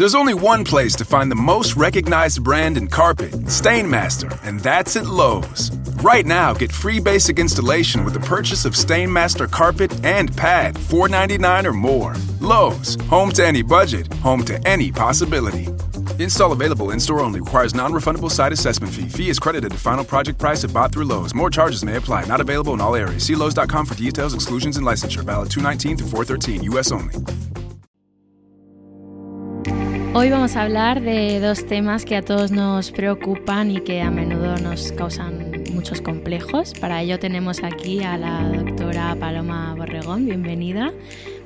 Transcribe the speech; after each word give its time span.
There's 0.00 0.14
only 0.14 0.32
one 0.32 0.64
place 0.64 0.96
to 0.96 1.04
find 1.04 1.30
the 1.30 1.36
most 1.36 1.76
recognized 1.76 2.42
brand 2.42 2.78
in 2.78 2.88
carpet, 2.88 3.32
Stainmaster, 3.32 4.32
and 4.42 4.58
that's 4.58 4.96
at 4.96 5.04
Lowe's. 5.04 5.70
Right 6.02 6.24
now, 6.24 6.54
get 6.54 6.72
free 6.72 7.00
basic 7.00 7.38
installation 7.38 8.02
with 8.06 8.14
the 8.14 8.20
purchase 8.20 8.64
of 8.64 8.72
Stainmaster 8.72 9.46
carpet 9.50 9.92
and 10.02 10.34
pad, 10.34 10.76
$4.99 10.76 11.66
or 11.66 11.74
more. 11.74 12.14
Lowe's, 12.40 12.94
home 13.10 13.30
to 13.32 13.44
any 13.44 13.60
budget, 13.60 14.10
home 14.14 14.42
to 14.46 14.58
any 14.66 14.90
possibility. 14.90 15.68
Install 16.18 16.52
available 16.52 16.92
in 16.92 16.98
store 16.98 17.20
only. 17.20 17.40
Requires 17.40 17.74
non 17.74 17.92
refundable 17.92 18.30
site 18.30 18.54
assessment 18.54 18.94
fee. 18.94 19.06
Fee 19.06 19.28
is 19.28 19.38
credited 19.38 19.70
to 19.70 19.76
final 19.76 20.02
project 20.02 20.38
price 20.38 20.64
if 20.64 20.72
bought 20.72 20.92
through 20.92 21.04
Lowe's. 21.04 21.34
More 21.34 21.50
charges 21.50 21.84
may 21.84 21.96
apply. 21.96 22.24
Not 22.24 22.40
available 22.40 22.72
in 22.72 22.80
all 22.80 22.96
areas. 22.96 23.24
See 23.24 23.34
Lowe's.com 23.34 23.84
for 23.84 23.94
details, 23.94 24.32
exclusions, 24.32 24.78
and 24.78 24.86
licensure. 24.86 25.24
Valid 25.24 25.50
219 25.50 25.98
through 25.98 26.08
413, 26.08 26.62
U.S. 26.72 26.90
only. 26.90 27.16
Hoy 30.12 30.28
vamos 30.28 30.56
a 30.56 30.62
hablar 30.62 31.02
de 31.02 31.38
dos 31.38 31.64
temas 31.66 32.04
que 32.04 32.16
a 32.16 32.22
todos 32.22 32.50
nos 32.50 32.90
preocupan 32.90 33.70
y 33.70 33.80
que 33.80 34.02
a 34.02 34.10
menudo 34.10 34.56
nos 34.56 34.90
causan 34.90 35.52
muchos 35.72 36.00
complejos. 36.00 36.72
Para 36.80 37.00
ello 37.00 37.20
tenemos 37.20 37.62
aquí 37.62 38.02
a 38.02 38.18
la 38.18 38.42
doctora 38.42 39.16
Paloma 39.20 39.72
Borregón, 39.76 40.26
bienvenida. 40.26 40.92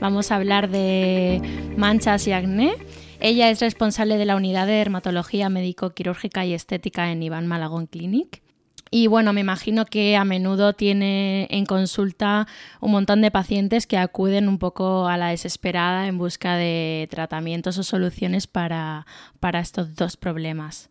Vamos 0.00 0.30
a 0.30 0.36
hablar 0.36 0.70
de 0.70 1.42
manchas 1.76 2.26
y 2.26 2.32
acné. 2.32 2.76
Ella 3.20 3.50
es 3.50 3.60
responsable 3.60 4.16
de 4.16 4.25
la 4.25 4.34
unidad 4.34 4.66
de 4.66 4.72
dermatología 4.72 5.50
médico-quirúrgica 5.50 6.46
y 6.46 6.54
estética 6.54 7.12
en 7.12 7.22
Iván 7.22 7.46
Malagón 7.46 7.86
Clinic. 7.86 8.44
Y 8.90 9.06
bueno, 9.08 9.32
me 9.32 9.40
imagino 9.40 9.86
que 9.86 10.16
a 10.16 10.24
menudo 10.24 10.72
tiene 10.72 11.48
en 11.50 11.66
consulta 11.66 12.46
un 12.80 12.92
montón 12.92 13.22
de 13.22 13.30
pacientes 13.30 13.86
que 13.86 13.98
acuden 13.98 14.48
un 14.48 14.58
poco 14.58 15.08
a 15.08 15.16
la 15.16 15.28
desesperada 15.28 16.06
en 16.06 16.18
busca 16.18 16.56
de 16.56 17.08
tratamientos 17.10 17.76
o 17.78 17.82
soluciones 17.82 18.46
para, 18.46 19.06
para 19.40 19.60
estos 19.60 19.96
dos 19.96 20.16
problemas. 20.16 20.90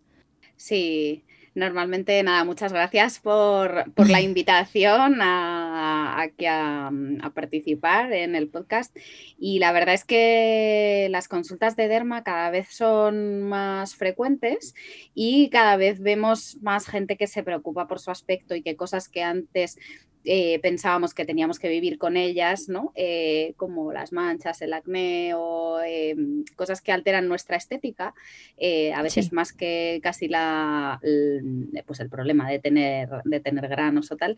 Sí, 0.57 1.23
Normalmente, 1.55 2.23
nada, 2.23 2.43
muchas 2.45 2.73
gracias 2.73 3.19
por, 3.19 3.85
la 3.95 4.21
invitación 4.21 5.21
a, 5.21 6.23
a, 6.23 7.29
participar 7.33 8.11
en 8.11 8.35
el 8.35 8.47
podcast. 8.47 8.95
Y 9.37 9.59
la 9.59 9.71
verdad 9.71 9.93
es 9.93 10.03
que 10.03 11.07
las 11.11 11.27
consultas 11.27 11.75
de 11.75 11.87
derma 11.87 12.23
cada 12.23 12.49
vez 12.49 12.69
son 12.69 13.43
más 13.43 13.95
frecuentes 13.95 14.73
y 15.13 15.49
cada 15.49 15.77
vez 15.77 16.01
vemos 16.01 16.57
más 16.61 16.87
gente 16.87 17.17
que 17.17 17.27
se 17.27 17.43
preocupa 17.43 17.87
por 17.87 17.99
su 17.99 18.09
aspecto 18.09 18.55
y 18.55 18.63
que 18.63 18.75
cosas 18.75 19.07
que 19.07 19.21
antes 19.21 19.77
eh, 20.25 20.59
pensábamos 20.59 21.13
que 21.13 21.25
teníamos 21.25 21.59
que 21.59 21.67
vivir 21.67 21.97
con 21.97 22.15
ellas, 22.15 22.69
¿no? 22.69 22.91
Eh, 22.95 23.53
como 23.57 23.91
las 23.91 24.13
manchas, 24.13 24.61
el 24.61 24.73
acné 24.73 25.33
o 25.35 25.81
em, 25.85 26.45
cosas 26.55 26.81
que 26.81 26.91
alteran 26.91 27.27
nuestra 27.27 27.57
estética, 27.57 28.13
eh, 28.57 28.93
a 28.93 29.01
veces 29.01 29.33
más 29.33 29.51
que 29.51 29.99
casi 30.01 30.27
la, 30.27 30.99
el, 31.03 31.71
pues 31.85 31.99
el 31.99 32.09
problema 32.09 32.49
de 32.49 32.59
tener, 32.59 33.09
de 33.25 33.39
tener 33.39 33.67
granos 33.67 34.11
o 34.11 34.17
tal, 34.17 34.37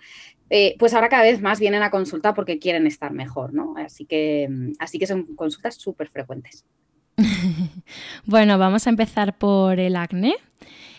pues 0.79 0.93
ahora 0.93 1.09
cada 1.09 1.23
vez 1.23 1.41
más 1.41 1.59
vienen 1.59 1.83
a 1.83 1.91
consulta 1.91 2.33
porque 2.33 2.59
quieren 2.59 2.87
estar 2.87 3.11
mejor, 3.11 3.53
¿no? 3.53 3.75
Así 3.77 4.05
que, 4.05 4.49
así 4.79 4.97
que 4.97 5.07
son 5.07 5.35
consultas 5.35 5.75
súper 5.75 6.09
frecuentes. 6.09 6.65
bueno, 8.25 8.57
vamos 8.57 8.87
a 8.87 8.89
empezar 8.89 9.37
por 9.37 9.79
el 9.79 9.95
acné 9.95 10.35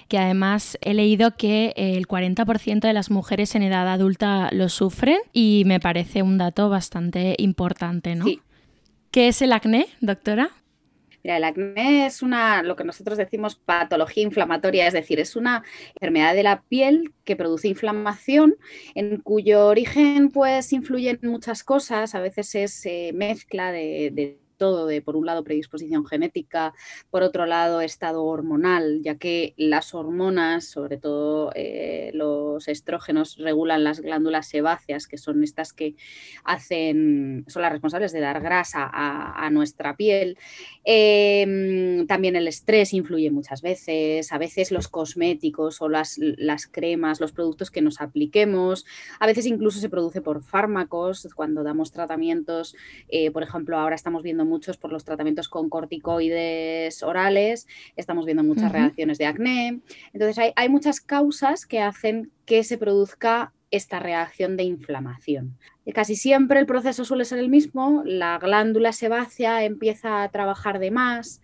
que 0.08 0.18
además 0.18 0.78
he 0.80 0.94
leído 0.94 1.36
que 1.36 1.72
el 1.76 2.06
40% 2.06 2.80
de 2.80 2.92
las 2.92 3.10
mujeres 3.10 3.54
en 3.54 3.62
edad 3.62 3.88
adulta 3.88 4.48
lo 4.52 4.68
sufren 4.68 5.18
y 5.32 5.64
me 5.66 5.80
parece 5.80 6.22
un 6.22 6.38
dato 6.38 6.68
bastante 6.68 7.34
importante, 7.38 8.14
¿no? 8.14 8.26
¿Qué 9.10 9.28
es 9.28 9.42
el 9.42 9.52
acné, 9.52 9.86
doctora? 10.00 10.50
Mira, 11.24 11.38
el 11.38 11.44
acné 11.44 12.06
es 12.06 12.22
una, 12.22 12.62
lo 12.62 12.76
que 12.76 12.84
nosotros 12.84 13.18
decimos 13.18 13.56
patología 13.56 14.22
inflamatoria, 14.22 14.86
es 14.86 14.92
decir, 14.92 15.18
es 15.18 15.34
una 15.34 15.64
enfermedad 15.94 16.34
de 16.34 16.44
la 16.44 16.62
piel 16.62 17.12
que 17.24 17.34
produce 17.34 17.66
inflamación, 17.66 18.54
en 18.94 19.16
cuyo 19.16 19.66
origen 19.66 20.30
pues 20.30 20.72
influyen 20.72 21.18
muchas 21.22 21.64
cosas, 21.64 22.14
a 22.14 22.20
veces 22.20 22.54
es 22.54 22.86
eh, 22.86 23.10
mezcla 23.12 23.72
de 23.72 24.38
todo 24.56 24.86
de, 24.86 25.02
por 25.02 25.16
un 25.16 25.26
lado, 25.26 25.44
predisposición 25.44 26.06
genética, 26.06 26.74
por 27.10 27.22
otro 27.22 27.46
lado, 27.46 27.80
estado 27.80 28.24
hormonal, 28.24 29.02
ya 29.02 29.16
que 29.16 29.54
las 29.56 29.94
hormonas, 29.94 30.64
sobre 30.64 30.96
todo 30.96 31.52
eh, 31.54 32.10
los 32.14 32.68
estrógenos, 32.68 33.36
regulan 33.38 33.84
las 33.84 34.00
glándulas 34.00 34.48
sebáceas, 34.48 35.06
que 35.06 35.18
son 35.18 35.42
estas 35.44 35.72
que 35.72 35.94
hacen, 36.44 37.44
son 37.48 37.62
las 37.62 37.72
responsables 37.72 38.12
de 38.12 38.20
dar 38.20 38.40
grasa 38.40 38.90
a, 38.92 39.50
nuestra 39.50 39.96
piel. 39.96 40.36
Em, 40.84 42.06
también 42.06 42.36
el 42.36 42.48
estrés 42.48 42.92
influye 42.92 43.30
muchas 43.30 43.62
veces, 43.62 44.32
a 44.32 44.38
veces 44.38 44.72
los 44.72 44.88
cosméticos 44.88 45.80
o 45.80 45.88
las, 45.88 46.18
cremas, 46.70 47.20
los 47.20 47.32
productos 47.32 47.70
que 47.70 47.82
nos 47.82 48.00
apliquemos, 48.00 48.86
a 49.20 49.26
veces 49.26 49.46
incluso 49.46 49.78
se 49.78 49.88
produce 49.88 50.20
por 50.20 50.42
fármacos, 50.42 51.28
cuando 51.34 51.62
damos 51.62 51.92
tratamientos, 51.92 52.74
eh, 53.08 53.30
por 53.30 53.42
ejemplo, 53.42 53.78
ahora 53.78 53.94
estamos 53.94 54.22
viendo 54.22 54.44
muchos 54.46 54.76
por 54.78 54.92
los 54.92 55.04
tratamientos 55.04 55.48
con 55.48 55.68
corticoides 55.68 57.02
orales, 57.02 57.66
estamos 57.96 58.24
viendo 58.24 58.42
muchas 58.42 58.72
reacciones 58.72 59.18
de 59.18 59.26
acné. 59.26 59.80
Entonces 60.12 60.38
hay, 60.38 60.52
hay 60.56 60.68
muchas 60.68 61.00
causas 61.00 61.66
que 61.66 61.80
hacen 61.80 62.30
que 62.44 62.64
se 62.64 62.78
produzca 62.78 63.52
esta 63.70 63.98
reacción 63.98 64.56
de 64.56 64.62
inflamación. 64.62 65.58
Casi 65.94 66.16
siempre 66.16 66.60
el 66.60 66.66
proceso 66.66 67.04
suele 67.04 67.24
ser 67.24 67.38
el 67.38 67.48
mismo, 67.48 68.02
la 68.04 68.38
glándula 68.38 68.92
sebácea 68.92 69.64
empieza 69.64 70.22
a 70.22 70.30
trabajar 70.30 70.78
de 70.78 70.90
más, 70.90 71.42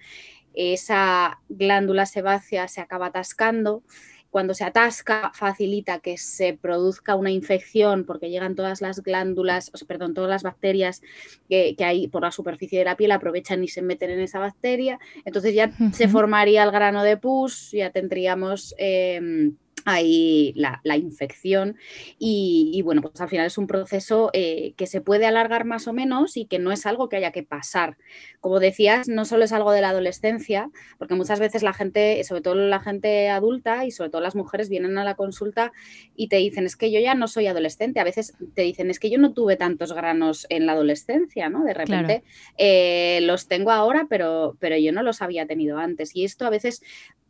esa 0.55 1.41
glándula 1.49 2.07
sebácea 2.07 2.69
se 2.69 2.81
acaba 2.81 3.07
atascando 3.07 3.83
cuando 4.32 4.55
se 4.55 4.64
atasca 4.64 5.31
facilita 5.34 5.99
que 5.99 6.17
se 6.17 6.55
produzca 6.55 7.17
una 7.17 7.31
infección 7.31 8.05
porque 8.05 8.31
llegan 8.31 8.55
todas 8.55 8.81
las 8.81 9.02
glándulas, 9.02 9.70
perdón, 9.87 10.14
todas 10.14 10.31
las 10.31 10.43
bacterias 10.43 11.02
que, 11.50 11.76
hay 11.81 12.08
por 12.08 12.23
la 12.23 12.32
superficie 12.32 12.79
de 12.79 12.87
la 12.87 12.96
piel, 12.96 13.12
aprovechan 13.12 13.62
y 13.62 13.69
se 13.69 13.82
meten 13.82 14.08
en 14.08 14.20
esa 14.20 14.38
bacteria. 14.38 14.99
Entonces 15.26 15.55
ya 15.55 15.70
se 15.93 16.08
formaría 16.08 16.62
el 16.62 16.70
grano 16.70 17.05
de 17.05 17.19
pus, 17.19 17.73
ya 17.73 17.90
tendríamos... 17.90 18.75
Em, 18.79 19.55
hay 19.84 20.52
la, 20.55 20.81
infección 20.96 21.76
y, 22.19 22.81
bueno, 22.84 23.02
pues 23.02 23.20
al 23.20 23.29
final 23.29 23.46
es 23.46 23.58
un 23.58 23.67
proceso 23.67 24.31
eh, 24.32 24.75
que 24.76 24.87
se 24.87 25.00
puede 25.00 25.26
alargar 25.26 25.64
más 25.64 25.88
o 25.88 25.93
menos 25.93 26.37
y 26.37 26.44
que 26.44 26.58
no 26.58 26.73
es 26.73 26.87
algo 26.87 27.08
que 27.08 27.17
haya 27.17 27.32
que 27.32 27.43
pasar. 27.43 27.96
Como 28.40 28.61
decías, 28.61 29.08
no 29.08 29.25
solo 29.25 29.44
es 29.44 29.52
algo 29.52 29.73
de 29.73 29.81
la 29.81 29.90
adolescencia, 29.90 30.70
porque 30.99 31.14
muchas 31.14 31.40
veces 31.40 31.62
la 31.62 31.73
gente, 31.73 32.23
sobre 32.25 32.43
todo 32.43 32.55
la 32.55 32.81
gente 32.81 33.31
adulta 33.31 33.84
y 33.84 33.90
sobre 33.90 34.11
todo 34.11 34.20
las 34.20 34.34
mujeres, 34.34 34.69
vienen 34.69 34.99
a 34.99 35.05
la 35.05 35.14
consulta 35.14 35.73
y 36.14 36.29
te 36.29 36.37
dicen, 36.37 36.67
es 36.67 36.76
que 36.76 36.90
yo 36.90 37.00
ya 37.00 37.14
no 37.14 37.29
soy 37.29 37.46
adolescente. 37.46 38.00
A 38.00 38.05
veces 38.05 38.34
te 38.55 38.62
dicen, 38.62 38.90
es 38.90 38.99
que 38.99 39.11
yo 39.11 39.19
no 39.19 39.32
tuve 39.32 39.56
tantos 39.56 39.93
granos 39.93 40.46
en 40.49 40.67
la 40.67 40.73
adolescencia, 40.73 41.49
¿no? 41.49 41.64
De 41.64 41.75
repente 41.75 42.23
eh, 42.58 43.20
los 43.23 43.49
tengo 43.49 43.70
ahora, 43.70 44.06
pero, 44.08 44.56
pero 44.61 44.76
yo 44.76 44.93
no 44.93 45.02
los 45.02 45.23
había 45.23 45.46
tenido 45.46 45.79
antes. 45.79 46.14
Y 46.14 46.25
esto 46.25 46.46
a 46.46 46.50
veces 46.50 46.82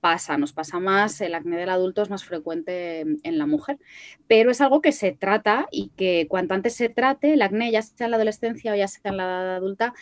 pasa, 0.02 0.36
nos 0.36 0.52
pasa 0.52 0.80
más, 0.80 1.20
el 1.20 1.36
acné 1.36 1.56
del 1.56 1.68
adulto 1.68 2.02
es 2.02 2.10
más 2.10 2.24
frecuente 2.24 3.02
en 3.22 3.38
la 3.38 3.46
mujer, 3.46 3.78
pero 4.26 4.50
es 4.50 4.60
algo 4.60 4.80
que 4.80 4.90
se 4.90 5.12
trata 5.12 5.68
y 5.70 5.90
que 5.96 6.26
cuanto 6.28 6.54
antes 6.54 6.74
se 6.74 6.88
trate, 6.88 7.34
el 7.34 7.42
acné, 7.42 7.70
ya 7.70 7.82
sea 7.82 8.06
en 8.06 8.10
la 8.10 8.16
adolescencia 8.16 8.72
o 8.72 8.74
ya 8.74 8.88
sea 8.88 9.12
en 9.12 9.16
la 9.16 9.22
edad 9.22 9.56
adulta, 9.56 9.94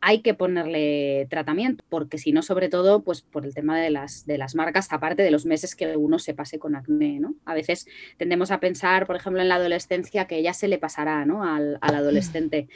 hay 0.00 0.20
que 0.20 0.34
ponerle 0.34 1.26
tratamiento, 1.30 1.84
porque 1.88 2.18
si 2.18 2.32
no, 2.32 2.42
sobre 2.42 2.68
todo, 2.68 3.02
pues 3.02 3.22
por 3.22 3.44
el 3.44 3.54
tema 3.54 3.78
de 3.78 3.90
las, 3.90 4.26
de 4.26 4.38
las 4.38 4.54
marcas, 4.54 4.92
aparte 4.92 5.22
de 5.22 5.30
los 5.30 5.46
meses 5.46 5.74
que 5.74 5.96
uno 5.96 6.18
se 6.18 6.34
pase 6.34 6.58
con 6.58 6.76
acné, 6.76 7.20
¿no? 7.20 7.34
A 7.44 7.54
veces 7.54 7.86
tendemos 8.16 8.50
a 8.50 8.60
pensar, 8.60 9.06
por 9.06 9.16
ejemplo, 9.16 9.42
en 9.42 9.48
la 9.48 9.56
adolescencia 9.56 10.26
que 10.26 10.42
ya 10.42 10.54
se 10.54 10.68
le 10.68 10.78
pasará, 10.78 11.24
¿no? 11.24 11.44
Al, 11.44 11.78
adolescente, 11.80 12.68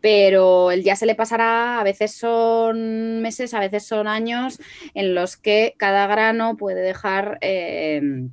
pero 0.00 0.70
el 0.70 0.82
ya 0.82 0.96
se 0.96 1.06
le 1.06 1.14
pasará, 1.14 1.80
a 1.80 1.84
veces 1.84 2.12
son 2.12 3.20
meses, 3.20 3.52
a 3.54 3.60
veces 3.60 3.84
son 3.84 4.08
años 4.08 4.58
en 4.94 5.14
los 5.14 5.36
que 5.36 5.74
cada 5.76 6.06
grano 6.06 6.56
puede 6.56 6.80
dejar... 6.80 7.38
Eh, 7.40 8.28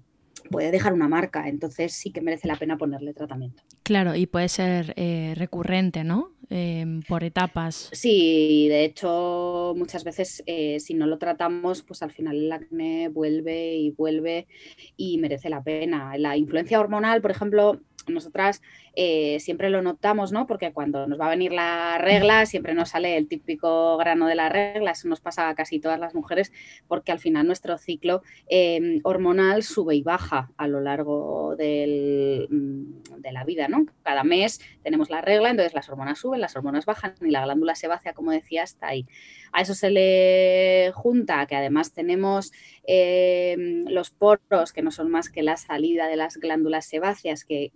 puede 0.48 0.72
dejar 0.72 0.94
una 0.94 1.08
marca, 1.08 1.48
entonces 1.48 1.94
sí 1.94 2.12
que 2.12 2.22
merece 2.22 2.48
la 2.48 2.56
pena 2.56 2.78
ponerle 2.78 3.14
tratamiento. 3.14 3.64
Claro, 3.84 4.16
y 4.16 4.26
puede 4.26 4.50
ser 4.50 4.94
eh, 4.96 5.34
recurrente, 5.36 6.04
¿no? 6.04 6.32
Em, 6.50 7.02
por 7.02 7.26
etapas. 7.26 7.90
Sí, 7.92 8.68
de 8.70 8.86
hecho, 8.86 9.74
muchas 9.76 10.06
veces 10.06 10.44
eh, 10.46 10.80
si 10.80 10.94
no 10.94 11.06
lo 11.06 11.18
tratamos, 11.18 11.84
pues 11.84 12.02
al 12.02 12.12
final 12.12 12.38
el 12.38 12.52
acné 12.52 13.10
vuelve 13.10 13.76
y 13.76 13.92
vuelve 13.92 14.48
y 14.96 15.18
merece 15.18 15.50
la 15.50 15.62
pena. 15.62 16.18
La 16.18 16.38
influencia 16.38 16.80
hormonal, 16.80 17.22
por 17.22 17.32
ejemplo, 17.32 17.82
nosotras 18.08 18.62
eh, 18.96 19.40
siempre 19.40 19.70
lo 19.70 19.82
notamos, 19.82 20.32
¿no? 20.32 20.48
Porque 20.48 20.74
cuando 20.74 21.08
nos 21.08 21.20
va 21.20 21.28
a 21.28 21.30
venir 21.30 21.52
la 21.52 21.98
regla, 22.00 22.46
siempre 22.46 22.74
nos 22.74 22.90
sale 22.90 23.18
el 23.18 23.28
típico 23.28 23.98
grano 23.98 24.28
de 24.28 24.36
la 24.36 24.50
regla, 24.50 24.92
eso 24.92 25.08
nos 25.08 25.22
pasa 25.22 25.50
a 25.50 25.56
casi 25.56 25.80
todas 25.80 26.00
las 26.00 26.16
mujeres, 26.16 26.52
porque 26.88 27.12
al 27.12 27.20
final 27.20 27.48
nuestro 27.48 27.78
ciclo 27.78 28.22
em, 28.48 29.00
hormonal 29.04 29.64
sube 29.64 29.96
y 29.96 30.02
baja 30.04 30.52
a 30.58 30.68
lo 30.68 30.82
largo 30.82 31.56
del, 31.56 32.48
mm, 32.50 33.22
de 33.22 33.32
la 33.32 33.44
vida, 33.44 33.68
¿no? 33.68 33.86
Cada 34.04 34.24
mes 34.24 34.60
tenemos 34.84 35.10
la 35.10 35.22
regla, 35.22 35.50
entonces 35.50 35.74
las 35.74 35.90
hormonas 35.90 36.20
suben, 36.20 36.42
las 36.42 36.56
hormonas 36.56 36.86
bajan 36.86 37.16
y 37.22 37.30
la 37.30 37.44
glándula 37.44 37.76
sebácea, 37.76 38.14
como 38.14 38.32
decía, 38.32 38.64
está 38.64 38.88
ahí. 38.88 39.06
A 39.52 39.62
eso 39.62 39.74
se 39.74 39.90
le 39.90 40.92
junta 40.94 41.46
que 41.46 41.56
además 41.56 41.94
tenemos 41.94 42.52
em, 42.84 43.86
los 43.88 44.12
poros, 44.12 44.74
que 44.74 44.82
no 44.82 44.92
son 44.92 45.10
más 45.10 45.30
que 45.30 45.44
la 45.44 45.58
salida 45.58 46.08
de 46.08 46.16
las 46.16 46.38
glándulas 46.38 46.86
sebáceas, 46.86 47.46
que, 47.46 47.72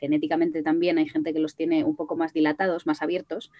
genéticamente 0.00 0.62
también 0.62 0.98
hay 0.98 1.08
gente 1.08 1.32
que 1.32 1.38
los 1.38 1.54
tiene 1.54 1.84
un 1.84 1.96
poco 1.96 2.16
más 2.16 2.32
dilatados, 2.32 2.86
más 2.86 3.02
abiertos. 3.02 3.50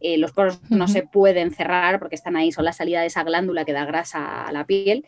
Eh, 0.00 0.18
los 0.18 0.32
poros 0.32 0.60
no 0.70 0.88
se 0.88 1.02
pueden 1.02 1.50
cerrar 1.52 1.98
porque 1.98 2.14
están 2.14 2.36
ahí, 2.36 2.52
son 2.52 2.64
la 2.64 2.72
salida 2.72 3.00
de 3.00 3.06
esa 3.06 3.24
glándula 3.24 3.64
que 3.64 3.72
da 3.72 3.84
grasa 3.84 4.46
a 4.46 4.52
la 4.52 4.66
piel 4.66 5.04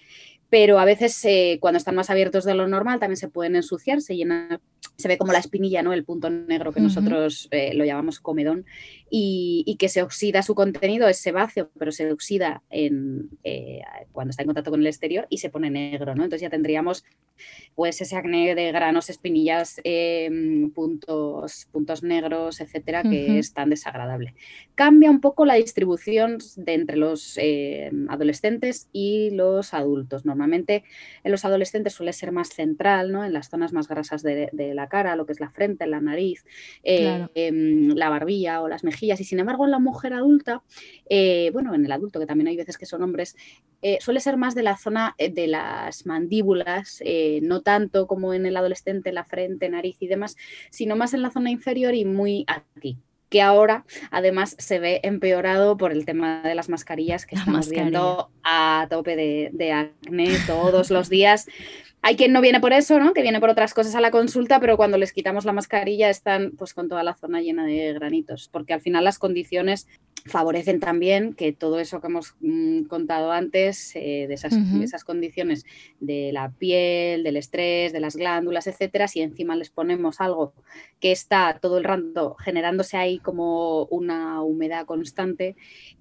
pero 0.50 0.80
a 0.80 0.84
veces 0.84 1.24
eh, 1.24 1.58
cuando 1.60 1.78
están 1.78 1.94
más 1.94 2.10
abiertos 2.10 2.44
de 2.44 2.54
lo 2.54 2.66
normal 2.66 2.98
también 2.98 3.16
se 3.16 3.28
pueden 3.28 3.54
ensuciar, 3.54 4.02
se 4.02 4.16
llena, 4.16 4.60
se 4.96 5.08
ve 5.08 5.16
como 5.16 5.32
la 5.32 5.38
espinilla, 5.38 5.82
¿no? 5.82 5.92
El 5.92 6.04
punto 6.04 6.28
negro 6.28 6.72
que 6.72 6.80
nosotros 6.80 7.48
eh, 7.52 7.72
lo 7.74 7.84
llamamos 7.84 8.18
comedón 8.18 8.66
y, 9.10 9.76
que 9.78 9.88
se 9.88 10.02
oxida 10.02 10.42
su 10.42 10.54
contenido, 10.54 11.08
es 11.08 11.18
sebáceo, 11.18 11.70
pero 11.78 11.90
se 11.90 12.10
oxida 12.12 12.62
en, 12.70 13.28
eh, 13.42 13.80
cuando 14.12 14.30
está 14.30 14.42
en 14.42 14.46
contacto 14.46 14.70
con 14.70 14.80
el 14.80 14.86
exterior 14.86 15.26
y 15.30 15.38
se 15.38 15.50
pone 15.50 15.68
negro, 15.68 16.14
¿no? 16.14 16.22
Entonces 16.22 16.42
ya 16.42 16.50
tendríamos 16.50 17.04
pues 17.74 18.00
ese 18.00 18.16
acné 18.16 18.54
de 18.54 18.70
granos, 18.72 19.08
espinillas, 19.08 19.80
em, 19.84 20.70
puntos, 20.70 21.66
puntos 21.72 22.02
negros, 22.02 22.60
etcétera, 22.60 23.02
que 23.02 23.38
es 23.38 23.54
tan 23.54 23.70
desagradable. 23.70 24.34
Cambia 24.74 25.10
un 25.10 25.20
poco 25.20 25.46
la 25.46 25.54
distribución 25.54 26.38
de 26.56 26.74
entre 26.74 26.98
los 26.98 27.38
em, 27.38 28.08
adolescentes 28.10 28.90
y 28.92 29.30
los 29.30 29.72
adultos. 29.72 30.26
Normalmente 30.26 30.84
en 31.24 31.32
los 31.32 31.46
adolescentes 31.46 31.94
suele 31.94 32.12
ser 32.12 32.32
más 32.32 32.50
central, 32.50 33.12
¿no? 33.12 33.24
En 33.24 33.32
las 33.32 33.48
zonas 33.48 33.72
más 33.72 33.88
grasas 33.88 34.22
de, 34.22 34.50
la 34.52 34.88
cara, 34.88 35.16
lo 35.16 35.24
que 35.24 35.32
es 35.32 35.40
la 35.40 35.50
frente, 35.50 35.86
la 35.86 36.00
nariz, 36.00 36.44
em, 36.82 37.88
la 37.94 38.10
barbilla 38.10 38.60
o 38.60 38.68
las 38.68 38.84
mejillas. 38.84 38.99
Y 39.02 39.24
sin 39.24 39.38
embargo, 39.38 39.64
en 39.64 39.70
la 39.70 39.78
mujer 39.78 40.12
adulta, 40.12 40.62
eh, 41.08 41.50
bueno, 41.52 41.74
en 41.74 41.84
el 41.84 41.92
adulto, 41.92 42.20
que 42.20 42.26
también 42.26 42.48
hay 42.48 42.56
veces 42.56 42.78
que 42.78 42.86
son 42.86 43.02
hombres, 43.02 43.36
eh, 43.82 43.98
suele 44.00 44.20
ser 44.20 44.36
más 44.36 44.54
de 44.54 44.62
la 44.62 44.76
zona 44.76 45.14
de 45.18 45.46
las 45.46 46.06
mandíbulas, 46.06 47.02
no 47.42 47.62
tanto 47.62 48.06
como 48.06 48.34
en 48.34 48.46
el 48.46 48.56
adolescente, 48.56 49.12
la 49.12 49.24
frente, 49.24 49.68
nariz 49.68 49.96
y 50.00 50.06
demás, 50.06 50.36
sino 50.70 50.96
más 50.96 51.14
en 51.14 51.22
la 51.22 51.30
zona 51.30 51.50
inferior 51.50 51.94
y 51.94 52.04
muy 52.04 52.44
aquí, 52.46 52.98
que 53.30 53.40
ahora 53.40 53.84
además 54.10 54.56
se 54.58 54.80
ve 54.80 55.00
empeorado 55.02 55.76
por 55.76 55.92
el 55.92 56.04
tema 56.04 56.42
de 56.42 56.54
las 56.54 56.68
mascarillas 56.68 57.24
que 57.24 57.36
estamos 57.36 57.70
viendo 57.70 58.30
a 58.42 58.86
tope 58.90 59.16
de, 59.16 59.50
de 59.52 59.72
acné 59.72 60.36
todos 60.46 60.90
los 60.90 61.08
días. 61.08 61.46
Hay 62.02 62.16
quien 62.16 62.32
no 62.32 62.40
viene 62.40 62.60
por 62.60 62.72
eso, 62.72 62.98
¿no? 62.98 63.12
Que 63.12 63.22
viene 63.22 63.40
por 63.40 63.50
otras 63.50 63.74
cosas 63.74 63.94
a 63.94 64.00
la 64.00 64.10
consulta, 64.10 64.58
pero 64.58 64.76
cuando 64.76 64.96
les 64.96 65.12
quitamos 65.12 65.44
la 65.44 65.52
mascarilla 65.52 66.08
están 66.08 66.52
pues 66.56 66.72
con 66.72 66.88
toda 66.88 67.02
la 67.02 67.14
zona 67.14 67.42
llena 67.42 67.66
de 67.66 67.92
granitos, 67.92 68.48
porque 68.50 68.72
al 68.72 68.80
final 68.80 69.04
las 69.04 69.18
condiciones 69.18 69.86
favorecen 70.26 70.80
también 70.80 71.34
que 71.34 71.52
todo 71.52 71.78
eso 71.78 72.00
que 72.00 72.06
hemos 72.06 72.34
mm, 72.40 72.84
contado 72.84 73.32
antes, 73.32 73.94
eh, 73.96 74.26
de, 74.28 74.34
esas, 74.34 74.54
esas, 74.82 75.04
condiciones 75.04 75.64
de 75.98 76.30
la 76.32 76.50
piel, 76.50 77.22
del 77.22 77.36
estrés, 77.36 77.92
de 77.92 78.00
las 78.00 78.16
glándulas, 78.16 78.66
etcétera, 78.66 79.08
si 79.08 79.20
encima 79.20 79.56
les 79.56 79.70
ponemos 79.70 80.20
algo 80.20 80.52
que 81.00 81.12
está 81.12 81.58
todo 81.60 81.78
el 81.78 81.84
rato 81.84 82.36
generándose 82.38 82.96
ahí 82.96 83.18
como 83.18 83.84
una 83.86 84.42
humedad 84.42 84.86
constante, 84.86 85.56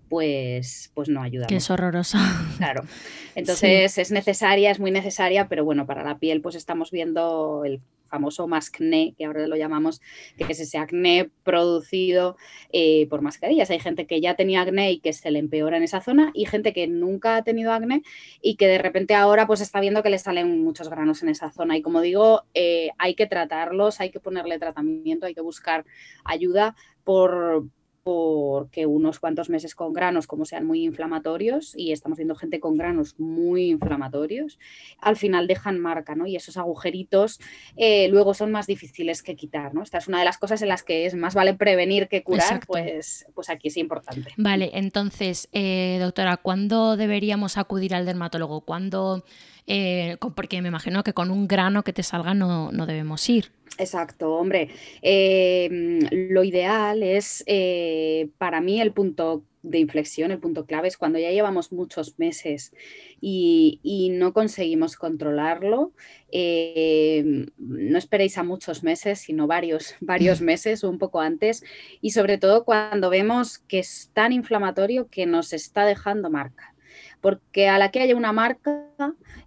pues, 0.10 0.92
pues 0.94 1.08
no 1.08 1.22
ayuda. 1.22 1.48
Que 1.48 1.58
es 1.58 1.70
horroroso. 1.70 2.18
Claro. 2.58 2.84
Entonces 3.36 3.98
es 3.98 4.12
necesaria, 4.12 4.72
es 4.72 4.80
muy 4.80 4.92
necesaria, 4.92 5.48
pero 5.48 5.64
bueno, 5.64 5.86
para 5.86 6.04
la 6.04 6.18
piel 6.18 6.42
pues 6.42 6.56
estamos 6.56 6.92
viendo 6.92 7.64
el 7.66 7.82
famoso 8.10 8.48
mascné, 8.48 9.14
que 9.18 9.26
ahora 9.26 9.48
lo 9.48 9.56
llamamos, 9.56 10.02
que 10.38 10.46
es 10.50 10.60
ese 10.60 10.78
acné 10.78 11.30
producido 11.44 12.36
eh, 12.74 13.08
por 13.10 13.22
mascarillas. 13.22 13.70
Hay 13.70 13.80
gente 13.80 14.06
que 14.08 14.20
ya 14.20 14.36
tenía 14.36 14.62
acné 14.62 14.92
y 14.92 15.00
que 15.00 15.14
se 15.14 15.32
le 15.32 15.40
empeora 15.40 15.78
en 15.78 15.84
esa 15.84 16.02
zona 16.02 16.32
y 16.34 16.46
gente 16.46 16.74
que 16.74 16.88
nunca 16.88 17.38
ha 17.38 17.44
tenido 17.44 17.72
acné 17.72 18.02
y 18.42 18.56
que 18.56 18.68
de 18.68 18.80
repente 18.80 19.14
ahora 19.16 19.48
pues 19.48 19.62
está 19.62 19.80
viendo 19.80 20.04
que 20.04 20.10
le 20.10 20.20
salen 20.20 20.64
muchos 20.64 20.90
granos 20.90 21.24
en 21.24 21.30
esa 21.30 21.52
zona. 21.52 21.78
Y 21.78 21.82
como 21.82 22.02
digo, 22.02 22.44
eh, 22.54 22.90
hay 22.98 23.14
que 23.14 23.28
tratarlos, 23.28 24.02
hay 24.02 24.10
que 24.10 24.20
ponerle 24.20 24.60
tratamiento, 24.60 24.89
hay 25.24 25.34
que 25.34 25.42
buscar 25.42 25.86
ayuda 26.24 26.76
por, 27.04 27.66
porque 28.04 28.86
unos 28.86 29.20
cuantos 29.20 29.50
meses 29.50 29.76
con 29.76 29.94
granos, 29.94 30.26
como 30.26 30.46
sean 30.46 30.66
muy 30.66 30.84
inflamatorios, 30.84 31.76
y 31.78 31.92
estamos 31.92 32.18
viendo 32.18 32.34
gente 32.34 32.60
con 32.60 32.78
granos 32.78 33.20
muy 33.20 33.70
inflamatorios, 33.70 34.58
al 35.00 35.16
final 35.16 35.48
dejan 35.48 35.80
marca, 35.80 36.16
¿no? 36.16 36.26
Y 36.26 36.36
esos 36.36 36.58
agujeritos 36.58 37.40
eh, 37.76 38.08
luego 38.10 38.34
son 38.34 38.52
más 38.52 38.68
difíciles 38.68 39.22
que 39.22 39.36
quitar, 39.36 39.74
¿no? 39.74 39.84
Esta 39.84 40.00
es 40.00 40.08
una 40.08 40.20
de 40.20 40.26
las 40.26 40.38
cosas 40.38 40.62
en 40.62 40.70
las 40.70 40.82
que 40.84 41.06
es 41.06 41.14
más 41.14 41.36
vale 41.36 41.54
prevenir 41.54 42.08
que 42.08 42.24
curar, 42.24 42.62
pues, 42.66 43.28
pues 43.36 43.50
aquí 43.50 43.68
es 43.68 43.78
importante. 43.78 44.34
Vale, 44.38 44.72
entonces, 44.74 45.48
eh, 45.52 45.98
doctora, 46.00 46.38
¿cuándo 46.38 46.98
deberíamos 46.98 47.58
acudir 47.58 47.94
al 47.94 48.06
dermatólogo? 48.06 48.62
¿Cuándo 48.62 49.24
eh, 49.72 50.18
porque 50.36 50.64
me 50.64 50.70
imagino 50.70 51.04
que 51.04 51.14
con 51.14 51.30
un 51.30 51.48
grano 51.48 51.84
que 51.84 51.94
te 51.94 52.02
salga 52.02 52.34
no, 52.34 52.72
debemos 52.88 53.30
ir. 53.30 53.52
Exacto, 53.78 54.34
hombre. 54.34 54.70
Em, 55.02 56.00
lo 56.12 56.44
ideal 56.44 57.04
es, 57.04 57.44
eh, 57.48 58.30
para 58.38 58.62
mí, 58.62 58.82
el 58.82 58.92
punto 58.92 59.44
de 59.62 59.80
inflexión, 59.80 60.32
el 60.32 60.40
punto 60.40 60.66
clave 60.66 60.88
es 60.88 60.98
cuando 60.98 61.20
ya 61.20 61.32
llevamos 61.32 61.72
muchos 61.72 62.18
meses 62.18 62.74
y, 63.22 64.10
no 64.14 64.34
conseguimos 64.34 64.96
controlarlo. 64.96 65.94
Em, 66.32 67.48
no 67.58 67.98
esperéis 67.98 68.38
a 68.38 68.44
muchos 68.44 68.84
meses, 68.84 69.20
sino 69.20 69.48
varios, 69.48 69.96
varios 70.02 70.42
meses 70.42 70.84
o 70.84 70.90
un 70.90 70.98
poco 70.98 71.22
antes. 71.22 71.64
Y 72.02 72.12
sobre 72.12 72.38
todo 72.38 72.66
cuando 72.66 73.10
vemos 73.10 73.60
que 73.60 73.80
es 73.80 74.12
tan 74.14 74.34
inflamatorio 74.34 75.10
que 75.10 75.26
nos 75.26 75.54
está 75.54 75.86
dejando 75.86 76.30
marca 76.30 76.74
porque 77.22 77.68
a 77.68 77.78
la 77.78 77.92
que 77.92 78.02
haya 78.02 78.16
una 78.16 78.32
marca, 78.32 78.86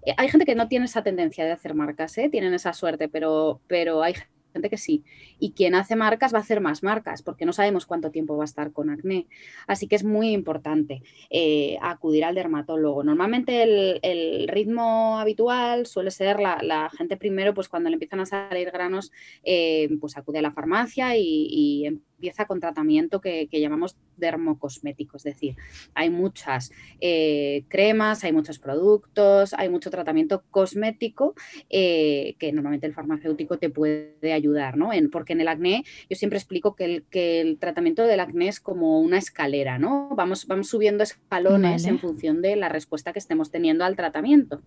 eh, 0.04 0.14
hay 0.16 0.28
gente 0.28 0.46
que 0.46 0.54
no 0.54 0.68
tiene 0.68 0.86
esa 0.86 1.02
tendencia 1.02 1.44
de 1.44 1.52
hacer 1.52 1.74
marcas, 1.74 2.16
¿eh? 2.18 2.28
tienen 2.28 2.54
esa 2.54 2.72
suerte, 2.72 3.08
pero, 3.08 3.60
pero 3.66 4.02
hay 4.02 4.14
gente 4.52 4.70
que 4.70 4.76
sí. 4.76 5.02
Y 5.38 5.52
quien 5.52 5.74
hace 5.74 5.96
marcas 5.96 6.32
va 6.32 6.38
a 6.38 6.42
hacer 6.42 6.60
más 6.60 6.82
marcas, 6.82 7.22
porque 7.22 7.44
no 7.44 7.52
sabemos 7.52 7.86
cuánto 7.86 8.10
tiempo 8.10 8.36
va 8.36 8.44
a 8.44 8.46
estar 8.46 8.72
con 8.72 8.90
acné. 8.90 9.26
Así 9.66 9.88
que 9.88 9.96
es 9.96 10.04
muy 10.04 10.30
importante 10.30 11.02
eh, 11.30 11.78
acudir 11.80 12.24
al 12.24 12.34
dermatólogo. 12.34 13.02
Normalmente 13.02 13.62
el, 14.02 14.48
ritmo 14.48 15.18
habitual 15.18 15.86
suele 15.86 16.10
ser 16.10 16.38
la, 16.40 16.90
gente 16.96 17.16
primero, 17.16 17.54
pues 17.54 17.68
cuando 17.68 17.88
le 17.88 17.94
empiezan 17.94 18.20
a 18.20 18.26
salir 18.26 18.70
granos, 18.70 19.12
eh, 19.44 19.88
pues 20.00 20.16
acude 20.16 20.38
a 20.38 20.42
la 20.42 20.52
farmacia 20.52 21.16
y, 21.16 21.46
y 21.50 22.00
empieza 22.22 22.46
con 22.46 22.60
tratamiento 22.60 23.20
que, 23.20 23.48
llamamos 23.50 23.96
dermocosmético, 24.16 25.16
es 25.16 25.24
decir, 25.24 25.56
hay 25.92 26.08
muchas 26.08 26.70
eh, 27.00 27.64
cremas, 27.68 28.22
hay 28.22 28.32
muchos 28.32 28.60
productos, 28.60 29.54
hay 29.54 29.68
mucho 29.68 29.90
tratamiento 29.90 30.44
cosmético 30.52 31.34
eh, 31.68 32.36
que 32.38 32.52
normalmente 32.52 32.86
el 32.86 32.94
farmacéutico 32.94 33.58
te 33.58 33.70
puede 33.70 34.32
ayudar, 34.32 34.76
¿no? 34.76 34.90
porque 35.10 35.32
en 35.32 35.40
el 35.40 35.48
acné 35.48 35.84
yo 36.08 36.16
siempre 36.16 36.38
explico 36.38 36.76
que 36.76 36.84
el, 36.84 37.02
que 37.10 37.40
el 37.40 37.58
tratamiento 37.58 38.04
del 38.04 38.20
acné 38.20 38.46
es 38.46 38.60
como 38.60 39.00
una 39.00 39.18
escalera, 39.18 39.78
¿no? 39.78 40.10
Vamos, 40.14 40.46
vamos 40.46 40.68
subiendo 40.68 41.02
escalones 41.02 41.86
en 41.86 41.98
función 41.98 42.40
de 42.40 42.54
la 42.54 42.68
respuesta 42.68 43.12
que 43.12 43.18
estemos 43.18 43.50
teniendo 43.50 43.84
al 43.84 43.96
tratamiento. 43.96 44.62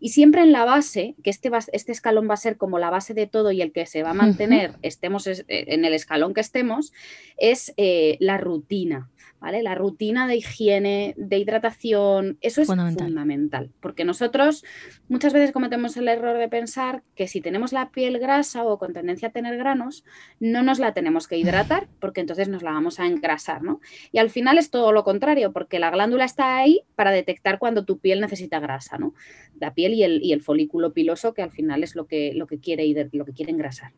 Y 0.00 0.08
siempre 0.08 0.42
en 0.42 0.50
la 0.50 0.64
base, 0.64 1.14
que 1.22 1.30
este, 1.30 1.50
este 1.72 1.92
escalón 1.92 2.28
va 2.28 2.34
a 2.34 2.38
ser 2.38 2.56
como 2.56 2.78
la 2.78 2.90
base 2.90 3.14
de 3.14 3.26
todo 3.26 3.52
y 3.52 3.62
el 3.62 3.70
que 3.70 3.86
se 3.86 4.02
va 4.02 4.10
a 4.10 4.14
mantener, 4.14 4.72
estemos 4.82 5.26
eh, 5.26 5.44
en 5.48 5.84
el 5.84 5.94
escalón 5.94 6.34
que 6.34 6.40
estemos, 6.40 6.92
es 7.36 7.72
eh, 7.76 8.16
la 8.20 8.38
rutina. 8.38 9.10
¿Vale? 9.38 9.62
La 9.62 9.74
rutina 9.74 10.26
de 10.26 10.36
higiene, 10.36 11.14
de 11.18 11.38
hidratación, 11.38 12.38
eso 12.40 12.62
es 12.62 12.66
fundamental. 12.66 13.70
porque 13.80 14.04
nosotros 14.04 14.64
muchas 15.08 15.34
veces 15.34 15.52
cometemos 15.52 15.94
el 15.98 16.08
error 16.08 16.38
de 16.38 16.48
pensar 16.48 17.02
que 17.14 17.28
si 17.28 17.42
tenemos 17.42 17.74
la 17.74 17.90
piel 17.90 18.18
grasa 18.18 18.64
o 18.64 18.78
con 18.78 18.94
tendencia 18.94 19.28
a 19.28 19.32
tener 19.32 19.58
granos, 19.58 20.04
no 20.40 20.62
nos 20.62 20.78
la 20.78 20.94
tenemos 20.94 21.28
que 21.28 21.36
hidratar, 21.36 21.86
porque 22.00 22.22
entonces 22.22 22.48
nos 22.48 22.62
la 22.62 22.72
vamos 22.72 22.98
a 22.98 23.06
engrasar, 23.06 23.62
¿no? 23.62 23.80
Y 24.10 24.18
al 24.18 24.30
final 24.30 24.56
es 24.56 24.70
todo 24.70 24.90
lo 24.90 25.04
contrario, 25.04 25.52
porque 25.52 25.78
la 25.78 25.90
glándula 25.90 26.24
está 26.24 26.56
ahí 26.56 26.80
para 26.94 27.10
detectar 27.10 27.58
cuando 27.58 27.84
tu 27.84 27.98
piel 27.98 28.22
necesita 28.22 28.58
grasa, 28.58 28.96
¿no? 28.96 29.12
La 29.60 29.74
piel 29.74 29.92
y 29.92 30.02
el, 30.02 30.24
y 30.24 30.32
el 30.32 30.40
folículo 30.40 30.94
piloso, 30.94 31.34
que 31.34 31.42
al 31.42 31.50
final 31.50 31.84
es 31.84 31.94
lo 31.94 32.06
que, 32.06 32.32
lo 32.34 32.46
que, 32.46 32.58
quiere, 32.58 33.10
lo 33.12 33.26
que 33.26 33.32
quiere 33.32 33.52
engrasar. 33.52 33.92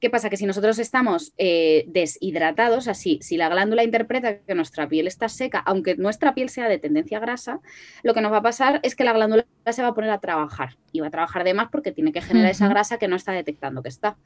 ¿Qué 0.00 0.10
pasa? 0.10 0.30
Que 0.30 0.36
si 0.36 0.46
nosotros 0.46 0.78
estamos 0.78 1.32
eh, 1.38 1.84
deshidratados, 1.88 2.86
así, 2.86 3.18
si 3.20 3.36
la 3.36 3.48
glándula 3.48 3.82
interpreta 3.82 4.38
que 4.38 4.54
nuestra 4.54 4.88
piel 4.88 5.06
está 5.06 5.28
seca, 5.28 5.58
aunque 5.58 5.96
nuestra 5.96 6.34
piel 6.34 6.50
sea 6.50 6.68
de 6.68 6.78
tendencia 6.78 7.18
grasa, 7.18 7.60
lo 8.02 8.14
que 8.14 8.20
nos 8.20 8.32
va 8.32 8.38
a 8.38 8.42
pasar 8.42 8.80
es 8.84 8.94
que 8.94 9.04
la 9.04 9.12
glándula 9.12 9.44
se 9.70 9.82
va 9.82 9.88
a 9.88 9.94
poner 9.94 10.10
a 10.10 10.20
trabajar 10.20 10.76
y 10.92 11.00
va 11.00 11.08
a 11.08 11.10
trabajar 11.10 11.44
de 11.44 11.54
más 11.54 11.68
porque 11.70 11.92
tiene 11.92 12.12
que 12.12 12.22
generar 12.22 12.50
esa 12.50 12.68
grasa 12.68 12.98
que 12.98 13.08
no 13.08 13.16
está 13.16 13.32
detectando 13.32 13.82
que 13.82 13.88
está. 13.88 14.16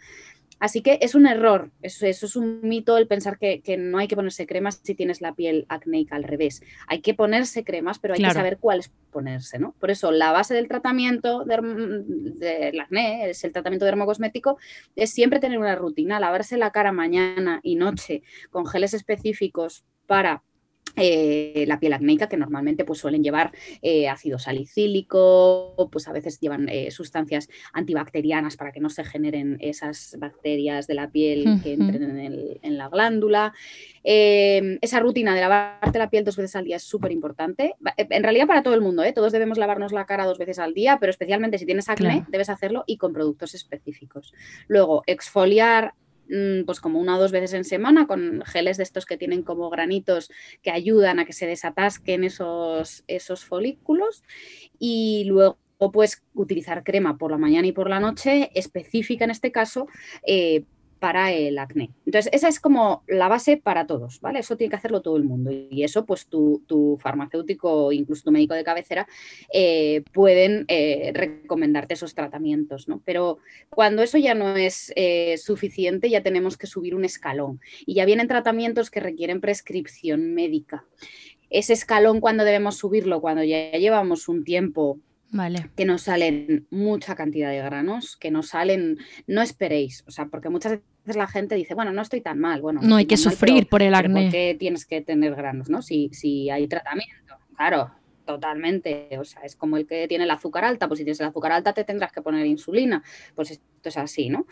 Así 0.62 0.80
que 0.80 0.98
es 1.02 1.16
un 1.16 1.26
error, 1.26 1.72
eso, 1.82 2.06
es 2.06 2.36
un 2.36 2.60
mito 2.62 2.96
el 2.96 3.08
pensar 3.08 3.36
que, 3.36 3.62
no 3.78 3.98
hay 3.98 4.06
que 4.06 4.14
ponerse 4.14 4.46
cremas 4.46 4.80
si 4.80 4.94
tienes 4.94 5.20
la 5.20 5.34
piel 5.34 5.66
acnéica 5.68 6.14
al 6.14 6.22
revés. 6.22 6.62
Hay 6.86 7.00
que 7.00 7.14
ponerse 7.14 7.64
cremas, 7.64 7.98
pero 7.98 8.14
hay 8.14 8.22
que 8.22 8.30
saber 8.30 8.58
cuáles 8.58 8.92
ponerse, 9.10 9.58
¿no? 9.58 9.74
Por 9.80 9.90
eso 9.90 10.12
la 10.12 10.30
base 10.30 10.54
del 10.54 10.68
tratamiento 10.68 11.44
del 11.44 12.80
acné, 12.80 13.30
es 13.30 13.42
el 13.42 13.52
tratamiento 13.52 13.84
dermocosmético, 13.86 14.56
es 14.94 15.10
siempre 15.10 15.40
tener 15.40 15.58
una 15.62 15.74
rutina, 15.74 16.20
lavarse 16.20 16.56
la 16.56 16.70
cara 16.70 16.92
mañana 16.92 17.60
y 17.62 17.76
noche 17.76 18.22
con 18.50 18.66
geles 18.66 18.94
específicos 18.94 19.84
para 20.06 20.42
eh, 20.96 21.64
la 21.66 21.80
piel 21.80 21.92
acnéica, 21.94 22.28
que 22.28 22.36
normalmente 22.36 22.84
pues, 22.84 22.98
suelen 22.98 23.22
llevar 23.22 23.52
eh, 23.80 24.08
ácido 24.08 24.38
salicílico, 24.38 25.88
pues 25.90 26.08
a 26.08 26.12
veces 26.12 26.38
llevan 26.40 26.68
eh, 26.68 26.90
sustancias 26.90 27.48
antibacterianas 27.72 28.56
para 28.56 28.72
que 28.72 28.80
no 28.80 28.90
se 28.90 29.04
generen 29.04 29.56
esas 29.60 30.16
bacterias 30.18 30.86
de 30.86 30.94
la 30.94 31.10
piel 31.10 31.60
que 31.62 31.74
entren 31.74 32.18
en, 32.62 32.78
la 32.78 32.88
glándula. 32.88 33.52
Em, 34.04 34.78
esa 34.80 35.00
rutina 35.00 35.34
de 35.34 35.40
lavarte 35.40 35.98
la 35.98 36.10
piel 36.10 36.24
dos 36.24 36.36
veces 36.36 36.56
al 36.56 36.64
día 36.64 36.76
es 36.76 36.82
súper 36.82 37.12
importante. 37.12 37.74
En 37.96 38.22
realidad 38.22 38.46
para 38.46 38.62
todo 38.62 38.74
el 38.74 38.80
mundo, 38.80 39.02
todos 39.14 39.32
debemos 39.32 39.58
lavarnos 39.58 39.92
la 39.92 40.06
cara 40.06 40.26
dos 40.26 40.38
veces 40.38 40.58
al 40.58 40.74
día, 40.74 40.98
pero 41.00 41.10
especialmente 41.10 41.58
si 41.58 41.66
tienes 41.66 41.88
acné, 41.88 42.24
debes 42.28 42.48
hacerlo 42.48 42.84
y 42.86 42.96
con 42.96 43.12
productos 43.12 43.54
específicos. 43.54 44.34
Luego, 44.68 45.02
exfoliar 45.06 45.94
pues 46.66 46.80
como 46.80 46.98
una 46.98 47.16
o 47.16 47.20
dos 47.20 47.32
veces 47.32 47.52
en 47.54 47.64
semana 47.64 48.06
con 48.06 48.42
geles 48.46 48.76
de 48.76 48.82
estos 48.82 49.06
que 49.06 49.16
tienen 49.16 49.42
como 49.42 49.70
granitos 49.70 50.30
que 50.62 50.70
ayudan 50.70 51.18
a 51.18 51.24
que 51.24 51.32
se 51.32 51.46
desatasquen 51.46 52.24
esos, 52.24 53.04
esos 53.06 53.44
folículos. 53.44 54.22
Y 54.78 55.24
luego 55.26 55.58
pues 55.92 56.22
utilizar 56.34 56.84
crema 56.84 57.18
por 57.18 57.32
la 57.32 57.38
mañana 57.38 57.66
y 57.66 57.72
por 57.72 57.90
la 57.90 57.98
noche 57.98 58.50
específica 58.54 59.24
en 59.24 59.32
este 59.32 59.50
caso 59.50 59.88
eh, 60.24 60.64
para 61.02 61.32
el 61.32 61.58
acné. 61.58 61.90
Entonces, 62.06 62.30
esa 62.32 62.46
es 62.46 62.60
como 62.60 63.02
la 63.08 63.26
base 63.26 63.56
para 63.56 63.88
todos, 63.88 64.20
¿vale? 64.20 64.38
Eso 64.38 64.56
tiene 64.56 64.70
que 64.70 64.76
hacerlo 64.76 65.02
todo 65.02 65.16
el 65.16 65.24
mundo. 65.24 65.50
Y 65.50 65.82
eso, 65.82 66.06
pues 66.06 66.28
tu, 66.28 66.96
farmacéutico, 67.02 67.90
incluso 67.90 68.22
tu 68.22 68.30
médico 68.30 68.54
de 68.54 68.62
cabecera, 68.62 69.08
eh, 69.52 70.04
pueden 70.12 70.64
eh, 70.68 71.10
recomendarte 71.12 71.94
esos 71.94 72.14
tratamientos, 72.14 72.86
¿no? 72.86 73.02
Pero 73.04 73.38
cuando 73.68 74.04
eso 74.04 74.16
ya 74.16 74.34
no 74.34 74.56
es 74.56 74.92
eh, 74.94 75.38
suficiente, 75.38 76.08
ya 76.08 76.22
tenemos 76.22 76.56
que 76.56 76.68
subir 76.68 76.94
un 76.94 77.04
escalón. 77.04 77.60
Y 77.84 77.94
ya 77.94 78.04
vienen 78.04 78.28
tratamientos 78.28 78.88
que 78.88 79.00
requieren 79.00 79.40
prescripción 79.40 80.34
médica. 80.34 80.84
Ese 81.50 81.72
escalón, 81.72 82.20
cuando 82.20 82.44
debemos 82.44 82.76
subirlo? 82.76 83.20
Cuando 83.20 83.42
ya 83.42 83.72
llevamos 83.72 84.28
un 84.28 84.44
tiempo 84.44 85.00
Vale. 85.32 85.70
Que 85.74 85.86
nos 85.86 86.02
salen 86.02 86.66
mucha 86.70 87.14
cantidad 87.14 87.50
de 87.50 87.62
granos, 87.62 88.16
que 88.16 88.30
nos 88.30 88.48
salen, 88.48 88.98
no 89.26 89.40
esperéis, 89.40 90.04
o 90.06 90.10
sea, 90.10 90.26
porque 90.26 90.50
muchas 90.50 90.72
veces 90.72 91.16
la 91.16 91.26
gente 91.26 91.54
dice, 91.54 91.74
bueno, 91.74 91.90
no 91.92 92.02
estoy 92.02 92.20
tan 92.20 92.38
mal, 92.38 92.60
bueno. 92.60 92.80
No 92.82 92.96
hay 92.96 93.06
que 93.06 93.16
sufrir 93.16 93.66
por 93.66 93.82
el 93.82 93.94
acné. 93.94 94.30
¿Por 94.30 94.58
tienes 94.58 94.84
que 94.84 95.00
tener 95.00 95.34
granos, 95.34 95.70
no? 95.70 95.80
Si, 95.80 96.10
si 96.12 96.50
hay 96.50 96.68
tratamiento, 96.68 97.36
claro, 97.56 97.90
totalmente. 98.24 99.08
O 99.18 99.24
sea, 99.24 99.42
es 99.42 99.56
como 99.56 99.76
el 99.76 99.86
que 99.86 100.08
tiene 100.08 100.24
el 100.24 100.30
azúcar 100.30 100.64
alta, 100.64 100.88
pues 100.88 100.98
si 100.98 101.04
tienes 101.04 101.20
el 101.20 101.26
azúcar 101.26 101.52
alta 101.52 101.72
te 101.72 101.84
tendrás 101.84 102.12
que 102.12 102.22
poner 102.22 102.46
insulina. 102.46 103.02
Pues 103.34 103.50
esto 103.50 103.88
es 103.88 103.96
así, 103.96 104.28
¿no? 104.28 104.46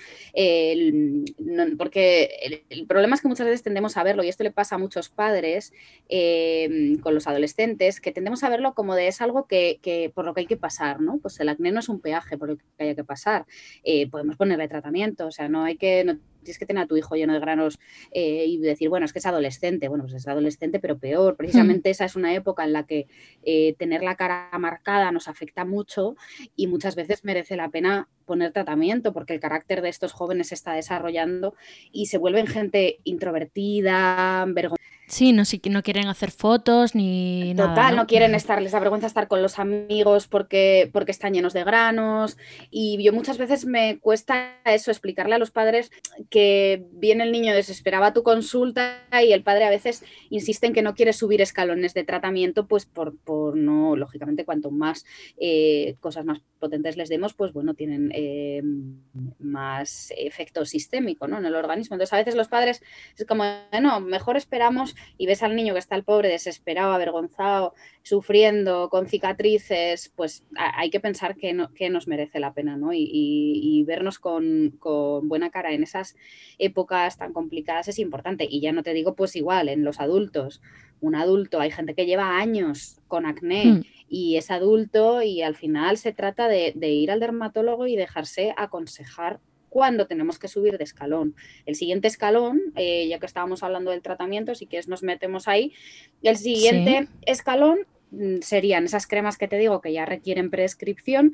porque 1.79 2.65
el, 2.69 2.87
problema 2.87 3.15
es 3.15 3.23
que 3.23 3.29
muchas 3.29 3.47
veces 3.47 3.63
tendemos 3.63 3.97
a 3.97 4.03
verlo, 4.03 4.25
y 4.25 4.29
esto 4.29 4.43
le 4.43 4.51
pasa 4.51 4.75
a 4.75 4.79
muchos 4.79 5.09
padres 5.09 5.73
em, 6.09 6.99
con 6.99 7.15
los 7.15 7.27
adolescentes, 7.27 8.01
que 8.01 8.13
tendemos 8.13 8.43
a 8.43 8.49
verlo 8.49 8.75
como 8.75 8.95
de 8.95 9.07
es 9.09 9.21
algo 9.21 9.47
que, 9.47 10.11
por 10.15 10.25
lo 10.25 10.35
que 10.35 10.41
hay 10.41 10.47
que 10.47 10.57
pasar, 10.57 11.01
¿no? 11.01 11.19
Pues 11.19 11.39
el 11.41 11.49
acné 11.49 11.71
no 11.73 11.81
es 11.81 11.89
un 11.89 12.01
peaje 12.01 12.37
por 12.39 12.51
el 12.51 12.59
que 12.59 12.85
haya 12.85 12.95
que 12.95 13.05
pasar. 13.05 13.47
Eh, 13.85 14.09
podemos 14.11 14.37
ponerle 14.37 14.69
tratamiento, 14.69 15.27
o 15.27 15.31
sea, 15.31 15.49
no 15.49 15.65
hay 15.65 15.77
que 15.77 16.19
tienes 16.43 16.59
que 16.59 16.67
tener 16.67 16.85
a 16.85 16.87
tu 16.87 16.97
hijo 16.97 17.15
lleno 17.15 17.33
de 17.33 17.41
granos 17.41 17.79
eh, 18.11 18.45
y 18.47 18.59
decir, 18.59 18.89
bueno, 18.89 19.07
es 19.07 19.13
que 19.13 19.19
es 19.19 19.27
adolescente. 19.27 19.89
Bueno, 19.89 20.05
pues 20.05 20.15
es 20.15 20.29
adolescente, 20.29 20.81
pero 20.81 20.99
peor. 20.99 21.37
Precisamente 21.37 21.91
esa 21.91 22.05
es 22.05 22.17
una 22.17 22.35
época 22.35 22.65
en 22.65 22.73
la 22.73 22.87
que 22.87 23.07
eh, 23.43 23.75
tener 23.79 24.03
la 24.03 24.17
cara 24.17 24.51
marcada 24.59 25.13
nos 25.13 25.29
afecta 25.29 25.65
mucho 25.65 26.17
y 26.57 26.67
muchas 26.67 26.97
veces 26.97 27.25
merece 27.25 27.57
la 27.57 27.69
pena 27.69 28.09
poner 28.25 28.53
tratamiento 28.53 29.13
porque 29.13 29.35
el 29.35 29.41
carácter 29.41 29.83
de 29.83 29.89
estos 29.89 30.13
jóvenes 30.13 30.49
se 30.49 30.55
está 30.55 30.73
desarrollando 30.73 31.55
y 31.93 32.07
se 32.07 32.19
vuelven 32.19 32.47
gente 32.47 33.01
introvertida, 33.05 34.45
vergonzosa 34.49 34.81
Sí, 35.11 35.33
no, 35.33 35.43
no 35.71 35.83
quieren 35.83 36.07
hacer 36.07 36.31
fotos 36.31 36.95
ni 36.95 37.53
Total, 37.57 37.75
nada. 37.75 37.91
¿no? 37.91 37.97
no 37.97 38.07
quieren 38.07 38.37
estar, 38.37 38.63
les 38.63 38.71
da 38.71 38.79
vergüenza 38.79 39.09
estar 39.09 39.27
con 39.27 39.43
los 39.43 39.59
amigos 39.59 40.29
porque, 40.29 40.89
porque 40.93 41.11
están 41.11 41.35
llenos 41.35 41.53
de 41.53 41.65
granos. 41.65 42.39
Y 42.71 43.03
yo 43.03 43.13
muchas 43.13 43.37
veces 43.37 43.67
me 43.67 43.99
cuesta 43.99 44.55
eso, 44.65 44.93
explicarle 44.93 45.35
a 45.35 45.39
los 45.39 45.51
padres 45.51 45.91
que 46.31 46.87
viene 46.93 47.25
el 47.25 47.33
niño 47.33 47.53
desesperaba 47.53 48.07
a 48.07 48.13
tu 48.13 48.23
consulta 48.23 49.03
y 49.21 49.33
el 49.33 49.43
padre 49.43 49.65
a 49.65 49.71
veces 49.71 50.05
insiste 50.31 50.69
en 50.69 50.75
que 50.75 50.83
no 50.83 50.95
quiere 50.95 51.13
subir 51.13 51.41
escalones 51.41 51.93
de 51.93 52.05
tratamiento, 52.05 52.69
pues 52.69 52.87
por, 52.87 53.19
por 53.19 53.57
no, 53.57 53.97
lógicamente, 53.97 54.45
cuanto 54.45 54.71
más 54.71 55.05
eh, 55.41 55.97
cosas 55.99 56.25
más 56.25 56.41
potentes 56.61 56.97
les 56.97 57.09
demos, 57.09 57.35
pues 57.35 57.53
bueno, 57.53 57.75
tienen 57.75 58.13
eh, 58.15 58.63
más 59.41 60.13
efecto 60.17 60.65
sistémico 60.65 61.27
¿no? 61.27 61.39
en 61.39 61.47
el 61.47 61.57
organismo. 61.57 61.97
Entonces 61.97 62.13
a 62.13 62.19
veces 62.19 62.37
los 62.37 62.47
padres 62.47 62.83
es 63.17 63.27
como, 63.27 63.45
bueno, 63.73 63.99
mejor 64.01 64.37
esperamos 64.37 64.95
y 65.19 65.27
ves 65.27 65.43
al 65.43 65.57
niño 65.57 65.73
que 65.73 65.81
está 65.81 65.97
el 65.97 66.05
pobre 66.05 66.29
desesperado, 66.29 66.93
avergonzado, 66.93 67.75
sufriendo, 68.03 68.89
con 68.91 69.07
cicatrices, 69.09 70.13
pues 70.15 70.45
hay 70.57 70.91
que 70.91 71.01
pensar 71.01 71.37
que, 71.37 71.53
nos 71.91 72.07
merece 72.07 72.41
la 72.41 72.53
pena, 72.53 72.77
¿no? 72.77 72.91
Y, 72.93 73.83
vernos 73.87 74.19
con, 74.19 74.79
buena 75.25 75.51
cara 75.51 75.73
en 75.73 75.83
esas 75.83 76.17
épocas 76.59 77.17
tan 77.19 77.33
complicadas 77.33 77.89
es 77.89 77.99
importante. 77.99 78.47
Y 78.49 78.61
ya 78.61 78.73
no 78.73 78.83
te 78.83 78.93
digo, 78.93 79.15
pues 79.15 79.35
igual, 79.37 79.69
en 79.69 79.85
los 79.85 80.01
adultos. 80.01 80.61
Un 81.01 81.15
adulto, 81.15 81.61
hay 81.61 81.71
gente 81.71 81.95
que 81.95 82.07
lleva 82.07 82.39
años 82.39 83.01
con 83.09 83.27
acné 83.27 83.65
hmm. 83.65 83.83
y 84.09 84.37
es 84.37 84.51
adulto 84.51 85.23
y 85.23 85.43
al 85.43 85.57
final 85.57 85.97
se 85.97 86.13
trata 86.13 86.49
de 86.49 86.89
ir 86.89 87.11
al 87.11 87.21
dermatólogo 87.21 87.87
y 87.87 87.97
dejarse 87.97 88.55
aconsejar 88.57 89.41
cuando 89.71 90.07
tenemos 90.07 90.39
que 90.39 90.49
subir 90.49 90.77
de 90.77 90.85
escalón. 90.85 91.35
El 91.65 91.77
siguiente 91.77 92.09
escalón, 92.09 92.61
eh, 92.75 93.07
ya 93.09 93.19
que 93.19 93.27
estábamos 93.27 93.63
hablando 93.63 93.93
del 93.93 94.03
tratamiento, 94.03 94.55
si 94.55 94.67
quieres 94.67 94.89
nos 94.89 95.03
metemos 95.03 95.49
ahí, 95.49 95.73
el 96.23 96.37
siguiente 96.37 97.09
escalón 97.23 97.87
mm, 98.11 98.41
serían 98.43 98.85
esas 98.85 99.07
cremas 99.07 99.39
que 99.39 99.49
te 99.49 99.57
digo 99.57 99.81
que 99.81 99.93
ya 99.93 100.05
requieren 100.05 100.51
prescripción, 100.51 101.33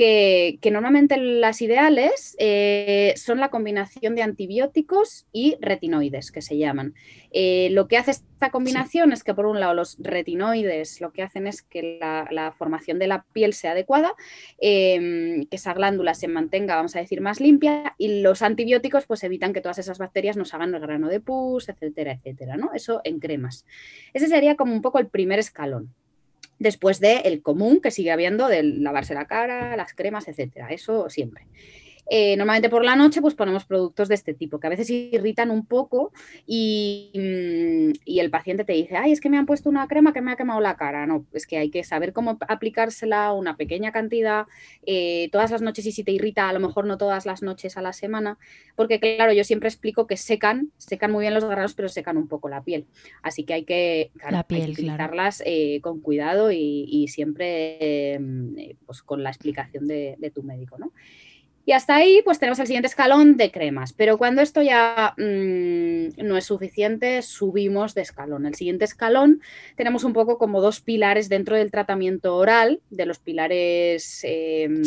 que, 0.00 0.70
normalmente 0.72 1.18
las 1.18 1.60
ideales 1.60 2.34
eh, 2.38 3.12
son 3.16 3.38
la 3.38 3.50
combinación 3.50 4.14
de 4.14 4.22
antibióticos 4.22 5.26
y 5.30 5.58
retinoides, 5.60 6.32
que 6.32 6.40
se 6.40 6.56
llaman. 6.56 6.94
Eh, 7.32 7.68
lo 7.72 7.86
que 7.86 7.98
hace 7.98 8.12
esta 8.12 8.50
combinación 8.50 9.12
es 9.12 9.22
que, 9.22 9.34
por 9.34 9.44
un 9.44 9.60
lado, 9.60 9.74
los 9.74 9.98
retinoides 10.00 11.02
lo 11.02 11.12
que 11.12 11.22
hacen 11.22 11.46
es 11.46 11.60
que 11.60 11.98
la, 12.00 12.54
formación 12.56 12.98
de 12.98 13.08
la 13.08 13.24
piel 13.34 13.52
sea 13.52 13.72
adecuada, 13.72 14.14
em, 14.58 15.44
que 15.44 15.56
esa 15.56 15.74
glándula 15.74 16.14
se 16.14 16.28
mantenga, 16.28 16.76
vamos 16.76 16.96
a 16.96 17.00
decir, 17.00 17.20
más 17.20 17.38
limpia, 17.38 17.94
y 17.98 18.22
los 18.22 18.40
antibióticos 18.40 19.04
pues 19.04 19.22
evitan 19.22 19.52
que 19.52 19.60
todas 19.60 19.78
esas 19.78 19.98
bacterias 19.98 20.36
nos 20.38 20.54
hagan 20.54 20.74
el 20.74 20.80
grano 20.80 21.08
de 21.08 21.20
pus, 21.20 21.68
etcétera, 21.68 22.12
etcétera, 22.12 22.56
¿no? 22.56 22.72
Eso 22.72 23.02
en 23.04 23.20
cremas. 23.20 23.66
Ese 24.14 24.28
sería 24.28 24.56
como 24.56 24.72
un 24.72 24.80
poco 24.80 24.98
el 24.98 25.08
primer 25.08 25.38
escalón 25.38 25.94
después 26.60 27.00
del 27.00 27.22
el 27.24 27.42
común 27.42 27.80
que 27.80 27.90
sigue 27.90 28.12
habiendo 28.12 28.46
de 28.46 28.62
lavarse 28.62 29.14
la 29.14 29.26
cara, 29.26 29.76
las 29.76 29.94
cremas, 29.94 30.28
etcétera. 30.28 30.68
Eso 30.68 31.10
siempre. 31.10 31.46
Eh, 32.12 32.36
normalmente 32.36 32.68
por 32.68 32.84
la 32.84 32.96
noche 32.96 33.20
pues 33.22 33.36
ponemos 33.36 33.64
productos 33.64 34.08
de 34.08 34.16
este 34.16 34.34
tipo, 34.34 34.58
que 34.58 34.66
a 34.66 34.70
veces 34.70 34.90
irritan 34.90 35.48
un 35.52 35.64
poco 35.64 36.12
y, 36.44 37.12
mm, 37.14 38.00
y, 38.04 38.18
el 38.18 38.30
paciente 38.30 38.64
te 38.64 38.72
dice, 38.72 38.96
ay, 38.96 39.12
es 39.12 39.20
que 39.20 39.30
me 39.30 39.38
han 39.38 39.46
puesto 39.46 39.68
una 39.68 39.86
crema 39.86 40.12
que 40.12 40.20
me 40.20 40.32
ha 40.32 40.36
quemado 40.36 40.60
la 40.60 40.76
cara. 40.76 41.06
No, 41.06 41.24
es 41.32 41.46
que 41.46 41.56
hay 41.56 41.70
que 41.70 41.84
saber 41.84 42.12
cómo 42.12 42.36
aplicársela, 42.48 43.32
una 43.32 43.56
pequeña 43.56 43.92
cantidad, 43.92 44.46
eh, 44.84 45.28
todas 45.30 45.52
las 45.52 45.62
noches 45.62 45.86
y 45.86 45.92
si 45.92 46.02
te 46.02 46.10
irrita, 46.10 46.48
a 46.48 46.52
lo 46.52 46.58
mejor 46.58 46.84
no 46.84 46.98
todas 46.98 47.26
las 47.26 47.42
noches 47.42 47.76
a 47.76 47.82
la 47.82 47.92
semana, 47.92 48.38
porque 48.74 48.98
claro, 48.98 49.32
yo 49.32 49.44
siempre 49.44 49.68
explico 49.68 50.08
que 50.08 50.16
secan, 50.16 50.72
secan 50.78 51.12
muy 51.12 51.22
bien 51.22 51.34
los 51.34 51.44
granos, 51.44 51.74
pero 51.74 51.88
secan 51.88 52.16
un 52.16 52.26
poco 52.26 52.48
la 52.48 52.64
piel. 52.64 52.86
Así 53.22 53.44
que 53.44 53.54
hay 53.54 53.62
que, 53.62 54.10
utilizarlas 54.50 55.44
eh, 55.46 55.80
con 55.80 56.00
cuidado 56.00 56.50
y, 56.50 57.06
siempre 57.06 58.18
pues, 58.84 59.00
con 59.02 59.22
la 59.22 59.30
explicación 59.30 59.86
de, 59.86 60.16
de 60.18 60.30
tu 60.32 60.42
médico, 60.42 60.76
¿no? 60.76 60.92
Y 61.70 61.72
hasta 61.72 61.94
ahí, 61.94 62.20
pues 62.24 62.40
tenemos 62.40 62.58
el 62.58 62.66
siguiente 62.66 62.88
escalón 62.88 63.36
de 63.36 63.52
cremas. 63.52 63.92
Pero 63.92 64.18
cuando 64.18 64.42
esto 64.42 64.60
ya 64.60 65.14
mm, 65.16 66.20
no 66.20 66.36
es 66.36 66.44
suficiente, 66.44 67.22
subimos 67.22 67.94
de 67.94 68.02
escalón. 68.02 68.44
El 68.44 68.56
siguiente 68.56 68.84
escalón 68.84 69.40
tenemos 69.76 70.02
un 70.02 70.12
poco 70.12 70.36
como 70.36 70.60
dos 70.60 70.80
pilares 70.80 71.28
dentro 71.28 71.54
del 71.54 71.70
tratamiento 71.70 72.34
oral, 72.34 72.80
de 72.90 73.06
los 73.06 73.20
pilares 73.20 74.22
em, 74.24 74.82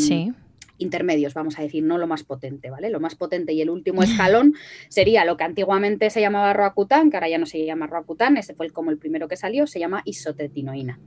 intermedios, 0.77 1.33
vamos 1.33 1.57
a 1.57 1.61
decir, 1.61 1.85
no 1.85 1.97
lo 1.97 2.05
más 2.05 2.23
potente, 2.25 2.69
¿vale? 2.69 2.89
Lo 2.89 2.99
más 2.99 3.15
potente 3.15 3.53
y 3.53 3.61
el 3.61 3.69
último 3.69 4.03
escalón 4.03 4.53
sería 4.89 5.23
lo 5.23 5.37
que 5.37 5.45
antiguamente 5.45 6.09
se 6.09 6.19
llamaba 6.19 6.51
Roacutan, 6.51 7.09
que 7.09 7.15
ahora 7.15 7.29
ya 7.29 7.37
no 7.37 7.45
se 7.45 7.65
llama 7.65 7.87
Roacutan, 7.87 8.35
ese 8.35 8.55
fue 8.55 8.69
como 8.71 8.91
el 8.91 8.97
primero 8.97 9.29
que 9.29 9.37
salió, 9.37 9.67
se 9.67 9.79
llama 9.79 10.01
isotretinoína. 10.03 10.99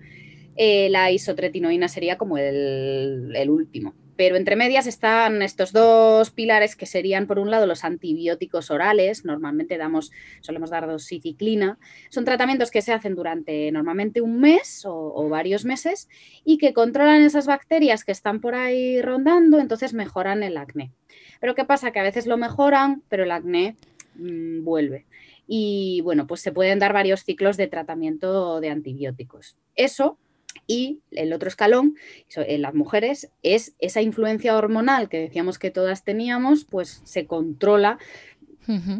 Eh, 0.57 0.89
la 0.89 1.11
isotretinoína 1.11 1.89
sería 1.89 2.17
como 2.17 2.39
el 2.39 3.51
último. 3.51 3.95
Pero 4.17 4.37
entre 4.37 4.57
medias 4.57 4.87
están 4.87 5.43
estos 5.43 5.73
dos 5.73 6.31
pilares 6.31 6.75
que 6.75 6.87
serían, 6.87 7.27
por 7.27 7.39
un 7.39 7.51
lado, 7.51 7.67
los 7.67 7.85
antibióticos 7.85 8.71
orales. 8.71 9.25
Normalmente 9.25 9.77
damos, 9.77 10.11
solemos 10.41 10.71
dar 10.71 10.87
dosiciclina. 10.87 11.79
Son 12.09 12.25
tratamientos 12.25 12.71
que 12.71 12.83
se 12.83 12.93
hacen 12.93 13.15
durante 13.15 13.71
normalmente 13.73 14.21
un 14.21 14.41
mes 14.41 14.85
o, 14.87 15.29
varios 15.29 15.65
meses 15.65 16.09
y 16.45 16.59
que 16.59 16.73
controlan 16.73 17.23
esas 17.23 17.47
bacterias 17.47 18.05
que 18.05 18.13
están 18.13 18.41
por 18.41 18.55
ahí 18.55 19.03
rondando, 19.03 19.59
entonces 19.59 19.93
mejoran 19.93 20.43
el 20.43 20.57
acné. 20.57 20.93
Pero 21.41 21.55
¿qué 21.55 21.65
pasa? 21.65 21.91
Que 21.91 22.01
a 22.01 22.05
veces 22.05 22.27
lo 22.27 22.37
mejoran, 22.37 23.03
pero 23.09 23.25
el 23.25 23.31
acné 23.33 23.77
mm, 24.15 24.65
vuelve. 24.65 25.05
Y 25.47 26.01
bueno, 26.03 26.27
pues 26.27 26.41
se 26.41 26.53
pueden 26.53 26.79
dar 26.79 26.93
varios 26.93 27.25
ciclos 27.25 27.57
de 27.57 27.69
tratamiento 27.69 28.61
de 28.61 28.71
antibióticos. 28.71 29.57
Eso 29.75 30.19
y 30.67 31.01
el 31.11 31.33
otro 31.33 31.49
escalón 31.49 31.97
en 32.35 32.63
las 32.63 32.75
mujeres 32.75 33.31
es 33.43 33.75
esa 33.79 34.03
influencia 34.03 34.57
hormonal 34.57 35.09
que 35.09 35.21
decíamos 35.21 35.59
que 35.59 35.71
todas 35.71 36.05
teníamos, 36.05 36.65
pues 36.65 37.01
se 37.05 37.27
controla 37.27 37.99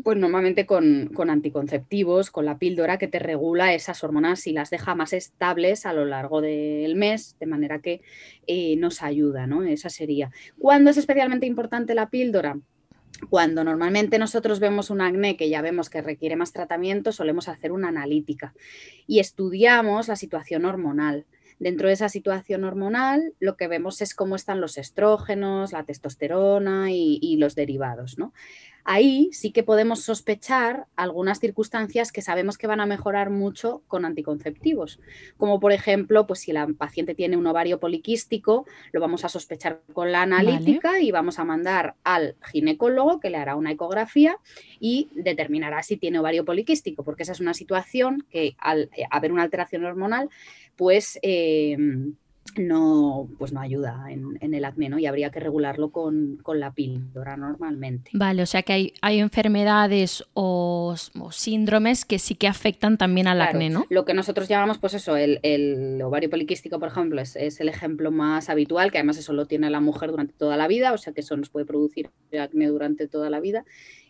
pues 0.05 0.17
normalmente 0.17 0.65
con, 0.65 1.11
anticonceptivos, 1.29 2.31
con 2.31 2.45
la 2.45 2.59
píldora 2.59 2.99
que 2.99 3.09
te 3.09 3.19
regula 3.19 3.75
esas 3.75 4.05
hormonas 4.05 4.47
y 4.47 4.53
las 4.53 4.71
deja 4.71 4.95
más 4.95 5.13
estables 5.13 5.87
a 5.87 5.93
lo 5.93 6.05
largo 6.05 6.41
del 6.41 6.95
mes, 6.95 7.37
de 7.41 7.47
manera 7.47 7.81
que 7.81 8.01
eh, 8.47 8.77
nos 8.77 9.03
ayuda, 9.03 9.49
¿no? 9.49 9.65
Esa 9.65 9.91
sería. 9.91 10.31
¿Cuándo 10.59 10.91
es 10.91 10.99
especialmente 10.99 11.47
importante 11.47 11.95
la 11.95 12.11
píldora? 12.11 12.59
Cuando 13.29 13.65
normalmente 13.65 14.19
nosotros 14.19 14.61
vemos 14.61 14.91
un 14.91 15.01
acné 15.01 15.37
que 15.37 15.49
ya 15.49 15.63
vemos 15.63 15.91
que 15.91 16.03
requiere 16.03 16.37
más 16.37 16.53
tratamiento, 16.53 17.11
solemos 17.11 17.49
hacer 17.49 17.73
una 17.73 17.89
analítica 17.89 18.55
y 19.07 19.19
estudiamos 19.19 20.07
la 20.07 20.17
situación 20.17 20.65
hormonal. 20.65 21.25
Dentro 21.59 21.89
de 21.89 21.95
esa 21.95 22.09
situación 22.09 22.65
hormonal, 22.65 23.35
lo 23.41 23.57
que 23.57 23.67
vemos 23.67 24.03
es 24.03 24.15
cómo 24.15 24.37
están 24.37 24.61
los 24.61 24.77
estrógenos, 24.77 25.73
la 25.73 25.85
testosterona 25.85 26.91
y, 26.91 27.37
los 27.39 27.55
derivados. 27.55 28.19
¿no? 28.19 28.33
Ahí 28.89 29.31
sí 29.33 29.51
que 29.51 29.65
podemos 29.65 30.05
sospechar 30.05 30.87
algunas 30.95 31.41
circunstancias 31.41 32.13
que 32.13 32.23
sabemos 32.23 32.57
que 32.57 32.69
van 32.69 32.79
a 32.79 32.87
mejorar 32.87 33.31
mucho 33.31 33.83
con 33.89 34.05
anticonceptivos, 34.05 35.01
como 35.37 35.59
por 35.59 35.73
ejemplo, 35.73 36.29
pues 36.29 36.39
si 36.39 36.53
la 36.53 36.69
paciente 36.69 37.17
tiene 37.17 37.37
un 37.37 37.49
ovario 37.49 37.81
poliquístico, 37.81 38.65
lo 38.93 39.01
vamos 39.01 39.25
a 39.25 39.29
sospechar 39.29 39.81
con 39.93 40.13
la 40.13 40.23
analítica 40.23 41.01
y 41.01 41.11
vamos 41.11 41.41
a 41.41 41.45
mandar 41.45 41.97
al 42.05 42.37
ginecólogo 42.53 43.19
que 43.19 43.31
le 43.31 43.39
hará 43.39 43.57
una 43.57 43.73
ecografía 43.73 44.39
y 44.79 45.09
determinará 45.17 45.83
si 45.83 45.97
tiene 45.97 46.21
ovario 46.21 46.45
poliquístico, 46.45 47.03
porque 47.03 47.25
esa 47.25 47.33
es 47.33 47.41
una 47.41 47.55
situación 47.55 48.25
que 48.31 48.55
al 48.59 48.89
haber 49.11 49.33
una 49.33 49.43
alteración 49.43 49.85
hormonal 49.85 50.31
pues 50.77 51.19
eh, 51.23 51.77
no, 52.57 53.29
pues 53.39 53.53
no 53.53 53.61
ayuda 53.61 54.07
en, 54.09 54.55
el 54.55 54.65
acné, 54.65 54.89
¿no? 54.89 54.99
Y 54.99 55.07
habría 55.07 55.31
que 55.31 55.41
regularlo 55.41 55.91
con, 55.91 56.39
la 56.55 56.73
píldora 56.73 57.37
normalmente. 57.37 58.11
Vale, 58.15 58.43
o 58.43 58.47
sea 58.47 58.63
que 58.63 58.73
hay, 58.73 58.93
hay 59.03 59.21
enfermedades 59.21 60.25
o, 60.35 60.95
síndromes 61.31 62.05
que 62.05 62.19
sí 62.19 62.35
que 62.35 62.49
afectan 62.49 62.97
también 62.99 63.27
al 63.29 63.41
acné, 63.43 63.71
¿no? 63.71 63.85
Lo 63.91 64.05
que 64.05 64.15
nosotros 64.15 64.49
llamamos, 64.49 64.79
pues 64.79 64.95
eso, 64.95 65.17
el, 65.17 66.01
ovario 66.03 66.31
poliquístico, 66.31 66.79
por 66.79 66.89
ejemplo, 66.89 67.21
es, 67.21 67.37
es, 67.37 67.61
el 67.61 67.69
ejemplo 67.69 68.11
más 68.11 68.49
habitual, 68.49 68.91
que 68.91 68.99
además 68.99 69.19
eso 69.19 69.33
lo 69.33 69.47
tiene 69.47 69.69
la 69.71 69.81
mujer 69.81 70.11
durante 70.11 70.35
toda 70.35 70.57
la 70.57 70.69
vida, 70.69 70.93
o 70.93 70.99
sea 70.99 71.13
que 71.13 71.21
eso 71.21 71.37
nos 71.37 71.51
puede 71.51 71.67
producir 71.67 72.11
acné 72.39 72.67
durante 72.67 73.09
toda 73.09 73.31
la 73.31 73.41
vida 73.41 73.65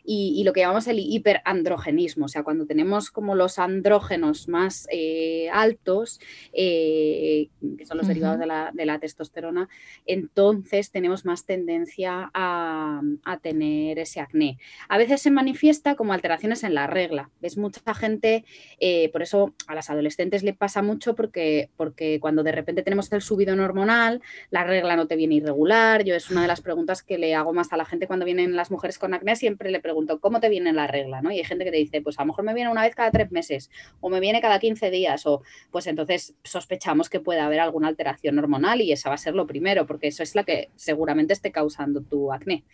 y, 0.07 0.45
lo 0.45 0.53
que 0.53 0.61
llamamos 0.61 0.87
el 0.87 1.01
hiperandrogenismo, 1.01 2.27
o 2.27 2.29
sea, 2.29 2.45
cuando 2.45 2.67
tenemos 2.67 3.11
como 3.11 3.35
los 3.35 3.59
andrógenos 3.59 4.49
más 4.49 4.87
eh, 4.93 5.49
altos, 5.53 6.21
eh, 6.53 7.49
que 7.77 7.85
son 7.85 7.99
los 7.99 8.07
derivados 8.07 8.39
de 8.39 8.47
la, 8.87 8.99
testosterona, 9.01 9.69
entonces 10.07 10.91
tenemos 10.91 11.25
más 11.25 11.45
tendencia 11.45 12.31
a, 12.33 13.03
tener 13.43 13.99
ese 13.99 14.21
acné. 14.21 14.59
A 14.89 14.97
veces 14.97 15.21
se 15.21 15.31
manifiesta 15.31 15.95
como 15.95 16.13
alteraciones 16.13 16.63
en 16.65 16.75
la 16.75 16.87
regla. 16.87 17.31
Ves 17.41 17.59
mucha 17.59 17.95
gente, 17.95 18.45
eh, 18.81 19.11
por 19.11 19.23
eso 19.23 19.55
a 19.67 19.75
las 19.75 19.91
adolescentes 19.91 20.43
le 20.43 20.55
pasa 20.55 20.83
mucho 20.83 21.15
porque, 21.15 21.71
porque 21.77 22.19
cuando 22.21 22.43
de 22.43 22.53
repente 22.53 22.83
tenemos 22.83 23.13
el 23.13 23.21
subido 23.21 23.55
hormonal, 23.63 24.23
la 24.51 24.65
regla 24.65 24.97
no 24.97 25.07
te 25.07 25.17
viene 25.17 25.37
irregular. 25.37 26.05
Yo 26.05 26.15
es 26.15 26.31
una 26.31 26.43
de 26.43 26.49
las 26.49 26.61
preguntas 26.61 27.03
que 27.03 27.19
le 27.19 27.35
hago 27.35 27.53
más 27.53 27.73
a 27.73 27.77
la 27.77 27.85
gente 27.85 28.07
cuando 28.07 28.25
vienen 28.25 28.57
las 28.57 28.71
mujeres 28.71 28.99
con 28.99 29.13
acné, 29.13 29.37
siempre 29.37 29.71
le 29.71 29.81
pregunto 29.81 29.96
¿cómo 30.21 30.41
te 30.41 30.49
viene 30.49 30.73
la 30.73 30.87
regla? 30.87 31.23
¿no? 31.23 31.31
Y 31.31 31.39
hay 31.39 31.45
gente 31.45 31.65
que 31.65 31.71
te 31.71 31.77
dice, 31.77 32.01
pues 32.03 32.19
a 32.19 32.23
lo 32.23 32.29
mejor 32.29 32.45
me 32.45 32.55
viene 32.55 32.71
una 32.71 32.83
vez 32.83 32.95
cada 32.95 33.11
tres 33.11 33.31
meses 33.31 33.71
o 34.01 34.09
me 34.09 34.21
viene 34.21 34.41
cada 34.41 34.59
15 34.59 34.91
días 34.91 35.27
o 35.27 35.43
pues 35.71 35.87
entonces 35.87 36.35
sospechamos 36.45 37.09
que 37.09 37.21
puede 37.21 37.41
haber 37.41 37.61
alguna 37.61 37.89
alteración 37.89 38.39
hormonal 38.39 38.81
y 38.81 38.93
esa 38.93 39.09
va 39.09 39.15
a 39.15 39.19
ser 39.19 39.35
lo 39.35 39.47
primero 39.47 39.87
porque 39.87 40.09
eso 40.09 40.23
es 40.23 40.35
la 40.35 40.45
que 40.45 40.71
seguramente 40.77 41.33
esté 41.33 41.53
causando 41.53 42.03
tu 42.03 42.33
acné. 42.33 42.65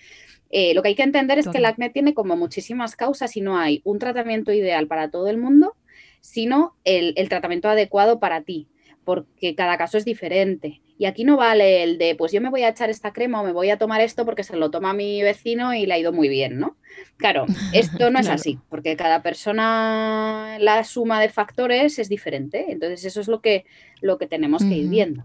Eh, 0.50 0.74
lo 0.74 0.82
que 0.82 0.88
hay 0.88 0.94
que 0.94 1.02
entender 1.02 1.38
es 1.38 1.48
que 1.48 1.58
el 1.58 1.64
acné 1.64 1.90
tiene 1.90 2.12
como 2.12 2.36
muchísimas 2.36 2.96
causas 2.96 3.36
y 3.36 3.40
no 3.40 3.56
hay 3.56 3.80
un 3.84 3.98
tratamiento 3.98 4.52
ideal 4.52 4.86
para 4.86 5.10
todo 5.10 5.28
el 5.28 5.38
mundo, 5.38 5.76
sino 6.20 6.76
el 6.84 7.28
tratamiento 7.28 7.68
adecuado 7.68 8.20
para 8.20 8.42
ti 8.42 8.68
porque 9.04 9.54
cada 9.54 9.76
caso 9.78 9.98
es 9.98 10.04
diferente. 10.04 10.80
Y 11.02 11.06
aquí 11.06 11.24
no 11.24 11.36
vale 11.36 11.82
el 11.82 11.98
de, 11.98 12.14
pues 12.14 12.30
yo 12.30 12.40
me 12.40 12.48
voy 12.48 12.62
a 12.62 12.68
echar 12.68 12.88
esta 12.88 13.12
crema 13.12 13.40
o 13.40 13.44
me 13.44 13.50
voy 13.50 13.70
a 13.70 13.76
tomar 13.76 14.00
esto 14.00 14.24
porque 14.24 14.44
se 14.44 14.54
lo 14.54 14.70
toma 14.70 14.92
mi 14.92 15.20
vecino 15.20 15.74
y 15.74 15.84
le 15.84 15.94
ha 15.94 15.98
ido 15.98 16.12
muy 16.12 16.28
bien, 16.28 16.60
¿no? 16.60 16.76
Claro, 17.16 17.44
esto 17.74 18.12
no 18.12 18.20
es 18.20 18.28
así, 18.28 18.60
porque 18.68 18.94
cada 18.94 19.20
persona, 19.20 20.58
la 20.60 20.84
suma 20.84 21.20
de 21.20 21.28
factores 21.28 21.98
es 21.98 22.08
diferente. 22.08 22.66
Entonces 22.68 23.04
eso 23.04 23.20
es 23.20 23.26
lo 23.26 23.40
que, 23.40 23.64
lo 24.00 24.16
que 24.16 24.28
tenemos 24.28 24.62
que 24.62 24.76
ir 24.76 24.88
viendo. 24.88 25.24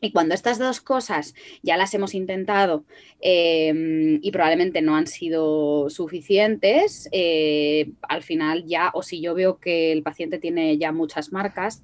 Y 0.00 0.12
cuando 0.12 0.32
estas 0.32 0.60
dos 0.60 0.80
cosas 0.80 1.34
ya 1.60 1.76
las 1.76 1.92
hemos 1.92 2.14
intentado 2.14 2.84
em, 3.20 4.20
y 4.22 4.30
probablemente 4.30 4.80
no 4.80 4.94
han 4.94 5.08
sido 5.08 5.90
suficientes, 5.90 7.08
eh, 7.10 7.90
al 8.02 8.22
final 8.22 8.64
ya, 8.64 8.92
o 8.94 9.02
si 9.02 9.20
yo 9.20 9.34
veo 9.34 9.58
que 9.58 9.90
el 9.90 10.04
paciente 10.04 10.38
tiene 10.38 10.78
ya 10.78 10.92
muchas 10.92 11.32
marcas, 11.32 11.82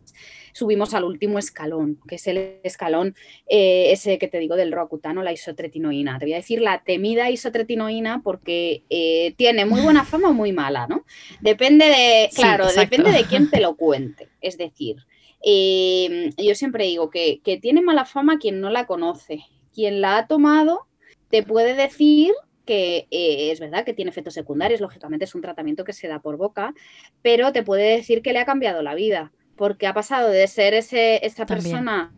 subimos 0.57 0.95
al 0.95 1.05
último 1.05 1.39
escalón, 1.39 2.01
que 2.09 2.15
es 2.15 2.27
el 2.29 2.61
escalón 2.63 3.15
eh, 3.47 3.93
ese 3.93 4.19
que 4.19 4.27
te 4.27 4.39
digo 4.39 4.57
del 4.57 4.73
roacutano, 4.73 5.23
la 5.23 5.33
isotretinoína. 5.33 6.19
Te 6.19 6.25
voy 6.25 6.33
a 6.33 6.37
decir 6.37 6.63
la 6.63 6.83
temida 6.83 7.29
isotretinoína 7.29 8.23
porque 8.25 8.83
eh, 8.89 9.35
tiene 9.37 9.67
muy 9.67 9.83
buena 9.83 10.05
fama 10.07 10.31
o 10.31 10.33
muy 10.33 10.53
mala, 10.53 10.87
¿no? 10.87 11.05
Depende 11.43 11.85
de, 11.85 12.31
claro, 12.35 12.69
depende 12.73 13.13
de 13.13 13.25
quién 13.25 13.51
te 13.51 13.61
lo 13.61 13.77
cuente. 13.77 14.29
Es 14.41 14.57
decir, 14.57 14.97
eh, 15.45 16.31
yo 16.39 16.55
siempre 16.55 16.85
digo 16.85 17.11
que, 17.11 17.41
tiene 17.61 17.83
mala 17.83 18.07
fama 18.07 18.39
quien 18.39 18.61
no 18.61 18.71
la 18.71 18.87
conoce 18.87 19.45
quien 19.75 20.01
la 20.01 20.17
ha 20.17 20.27
tomado 20.27 20.87
te 21.29 21.43
puede 21.43 21.75
decir 21.75 22.33
que 22.65 23.07
eh, 23.11 23.51
es 23.53 23.61
verdad 23.61 23.85
que 23.85 23.93
tiene 23.93 24.11
efectos 24.11 24.33
secundarios, 24.33 24.81
lógicamente 24.81 25.27
es 25.27 25.35
un 25.35 25.43
tratamiento 25.43 25.85
que 25.85 25.93
se 25.93 26.09
da 26.09 26.21
por 26.21 26.39
boca, 26.39 26.73
pero 27.21 27.53
te 27.53 27.63
puede 27.63 27.97
decir 27.97 28.23
que 28.23 28.33
le 28.33 28.39
ha 28.39 28.47
cambiado 28.47 28.83
la 28.83 28.95
vida, 28.95 29.33
porque 29.57 29.87
ha 29.87 29.95
pasado 29.95 30.31
de 30.31 30.47
ser 30.49 30.75
ese, 30.75 31.25
esa 31.25 31.47
persona 31.47 32.13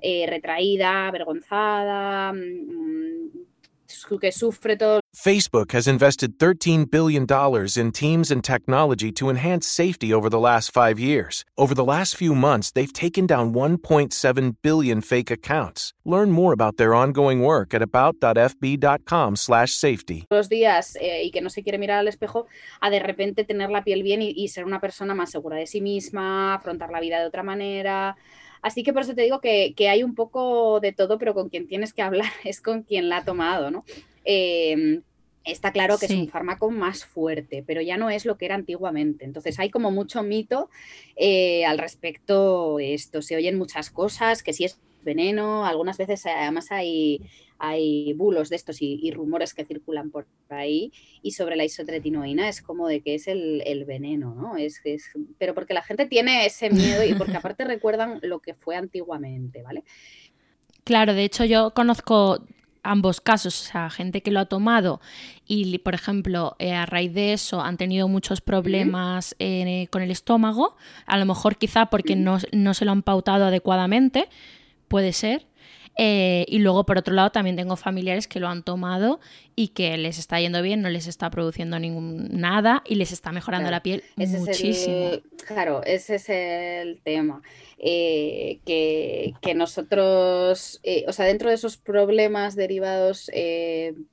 eh, 0.00 0.26
retraída, 0.28 1.08
avergonzada, 1.08 2.32
mm, 2.32 3.51
que 4.20 4.32
sufre 4.32 4.76
todo. 4.76 5.00
Facebook 5.14 5.72
has 5.72 5.86
invested 5.86 6.38
$13 6.38 6.90
billion 6.90 7.26
in 7.76 7.92
teams 7.92 8.30
and 8.30 8.42
technology 8.42 9.12
to 9.12 9.28
enhance 9.28 9.66
safety 9.66 10.10
over 10.12 10.30
the 10.30 10.38
last 10.38 10.72
five 10.72 10.98
years. 10.98 11.44
Over 11.58 11.74
the 11.74 11.84
last 11.84 12.16
few 12.16 12.34
months, 12.34 12.72
they've 12.72 12.90
taken 12.92 13.26
down 13.26 13.52
1.7 13.52 14.56
billion 14.62 15.02
fake 15.02 15.30
accounts. 15.30 15.92
Learn 16.04 16.30
more 16.30 16.54
about 16.54 16.78
their 16.78 16.94
ongoing 16.94 17.42
work 17.42 17.74
at 17.74 17.82
about.fb.com/safety. 17.82 20.24
Los 20.30 20.48
días 20.48 20.96
eh, 20.96 21.24
y 21.24 21.30
que 21.30 21.42
no 21.42 21.50
se 21.50 21.62
quiere 21.62 21.76
mirar 21.78 21.98
al 21.98 22.08
espejo, 22.08 22.46
a 22.80 22.88
de 22.88 23.00
repente 23.00 23.44
tener 23.44 23.68
la 23.70 23.84
piel 23.84 24.02
bien 24.02 24.22
y, 24.22 24.32
y 24.34 24.48
ser 24.48 24.64
una 24.64 24.80
persona 24.80 25.14
más 25.14 25.30
segura 25.30 25.58
de 25.58 25.66
sí 25.66 25.82
misma, 25.82 26.54
afrontar 26.54 26.90
la 26.90 27.00
vida 27.00 27.20
de 27.20 27.26
otra 27.26 27.42
manera. 27.42 28.16
Así 28.62 28.84
que 28.84 28.92
por 28.92 29.02
eso 29.02 29.14
te 29.14 29.22
digo 29.22 29.40
que, 29.40 29.74
hay 29.90 30.02
un 30.02 30.14
poco 30.14 30.80
de 30.80 30.92
todo, 30.92 31.18
pero 31.18 31.34
con 31.34 31.48
quien 31.48 31.66
tienes 31.66 31.92
que 31.92 32.02
hablar 32.02 32.30
es 32.44 32.60
con 32.60 32.84
quien 32.84 33.08
la 33.08 33.18
ha 33.18 33.24
tomado, 33.24 33.70
¿no? 33.70 33.84
Em, 34.24 35.02
está 35.44 35.72
claro 35.72 35.98
que 35.98 36.06
es 36.06 36.12
un 36.12 36.28
fármaco 36.28 36.70
más 36.70 37.04
fuerte, 37.04 37.64
pero 37.66 37.82
ya 37.82 37.96
no 37.96 38.08
es 38.08 38.24
lo 38.24 38.38
que 38.38 38.44
era 38.44 38.54
antiguamente. 38.54 39.24
Entonces 39.24 39.58
hay 39.58 39.70
como 39.70 39.90
mucho 39.90 40.22
mito 40.22 40.70
eh, 41.16 41.64
al 41.64 41.78
respecto 41.78 42.78
esto. 42.78 43.20
Se 43.20 43.36
oyen 43.36 43.58
muchas 43.58 43.90
cosas, 43.90 44.44
que 44.44 44.52
si 44.52 44.64
es 44.64 44.78
veneno, 45.02 45.66
algunas 45.66 45.98
veces 45.98 46.24
además 46.26 46.70
hay, 46.70 47.20
hay 47.64 48.12
bulos 48.14 48.48
de 48.48 48.56
estos 48.56 48.78
y, 48.80 49.08
rumores 49.12 49.54
que 49.54 49.64
circulan 49.64 50.10
por 50.10 50.26
ahí 50.48 50.92
y 51.22 51.30
sobre 51.30 51.54
la 51.54 51.64
isotretinoína 51.64 52.48
es 52.48 52.60
como 52.60 52.88
de 52.88 53.02
que 53.02 53.14
es 53.14 53.28
el, 53.28 53.84
veneno, 53.86 54.34
¿no? 54.34 54.56
Es, 54.56 54.80
es, 54.82 55.12
pero 55.38 55.54
porque 55.54 55.72
la 55.72 55.82
gente 55.82 56.06
tiene 56.06 56.44
ese 56.44 56.70
miedo 56.70 57.04
y 57.04 57.14
porque 57.14 57.36
aparte 57.36 57.64
recuerdan 57.64 58.18
lo 58.22 58.40
que 58.40 58.54
fue 58.54 58.74
antiguamente, 58.74 59.62
¿vale? 59.62 59.84
Claro, 60.82 61.14
de 61.14 61.22
hecho 61.22 61.44
yo 61.44 61.72
conozco 61.72 62.44
ambos 62.82 63.20
casos, 63.20 63.60
o 63.60 63.70
sea, 63.70 63.90
gente 63.90 64.22
que 64.22 64.32
lo 64.32 64.40
ha 64.40 64.46
tomado 64.46 65.00
y, 65.46 65.78
por 65.78 65.94
ejemplo, 65.94 66.56
eh, 66.58 66.72
a 66.72 66.84
raíz 66.84 67.14
de 67.14 67.32
eso 67.32 67.60
han 67.60 67.76
tenido 67.76 68.08
muchos 68.08 68.40
problemas 68.40 69.36
eh, 69.38 69.86
con 69.90 70.02
el 70.02 70.10
estómago, 70.10 70.74
a 71.06 71.16
lo 71.16 71.26
mejor 71.26 71.58
quizá 71.58 71.86
porque 71.86 72.16
no, 72.16 72.38
no 72.50 72.74
se 72.74 72.84
lo 72.84 72.90
han 72.90 73.04
pautado 73.04 73.44
adecuadamente, 73.44 74.28
puede 74.88 75.12
ser, 75.12 75.46
eh, 75.96 76.46
y 76.48 76.58
luego, 76.58 76.84
por 76.84 76.98
otro 76.98 77.14
lado, 77.14 77.30
también 77.30 77.56
tengo 77.56 77.76
familiares 77.76 78.26
que 78.26 78.40
lo 78.40 78.48
han 78.48 78.62
tomado 78.62 79.20
y 79.54 79.68
que 79.68 79.96
les 79.98 80.18
está 80.18 80.40
yendo 80.40 80.62
bien, 80.62 80.80
no 80.80 80.88
les 80.88 81.06
está 81.06 81.28
produciendo 81.28 81.78
ningún 81.78 82.28
nada 82.30 82.82
y 82.86 82.94
les 82.94 83.12
está 83.12 83.32
mejorando 83.32 83.70
la 83.70 83.82
piel 83.82 84.02
muchísimo. 84.16 85.10
claro, 85.46 85.82
ese 85.84 86.14
es 86.14 86.28
el 86.30 87.00
tema. 87.02 87.42
Eh, 87.84 88.60
que, 88.64 89.54
nosotros, 89.54 90.80
eh, 90.84 91.04
o 91.08 91.12
sea, 91.12 91.26
dentro 91.26 91.48
de 91.48 91.56
esos 91.56 91.76
problemas 91.76 92.54
derivados 92.54 93.30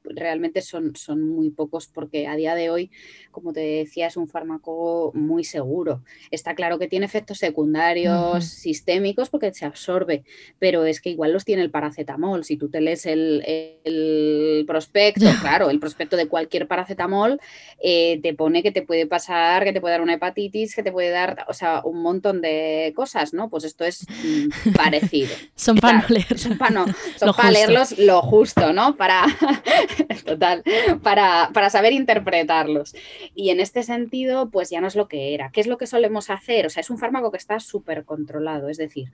realmente 0.03 0.61
son, 0.61 0.95
son 0.95 1.21
muy 1.21 1.51
pocos 1.51 1.87
porque 1.87 2.27
a 2.27 2.35
día 2.35 2.55
de 2.55 2.69
hoy, 2.69 2.91
como 3.31 3.53
te 3.53 3.61
decía, 3.61 4.07
es 4.07 4.17
un 4.17 4.27
fármaco 4.27 5.11
muy 5.13 5.43
seguro. 5.43 6.03
Está 6.31 6.55
claro 6.55 6.79
que 6.79 6.87
tiene 6.87 7.05
efectos 7.05 7.37
secundarios 7.37 8.43
sistémicos 8.45 9.29
porque 9.29 9.53
se 9.53 9.65
absorbe, 9.65 10.23
pero 10.57 10.85
es 10.85 10.99
que 10.99 11.11
igual 11.11 11.31
los 11.31 11.45
tiene 11.45 11.61
el 11.61 11.68
paracetamol. 11.71 12.43
Si 12.43 12.57
tú 12.57 12.69
te 12.69 12.81
lees 12.81 13.05
el, 13.05 14.63
prospecto, 14.67 15.25
claro, 15.41 15.69
el 15.69 15.79
prospecto 15.79 16.17
de 16.17 16.27
cualquier 16.27 16.67
paracetamol, 16.67 17.39
eh, 17.81 18.19
te 18.21 18.33
pone 18.33 18.63
que 18.63 18.71
te 18.71 18.81
puede 18.81 19.05
pasar, 19.07 19.63
que 19.63 19.73
te 19.73 19.81
puede 19.81 19.93
dar 19.93 20.01
una 20.01 20.13
hepatitis, 20.13 20.75
que 20.75 20.83
te 20.83 20.91
puede 20.91 21.09
dar, 21.09 21.45
o 21.47 21.53
sea, 21.53 21.81
un 21.83 22.01
montón 22.01 22.41
de 22.41 22.93
cosas, 22.95 23.33
¿no? 23.33 23.49
Pues 23.49 23.63
esto 23.63 23.85
es 23.85 24.05
mm, 24.09 24.71
parecido. 24.75 25.35
son 25.55 25.77
para 25.77 26.05
Son 26.37 26.57
para 26.57 27.51
leerlos 27.51 27.97
lo 27.97 28.21
justo, 28.21 28.73
¿no? 28.73 28.95
Para, 28.95 29.25
total, 30.25 30.63
para, 31.01 31.49
para 31.53 31.69
saber 31.69 31.93
interpretarlos. 31.93 32.95
Y 33.35 33.49
en 33.49 33.59
este 33.59 33.83
sentido, 33.83 34.49
pues 34.49 34.69
ya 34.69 34.81
no 34.81 34.87
es 34.87 34.95
lo 34.95 35.07
que 35.07 35.33
era. 35.33 35.51
¿Qué 35.51 35.61
es 35.61 35.67
lo 35.67 35.77
que 35.77 35.87
solemos 35.87 36.29
hacer? 36.29 36.65
O 36.65 36.69
sea, 36.69 36.81
es 36.81 36.89
un 36.89 36.97
fármaco 36.97 37.31
que 37.31 37.37
está 37.37 37.59
súper 37.59 38.05
controlado, 38.05 38.69
es 38.69 38.77
decir, 38.77 39.11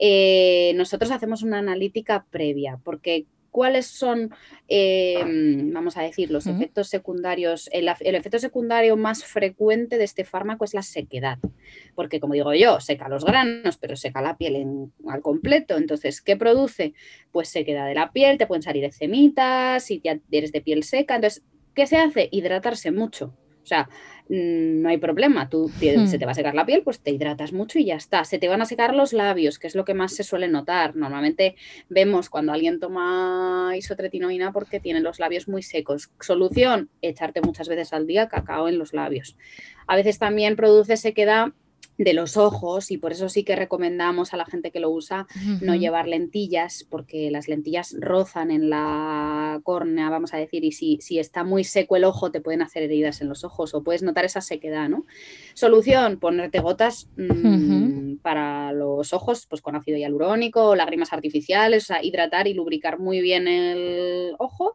eh, 0.00 0.72
nosotros 0.74 1.10
hacemos 1.12 1.42
una 1.42 1.58
analítica 1.58 1.93
previa, 2.30 2.80
porque 2.82 3.26
cuáles 3.54 3.86
son, 3.86 4.34
em, 4.66 5.72
vamos 5.72 5.96
a 5.96 6.02
decir, 6.02 6.28
los 6.28 6.48
efectos 6.48 6.88
secundarios. 6.88 7.70
El, 7.72 7.86
efecto 7.86 8.40
secundario 8.40 8.96
más 8.96 9.24
frecuente 9.24 9.96
de 9.96 10.02
este 10.02 10.24
fármaco 10.24 10.64
es 10.64 10.74
la 10.74 10.82
sequedad, 10.82 11.38
porque 11.94 12.18
como 12.18 12.34
digo 12.34 12.52
yo, 12.52 12.80
seca 12.80 13.08
los 13.08 13.24
granos, 13.24 13.76
pero 13.76 13.94
seca 13.94 14.20
la 14.22 14.36
piel 14.36 14.90
al 15.06 15.22
completo. 15.22 15.76
Entonces, 15.76 16.20
¿qué 16.20 16.36
produce? 16.36 16.94
Pues 17.30 17.48
sequedad 17.48 17.86
de 17.86 17.94
la 17.94 18.10
piel, 18.10 18.38
te 18.38 18.48
pueden 18.48 18.62
salir 18.62 18.82
eczemitas, 18.82 19.84
si 19.84 20.00
ya 20.02 20.18
eres 20.32 20.50
de 20.50 20.60
piel 20.60 20.82
seca. 20.82 21.14
Entonces, 21.14 21.44
¿qué 21.76 21.86
se 21.86 21.98
hace? 21.98 22.28
Hidratarse 22.32 22.90
mucho. 22.90 23.36
O 23.62 23.66
sea, 23.66 23.88
no 24.28 24.88
hay 24.88 24.96
problema, 24.96 25.50
tú 25.50 25.68
hmm. 25.68 26.06
se 26.06 26.18
te 26.18 26.24
va 26.24 26.32
a 26.32 26.34
secar 26.34 26.54
la 26.54 26.64
piel, 26.64 26.82
pues 26.82 27.00
te 27.00 27.10
hidratas 27.10 27.52
mucho 27.52 27.78
y 27.78 27.84
ya 27.84 27.96
está. 27.96 28.24
Se 28.24 28.38
te 28.38 28.48
van 28.48 28.62
a 28.62 28.64
secar 28.64 28.94
los 28.94 29.12
labios, 29.12 29.58
que 29.58 29.66
es 29.66 29.74
lo 29.74 29.84
que 29.84 29.92
más 29.92 30.14
se 30.14 30.24
suele 30.24 30.48
notar. 30.48 30.96
Normalmente 30.96 31.56
vemos 31.90 32.30
cuando 32.30 32.52
alguien 32.52 32.80
toma 32.80 33.72
isotretinoína 33.76 34.52
porque 34.52 34.80
tiene 34.80 35.00
los 35.00 35.18
labios 35.18 35.46
muy 35.46 35.62
secos. 35.62 36.10
Solución, 36.20 36.88
echarte 37.02 37.42
muchas 37.42 37.68
veces 37.68 37.92
al 37.92 38.06
día 38.06 38.28
cacao 38.28 38.68
en 38.68 38.78
los 38.78 38.94
labios. 38.94 39.36
A 39.86 39.96
veces 39.96 40.18
también 40.18 40.56
produce 40.56 40.96
sequedad 40.96 41.48
de 41.98 42.12
los 42.12 42.36
ojos 42.36 42.90
y 42.90 42.98
por 42.98 43.12
eso 43.12 43.28
sí 43.28 43.44
que 43.44 43.54
recomendamos 43.54 44.34
a 44.34 44.36
la 44.36 44.46
gente 44.46 44.70
que 44.70 44.80
lo 44.80 44.90
usa 44.90 45.26
no 45.60 45.74
llevar 45.74 46.08
lentillas 46.08 46.84
porque 46.88 47.30
las 47.30 47.48
lentillas 47.48 47.94
rozan 47.98 48.50
en 48.50 48.68
la 48.68 49.60
córnea, 49.62 50.10
vamos 50.10 50.34
a 50.34 50.38
decir, 50.38 50.64
y 50.64 50.72
si, 50.72 50.98
si, 51.00 51.18
está 51.18 51.44
muy 51.44 51.62
seco 51.62 51.96
el 51.96 52.04
ojo 52.04 52.30
te 52.30 52.40
pueden 52.40 52.62
hacer 52.62 52.82
heridas 52.82 53.20
en 53.20 53.28
los 53.28 53.44
ojos 53.44 53.74
o 53.74 53.82
puedes 53.82 54.02
notar 54.02 54.24
esa 54.24 54.40
sequedad, 54.40 54.88
¿no? 54.88 55.06
Solución, 55.54 56.18
ponerte 56.18 56.58
gotas 56.58 57.08
mm, 57.16 58.16
para 58.16 58.72
los 58.72 59.12
ojos 59.12 59.46
pues 59.48 59.62
con 59.62 59.76
ácido 59.76 59.96
hialurónico, 59.98 60.74
lágrimas 60.74 61.12
artificiales, 61.12 61.84
o 61.84 61.86
sea, 61.86 62.02
hidratar 62.02 62.48
y 62.48 62.54
lubricar 62.54 62.98
muy 62.98 63.20
bien 63.20 63.46
el 63.46 64.34
ojo 64.38 64.74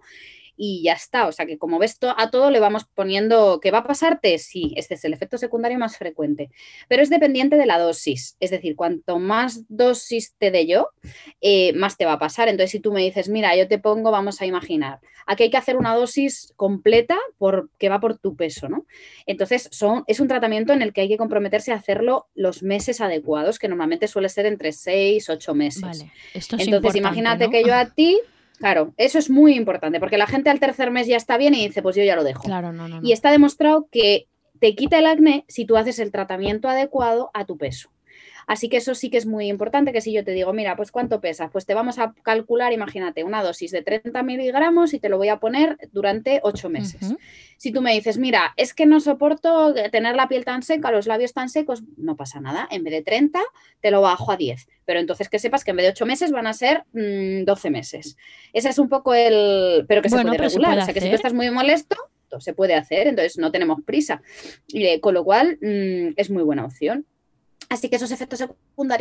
y 0.61 0.83
ya 0.83 0.93
está. 0.93 1.25
O 1.27 1.31
sea 1.31 1.45
que 1.45 1.57
como 1.57 1.79
ves, 1.79 1.97
a 2.17 2.29
todo 2.29 2.51
le 2.51 2.59
vamos 2.59 2.83
poniendo 2.93 3.61
que 3.61 3.71
va 3.71 3.79
a 3.79 3.87
pasarte, 3.87 4.37
sí, 4.39 4.73
este 4.75 4.95
es 4.95 5.05
el 5.05 5.13
efecto 5.13 5.37
secundario 5.37 5.79
más 5.79 5.97
frecuente, 5.97 6.51
pero 6.89 7.01
es 7.01 7.09
dependiente 7.09 7.55
de 7.55 7.65
la 7.65 7.79
dosis. 7.79 8.35
Es 8.41 8.51
decir, 8.51 8.75
cuanto 8.75 9.19
más 9.19 9.63
dosis 9.69 10.35
te 10.37 10.51
dé 10.51 10.67
yo, 10.67 10.89
eh, 11.39 11.71
más 11.73 11.95
te 11.95 12.05
va 12.05 12.13
a 12.13 12.19
pasar. 12.19 12.49
Entonces, 12.49 12.71
si 12.71 12.81
tú 12.81 12.91
me 12.91 13.01
dices, 13.01 13.29
mira, 13.29 13.55
yo 13.55 13.69
te 13.69 13.79
pongo, 13.79 14.11
vamos 14.11 14.41
a 14.41 14.45
imaginar, 14.45 14.99
aquí 15.25 15.43
hay 15.43 15.49
que 15.49 15.55
hacer 15.55 15.77
una 15.77 15.95
dosis 15.95 16.51
completa 16.57 17.17
por, 17.37 17.69
que 17.77 17.87
va 17.87 18.01
por 18.01 18.17
tu 18.17 18.35
peso, 18.35 18.67
¿no? 18.67 18.85
Entonces, 19.25 19.69
son, 19.71 20.03
es 20.07 20.19
un 20.19 20.27
tratamiento 20.27 20.73
en 20.73 20.81
el 20.81 20.91
que 20.91 21.01
hay 21.01 21.07
que 21.07 21.17
comprometerse 21.17 21.71
a 21.71 21.75
hacerlo 21.75 22.27
los 22.35 22.63
meses 22.63 22.99
adecuados, 22.99 23.59
que 23.59 23.69
normalmente 23.69 24.09
suele 24.09 24.27
ser 24.27 24.45
entre 24.45 24.73
6, 24.73 25.29
8 25.29 25.55
meses. 25.55 25.81
Vale. 25.81 26.11
Esto 26.33 26.57
Entonces, 26.59 26.97
imagínate 26.97 27.49
que 27.49 27.63
yo 27.63 27.73
a 27.73 27.85
ti 27.85 28.19
Claro, 28.59 28.93
eso 28.97 29.17
es 29.17 29.29
muy 29.29 29.55
importante, 29.55 29.99
porque 29.99 30.17
la 30.17 30.27
gente 30.27 30.49
al 30.49 30.59
tercer 30.59 30.91
mes 30.91 31.07
ya 31.07 31.15
está 31.15 31.37
bien 31.37 31.55
y 31.55 31.65
dice, 31.65 31.81
pues 31.81 31.95
yo 31.95 32.03
ya 32.03 32.15
lo 32.15 32.25
dejo. 32.25 32.43
Claro, 32.43 32.73
no, 32.73 32.87
no, 32.87 32.99
Y 33.01 33.13
está 33.13 33.31
demostrado 33.31 33.87
que 33.89 34.27
te 34.59 34.75
quita 34.75 34.99
el 34.99 35.07
acné 35.07 35.45
si 35.47 35.65
tú 35.65 35.77
haces 35.77 35.97
el 35.99 36.11
tratamiento 36.11 36.67
adecuado 36.67 37.31
a 37.33 37.45
tu 37.45 37.57
peso. 37.57 37.89
Así 38.49 38.67
que 38.67 38.77
eso 38.77 38.95
sí 38.95 39.11
que 39.11 39.17
es 39.17 39.27
muy 39.27 39.47
importante, 39.47 39.93
que 39.93 40.01
si 40.01 40.11
yo 40.11 40.23
te 40.23 40.31
digo, 40.31 40.53
mira, 40.53 40.75
pues 40.75 40.91
cuánto 40.91 41.21
pesas, 41.21 41.51
pues 41.51 41.67
te 41.67 41.75
vamos 41.75 41.99
a 41.99 42.15
calcular, 42.23 42.73
imagínate, 42.73 43.23
una 43.23 43.43
dosis 43.43 43.69
de 43.69 43.83
30 43.83 44.23
miligramos 44.23 44.95
y 44.95 44.99
te 44.99 45.07
lo 45.07 45.19
voy 45.19 45.29
a 45.29 45.37
poner 45.37 45.77
durante 45.91 46.39
8 46.41 46.67
meses. 46.67 47.13
Si 47.57 47.71
tú 47.71 47.83
me 47.83 47.93
dices, 47.93 48.17
mira, 48.17 48.55
es 48.57 48.73
que 48.73 48.87
no 48.87 49.01
soporto 49.01 49.75
tener 49.91 50.15
la 50.15 50.27
piel 50.27 50.45
tan 50.45 50.63
seca, 50.63 50.89
los 50.89 51.05
labios 51.05 51.31
tan 51.33 51.47
secos, 51.47 51.83
no 51.95 52.15
pasa 52.15 52.41
nada, 52.41 52.67
en 52.71 52.83
vez 52.83 52.91
de 52.91 53.03
30 53.03 53.39
te 53.81 53.91
lo 53.91 54.01
bajo 54.01 54.31
a 54.31 54.35
10. 54.35 54.67
Pero 54.83 54.99
entonces 54.99 55.29
que 55.29 55.37
sepas 55.37 55.63
que 55.63 55.69
en 55.69 55.77
vez 55.77 55.85
de 55.85 55.91
8 55.91 56.07
meses 56.07 56.31
van 56.31 56.47
a 56.47 56.53
ser 56.53 56.85
12 56.93 57.45
mm, 57.45 57.71
meses. 57.71 58.17
Ese 58.51 58.69
es 58.69 58.79
un 58.79 58.89
poco 58.89 59.13
el... 59.13 59.85
Pero 59.87 60.01
que 60.01 60.09
se 60.09 60.19
puede 60.23 60.39
regular, 60.39 60.75
o 60.75 60.85
sea 60.85 60.93
que 60.95 61.01
si 61.01 61.09
tú 61.09 61.15
estás 61.15 61.35
muy 61.35 61.51
molesto, 61.51 61.97
se 62.39 62.53
puede 62.53 62.73
hacer, 62.73 63.05
entonces 63.05 63.37
no 63.37 63.51
tenemos 63.51 63.79
prisa. 63.85 64.23
con 65.01 65.13
lo 65.13 65.23
cual 65.23 65.59
mm, 65.61 66.13
es 66.15 66.31
muy 66.31 66.41
buena 66.41 66.65
opción. 66.65 67.05
Así 67.69 67.87
que 67.89 67.97
esos 67.97 68.11
efectos 68.11 68.43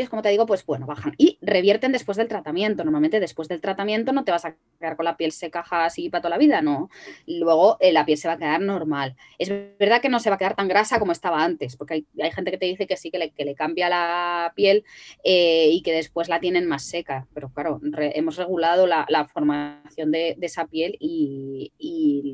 como 0.08 0.22
te 0.22 0.28
digo, 0.30 0.44
pues 0.46 0.66
bueno, 0.66 0.86
bajan 0.86 1.14
y 1.18 1.38
revierten 1.40 1.92
después 1.92 2.16
del 2.16 2.28
tratamiento. 2.28 2.84
Normalmente 2.84 3.20
después 3.20 3.48
del 3.48 3.60
tratamiento 3.60 4.12
no 4.12 4.24
te 4.24 4.32
vas 4.32 4.44
a 4.44 4.56
quedar 4.80 4.96
con 4.96 5.04
la 5.04 5.16
piel 5.16 5.32
seca 5.32 5.64
así 5.70 6.10
para 6.10 6.22
toda 6.22 6.30
la 6.30 6.38
vida, 6.38 6.62
no. 6.62 6.90
Luego 7.26 7.76
eh, 7.80 7.92
la 7.92 8.04
piel 8.04 8.18
se 8.18 8.28
va 8.28 8.34
a 8.34 8.38
quedar 8.38 8.60
normal. 8.60 9.14
Es 9.38 9.48
verdad 9.78 10.00
que 10.00 10.08
no 10.08 10.18
se 10.18 10.30
va 10.30 10.36
a 10.36 10.38
quedar 10.38 10.56
tan 10.56 10.68
grasa 10.68 10.98
como 10.98 11.12
estaba 11.12 11.44
antes, 11.44 11.76
porque 11.76 12.04
hay, 12.20 12.30
gente 12.32 12.50
que 12.50 12.58
te 12.58 12.66
dice 12.66 12.86
que 12.86 12.96
sí, 12.96 13.10
que 13.10 13.18
le, 13.18 13.54
cambia 13.54 13.88
la 13.88 14.52
piel 14.56 14.84
eh, 15.22 15.68
y 15.70 15.82
que 15.82 15.92
después 15.92 16.28
la 16.28 16.40
tienen 16.40 16.66
más 16.66 16.84
seca. 16.84 17.26
Pero 17.32 17.50
claro, 17.50 17.80
hemos 17.98 18.36
regulado 18.36 18.86
la, 18.86 19.06
formación 19.32 20.10
de, 20.10 20.36
esa 20.40 20.66
piel 20.66 20.96
y, 20.98 21.72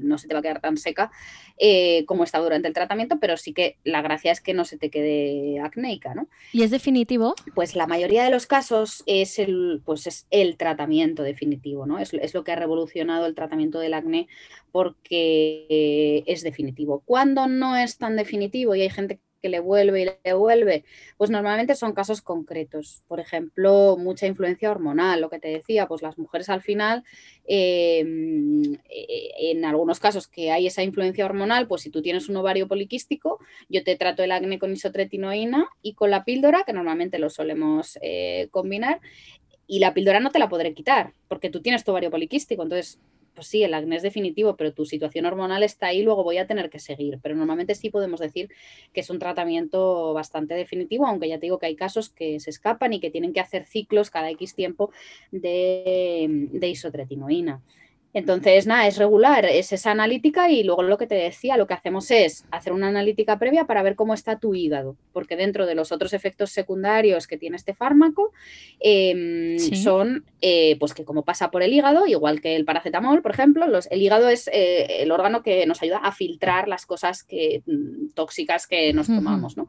no 0.02 0.18
se 0.18 0.28
te 0.28 0.34
va 0.34 0.40
a 0.40 0.42
quedar 0.42 0.60
tan 0.60 0.76
seca 0.76 1.10
eh, 1.58 2.04
como 2.06 2.24
estaba 2.24 2.44
durante 2.44 2.68
el 2.68 2.74
tratamiento, 2.74 3.18
pero 3.20 3.36
sí 3.36 3.52
que 3.52 3.78
la 3.84 4.02
gracia 4.02 4.32
es 4.32 4.40
que 4.40 4.54
no 4.54 4.64
se 4.64 4.76
te 4.76 4.90
quede 4.90 5.60
acnéica, 5.60 6.14
¿no? 6.14 6.28
¿Y 6.52 6.62
es 6.62 6.70
definitivo? 6.70 7.33
Pues 7.54 7.76
la 7.76 7.86
mayoría 7.86 8.24
de 8.24 8.30
los 8.30 8.46
casos 8.46 9.02
es 9.06 9.38
el, 9.38 9.82
pues 9.84 10.06
es 10.06 10.26
el 10.30 10.56
tratamiento 10.56 11.22
definitivo, 11.22 11.86
¿no? 11.86 11.98
Es, 11.98 12.14
es 12.14 12.34
lo 12.34 12.44
que 12.44 12.52
ha 12.52 12.56
revolucionado 12.56 13.26
el 13.26 13.34
tratamiento 13.34 13.78
del 13.78 13.94
acné 13.94 14.28
porque 14.72 16.24
es 16.26 16.42
definitivo. 16.42 17.02
Cuando 17.04 17.46
no 17.46 17.76
es 17.76 17.98
tan 17.98 18.16
definitivo 18.16 18.74
y 18.74 18.82
hay 18.82 18.90
gente 18.90 19.20
que 19.44 19.50
le 19.50 19.60
vuelve 19.60 20.00
y 20.00 20.06
le 20.24 20.32
vuelve, 20.32 20.84
pues 21.18 21.28
normalmente 21.28 21.74
son 21.74 21.92
casos 21.92 22.22
concretos. 22.22 23.04
Por 23.06 23.20
ejemplo, 23.20 23.98
mucha 23.98 24.26
influencia 24.26 24.70
hormonal, 24.70 25.20
lo 25.20 25.28
que 25.28 25.38
te 25.38 25.48
decía, 25.48 25.86
pues 25.86 26.00
las 26.00 26.16
mujeres 26.16 26.48
al 26.48 26.62
final, 26.62 27.04
em, 27.44 28.72
eh, 28.88 29.28
en 29.50 29.66
algunos 29.66 30.00
casos 30.00 30.28
que 30.28 30.50
hay 30.50 30.66
esa 30.66 30.82
influencia 30.82 31.26
hormonal, 31.26 31.68
pues 31.68 31.82
si 31.82 31.90
tú 31.90 32.00
tienes 32.00 32.30
un 32.30 32.38
ovario 32.38 32.66
poliquístico, 32.66 33.38
yo 33.68 33.84
te 33.84 33.96
trato 33.96 34.22
el 34.22 34.32
acné 34.32 34.58
con 34.58 34.72
isotretinoína 34.72 35.68
y 35.82 35.92
con 35.92 36.10
la 36.10 36.24
píldora, 36.24 36.62
que 36.64 36.72
normalmente 36.72 37.18
lo 37.18 37.28
solemos 37.28 37.98
eh, 38.00 38.48
combinar, 38.50 39.02
y 39.66 39.78
la 39.78 39.92
píldora 39.92 40.20
no 40.20 40.30
te 40.30 40.38
la 40.38 40.48
podré 40.48 40.72
quitar, 40.72 41.12
porque 41.28 41.50
tú 41.50 41.60
tienes 41.60 41.84
tu 41.84 41.90
ovario 41.90 42.10
poliquístico, 42.10 42.62
entonces 42.62 42.98
pues 43.34 43.48
sí, 43.48 43.62
el 43.62 43.74
acné 43.74 43.96
es 43.96 44.02
definitivo, 44.02 44.56
pero 44.56 44.72
tu 44.72 44.84
situación 44.84 45.26
hormonal 45.26 45.62
está 45.62 45.88
ahí, 45.88 46.02
luego 46.02 46.24
voy 46.24 46.38
a 46.38 46.46
tener 46.46 46.70
que 46.70 46.78
seguir. 46.78 47.18
Pero 47.22 47.34
normalmente 47.34 47.74
sí 47.74 47.90
podemos 47.90 48.20
decir 48.20 48.48
que 48.92 49.00
es 49.00 49.10
un 49.10 49.18
tratamiento 49.18 50.12
bastante 50.14 50.54
definitivo, 50.54 51.06
aunque 51.06 51.28
ya 51.28 51.38
te 51.38 51.46
digo 51.46 51.58
que 51.58 51.66
hay 51.66 51.76
casos 51.76 52.10
que 52.10 52.40
se 52.40 52.50
escapan 52.50 52.92
y 52.92 53.00
que 53.00 53.10
tienen 53.10 53.32
que 53.32 53.40
hacer 53.40 53.66
ciclos 53.66 54.10
cada 54.10 54.30
X 54.30 54.54
tiempo 54.54 54.90
de, 55.30 56.48
de 56.52 56.68
isotretinoína. 56.68 57.60
Entonces, 58.14 58.68
nada, 58.68 58.86
es 58.86 58.96
regular, 58.96 59.44
es 59.44 59.72
esa 59.72 59.90
analítica 59.90 60.48
y 60.48 60.62
luego 60.62 60.84
lo 60.84 60.96
que 60.96 61.08
te 61.08 61.16
decía, 61.16 61.56
lo 61.56 61.66
que 61.66 61.74
hacemos 61.74 62.12
es 62.12 62.44
hacer 62.52 62.72
una 62.72 62.86
analítica 62.86 63.40
previa 63.40 63.66
para 63.66 63.82
ver 63.82 63.96
cómo 63.96 64.14
está 64.14 64.38
tu 64.38 64.54
hígado, 64.54 64.96
porque 65.12 65.34
dentro 65.36 65.66
de 65.66 65.74
los 65.74 65.90
otros 65.90 66.12
efectos 66.12 66.50
secundarios 66.50 67.26
que 67.26 67.36
tiene 67.36 67.56
este 67.56 67.74
fármaco 67.74 68.30
em, 68.78 69.58
son, 69.58 70.24
eh, 70.40 70.76
pues 70.78 70.94
que 70.94 71.04
como 71.04 71.24
pasa 71.24 71.50
por 71.50 71.64
el 71.64 71.72
hígado, 71.72 72.06
igual 72.06 72.40
que 72.40 72.54
el 72.54 72.64
paracetamol, 72.64 73.20
por 73.20 73.32
ejemplo, 73.32 73.66
los, 73.66 73.90
el 73.90 74.00
hígado 74.00 74.28
es 74.28 74.48
eh, 74.52 75.02
el 75.02 75.10
órgano 75.10 75.42
que 75.42 75.66
nos 75.66 75.82
ayuda 75.82 75.98
a 75.98 76.12
filtrar 76.12 76.68
las 76.68 76.86
cosas 76.86 77.24
que, 77.24 77.64
mm, 77.66 78.10
tóxicas 78.14 78.68
que 78.68 78.92
nos 78.92 79.08
tomamos, 79.08 79.56
¿no? 79.56 79.68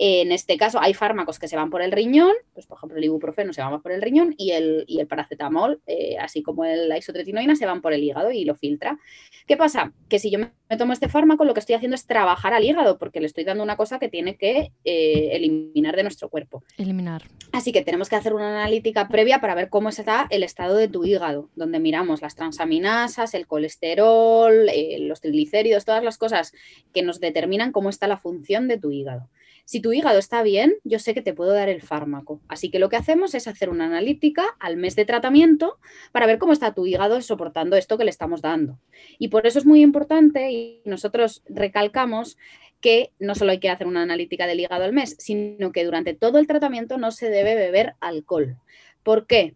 En 0.00 0.30
este 0.30 0.56
caso 0.56 0.78
hay 0.80 0.94
fármacos 0.94 1.40
que 1.40 1.48
se 1.48 1.56
van 1.56 1.70
por 1.70 1.82
el 1.82 1.90
riñón, 1.90 2.32
pues 2.54 2.66
por 2.66 2.78
ejemplo 2.78 2.98
el 2.98 3.04
ibuprofeno 3.04 3.52
se 3.52 3.62
va 3.62 3.80
por 3.80 3.90
el 3.90 4.00
riñón 4.00 4.32
y 4.38 4.52
el, 4.52 4.84
y 4.86 5.00
el 5.00 5.08
paracetamol, 5.08 5.80
eh, 5.88 6.16
así 6.20 6.40
como 6.40 6.64
la 6.64 6.96
isotretinoína, 6.96 7.56
se 7.56 7.66
van 7.66 7.77
por 7.80 7.92
el 7.92 8.02
hígado 8.02 8.30
y 8.30 8.44
lo 8.44 8.54
filtra. 8.54 8.98
¿Qué 9.46 9.56
pasa? 9.56 9.92
Que 10.08 10.18
si 10.18 10.30
yo 10.30 10.38
me, 10.38 10.52
tomo 10.76 10.92
este 10.92 11.08
fármaco, 11.08 11.44
lo 11.44 11.54
que 11.54 11.60
estoy 11.60 11.74
haciendo 11.74 11.94
es 11.94 12.06
trabajar 12.06 12.52
al 12.52 12.64
hígado, 12.64 12.98
porque 12.98 13.20
le 13.20 13.26
estoy 13.26 13.44
dando 13.44 13.62
una 13.62 13.76
cosa 13.76 13.98
que 13.98 14.08
tiene 14.08 14.36
que 14.36 14.72
eh, 14.84 15.30
eliminar 15.32 15.96
de 15.96 16.02
nuestro 16.02 16.28
cuerpo. 16.28 16.64
Eliminar. 16.76 17.22
Así 17.52 17.72
que 17.72 17.82
tenemos 17.82 18.08
que 18.08 18.16
hacer 18.16 18.34
una 18.34 18.48
analítica 18.48 19.08
previa 19.08 19.40
para 19.40 19.54
ver 19.54 19.70
cómo 19.70 19.88
está 19.88 20.26
el 20.30 20.42
estado 20.42 20.76
de 20.76 20.88
tu 20.88 21.04
hígado, 21.04 21.48
donde 21.56 21.78
miramos 21.78 22.20
las 22.20 22.34
transaminasas, 22.34 23.32
el 23.34 23.46
colesterol, 23.46 24.68
eh, 24.68 24.98
los 25.00 25.20
triglicéridos, 25.20 25.84
todas 25.84 26.04
las 26.04 26.18
cosas 26.18 26.52
que 26.92 27.02
nos 27.02 27.20
determinan 27.20 27.72
cómo 27.72 27.88
está 27.88 28.06
la 28.06 28.18
función 28.18 28.68
de 28.68 28.78
tu 28.78 28.90
hígado. 28.90 29.28
Si 29.68 29.82
tu 29.82 29.92
hígado 29.92 30.18
está 30.18 30.42
bien, 30.42 30.76
yo 30.82 30.98
sé 30.98 31.12
que 31.12 31.20
te 31.20 31.34
puedo 31.34 31.52
dar 31.52 31.68
el 31.68 31.82
fármaco. 31.82 32.40
Así 32.48 32.70
que 32.70 32.78
lo 32.78 32.88
que 32.88 32.96
hacemos 32.96 33.34
es 33.34 33.46
hacer 33.46 33.68
una 33.68 33.84
analítica 33.84 34.56
al 34.60 34.78
mes 34.78 34.96
de 34.96 35.04
tratamiento 35.04 35.76
para 36.10 36.24
ver 36.24 36.38
cómo 36.38 36.54
está 36.54 36.72
tu 36.72 36.86
hígado 36.86 37.20
soportando 37.20 37.76
esto 37.76 37.98
que 37.98 38.04
le 38.04 38.10
estamos 38.10 38.40
dando. 38.40 38.78
Y 39.18 39.28
por 39.28 39.46
eso 39.46 39.58
es 39.58 39.66
muy 39.66 39.82
importante 39.82 40.50
y 40.50 40.80
nosotros 40.86 41.42
recalcamos 41.50 42.38
que 42.80 43.10
no 43.18 43.34
solo 43.34 43.50
hay 43.50 43.60
que 43.60 43.68
hacer 43.68 43.86
una 43.86 44.00
analítica 44.00 44.46
del 44.46 44.60
hígado 44.60 44.84
al 44.84 44.94
mes, 44.94 45.16
sino 45.18 45.70
que 45.70 45.84
durante 45.84 46.14
todo 46.14 46.38
el 46.38 46.46
tratamiento 46.46 46.96
no 46.96 47.10
se 47.10 47.28
debe 47.28 47.54
beber 47.54 47.92
alcohol. 48.00 48.56
¿Por 49.02 49.26
qué? 49.26 49.54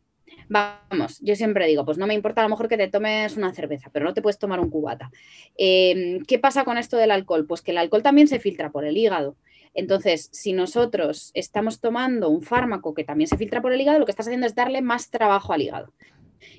Vamos, 0.51 1.20
yo 1.22 1.37
siempre 1.37 1.66
digo, 1.66 1.87
pues 1.87 1.96
no 1.96 2.07
me 2.07 2.12
importa 2.12 2.42
a 2.42 2.44
lo 2.44 2.51
mejor 2.51 2.68
que 2.68 2.77
te 2.77 2.88
tomes 2.88 3.38
una 3.38 3.55
cerveza, 3.55 3.88
pero 3.90 4.05
no 4.05 4.12
te 4.12 4.20
puedes 4.20 4.38
tomar 4.38 4.61
un 4.61 4.68
cubata. 4.68 5.11
Em, 5.57 6.22
¿Qué 6.27 6.38
pasa 6.38 6.64
con 6.64 6.77
esto 6.77 6.98
del 6.98 7.12
alcohol? 7.12 7.46
Pues 7.46 7.62
que 7.62 7.70
el 7.70 7.79
alcohol 7.79 8.03
también 8.03 8.29
se 8.29 8.40
filtra 8.40 8.70
por 8.70 8.85
el 8.85 8.98
hígado. 8.98 9.37
Entonces, 9.75 10.29
si 10.33 10.53
nosotros 10.53 11.31
estamos 11.35 11.81
tomando 11.81 12.29
un 12.29 12.43
fármaco 12.43 12.95
que 12.95 13.05
también 13.05 13.29
se 13.29 13.39
filtra 13.39 13.63
por 13.63 13.73
el 13.73 13.81
hígado, 13.81 13.99
lo 13.99 14.05
que 14.05 14.13
estás 14.13 14.27
haciendo 14.27 14.47
es 14.47 14.55
darle 14.55 14.83
más 14.83 15.11
trabajo 15.11 15.53
al 15.53 15.63
hígado. 15.63 15.93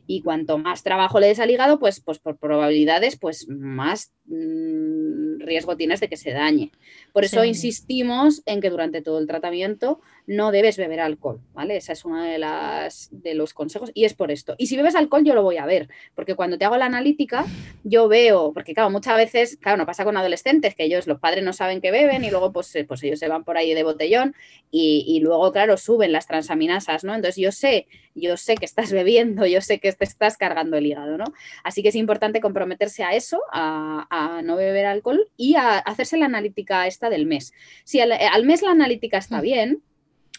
Y 0.08 0.21
cuanto 0.21 0.58
más 0.58 0.84
trabajo 0.84 1.19
le 1.19 1.28
des 1.28 1.39
al 1.39 1.52
hígado, 1.52 1.80
pues, 1.80 1.99
pues 1.99 2.19
por 2.19 2.38
probabilidades, 2.38 3.17
pues 3.17 3.47
más 3.49 4.13
mm, 4.26 5.39
riesgo 5.39 5.78
tienes 5.78 5.99
de 5.99 6.10
que 6.10 6.17
se 6.17 6.32
dañe. 6.32 6.71
Por 7.12 7.26
eso 7.26 7.43
insistimos 7.43 8.41
en 8.45 8.62
que 8.62 8.69
durante 8.69 9.02
todo 9.02 9.19
el 9.19 9.28
tratamiento 9.28 10.02
no 10.25 10.51
debes 10.51 10.77
beber 10.77 10.99
alcohol, 10.99 11.41
¿vale? 11.53 11.77
Esa 11.77 11.93
es 11.93 12.05
una 12.05 12.25
de 12.25 12.38
las 12.38 13.09
de 13.12 13.33
los 13.33 13.53
consejos 13.53 13.91
y 13.93 14.05
es 14.05 14.13
por 14.13 14.31
esto. 14.31 14.55
Y 14.57 14.67
si 14.67 14.77
bebes 14.77 14.95
alcohol 14.95 15.23
yo 15.23 15.36
lo 15.36 15.43
voy 15.43 15.57
a 15.57 15.65
ver, 15.65 15.89
porque 16.15 16.36
cuando 16.36 16.57
te 16.57 16.65
hago 16.65 16.77
la 16.77 16.86
analítica 16.86 17.45
yo 17.83 18.07
veo, 18.07 18.53
porque 18.53 18.73
claro, 18.73 18.89
muchas 18.89 19.17
veces, 19.17 19.57
claro, 19.57 19.77
no 19.77 19.86
pasa 19.86 20.05
con 20.05 20.15
adolescentes 20.15 20.75
que 20.75 20.86
ellos 20.86 21.07
los 21.07 21.19
padres 21.19 21.43
no 21.43 21.53
saben 21.53 21.81
que 21.81 21.91
beben 21.91 22.23
y 22.23 22.29
luego 22.29 22.53
pues, 22.53 22.73
eh, 22.75 22.86
pues 22.86 23.03
ellos 23.03 23.19
se 23.19 23.27
van 23.27 23.43
por 23.43 23.57
ahí 23.57 23.73
de 23.73 23.83
botellón 23.83 24.36
y, 24.71 25.05
y 25.07 25.19
luego 25.19 25.51
claro 25.51 25.77
suben 25.77 26.12
las 26.12 26.27
transaminasas, 26.27 27.03
¿no? 27.03 27.13
Entonces 27.13 27.41
yo 27.41 27.51
sé, 27.51 27.88
yo 28.15 28.38
sé 28.38 28.55
que 28.55 28.65
estás 28.65 28.91
bebiendo, 28.93 29.45
yo 29.45 29.62
sé 29.62 29.79
que 29.79 29.91
te 29.91 30.05
estás 30.05 30.38
cargando 30.38 30.77
el 30.77 30.86
hígado, 30.86 31.17
¿no? 31.17 31.25
Así 31.63 31.83
que 31.83 31.89
es 31.89 31.95
importante 31.95 32.39
comprometerse 32.39 33.03
a 33.03 33.13
eso, 33.13 33.41
a, 33.51 34.07
a 34.09 34.41
no 34.41 34.55
beber 34.55 34.86
alcohol 34.86 35.27
y 35.36 35.55
a 35.55 35.79
hacerse 35.79 36.17
la 36.17 36.25
analítica 36.25 36.88
esta 36.88 37.09
del 37.09 37.25
mes. 37.25 37.53
Si 37.83 37.99
al, 37.99 38.12
al 38.12 38.45
mes 38.45 38.62
la 38.62 38.71
analítica 38.71 39.17
está 39.17 39.39
mm. 39.39 39.41
bien, 39.41 39.83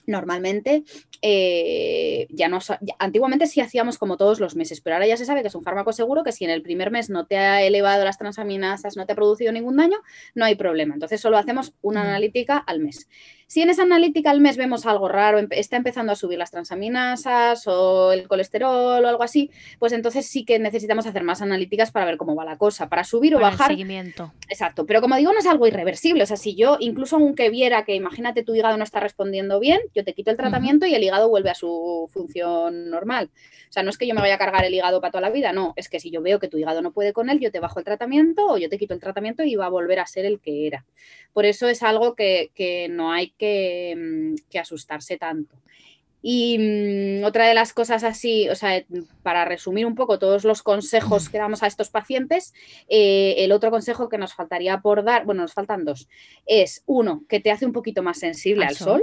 normalmente 0.07 0.85
eh, 1.23 2.27
ya 2.31 2.49
no 2.49 2.59
antiguamente 2.99 3.47
sí 3.47 3.61
hacíamos 3.61 3.99
como 3.99 4.17
todos 4.17 4.40
los 4.40 4.57
meses, 4.57 4.81
pero 4.81 4.97
ahora 4.97 5.07
ya 5.07 5.17
se 5.17 5.25
sabe 5.25 5.43
que 5.43 5.49
es 5.49 5.55
un 5.55 5.62
fármaco 5.62 5.93
seguro 5.93 6.25
que 6.25 6.33
si 6.33 6.45
en 6.45 6.51
el 6.51 6.62
primer 6.62 6.90
mes 6.90 7.11
no 7.11 7.27
te 7.27 7.38
ha 7.38 7.62
elevado 7.62 8.05
las 8.05 8.19
transaminasas, 8.19 8.97
no 8.97 9.07
te 9.07 9.12
ha 9.12 9.17
producido 9.17 9.53
ningún 9.53 9.77
daño, 9.77 9.99
no 10.35 10.45
hay 10.45 10.55
problema. 10.55 10.95
Entonces 10.95 11.21
solo 11.21 11.38
hacemos 11.38 11.75
una 11.83 12.03
analítica 12.03 12.59
al 12.59 12.81
mes. 12.81 13.09
Si 13.55 13.62
en 13.62 13.71
esa 13.71 13.85
analítica 13.85 14.33
al 14.33 14.40
mes 14.40 14.57
vemos 14.57 14.85
algo 14.85 15.07
raro, 15.07 15.38
está 15.51 15.77
empezando 15.77 16.11
a 16.11 16.17
subir 16.17 16.37
las 16.37 16.51
transaminasas 16.51 17.69
o 17.69 18.11
el 18.11 18.27
colesterol 18.27 19.05
o 19.05 19.07
algo 19.07 19.23
así, 19.23 19.49
pues 19.79 19.93
entonces 19.93 20.27
sí 20.27 20.45
que 20.45 20.59
necesitamos 20.59 21.07
hacer 21.07 21.23
más 21.23 21.40
analíticas 21.40 21.93
para 21.93 22.05
ver 22.05 22.17
cómo 22.17 22.35
va 22.35 22.45
la 22.45 22.59
cosa, 22.59 22.88
para 22.88 23.05
subir 23.05 23.37
o 23.37 23.38
bajar. 23.38 23.69
seguimiento. 23.69 24.33
Exacto, 24.49 24.87
pero 24.87 25.01
como 25.01 25.14
digo, 25.14 25.33
no 25.33 25.38
es 25.38 25.47
algo 25.47 25.69
irreversible. 25.69 26.25
O 26.25 26.27
sea, 26.27 26.37
si 26.37 26.57
yo, 26.57 26.79
incluso 26.81 27.14
aunque 27.14 27.49
viera 27.49 27.85
que 27.85 27.95
imagínate 27.95 28.43
tu 28.43 28.57
hígado 28.57 28.77
no 28.77 28.83
está 28.83 28.99
respondiendo 28.99 29.61
bien, 29.61 29.79
yo 29.95 30.03
te 30.03 30.14
quito 30.14 30.33
el 30.33 30.37
tratamiento 30.37 30.87
y 30.87 30.97
el 30.97 31.05
hígado 31.05 31.29
vuelve 31.29 31.51
a 31.51 31.55
su 31.55 32.11
función 32.12 32.90
normal. 32.90 33.31
O 33.69 33.73
sea, 33.73 33.85
no 33.85 33.90
es 33.90 33.99
que 33.99 34.09
yo 34.09 34.17
me 34.17 34.21
vaya 34.21 34.35
a 34.35 34.38
cargar 34.38 34.64
el 34.64 34.75
hígado 34.75 35.01
para 35.01 35.12
toda 35.12 35.23
la 35.23 35.31
vida, 35.31 35.53
no, 35.53 35.75
es 35.77 35.88
que 35.88 36.01
si 36.01 36.11
yo 36.11 36.23
veo 36.23 36.40
que 36.40 36.49
tu 36.49 36.59
hígado 36.59 36.83
no 36.83 36.90
puede 36.90 37.12
con 37.12 37.31
él, 37.31 37.38
yo 37.38 37.53
te 37.53 37.61
bajo 37.61 37.79
el 37.79 37.85
tratamiento 37.85 38.49
o 38.49 38.59
yo 38.59 38.69
te 38.69 38.79
quito 38.79 38.95
el 38.95 39.01
tratamiento 39.01 39.45
y 39.45 39.55
va 39.55 39.67
a 39.67 39.71
volver 39.71 40.01
a 40.01 40.07
ser 40.07 40.25
el 40.25 40.40
que 40.40 40.67
era. 40.67 40.85
Por 41.33 41.45
eso 41.45 41.69
es 41.69 41.83
algo 41.85 42.14
que, 42.14 42.51
que 42.55 42.88
no 42.88 43.12
hay 43.12 43.33
Mm, 43.43 43.43
que, 43.44 44.59
asustarse 44.59 45.16
tanto. 45.16 45.57
Y 46.22 46.57
mm, 46.59 47.24
otra 47.24 47.46
de 47.46 47.54
las 47.54 47.74
cosas 47.74 48.02
así, 48.02 48.48
o 48.48 48.54
sea, 48.54 48.83
para 49.22 49.44
resumir 49.44 49.85
un 49.85 49.94
poco 49.94 50.18
todos 50.18 50.44
los 50.44 50.62
consejos 50.62 51.28
que 51.28 51.38
damos 51.38 51.62
a 51.62 51.66
estos 51.66 51.90
pacientes, 51.90 52.54
eh, 52.88 53.35
el 53.38 53.52
otro 53.52 53.70
consejo 53.70 54.09
que 54.09 54.16
nos 54.16 54.33
faltaría 54.33 54.80
por 54.80 55.04
dar, 55.04 55.26
bueno, 55.26 55.42
nos 55.42 55.52
faltan 55.52 55.85
dos, 55.85 56.09
es 56.46 56.83
uno, 56.87 57.24
que 57.28 57.40
te 57.40 57.50
hace 57.50 57.66
un 57.66 57.72
poquito 57.72 58.02
más 58.02 58.18
sensible 58.18 58.64
al, 58.64 58.76
sol 58.76 59.02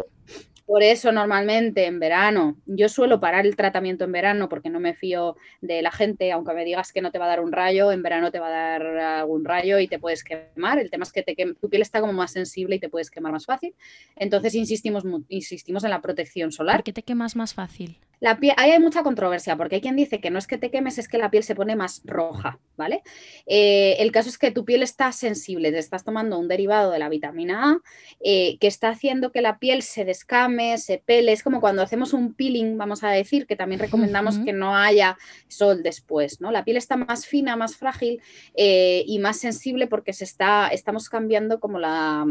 por 0.72 0.84
eso 0.84 1.12
normalmente 1.12 1.86
en 1.86 2.00
verano, 2.00 2.56
yo 2.66 2.88
suelo 2.88 3.20
parar 3.20 3.46
el 3.46 3.58
tratamiento 3.58 4.06
en 4.06 4.14
verano 4.14 4.48
porque 4.48 4.70
no 4.70 4.80
me 4.80 4.94
fío 4.94 5.36
de 5.60 5.82
la 5.82 5.92
gente, 5.92 6.32
aunque 6.32 6.54
me 6.54 6.64
digas 6.64 6.94
que 6.94 7.02
no 7.02 7.12
te 7.12 7.20
va 7.20 7.26
a 7.26 7.28
dar 7.28 7.42
un 7.42 7.52
rayo, 7.52 7.92
en 7.92 8.02
verano 8.02 8.32
te 8.32 8.40
va 8.40 8.48
a 8.48 8.52
dar 8.52 8.82
algún 8.86 9.44
rayo 9.44 9.80
y 9.80 9.90
te 9.90 10.00
puedes 10.00 10.24
quemar. 10.24 10.80
El 10.80 10.90
tema 10.90 11.04
es 11.04 11.12
que 11.12 11.26
tu 11.60 11.70
piel 11.70 11.82
está 11.82 12.00
como 12.00 12.14
más 12.14 12.32
sensible 12.32 12.78
y 12.78 12.80
te 12.80 12.88
puedes 12.88 13.12
quemar 13.12 13.34
más 13.34 13.46
fácil. 13.46 13.76
Entonces 14.16 14.56
insistimos, 14.56 15.04
insistimos 15.28 15.84
en 15.84 15.90
la 15.90 16.00
protección 16.00 16.54
solar. 16.54 16.78
¿Por 16.78 16.86
qué 16.86 16.94
te 16.94 17.04
quemas 17.04 17.36
más 17.36 17.54
fácil? 17.54 17.98
La 18.22 18.38
piel, 18.38 18.54
ahí 18.58 18.70
hay 18.70 18.80
mucha 18.80 19.02
controversia, 19.02 19.58
porque 19.58 19.76
hay 19.76 19.82
quien 19.82 19.96
dice 19.96 20.22
que 20.22 20.30
no 20.30 20.38
es 20.38 20.46
que 20.46 20.60
te 20.60 20.70
quemes, 20.70 21.00
es 21.00 21.08
que 21.08 21.18
la 21.18 21.32
piel 21.32 21.42
se 21.42 21.56
pone 21.56 21.76
más 21.76 22.04
roja, 22.06 22.60
¿vale? 22.78 23.02
Eh, 23.48 23.96
el 23.98 24.12
caso 24.12 24.30
es 24.30 24.38
que 24.38 24.52
tu 24.52 24.64
piel 24.64 24.84
está 24.84 25.12
sensible, 25.12 25.72
te 25.72 25.80
estás 25.80 26.04
tomando 26.04 26.38
un 26.38 26.48
derivado 26.48 26.92
de 26.92 27.00
la 27.00 27.10
vitamina 27.10 27.72
A 27.72 27.78
eh, 28.24 28.58
que 28.60 28.68
está 28.68 28.90
haciendo 28.90 29.32
que 29.32 29.42
la 29.42 29.58
piel 29.58 29.82
se 29.82 30.06
descame, 30.06 30.78
se 30.78 31.02
pele. 31.04 31.32
Es 31.32 31.42
como 31.42 31.60
cuando 31.60 31.82
hacemos 31.82 32.14
un 32.14 32.36
peeling, 32.36 32.78
vamos 32.78 33.04
a 33.04 33.10
decir, 33.10 33.48
que 33.48 33.56
también 33.56 33.80
recomendamos 33.80 34.38
que 34.38 34.54
no 34.54 34.76
haya 34.76 35.18
sol 35.48 35.82
después, 35.82 36.42
¿no? 36.42 36.52
La 36.52 36.64
piel 36.64 36.78
está 36.78 36.98
más 36.98 37.26
fina, 37.26 37.56
más 37.56 37.76
frágil 37.76 38.22
eh, 38.54 39.04
y 39.08 39.18
más 39.18 39.38
sensible 39.38 39.88
porque 39.88 40.14
se 40.14 40.26
está, 40.26 40.68
estamos 40.68 41.10
cambiando 41.10 41.60
como 41.60 41.80
la, 41.80 42.24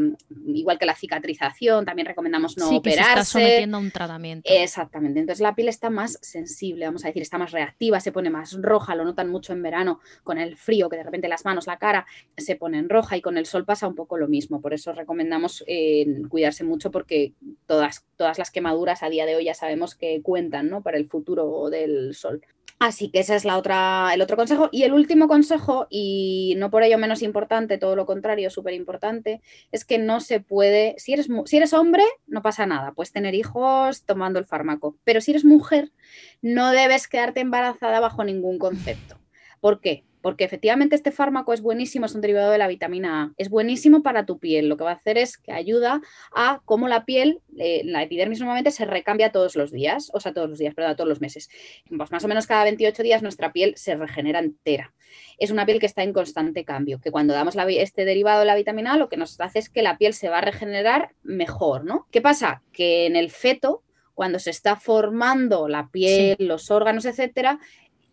igual 0.47 0.79
que 0.79 0.87
la 0.87 0.95
cicatrización, 0.95 1.85
también 1.85 2.07
recomendamos 2.07 2.57
no 2.57 2.69
sí, 2.69 2.77
operarse. 2.77 3.03
Que 3.03 3.15
se 3.17 3.21
está 3.23 3.25
sometiendo 3.25 3.77
a 3.77 3.81
un 3.81 3.91
tratamiento. 3.91 4.53
Exactamente. 4.53 5.19
Entonces 5.19 5.43
la 5.43 5.57
piel 5.57 5.69
está 5.69 5.80
más 5.89 6.19
sensible, 6.21 6.85
vamos 6.85 7.05
a 7.05 7.09
decir, 7.09 7.23
está 7.23 7.39
más 7.39 7.53
reactiva, 7.53 8.01
se 8.01 8.13
pone 8.13 8.29
más 8.29 8.61
roja, 8.61 8.95
lo 8.95 9.05
notan 9.05 9.31
mucho 9.31 9.55
en 9.55 9.63
verano 9.63 10.01
con 10.23 10.37
el 10.37 10.57
frío, 10.57 10.91
que 10.91 10.97
de 10.97 11.05
repente 11.05 11.29
las 11.29 11.45
manos, 11.47 11.67
la 11.67 11.79
cara 11.79 12.07
se 12.37 12.57
ponen 12.57 12.91
roja 12.91 13.17
y 13.17 13.23
con 13.23 13.39
el 13.39 13.47
sol 13.47 13.65
pasa 13.65 13.89
un 13.89 13.95
poco 13.95 14.19
lo 14.19 14.29
mismo. 14.29 14.61
Por 14.61 14.75
eso 14.75 14.93
recomendamos 14.93 15.65
eh, 15.67 16.23
cuidarse 16.29 16.65
mucho 16.65 16.91
porque 16.91 17.33
todas, 17.67 18.05
todas 18.17 18.39
las 18.39 18.51
quemaduras 18.51 19.03
a 19.03 19.09
día 19.09 19.25
de 19.25 19.37
hoy 19.37 19.45
ya 19.45 19.55
sabemos 19.55 19.95
que 19.95 20.21
cuentan 20.23 20.69
¿no? 20.69 20.83
para 20.83 20.99
el 20.99 21.09
futuro 21.09 21.71
del 21.71 22.15
sol. 22.15 22.43
Así 22.81 23.11
que 23.11 23.21
ese 23.21 23.37
es 23.37 23.45
la 23.45 23.59
otra, 23.59 24.11
el 24.15 24.23
otro 24.23 24.39
consejo. 24.39 24.71
Y 24.73 24.85
el 24.85 24.95
último 24.95 25.29
consejo, 25.29 25.87
y 25.91 26.55
no 26.57 26.71
por 26.71 26.83
ello 26.83 26.97
menos 26.97 27.21
importante, 27.21 27.77
todo 27.77 27.95
lo 27.95 28.07
contrario, 28.07 28.49
súper 28.49 28.73
importante, 28.73 29.43
es 29.71 29.85
que 29.85 29.99
no 29.99 30.21
se 30.21 30.41
puede, 30.41 30.95
si 30.97 31.13
eres, 31.13 31.29
si 31.45 31.59
eres 31.59 31.75
hombre, 31.75 32.03
no 32.27 32.41
pasa 32.41 32.65
nada, 32.65 32.93
puedes 32.93 33.13
tener 33.13 33.35
hijos 33.35 34.05
tomando 34.07 34.39
el 34.39 34.47
fármaco, 34.47 34.97
pero 35.05 35.21
si 35.21 35.33
eres 35.33 35.45
mujer, 35.45 35.93
no 36.41 36.71
debes 36.71 37.07
quedarte 37.07 37.41
embarazada 37.41 38.01
bajo 38.01 38.25
ningún 38.25 38.59
concepto. 38.59 39.19
¿Por 39.61 39.83
qué? 39.83 40.05
Porque 40.23 40.45
efectivamente 40.45 40.95
este 40.97 41.13
fármaco 41.13 41.53
es 41.53 41.61
buenísimo, 41.61 42.07
es 42.07 42.15
un 42.15 42.21
derivado 42.21 42.51
de 42.51 42.59
la 42.59 42.69
vitamina 42.69 43.23
A, 43.23 43.33
es 43.37 43.49
buenísimo 43.49 44.03
para 44.03 44.27
tu 44.27 44.39
piel, 44.39 44.69
lo 44.69 44.77
que 44.77 44.85
va 44.85 44.91
a 44.91 44.95
hacer 44.95 45.19
es 45.19 45.39
que 45.39 45.53
ayuda 45.53 46.01
a 46.35 46.61
cómo 46.65 46.89
la 46.89 47.05
piel, 47.05 47.41
eh, 47.59 47.83
la 47.85 48.03
epidermis 48.03 48.41
normalmente 48.41 48.71
se 48.71 48.85
recambia 48.85 49.33
todos 49.33 49.57
los 49.57 49.73
días, 49.73 50.11
o 50.13 50.21
sea, 50.21 50.33
todos 50.33 50.49
los 50.49 50.59
días, 50.59 50.75
perdón, 50.75 50.97
todos 50.97 51.09
los 51.09 51.21
meses. 51.21 51.49
Pues 51.97 52.11
más 52.11 52.25
o 52.25 52.29
menos 52.29 52.47
cada 52.47 52.65
28 52.65 53.03
días 53.03 53.23
nuestra 53.23 53.53
piel 53.53 53.75
se 53.77 53.97
regenera 53.97 54.39
entera. 54.41 54.93
Es 55.39 55.51
una 55.51 55.67
piel 55.67 55.81
que 55.81 55.87
está 55.87 56.03
en 56.03 56.13
constante 56.13 56.65
cambio, 56.65 57.01
que 57.01 57.11
cuando 57.11 57.35
damos 57.35 57.57
este 57.57 58.05
derivado 58.05 58.41
de 58.41 58.47
la 58.47 58.55
vitamina 58.55 58.95
A 58.95 58.97
lo 58.97 59.09
que 59.09 59.17
nos 59.17 59.41
hace 59.41 59.59
es 59.59 59.71
que 59.71 59.83
la 59.83 59.99
piel 59.99 60.15
se 60.15 60.29
va 60.29 60.39
a 60.39 60.43
regenerar 60.43 61.13
mejor, 61.23 61.85
¿no? 61.85 62.07
¿Qué 62.11 62.21
pasa? 62.21 62.63
Que 62.73 63.07
en 63.07 63.17
el 63.17 63.31
feto 63.31 63.83
cuando 64.15 64.39
se 64.39 64.51
está 64.51 64.77
formando 64.77 65.67
la 65.67 65.89
piel, 65.89 66.37
sí. 66.39 66.45
los 66.45 66.71
órganos, 66.71 67.07
etcétera, 67.07 67.59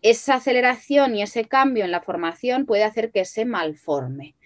esa 0.02 0.34
aceleración 0.36 1.14
y 1.14 1.22
ese 1.22 1.44
cambio 1.44 1.84
en 1.84 1.90
la 1.90 2.00
formación 2.00 2.66
puede 2.66 2.84
hacer 2.84 3.10
que 3.10 3.24
se 3.24 3.44
malforme 3.44 4.36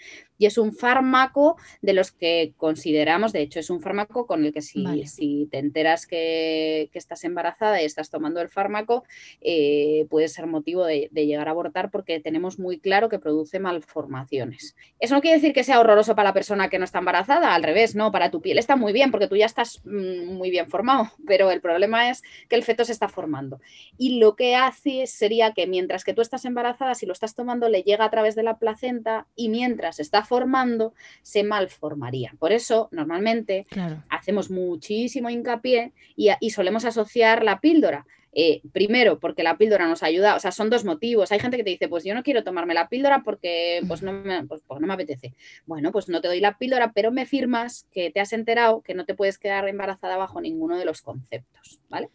y 0.42 0.46
es 0.46 0.58
un 0.58 0.72
fármaco 0.72 1.56
de 1.82 1.92
los 1.92 2.10
que 2.10 2.52
consideramos, 2.56 3.32
de 3.32 3.42
hecho, 3.42 3.60
es 3.60 3.70
un 3.70 3.80
fármaco 3.80 4.26
con 4.26 4.44
el 4.44 4.52
que 4.52 4.60
si, 4.60 4.82
vale. 4.82 5.06
si 5.06 5.46
te 5.52 5.58
enteras 5.58 6.04
que, 6.04 6.90
que, 6.92 6.98
estás 6.98 7.22
embarazada 7.22 7.80
y 7.80 7.84
estás 7.84 8.10
tomando 8.10 8.40
el 8.40 8.48
fármaco, 8.48 9.04
eh, 9.40 10.04
puede 10.10 10.26
ser 10.26 10.48
motivo 10.48 10.84
de, 10.84 11.08
de, 11.12 11.26
llegar 11.26 11.46
a 11.46 11.52
abortar 11.52 11.92
porque 11.92 12.18
tenemos 12.18 12.58
muy 12.58 12.80
claro 12.80 13.08
que 13.08 13.20
produce 13.20 13.60
malformaciones. 13.60 14.74
Eso 14.98 15.14
no 15.14 15.20
quiere 15.20 15.36
decir 15.36 15.52
que 15.52 15.62
sea 15.62 15.78
horroroso 15.78 16.16
para 16.16 16.30
la 16.30 16.34
persona 16.34 16.68
que 16.68 16.80
no 16.80 16.86
está 16.86 16.98
embarazada, 16.98 17.54
al 17.54 17.62
revés, 17.62 17.94
no, 17.94 18.10
para 18.10 18.32
tu 18.32 18.42
piel 18.42 18.58
está 18.58 18.74
muy 18.74 18.92
bien 18.92 19.12
porque 19.12 19.28
tú 19.28 19.36
ya 19.36 19.46
estás 19.46 19.80
mmm, 19.84 20.24
muy 20.34 20.50
bien 20.50 20.68
formado, 20.68 21.12
pero 21.24 21.52
el 21.52 21.60
problema 21.60 22.10
es 22.10 22.24
que 22.48 22.56
el 22.56 22.64
feto 22.64 22.84
se 22.84 22.90
está 22.90 23.08
formando. 23.08 23.60
Y 23.96 24.18
lo 24.18 24.34
que 24.34 24.56
hace 24.56 25.06
sería 25.06 25.52
que 25.52 25.68
mientras 25.68 26.02
que 26.02 26.14
tú 26.14 26.20
estás 26.20 26.44
embarazada, 26.46 26.96
si 26.96 27.06
lo 27.06 27.12
estás 27.12 27.36
tomando, 27.36 27.68
le 27.68 27.84
llega 27.84 28.04
a 28.04 28.10
través 28.10 28.34
de 28.34 28.42
la 28.42 28.58
placenta 28.58 29.28
y 29.36 29.48
mientras 29.48 30.00
está 30.00 30.24
formando, 30.32 30.94
se 31.20 31.44
malformaría. 31.44 32.32
Por 32.38 32.52
eso, 32.52 32.88
normalmente, 32.90 33.66
claro. 33.68 34.02
hacemos 34.08 34.48
muchísimo 34.48 35.28
hincapié 35.28 35.92
y, 36.16 36.30
y, 36.40 36.48
solemos 36.48 36.86
asociar 36.86 37.44
la 37.44 37.60
píldora. 37.60 38.06
Eh, 38.32 38.62
primero, 38.72 39.18
porque 39.20 39.42
la 39.42 39.58
píldora 39.58 39.86
nos 39.86 40.02
ayuda, 40.02 40.34
o 40.34 40.40
sea, 40.40 40.52
son 40.52 40.70
dos 40.70 40.86
motivos. 40.86 41.32
Hay 41.32 41.38
gente 41.38 41.58
que 41.58 41.64
te 41.64 41.68
dice, 41.68 41.88
pues 41.90 42.02
yo 42.02 42.14
no 42.14 42.22
quiero 42.22 42.42
tomarme 42.42 42.72
la 42.72 42.88
píldora 42.88 43.22
porque 43.22 43.82
pues 43.86 44.02
no, 44.02 44.14
me, 44.14 44.46
pues, 44.46 44.62
pues 44.66 44.80
no 44.80 44.86
me 44.86 44.94
apetece. 44.94 45.34
Bueno, 45.66 45.92
pues 45.92 46.08
no 46.08 46.22
te 46.22 46.28
doy 46.28 46.40
la 46.40 46.56
píldora, 46.56 46.92
pero 46.94 47.12
me 47.12 47.26
firmas 47.26 47.86
que 47.92 48.10
te 48.10 48.20
has 48.20 48.32
enterado 48.32 48.80
que 48.80 48.94
no 48.94 49.04
te 49.04 49.14
puedes 49.14 49.36
quedar 49.36 49.68
embarazada 49.68 50.16
bajo 50.16 50.40
ninguno 50.40 50.78
de 50.78 50.86
los 50.86 51.02
conceptos, 51.02 51.78
¿vale? 51.90 52.08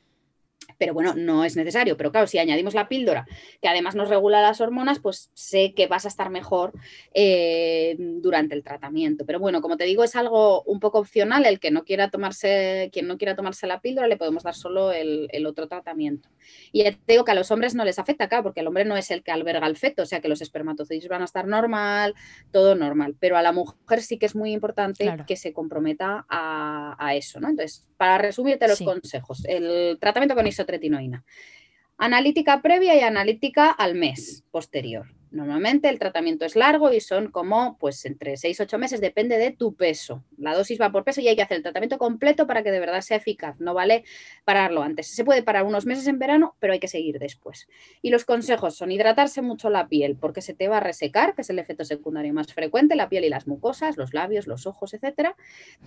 Pero 0.77 0.93
bueno, 0.93 1.13
no 1.15 1.43
es 1.43 1.55
necesario. 1.55 1.97
Pero 1.97 2.11
claro, 2.11 2.27
si 2.27 2.37
añadimos 2.37 2.73
la 2.73 2.87
píldora, 2.87 3.25
que 3.61 3.67
además 3.67 3.95
nos 3.95 4.09
regula 4.09 4.41
las 4.41 4.61
hormonas, 4.61 4.99
pues 4.99 5.31
sé 5.33 5.73
que 5.73 5.87
vas 5.87 6.05
a 6.05 6.07
estar 6.07 6.29
mejor 6.29 6.73
eh, 7.13 7.95
durante 7.97 8.55
el 8.55 8.63
tratamiento. 8.63 9.25
Pero 9.25 9.39
bueno, 9.39 9.61
como 9.61 9.77
te 9.77 9.85
digo, 9.85 10.03
es 10.03 10.15
algo 10.15 10.63
un 10.63 10.79
poco 10.79 10.99
opcional. 10.99 11.45
El 11.45 11.59
que 11.59 11.71
no 11.71 11.83
quiera 11.83 12.09
tomarse, 12.09 12.89
quien 12.91 13.07
no 13.07 13.17
quiera 13.17 13.35
tomarse 13.35 13.67
la 13.67 13.81
píldora, 13.81 14.07
le 14.07 14.17
podemos 14.17 14.43
dar 14.43 14.55
solo 14.55 14.91
el, 14.91 15.27
el 15.31 15.45
otro 15.45 15.67
tratamiento. 15.67 16.29
Y 16.71 16.83
ya 16.83 16.91
te 16.91 17.13
digo 17.13 17.25
que 17.25 17.31
a 17.31 17.35
los 17.35 17.51
hombres 17.51 17.75
no 17.75 17.83
les 17.83 17.99
afecta, 17.99 18.27
claro, 18.27 18.43
porque 18.43 18.61
el 18.61 18.67
hombre 18.67 18.85
no 18.85 18.97
es 18.97 19.11
el 19.11 19.23
que 19.23 19.31
alberga 19.31 19.67
el 19.67 19.77
feto, 19.77 20.03
o 20.03 20.05
sea 20.05 20.21
que 20.21 20.27
los 20.27 20.41
espermatozoides 20.41 21.07
van 21.07 21.21
a 21.21 21.25
estar 21.25 21.47
normal, 21.47 22.13
todo 22.51 22.75
normal. 22.75 23.15
Pero 23.19 23.37
a 23.37 23.41
la 23.41 23.51
mujer 23.51 24.01
sí 24.01 24.17
que 24.17 24.25
es 24.25 24.35
muy 24.35 24.51
importante 24.51 25.03
claro. 25.03 25.25
que 25.25 25.35
se 25.35 25.53
comprometa 25.53 26.25
a, 26.29 26.95
a, 26.99 27.15
eso, 27.15 27.39
¿no? 27.39 27.49
Entonces, 27.49 27.85
para 27.97 28.17
resumirte 28.17 28.67
los 28.67 28.77
sí. 28.77 28.85
consejos, 28.85 29.43
el 29.45 29.97
tratamiento 29.99 30.35
con 30.35 30.47
isotretinoína. 30.67 31.23
Analítica 31.97 32.61
previa 32.61 32.95
y 32.95 32.99
analítica 32.99 33.71
al 33.71 33.95
mes 33.95 34.43
posterior. 34.51 35.07
Normalmente 35.37 35.87
el 35.87 35.99
tratamiento 35.99 36.45
es 36.45 36.55
largo 36.55 36.91
y 36.91 36.99
son 36.99 37.29
como 37.29 37.77
pues 37.77 38.03
entre 38.05 38.37
6 38.37 38.59
y 38.59 38.63
8 38.63 38.77
meses, 38.79 39.01
depende 39.01 39.37
de 39.37 39.51
tu 39.51 39.75
peso. 39.75 40.23
La 40.35 40.55
dosis 40.55 40.81
va 40.81 40.91
por 40.91 41.03
peso 41.03 41.21
y 41.21 41.27
hay 41.27 41.35
que 41.35 41.43
hacer 41.43 41.57
el 41.57 41.63
tratamiento 41.63 41.99
completo 41.99 42.47
para 42.47 42.63
que 42.63 42.71
de 42.71 42.79
verdad 42.79 43.01
sea 43.01 43.17
eficaz. 43.17 43.59
No 43.59 43.75
vale 43.75 44.03
pararlo 44.45 44.81
antes. 44.81 45.05
Se 45.07 45.23
puede 45.23 45.43
parar 45.43 45.63
unos 45.63 45.85
meses 45.85 46.07
en 46.07 46.17
verano, 46.17 46.55
pero 46.57 46.73
hay 46.73 46.79
que 46.79 46.87
seguir 46.87 47.19
después. 47.19 47.67
Y 48.01 48.09
los 48.09 48.25
consejos 48.25 48.75
son 48.75 48.91
hidratarse 48.91 49.43
mucho 49.43 49.69
la 49.69 49.87
piel 49.87 50.17
porque 50.19 50.41
se 50.41 50.55
te 50.55 50.67
va 50.69 50.77
a 50.77 50.79
resecar, 50.79 51.35
que 51.35 51.43
es 51.43 51.49
el 51.51 51.59
efecto 51.59 51.85
secundario 51.85 52.33
más 52.33 52.51
frecuente, 52.51 52.95
la 52.95 53.07
piel 53.07 53.23
y 53.23 53.29
las 53.29 53.45
mucosas, 53.45 53.95
los 53.95 54.15
labios, 54.15 54.47
los 54.47 54.65
ojos, 54.65 54.95
etcétera. 54.95 55.35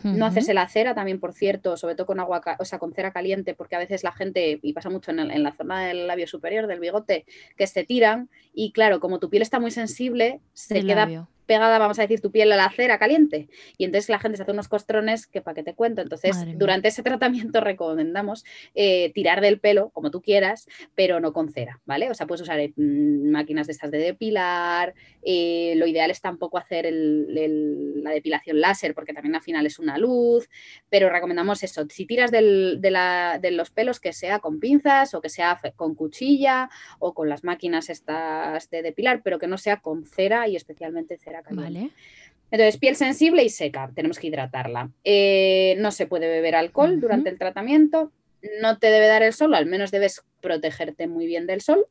Uh 0.04 0.08
-huh. 0.08 0.12
No 0.14 0.26
hacerse 0.26 0.54
la 0.54 0.68
cera 0.68 0.94
también, 0.94 1.18
por 1.18 1.32
cierto, 1.32 1.76
sobre 1.76 1.96
todo 1.96 2.06
con 2.06 2.20
agua, 2.20 2.40
o 2.60 2.64
sea, 2.64 2.78
con 2.78 2.94
cera 2.94 3.10
caliente, 3.12 3.54
porque 3.54 3.74
a 3.74 3.80
veces 3.80 4.04
la 4.04 4.12
gente, 4.12 4.60
y 4.62 4.72
pasa 4.74 4.90
mucho 4.90 5.10
en, 5.10 5.18
el, 5.18 5.32
en 5.32 5.42
la 5.42 5.50
zona 5.52 5.84
del 5.88 6.06
labio 6.06 6.28
superior, 6.28 6.68
del 6.68 6.78
bigote, 6.78 7.24
que 7.56 7.66
se 7.66 7.82
tiran 7.82 8.30
y 8.52 8.70
claro, 8.70 9.00
como 9.00 9.18
tu 9.18 9.28
piel 9.28 9.39
está 9.42 9.61
muy 9.61 9.70
sensible, 9.70 10.40
se 10.53 10.79
El 10.79 10.87
queda 10.87 11.03
labio. 11.03 11.29
Pegada, 11.50 11.78
vamos 11.80 11.98
a 11.98 12.02
decir, 12.02 12.20
tu 12.20 12.30
piel 12.30 12.52
a 12.52 12.56
la 12.56 12.70
cera 12.70 12.96
caliente. 13.00 13.48
Y 13.76 13.84
entonces 13.84 14.08
la 14.08 14.20
gente 14.20 14.36
se 14.36 14.44
hace 14.44 14.52
unos 14.52 14.68
costrones 14.68 15.26
que 15.26 15.40
para 15.42 15.56
qué 15.56 15.64
te 15.64 15.74
cuento. 15.74 16.00
Entonces, 16.00 16.36
Madre 16.36 16.46
mía. 16.50 16.56
durante 16.58 16.88
ese 16.88 17.02
tratamiento 17.02 17.60
recomendamos 17.72 18.44
eh, 18.76 19.10
tirar 19.14 19.40
del 19.40 19.58
pelo, 19.58 19.90
como 19.90 20.12
tú 20.12 20.22
quieras, 20.22 20.68
pero 20.94 21.18
no 21.18 21.32
con 21.32 21.50
cera, 21.50 21.80
¿vale? 21.86 22.08
O 22.08 22.14
sea, 22.14 22.28
puedes 22.28 22.42
usar 22.42 22.60
eh, 22.60 22.72
mm, 22.76 23.30
máquinas 23.32 23.66
de 23.66 23.72
estas 23.72 23.90
de 23.90 23.98
depilar. 23.98 24.94
eh, 25.22 25.74
lo 25.76 25.86
ideal 25.86 26.10
es 26.10 26.20
tampoco 26.22 26.56
hacer 26.56 26.86
el- 26.86 27.36
el- 27.36 28.02
la 28.02 28.10
depilación 28.12 28.58
láser, 28.60 28.94
porque 28.94 29.12
también 29.12 29.34
al 29.34 29.42
final 29.42 29.66
es 29.66 29.78
una 29.78 29.98
luz. 29.98 30.48
Pero 30.88 31.10
recomendamos 31.10 31.62
eso. 31.62 31.84
Si 31.90 32.06
tiras 32.06 32.30
del- 32.30 32.78
de, 32.80 32.90
la- 32.90 33.38
de 33.42 33.50
los 33.50 33.70
pelos, 33.70 33.98
que 34.00 34.12
sea 34.14 34.38
con 34.38 34.60
pinzas 34.60 35.12
o 35.14 35.20
que 35.20 35.28
sea 35.28 35.58
con 35.76 35.94
cuchilla 35.94 36.70
o 37.00 37.12
con 37.12 37.28
las 37.28 37.44
máquinas 37.44 37.90
estas 37.90 38.70
de 38.70 38.82
depilar, 38.82 39.20
pero 39.22 39.38
que 39.38 39.46
no 39.46 39.58
sea 39.58 39.76
con 39.80 40.06
cera 40.06 40.48
y 40.48 40.56
especialmente 40.56 41.18
cera 41.18 41.39
Vale. 41.50 41.90
Entonces, 42.50 42.79
piel 42.79 42.96
sensible 42.96 43.44
y 43.44 43.48
seca, 43.48 43.90
tenemos 43.94 44.18
que 44.18 44.26
hidratarla. 44.26 44.90
Eh, 45.05 45.76
no 45.79 45.90
se 45.92 46.07
puede 46.07 46.29
beber 46.29 46.55
alcohol 46.57 47.00
durante 47.00 47.31
el 47.31 47.38
tratamiento, 47.38 48.11
no 48.61 48.79
te 48.79 48.88
debe 48.88 49.07
dar 49.07 49.22
el 49.22 49.33
sol, 49.33 49.55
al 49.55 49.66
menos 49.66 49.90
debes 49.90 50.22
protegerte 50.40 51.07
muy 51.07 51.26
bien 51.26 51.46
del 51.46 51.61
sol. 51.61 51.87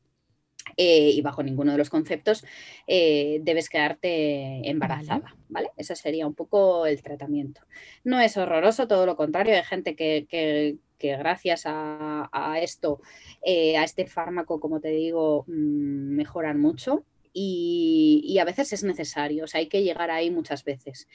eh, 0.78 1.10
y 1.12 1.22
bajo 1.22 1.42
ninguno 1.42 1.72
de 1.72 1.78
los 1.80 1.90
conceptos 1.90 2.46
eh, 2.88 3.40
debes 3.42 3.70
quedarte 3.70 4.70
embarazada, 4.70 5.36
¿vale? 5.50 5.72
Ese 5.78 5.96
sería 5.96 6.28
un 6.28 6.36
poco 6.36 6.86
el 6.86 7.02
tratamiento. 7.02 7.62
No 8.04 8.20
es 8.22 8.38
horroroso, 8.38 8.88
todo 8.88 9.06
lo 9.06 9.16
contrario, 9.16 9.56
hay 9.56 9.64
gente 9.64 9.96
que, 9.96 10.26
que- 10.30 10.76
que 10.98 11.18
gracias 11.18 11.64
a, 11.66 12.30
a 12.32 12.60
esto, 12.60 13.02
eh, 13.42 13.78
a 13.78 13.84
este 13.84 14.06
fármaco, 14.06 14.60
como 14.60 14.80
te 14.80 14.90
digo, 14.90 15.44
mm, 15.48 16.16
mejoran 16.16 16.60
mucho 16.60 17.04
y, 17.34 18.22
y 18.24 18.40
a 18.40 18.46
veces 18.46 18.74
es 18.74 18.84
necesario, 18.84 19.44
o 19.44 19.48
sea, 19.48 19.60
hay 19.60 19.68
que 19.68 19.84
llegar 19.84 20.12
ahí 20.12 20.32
muchas 20.32 20.64
veces. 20.64 21.08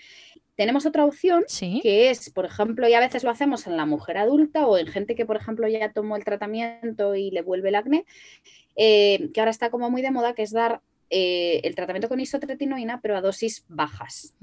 Tenemos 0.56 0.86
otra 0.86 1.04
opción 1.04 1.44
Sí. 1.48 1.80
que 1.82 2.10
es, 2.10 2.30
por 2.30 2.44
ejemplo, 2.44 2.88
y 2.88 2.94
a 2.94 3.00
veces 3.00 3.24
lo 3.24 3.30
hacemos 3.30 3.66
en 3.66 3.76
la 3.76 3.86
mujer 3.86 4.18
adulta 4.18 4.66
o 4.66 4.78
en 4.78 4.86
gente 4.86 5.16
que, 5.16 5.26
por 5.26 5.36
ejemplo, 5.36 5.66
ya 5.66 5.92
tomó 5.92 6.16
el 6.16 6.24
tratamiento 6.24 7.14
y 7.16 7.30
le 7.32 7.42
vuelve 7.42 7.70
el 7.70 7.74
acné, 7.74 8.04
eh, 8.76 9.30
que 9.34 9.40
ahora 9.40 9.50
está 9.50 9.70
como 9.70 9.90
muy 9.90 10.00
de 10.02 10.12
moda, 10.12 10.34
que 10.34 10.42
es 10.42 10.52
dar 10.52 10.80
eh, 11.16 11.60
el 11.62 11.76
tratamiento 11.76 12.08
con 12.08 12.18
isotretinoína, 12.18 13.00
pero 13.00 13.16
a 13.16 13.20
dosis 13.20 13.64
bajas. 13.68 14.34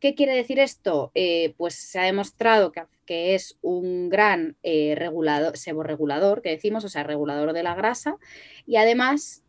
¿Qué 0.00 0.14
quiere 0.14 0.34
decir 0.34 0.58
esto? 0.58 1.12
Eh, 1.14 1.54
pues 1.56 1.74
se 1.74 1.98
ha 1.98 2.02
demostrado 2.02 2.72
que, 2.72 2.82
que 3.06 3.34
es 3.34 3.56
un 3.62 4.10
gran 4.10 4.54
eh, 4.62 4.96
regulador, 4.98 5.56
seborregulador, 5.56 6.42
que 6.42 6.50
decimos, 6.50 6.84
o 6.84 6.90
sea, 6.90 7.04
regulador 7.04 7.54
de 7.54 7.62
la 7.62 7.74
grasa, 7.74 8.18
y 8.66 8.76
además 8.76 9.44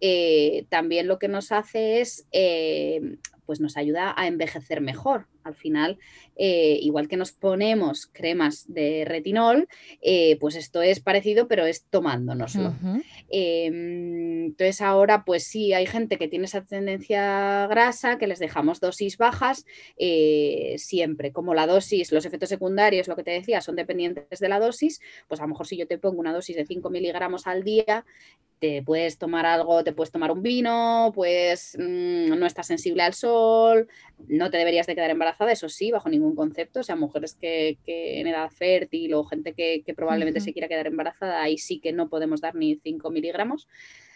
también 0.69 1.07
lo 1.07 1.19
que 1.19 1.27
nos 1.27 1.51
hace 1.51 1.99
es 1.99 2.25
pues 3.45 3.59
nos 3.59 3.75
ayuda 3.75 4.13
a 4.15 4.27
envejecer 4.27 4.79
mejor. 4.79 5.27
Al 5.43 5.55
final, 5.55 5.97
eh, 6.35 6.77
igual 6.81 7.07
que 7.07 7.17
nos 7.17 7.31
ponemos 7.31 8.07
cremas 8.11 8.71
de 8.71 9.05
retinol, 9.05 9.67
eh, 10.01 10.37
pues 10.39 10.55
esto 10.55 10.81
es 10.81 10.99
parecido, 10.99 11.47
pero 11.47 11.65
es 11.65 11.85
tomándonoslo. 11.85 12.73
Em, 13.29 14.45
entonces 14.45 14.81
ahora, 14.81 15.23
pues 15.25 15.45
sí, 15.45 15.73
hay 15.73 15.85
gente 15.85 16.17
que 16.17 16.27
tiene 16.27 16.45
esa 16.45 16.63
tendencia 16.63 17.67
grasa, 17.67 18.17
que 18.17 18.27
les 18.27 18.39
dejamos 18.39 18.79
dosis 18.79 19.17
bajas 19.17 19.65
eh, 19.97 20.75
siempre. 20.77 21.31
Como 21.31 21.53
la 21.53 21.67
dosis, 21.67 22.11
los 22.11 22.25
efectos 22.25 22.49
secundarios, 22.49 23.07
lo 23.07 23.15
que 23.15 23.23
te 23.23 23.31
decía, 23.31 23.61
son 23.61 23.75
dependientes 23.75 24.39
de 24.39 24.49
la 24.49 24.59
dosis, 24.59 24.99
pues 25.27 25.39
a 25.39 25.43
lo 25.43 25.49
mejor 25.49 25.67
si 25.67 25.77
yo 25.77 25.87
te 25.87 25.97
pongo 25.97 26.19
una 26.19 26.33
dosis 26.33 26.55
de 26.55 26.65
5 26.65 26.89
miligramos 26.89 27.47
al 27.47 27.63
día, 27.63 28.05
te 28.61 28.83
puedes 28.83 29.17
tomar 29.17 29.47
algo, 29.47 29.83
te 29.83 29.91
puedes 29.91 30.11
tomar 30.11 30.31
un 30.31 30.43
vino, 30.43 31.11
pues 31.15 31.75
mm, 31.79 32.37
no 32.37 32.45
estás 32.45 32.67
sensible 32.67 33.01
al 33.01 33.15
sol, 33.15 33.87
no 34.27 34.51
te 34.51 34.57
deberías 34.57 34.85
de 34.85 34.93
quedar 34.93 35.09
embarazada, 35.09 35.30
eso 35.49 35.69
sí, 35.69 35.91
bajo 35.91 36.09
ningún 36.09 36.35
concepto, 36.35 36.81
o 36.81 36.83
sea, 36.83 36.95
mujeres 36.95 37.35
que, 37.35 37.77
en 37.85 38.27
edad 38.27 38.49
fértil 38.49 39.13
o 39.13 39.23
gente 39.23 39.53
que, 39.53 39.83
probablemente 39.95 40.39
se 40.39 40.53
quiera 40.53 40.67
quedar 40.67 40.87
embarazada, 40.87 41.41
ahí 41.41 41.57
sí 41.57 41.79
que 41.79 41.91
no 41.91 42.09
podemos 42.09 42.41
dar 42.41 42.55
ni 42.55 42.75
5 42.75 43.09
miligramos. 43.09 43.67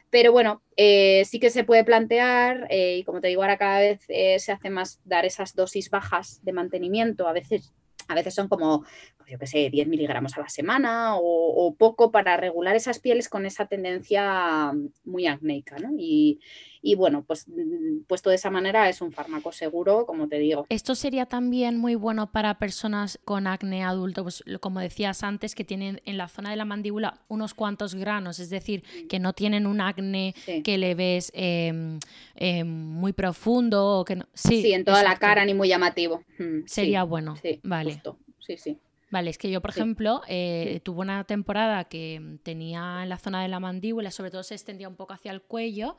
Pero 0.09 0.32
bueno, 0.32 0.61
eh, 0.78 1.24
sí 1.26 1.39
que 1.39 1.49
se 1.49 1.63
puede 1.63 1.84
plantear, 1.84 2.68
eh, 2.70 2.97
y 2.97 3.03
como 3.03 3.22
te 3.22 3.28
digo, 3.28 3.41
ahora 3.41 3.57
cada 3.57 3.80
vez 3.80 4.05
eh, 4.07 4.39
se 4.39 4.51
hace 4.51 4.70
más 4.70 5.01
dar 5.03 5.26
esas 5.26 5.55
dosis 5.55 5.89
bajas 5.89 6.39
de 6.43 6.53
mantenimiento, 6.53 7.28
a 7.28 7.34
veces 7.34 7.74
a 8.07 8.16
veces 8.16 8.36
son 8.36 8.47
como, 8.47 8.86
pues 9.26 9.32
yo 9.32 9.39
qué 9.39 9.47
sé, 9.47 9.69
10 9.71 9.88
miligramos 9.88 10.38
a 10.38 10.41
la 10.41 10.49
semana 10.49 11.15
o, 11.17 11.76
poco 11.80 12.11
para 12.11 12.38
regular 12.38 12.76
esas 12.76 12.99
pieles 12.99 13.28
con 13.28 13.45
esa 13.47 13.65
tendencia 13.65 14.71
muy 15.03 15.26
acnéica, 15.26 15.78
¿no? 15.80 15.89
Y, 15.97 16.39
y 16.84 16.93
bueno, 16.93 17.23
pues 17.23 17.47
mm, 17.47 18.03
puesto 18.07 18.30
de 18.30 18.36
esa 18.36 18.51
manera 18.51 18.88
es 18.88 19.01
un 19.01 19.11
fármaco 19.11 19.51
seguro, 19.51 20.05
como 20.05 20.28
te 20.28 20.38
digo. 20.38 20.67
Esto 20.69 20.93
sería 20.93 21.26
también 21.26 21.78
muy 21.78 21.95
bueno 21.95 22.32
para 22.32 22.59
personas 22.59 23.19
con 23.26 23.47
acné 23.47 23.84
adulto, 23.84 24.21
pues 24.21 24.43
como 24.59 24.80
decías 24.80 25.23
antes, 25.23 25.55
que 25.55 25.63
tienen 25.63 26.01
en 26.05 26.17
la 26.17 26.28
zona 26.28 26.51
de 26.51 26.57
la 26.57 26.65
mandíbula 26.65 27.21
unos 27.28 27.55
cuantos 27.55 27.95
granos, 27.95 28.38
es 28.38 28.51
decir, 28.51 28.84
mm. 28.84 29.07
que 29.07 29.19
no 29.19 29.34
tienen 29.34 29.65
un 29.65 29.82
acné 29.82 30.36
que 30.63 30.78
le 30.78 30.93
ves 30.93 31.32
em, 31.34 31.99
em, 32.36 32.67
muy 32.67 33.13
profundo 33.13 33.99
o 33.99 34.05
que 34.05 34.17
no... 34.17 34.28
Sí, 34.36 34.71
en 34.71 34.86
toda 34.86 35.01
la 35.01 35.17
cara 35.17 35.43
ni 35.45 35.55
muy 35.55 35.67
llamativo. 35.67 36.23
Mm, 36.38 36.67
sería 36.67 37.03
bueno, 37.03 37.36
vale. 37.63 37.99
Sí, 38.45 38.57
sí. 38.57 38.78
Vale, 39.16 39.30
es 39.30 39.38
que 39.38 39.49
yo, 39.49 39.61
por 39.61 39.70
ejemplo, 39.70 40.24
eh, 40.28 40.82
tuve 40.84 40.99
una 40.99 41.24
temporada 41.24 41.86
que 41.86 42.38
tenía 42.43 42.99
en 43.01 43.07
la 43.07 43.18
zona 43.18 43.41
de 43.41 43.47
la 43.47 43.61
mandíbula, 43.61 44.11
sobre 44.11 44.30
todo 44.30 44.43
se 44.43 44.55
extendía 44.55 44.89
un 44.89 44.97
poco 44.97 45.13
hacia 45.13 45.32
el 45.32 45.41
cuello, 45.41 45.95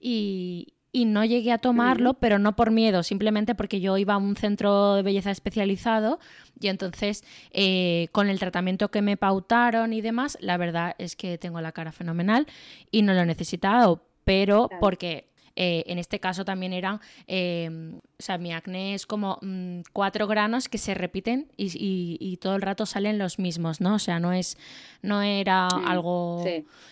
y, 0.00 0.72
no 0.92 1.24
llegué 1.24 1.52
a 1.52 1.58
tomarlo, 1.58 2.14
pero 2.14 2.40
no 2.40 2.56
por 2.56 2.72
miedo, 2.72 3.04
simplemente 3.04 3.54
porque 3.54 3.80
yo 3.80 3.96
iba 3.98 4.14
a 4.14 4.16
un 4.16 4.34
centro 4.34 4.96
de 4.96 5.02
belleza 5.02 5.30
especializado 5.30 6.18
y 6.58 6.66
entonces 6.66 7.22
eh, 7.52 8.08
con 8.10 8.28
el 8.28 8.40
tratamiento 8.40 8.90
que 8.90 9.00
me 9.00 9.16
pautaron 9.16 9.92
y 9.92 10.00
demás, 10.00 10.36
la 10.40 10.56
verdad 10.56 10.96
es 10.98 11.14
que 11.14 11.38
tengo 11.38 11.60
la 11.60 11.70
cara 11.70 11.92
fenomenal 11.92 12.48
y 12.90 13.02
no 13.02 13.14
lo 13.14 13.20
he 13.20 13.26
necesitado, 13.26 14.02
pero 14.24 14.68
porque 14.80 15.28
eh, 15.58 15.84
en 15.86 15.98
este 15.98 16.20
caso 16.20 16.44
también 16.44 16.74
eran, 16.74 17.00
em, 17.26 17.96
o 17.96 18.02
sea, 18.22 18.36
mi 18.36 18.52
acné 18.52 18.92
es 18.92 19.06
como 19.06 19.38
mm, 19.40 19.80
cuatro 19.94 20.26
granos 20.26 20.68
que 20.68 20.76
se 20.76 20.92
repiten 20.92 21.50
y, 21.56 22.38
todo 22.42 22.54
el 22.56 22.62
rato 22.62 22.84
salen 22.84 23.16
los 23.16 23.38
mismos, 23.38 23.80
¿no? 23.80 23.94
O 23.94 23.98
sea, 23.98 24.20
no 24.20 24.34
es, 24.34 24.58
no 25.00 25.22
era 25.22 25.68
mm, 25.68 25.86
algo 25.86 26.44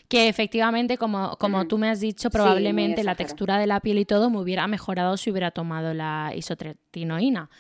que 0.09 0.29
efectivamente, 0.29 0.97
como, 0.97 1.37
como 1.37 1.67
tú 1.67 1.77
me 1.77 1.91
has 1.91 2.01
dicho, 2.01 2.31
probablemente 2.31 3.05
la 3.05 3.15
textura 3.15 3.59
de 3.59 3.67
la 3.67 3.81
piel 3.81 3.99
y 3.99 4.07
todo 4.07 4.31
me 4.31 4.39
hubiera 4.39 4.67
mejorado 4.67 5.19
si 5.19 5.31
hubiera 5.31 5.51
tomado 5.51 5.93
la 5.93 6.33
isotretinoína. 6.35 7.51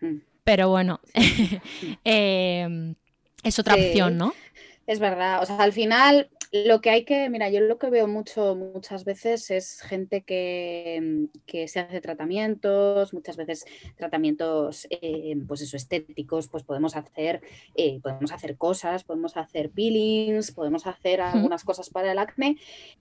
Mm. 0.00 0.16
Pero 0.42 0.68
bueno, 0.68 1.00
em, 2.04 2.96
es 3.44 3.58
otra 3.60 3.74
opción, 3.74 4.16
¿no? 4.16 4.34
Es 4.88 4.98
verdad, 4.98 5.40
o 5.42 5.46
sea, 5.46 5.58
al 5.58 5.72
final 5.72 6.28
lo 6.52 6.80
que 6.80 6.90
hay 6.90 7.04
que, 7.04 7.30
mira, 7.30 7.48
yo 7.48 7.60
lo 7.60 7.78
que 7.78 7.90
veo 7.90 8.08
mucho, 8.08 8.56
muchas 8.56 9.04
veces 9.04 9.50
es 9.52 9.80
gente 9.82 10.22
que, 10.22 11.28
que 11.46 11.68
se 11.68 11.78
hace 11.78 12.00
tratamientos, 12.00 13.14
muchas 13.14 13.36
veces 13.36 13.64
tratamientos, 13.96 14.88
eh, 14.90 15.36
pues 15.46 15.60
eso, 15.60 15.76
estéticos, 15.76 16.48
pues 16.48 16.64
podemos 16.64 16.96
hacer, 16.96 17.40
eh, 17.76 18.00
podemos 18.02 18.32
hacer 18.32 18.56
cosas, 18.56 19.04
podemos 19.04 19.36
hacer 19.36 19.70
peelings, 19.70 20.50
podemos 20.50 20.88
hacer 20.88 21.20
algunas 21.20 21.62
cosas 21.62 21.88
para 21.88 22.10
el 22.10 22.18
acné, 22.18 22.56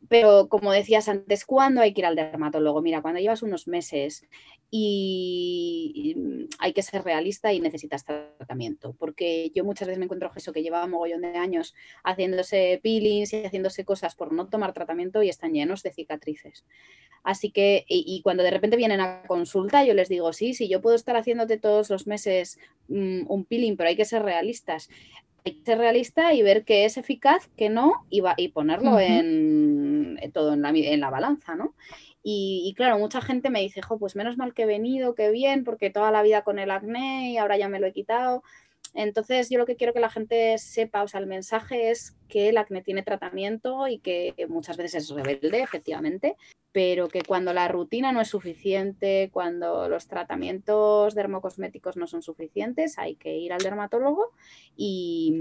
pero 0.07 0.47
como 0.47 0.71
decías 0.71 1.09
antes, 1.09 1.43
¿cuándo 1.43 1.81
hay 1.81 1.93
que 1.93 2.01
ir 2.01 2.05
al 2.05 2.15
dermatólogo? 2.15 2.83
Mira, 2.83 3.01
cuando 3.01 3.19
llevas 3.19 3.41
unos 3.41 3.67
meses 3.67 4.27
y, 4.71 6.15
hay 6.59 6.73
que 6.73 6.83
ser 6.83 7.03
realista 7.03 7.53
y 7.53 7.59
necesitas 7.59 8.05
tratamiento, 8.05 8.93
porque 8.93 9.51
yo 9.55 9.63
muchas 9.63 9.87
veces 9.87 9.99
me 9.99 10.05
encuentro 10.05 10.31
eso 10.35 10.53
que 10.53 10.61
llevaba 10.61 10.85
un 10.85 10.91
mogollón 10.91 11.21
de 11.21 11.37
años 11.37 11.73
haciéndose 12.03 12.79
peelings 12.83 13.33
y 13.33 13.38
haciéndose 13.45 13.85
cosas 13.85 14.15
por 14.15 14.31
no 14.31 14.47
tomar 14.47 14.73
tratamiento 14.73 15.23
y 15.23 15.29
están 15.29 15.53
llenos 15.53 15.83
de 15.83 15.91
cicatrices. 15.91 16.65
Así 17.23 17.51
que, 17.51 17.85
y, 17.87 18.21
cuando 18.23 18.43
de 18.43 18.51
repente 18.51 18.77
vienen 18.77 19.01
a 19.01 19.23
consulta, 19.27 19.83
yo 19.83 19.93
les 19.93 20.09
digo, 20.09 20.31
sí, 20.31 20.53
sí, 20.53 20.69
yo 20.69 20.81
puedo 20.81 20.95
estar 20.95 21.17
haciéndote 21.17 21.57
todos 21.57 21.89
los 21.89 22.07
meses 22.07 22.59
mm, 22.87 23.23
un 23.27 23.45
peeling, 23.45 23.75
pero 23.75 23.89
hay 23.89 23.95
que 23.95 24.05
ser 24.05 24.23
realistas. 24.23 24.89
Hay 25.45 25.55
que 25.55 25.65
ser 25.65 25.77
realista 25.77 26.33
y 26.33 26.41
ver 26.41 26.63
qué 26.63 26.85
es 26.85 26.97
eficaz, 26.97 27.49
qué 27.57 27.69
no, 27.69 28.05
y, 28.09 28.21
y 28.37 28.47
ponerlo 28.49 28.99
en, 28.99 30.19
todo 30.33 30.53
en 30.53 30.61
la, 30.61 30.69
en 30.69 30.99
la 30.99 31.09
balanza, 31.09 31.55
¿no? 31.55 31.73
Y, 32.21 32.73
claro, 32.75 32.99
mucha 32.99 33.21
gente 33.21 33.49
me 33.49 33.61
dice, 33.61 33.81
jo, 33.81 33.97
pues 33.97 34.15
menos 34.15 34.37
mal 34.37 34.53
que 34.53 34.63
he 34.63 34.65
venido, 34.65 35.15
qué 35.15 35.31
bien, 35.31 35.63
porque 35.63 35.89
toda 35.89 36.11
la 36.11 36.21
vida 36.21 36.43
con 36.43 36.59
el 36.59 36.69
acné 36.69 37.31
y 37.31 37.37
ahora 37.37 37.57
ya 37.57 37.69
me 37.69 37.79
lo 37.79 37.87
he 37.87 37.93
quitado. 37.93 38.43
Entonces, 38.93 39.49
yo 39.49 39.59
lo 39.59 39.65
que 39.65 39.75
quiero 39.75 39.93
que 39.93 39.99
la 39.99 40.09
gente 40.09 40.57
sepa, 40.57 41.03
o 41.03 41.07
sea, 41.07 41.19
el 41.19 41.27
mensaje 41.27 41.91
es 41.91 42.17
que 42.27 42.49
el 42.49 42.57
acné 42.57 42.81
tiene 42.81 43.03
tratamiento 43.03 43.87
y 43.87 43.99
que 43.99 44.33
muchas 44.47 44.77
veces 44.77 45.03
es 45.03 45.09
rebelde, 45.09 45.61
efectivamente, 45.61 46.35
pero 46.71 47.07
que 47.07 47.23
cuando 47.23 47.51
la 47.51 47.67
rutina 47.67 48.11
no 48.11 48.21
es 48.21 48.27
suficiente, 48.27 49.29
cuando 49.33 49.89
los 49.89 50.07
tratamientos 50.07 51.15
dermocosméticos 51.15 51.97
no 51.97 52.05
son 52.05 52.21
suficientes, 52.21 52.99
hay 52.99 53.15
que 53.15 53.35
ir 53.35 53.53
al 53.53 53.61
dermatólogo 53.61 54.31
y, 54.75 55.33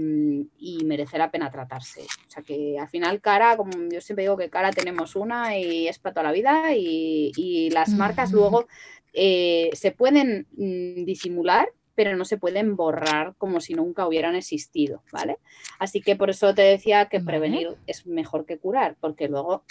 merece 0.85 1.19
la 1.19 1.29
pena 1.29 1.51
tratarse. 1.51 2.01
O 2.01 2.29
sea, 2.29 2.41
que 2.41 2.79
al 2.79 2.89
final 2.89 3.21
cara, 3.21 3.55
como 3.57 3.71
yo 3.91 4.01
siempre 4.01 4.23
digo 4.23 4.37
que 4.37 4.49
cara 4.49 4.71
tenemos 4.71 5.15
una 5.15 5.55
y 5.55 5.87
es 5.87 5.99
para 5.99 6.13
toda 6.13 6.23
la 6.23 6.31
vida 6.31 6.73
y, 6.75 7.69
las 7.71 7.89
marcas 7.89 8.31
luego 8.31 8.67
eh, 9.13 9.69
se 9.73 9.91
pueden 9.91 10.47
mm, 10.57 11.05
disimular 11.05 11.69
pero 11.99 12.15
no 12.15 12.23
se 12.23 12.37
pueden 12.37 12.77
borrar 12.77 13.35
como 13.37 13.59
si 13.59 13.73
nunca 13.73 14.07
hubieran 14.07 14.33
existido, 14.33 15.03
¿vale? 15.11 15.37
Así 15.79 15.99
que 15.99 16.15
por 16.15 16.29
eso 16.29 16.55
te 16.55 16.61
decía 16.61 17.07
que 17.07 17.19
prevenir 17.19 17.75
es 17.87 18.07
mejor 18.07 18.45
que 18.45 18.57
curar, 18.57 18.95
porque 19.01 19.27
luego, 19.27 19.65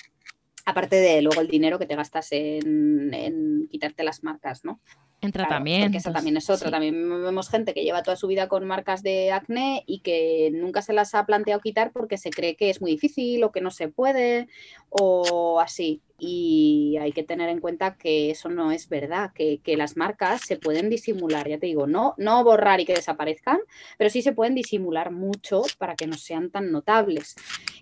aparte 0.67 0.97
de 0.97 1.23
luego 1.23 1.41
el 1.41 1.49
dinero 1.49 1.79
que 1.79 1.87
te 1.87 1.97
gastas 1.97 2.29
en, 2.33 3.67
quitarte 3.71 4.05
las 4.05 4.25
marcas, 4.25 4.63
¿no? 4.63 4.79
En 5.23 5.33
tratamiento. 5.33 5.87
porque 5.87 5.97
esa 5.97 6.13
también 6.13 6.37
es 6.37 6.51
otra. 6.51 6.71
También 6.71 7.09
vemos 7.09 7.49
gente 7.49 7.73
que 7.73 7.83
lleva 7.83 8.03
toda 8.03 8.19
su 8.19 8.27
vida 8.27 8.47
con 8.47 8.67
marcas 8.67 9.03
de 9.03 9.33
acné 9.33 9.85
y 9.87 10.01
que 10.01 10.51
nunca 10.53 10.83
se 10.83 10.93
las 10.93 11.15
ha 11.15 11.25
planteado 11.25 11.63
quitar 11.63 11.93
porque 11.93 12.19
se 12.19 12.29
cree 12.29 12.57
que 12.57 12.69
es 12.69 12.83
muy 12.83 12.91
difícil 12.91 13.43
o 13.43 13.53
que 13.53 13.63
no 13.63 13.71
se 13.71 13.89
puede 13.89 14.49
o 14.91 15.61
así 15.61 16.03
y 16.19 16.97
hay 17.01 17.13
que 17.13 17.23
tener 17.23 17.49
en 17.49 17.61
cuenta 17.61 17.97
que 17.97 18.31
eso 18.31 18.49
no 18.49 18.73
es 18.73 18.89
verdad, 18.89 19.33
que, 19.33 19.61
las 19.77 19.97
marcas 19.97 20.41
se 20.41 20.57
pueden 20.57 20.91
disimular, 20.91 21.49
ya 21.49 21.59
te 21.59 21.67
digo, 21.67 21.87
no, 21.87 22.15
no 22.19 22.43
borrar 22.43 22.81
y 22.81 22.85
que 22.85 22.95
desaparezcan, 22.95 23.61
pero 23.97 24.11
sí 24.11 24.23
se 24.23 24.33
pueden 24.33 24.57
disimular 24.57 25.13
mucho 25.13 25.63
para 25.79 25.95
que 25.95 26.09
no 26.09 26.17
sean 26.17 26.51
tan 26.51 26.73
notables. 26.73 27.37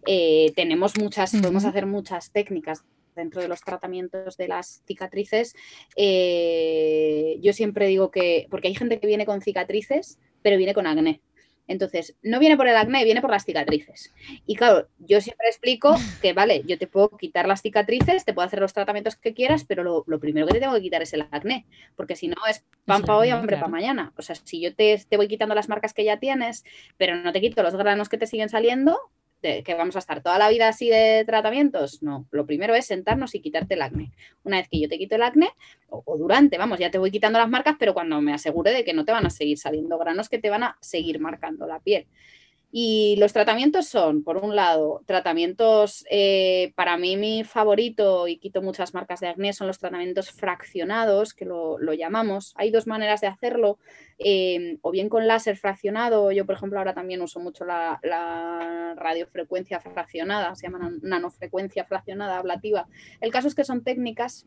Eh, 0.07 0.53
tenemos 0.55 0.99
muchas, 0.99 1.33
podemos 1.33 1.65
hacer 1.65 1.87
muchas 1.87 2.31
técnicas 2.33 2.85
dentro 3.15 3.41
de 3.41 3.49
los 3.49 3.63
tratamientos 3.63 4.37
de 4.37 4.49
las 4.49 4.83
cicatrices. 4.87 5.55
Eh, 5.97 7.39
yo 7.41 7.55
siempre 7.55 7.87
digo 7.87 8.11
que, 8.11 8.47
porque 8.51 8.69
hay 8.69 8.75
gente 8.75 9.01
que 9.01 9.07
viene 9.07 9.25
con 9.25 9.41
cicatrices, 9.41 10.19
pero 10.43 10.59
viene 10.59 10.75
con 10.75 10.87
acné. 10.87 11.23
Entonces, 11.69 12.17
no 12.23 12.39
viene 12.39 12.57
por 12.57 12.69
el 12.69 12.77
acné, 12.77 13.05
viene 13.05 13.21
por 13.21 13.31
las 13.31 13.45
cicatrices. 13.45 14.13
Y 14.47 14.57
claro, 14.57 14.89
yo 14.99 15.21
siempre 15.21 15.49
explico 15.49 15.97
que, 16.23 16.33
vale, 16.33 16.63
yo 16.65 16.79
te 16.79 16.87
puedo 16.87 17.11
quitar 17.11 17.49
las 17.49 17.63
cicatrices, 17.63 18.25
te 18.25 18.33
puedo 18.33 18.47
hacer 18.47 18.61
los 18.61 18.73
tratamientos 18.73 19.17
que 19.17 19.35
quieras, 19.35 19.65
pero 19.65 19.83
lo, 20.07 20.21
primero 20.21 20.47
que 20.47 20.55
te 20.55 20.61
tengo 20.61 20.75
que 20.75 20.83
quitar 20.83 21.03
es 21.03 21.13
el 21.13 21.27
acné, 21.31 21.67
porque 21.97 22.17
si 22.17 22.29
no 22.29 22.37
es 22.49 22.65
pan 22.85 23.03
para 23.03 23.19
hoy, 23.19 23.31
hambre 23.31 23.57
para 23.57 23.69
mañana. 23.69 24.13
O 24.17 24.23
sea, 24.23 24.37
si 24.37 24.61
yo 24.61 24.75
te, 24.75 25.03
te 25.09 25.17
voy 25.17 25.29
quitando 25.29 25.55
las 25.55 25.69
marcas 25.69 25.93
que 25.93 26.05
ya 26.05 26.19
tienes, 26.19 26.65
pero 26.97 27.17
no 27.17 27.33
te 27.33 27.41
quito 27.41 27.63
los 27.63 27.75
granos 27.75 28.09
que 28.09 28.19
te 28.19 28.27
siguen 28.27 28.49
saliendo, 28.49 28.99
que 29.65 29.75
vamos 29.75 29.97
a 29.97 30.01
estar 30.01 30.23
toda 30.23 30.39
la 30.39 30.49
vida 30.49 30.69
así 30.69 30.89
de 30.89 31.25
tratamientos. 31.27 32.03
No, 32.03 32.27
lo 32.31 32.47
primero 32.47 32.75
es 32.75 32.87
sentarnos 32.87 33.35
y 33.35 33.41
quitarte 33.41 33.75
el 33.75 33.83
acné. 33.83 34.13
Una 34.45 34.59
vez 34.59 34.69
que 34.69 34.81
yo 34.81 34.89
te 34.89 34.99
quito 34.99 35.17
el 35.17 35.23
acné, 35.23 35.51
o, 35.89 36.17
durante, 36.19 36.59
vamos, 36.59 36.79
ya 36.79 36.91
te 36.91 36.99
voy 36.99 37.11
quitando 37.11 37.39
las 37.39 37.49
marcas, 37.49 37.77
pero 37.79 37.95
cuando 37.95 38.21
me 38.21 38.33
asegure 38.33 38.73
de 38.73 38.85
que 38.85 38.93
no 38.93 39.05
te 39.05 39.13
van 39.13 39.27
a 39.27 39.31
seguir 39.31 39.59
saliendo 39.59 39.99
granos 39.99 40.29
que 40.29 40.39
te 40.39 40.51
van 40.51 40.63
a 40.63 40.79
seguir 40.81 41.21
marcando 41.21 41.67
la 41.67 41.81
piel. 41.81 42.07
Y 42.73 43.17
los 43.19 43.33
tratamientos 43.33 43.87
son, 43.89 44.25
por 44.25 44.37
un 44.39 44.57
lado, 44.57 45.03
tratamientos, 45.07 46.05
eh, 46.11 46.73
para 46.75 46.97
mí 46.97 47.17
mi 47.17 47.45
favorito, 47.45 48.27
y 48.29 48.39
quito 48.39 48.61
muchas 48.61 48.93
marcas 48.93 49.21
de 49.21 49.29
acné, 49.29 49.53
son 49.53 49.69
los 49.69 49.79
tratamientos 49.79 50.31
fraccionados, 50.31 51.33
que 51.33 51.45
lo, 51.45 51.79
llamamos. 51.95 52.53
Hay 52.57 52.71
dos 52.71 52.87
maneras 52.87 53.21
de 53.21 53.29
hacerlo, 53.29 53.79
eh, 54.19 54.79
o 54.83 54.91
bien 54.91 55.09
con 55.09 55.27
láser 55.27 55.57
fraccionado, 55.57 56.33
yo 56.33 56.45
por 56.45 56.57
ejemplo 56.57 56.79
ahora 56.79 56.93
también 56.93 57.23
uso 57.23 57.41
mucho 57.41 57.65
la, 57.65 58.01
radiofrecuencia 58.97 59.81
fraccionada, 59.81 60.55
se 60.57 60.67
llama 60.67 60.91
nanofrecuencia 61.03 61.85
fraccionada 61.85 62.39
ablativa. 62.39 62.89
El 63.21 63.31
caso 63.31 63.49
es 63.49 63.55
que 63.55 63.65
son 63.65 63.85
técnicas 63.85 64.47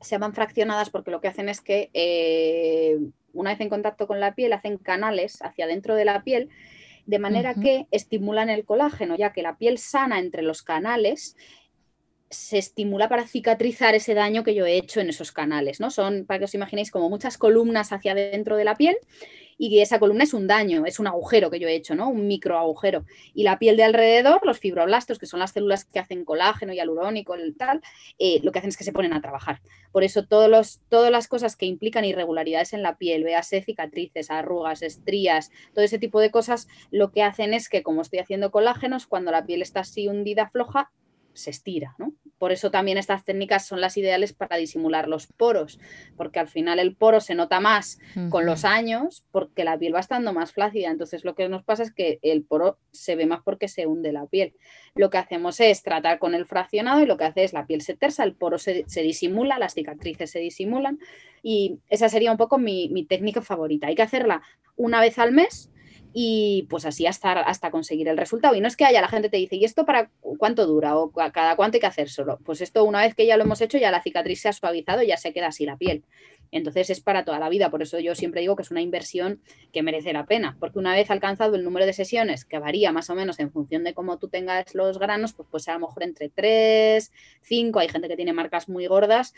se 0.00 0.10
llaman 0.10 0.34
fraccionadas 0.34 0.90
porque 0.90 1.10
lo 1.10 1.20
que 1.20 1.28
hacen 1.28 1.48
es 1.48 1.60
que 1.60 1.90
eh, 1.94 2.98
una 3.32 3.50
vez 3.50 3.60
en 3.60 3.68
contacto 3.68 4.06
con 4.06 4.20
la 4.20 4.34
piel 4.34 4.52
hacen 4.52 4.76
canales 4.76 5.40
hacia 5.42 5.66
dentro 5.66 5.94
de 5.94 6.04
la 6.04 6.22
piel 6.22 6.50
de 7.08 7.18
manera 7.18 7.54
que 7.54 7.86
estimulan 7.90 8.50
el 8.50 8.66
colágeno, 8.66 9.16
ya 9.16 9.32
que 9.32 9.40
la 9.40 9.56
piel 9.56 9.78
sana 9.78 10.18
entre 10.18 10.42
los 10.42 10.62
canales 10.62 11.36
se 12.28 12.58
estimula 12.58 13.08
para 13.08 13.26
cicatrizar 13.26 13.94
ese 13.94 14.12
daño 14.12 14.44
que 14.44 14.54
yo 14.54 14.66
he 14.66 14.76
hecho 14.76 15.00
en 15.00 15.08
esos 15.08 15.32
canales, 15.32 15.80
¿no? 15.80 15.90
Son, 15.90 16.26
para 16.26 16.40
que 16.40 16.44
os 16.44 16.54
imaginéis, 16.54 16.90
como 16.90 17.08
muchas 17.08 17.38
columnas 17.38 17.94
hacia 17.94 18.12
adentro 18.12 18.58
de 18.58 18.64
la 18.64 18.76
piel 18.76 18.98
y 19.58 19.80
esa 19.80 19.98
columna 19.98 20.24
es 20.24 20.32
un 20.32 20.46
daño, 20.46 20.86
es 20.86 21.00
un 21.00 21.08
agujero 21.08 21.50
que 21.50 21.58
yo 21.58 21.68
he 21.68 21.74
hecho, 21.74 21.96
¿no? 21.96 22.08
Un 22.08 22.28
micro 22.28 22.56
agujero. 22.56 23.04
Y 23.34 23.42
la 23.42 23.58
piel 23.58 23.76
de 23.76 23.82
alrededor, 23.82 24.40
los 24.46 24.60
fibroblastos, 24.60 25.18
que 25.18 25.26
son 25.26 25.40
las 25.40 25.50
células 25.50 25.84
que 25.84 25.98
hacen 25.98 26.24
colágeno 26.24 26.72
y 26.72 26.80
alurónico 26.80 27.36
y 27.36 27.52
tal, 27.52 27.82
eh, 28.18 28.40
lo 28.44 28.52
que 28.52 28.60
hacen 28.60 28.68
es 28.68 28.76
que 28.76 28.84
se 28.84 28.92
ponen 28.92 29.12
a 29.12 29.20
trabajar. 29.20 29.60
Por 29.90 30.04
eso 30.04 30.24
todos 30.24 30.48
los, 30.48 30.80
todas 30.88 31.10
las 31.10 31.26
cosas 31.26 31.56
que 31.56 31.66
implican 31.66 32.04
irregularidades 32.04 32.72
en 32.72 32.82
la 32.82 32.96
piel, 32.96 33.24
véase 33.24 33.60
cicatrices, 33.62 34.30
arrugas, 34.30 34.82
estrías, 34.82 35.50
todo 35.74 35.84
ese 35.84 35.98
tipo 35.98 36.20
de 36.20 36.30
cosas, 36.30 36.68
lo 36.90 37.10
que 37.10 37.24
hacen 37.24 37.52
es 37.52 37.68
que 37.68 37.82
como 37.82 38.02
estoy 38.02 38.20
haciendo 38.20 38.52
colágenos, 38.52 39.06
cuando 39.06 39.32
la 39.32 39.44
piel 39.44 39.62
está 39.62 39.80
así 39.80 40.06
hundida, 40.06 40.50
floja, 40.50 40.92
se 41.32 41.50
estira, 41.50 41.94
¿no? 41.98 42.12
Por 42.38 42.52
eso 42.52 42.70
también 42.70 42.98
estas 42.98 43.24
técnicas 43.24 43.66
son 43.66 43.80
las 43.80 43.96
ideales 43.96 44.32
para 44.32 44.56
disimular 44.56 45.08
los 45.08 45.26
poros, 45.26 45.80
porque 46.16 46.38
al 46.38 46.48
final 46.48 46.78
el 46.78 46.94
poro 46.94 47.20
se 47.20 47.34
nota 47.34 47.60
más 47.60 47.98
con 48.30 48.46
los 48.46 48.64
años 48.64 49.24
porque 49.32 49.64
la 49.64 49.78
piel 49.78 49.94
va 49.94 50.00
estando 50.00 50.32
más 50.32 50.52
flácida. 50.52 50.90
Entonces 50.90 51.24
lo 51.24 51.34
que 51.34 51.48
nos 51.48 51.64
pasa 51.64 51.82
es 51.82 51.92
que 51.92 52.18
el 52.22 52.44
poro 52.44 52.78
se 52.92 53.16
ve 53.16 53.26
más 53.26 53.40
porque 53.42 53.68
se 53.68 53.86
hunde 53.86 54.12
la 54.12 54.26
piel. 54.26 54.54
Lo 54.94 55.10
que 55.10 55.18
hacemos 55.18 55.60
es 55.60 55.82
tratar 55.82 56.18
con 56.18 56.34
el 56.34 56.46
fraccionado 56.46 57.02
y 57.02 57.06
lo 57.06 57.16
que 57.16 57.24
hace 57.24 57.44
es 57.44 57.52
la 57.52 57.66
piel 57.66 57.82
se 57.82 57.96
tersa, 57.96 58.24
el 58.24 58.34
poro 58.34 58.58
se, 58.58 58.84
disimula, 59.02 59.58
las 59.58 59.74
cicatrices 59.74 60.30
se 60.30 60.38
disimulan 60.38 60.98
y 61.42 61.78
esa 61.88 62.08
sería 62.08 62.30
un 62.30 62.38
poco 62.38 62.58
mi, 62.58 62.88
mi 62.90 63.04
técnica 63.04 63.42
favorita. 63.42 63.88
Hay 63.88 63.94
que 63.94 64.02
hacerla 64.02 64.42
una 64.76 65.00
vez 65.00 65.18
al 65.18 65.32
mes 65.32 65.70
y 66.12 66.66
pues 66.70 66.84
así 66.86 67.06
hasta, 67.06 67.32
hasta 67.40 67.70
conseguir 67.70 68.08
el 68.08 68.16
resultado. 68.16 68.54
Y 68.54 68.60
no 68.60 68.68
es 68.68 68.76
que 68.76 68.84
haya 68.84 69.00
la 69.00 69.08
gente 69.08 69.28
te 69.28 69.36
dice, 69.36 69.56
¿y 69.56 69.64
esto 69.64 69.84
para 69.84 70.10
cuánto 70.20 70.66
dura? 70.66 70.96
o 70.96 71.10
cada 71.10 71.56
cuánto 71.56 71.76
hay 71.76 71.80
que 71.80 71.86
hacer 71.86 72.08
solo. 72.08 72.38
Pues 72.44 72.60
esto 72.60 72.84
una 72.84 73.02
vez 73.02 73.14
que 73.14 73.26
ya 73.26 73.36
lo 73.36 73.44
hemos 73.44 73.60
hecho, 73.60 73.78
ya 73.78 73.90
la 73.90 74.02
cicatriz 74.02 74.40
se 74.40 74.48
ha 74.48 74.52
suavizado, 74.52 75.02
ya 75.02 75.16
se 75.16 75.32
queda 75.32 75.48
así 75.48 75.66
la 75.66 75.76
piel. 75.76 76.04
Entonces 76.50 76.90
es 76.90 77.00
para 77.00 77.24
toda 77.24 77.38
la 77.38 77.48
vida, 77.48 77.70
por 77.70 77.82
eso 77.82 77.98
yo 77.98 78.14
siempre 78.14 78.40
digo 78.40 78.56
que 78.56 78.62
es 78.62 78.70
una 78.70 78.80
inversión 78.80 79.42
que 79.72 79.82
merece 79.82 80.12
la 80.12 80.26
pena, 80.26 80.56
porque 80.58 80.78
una 80.78 80.94
vez 80.94 81.10
alcanzado 81.10 81.54
el 81.56 81.64
número 81.64 81.84
de 81.84 81.92
sesiones, 81.92 82.44
que 82.44 82.58
varía 82.58 82.90
más 82.92 83.10
o 83.10 83.14
menos 83.14 83.38
en 83.38 83.50
función 83.50 83.84
de 83.84 83.94
cómo 83.94 84.18
tú 84.18 84.28
tengas 84.28 84.74
los 84.74 84.98
granos, 84.98 85.34
pues, 85.34 85.48
pues 85.50 85.68
a 85.68 85.74
lo 85.74 85.80
mejor 85.80 86.02
entre 86.02 86.30
3, 86.30 87.12
5, 87.42 87.78
hay 87.78 87.88
gente 87.88 88.08
que 88.08 88.16
tiene 88.16 88.32
marcas 88.32 88.68
muy 88.68 88.86
gordas, 88.86 89.34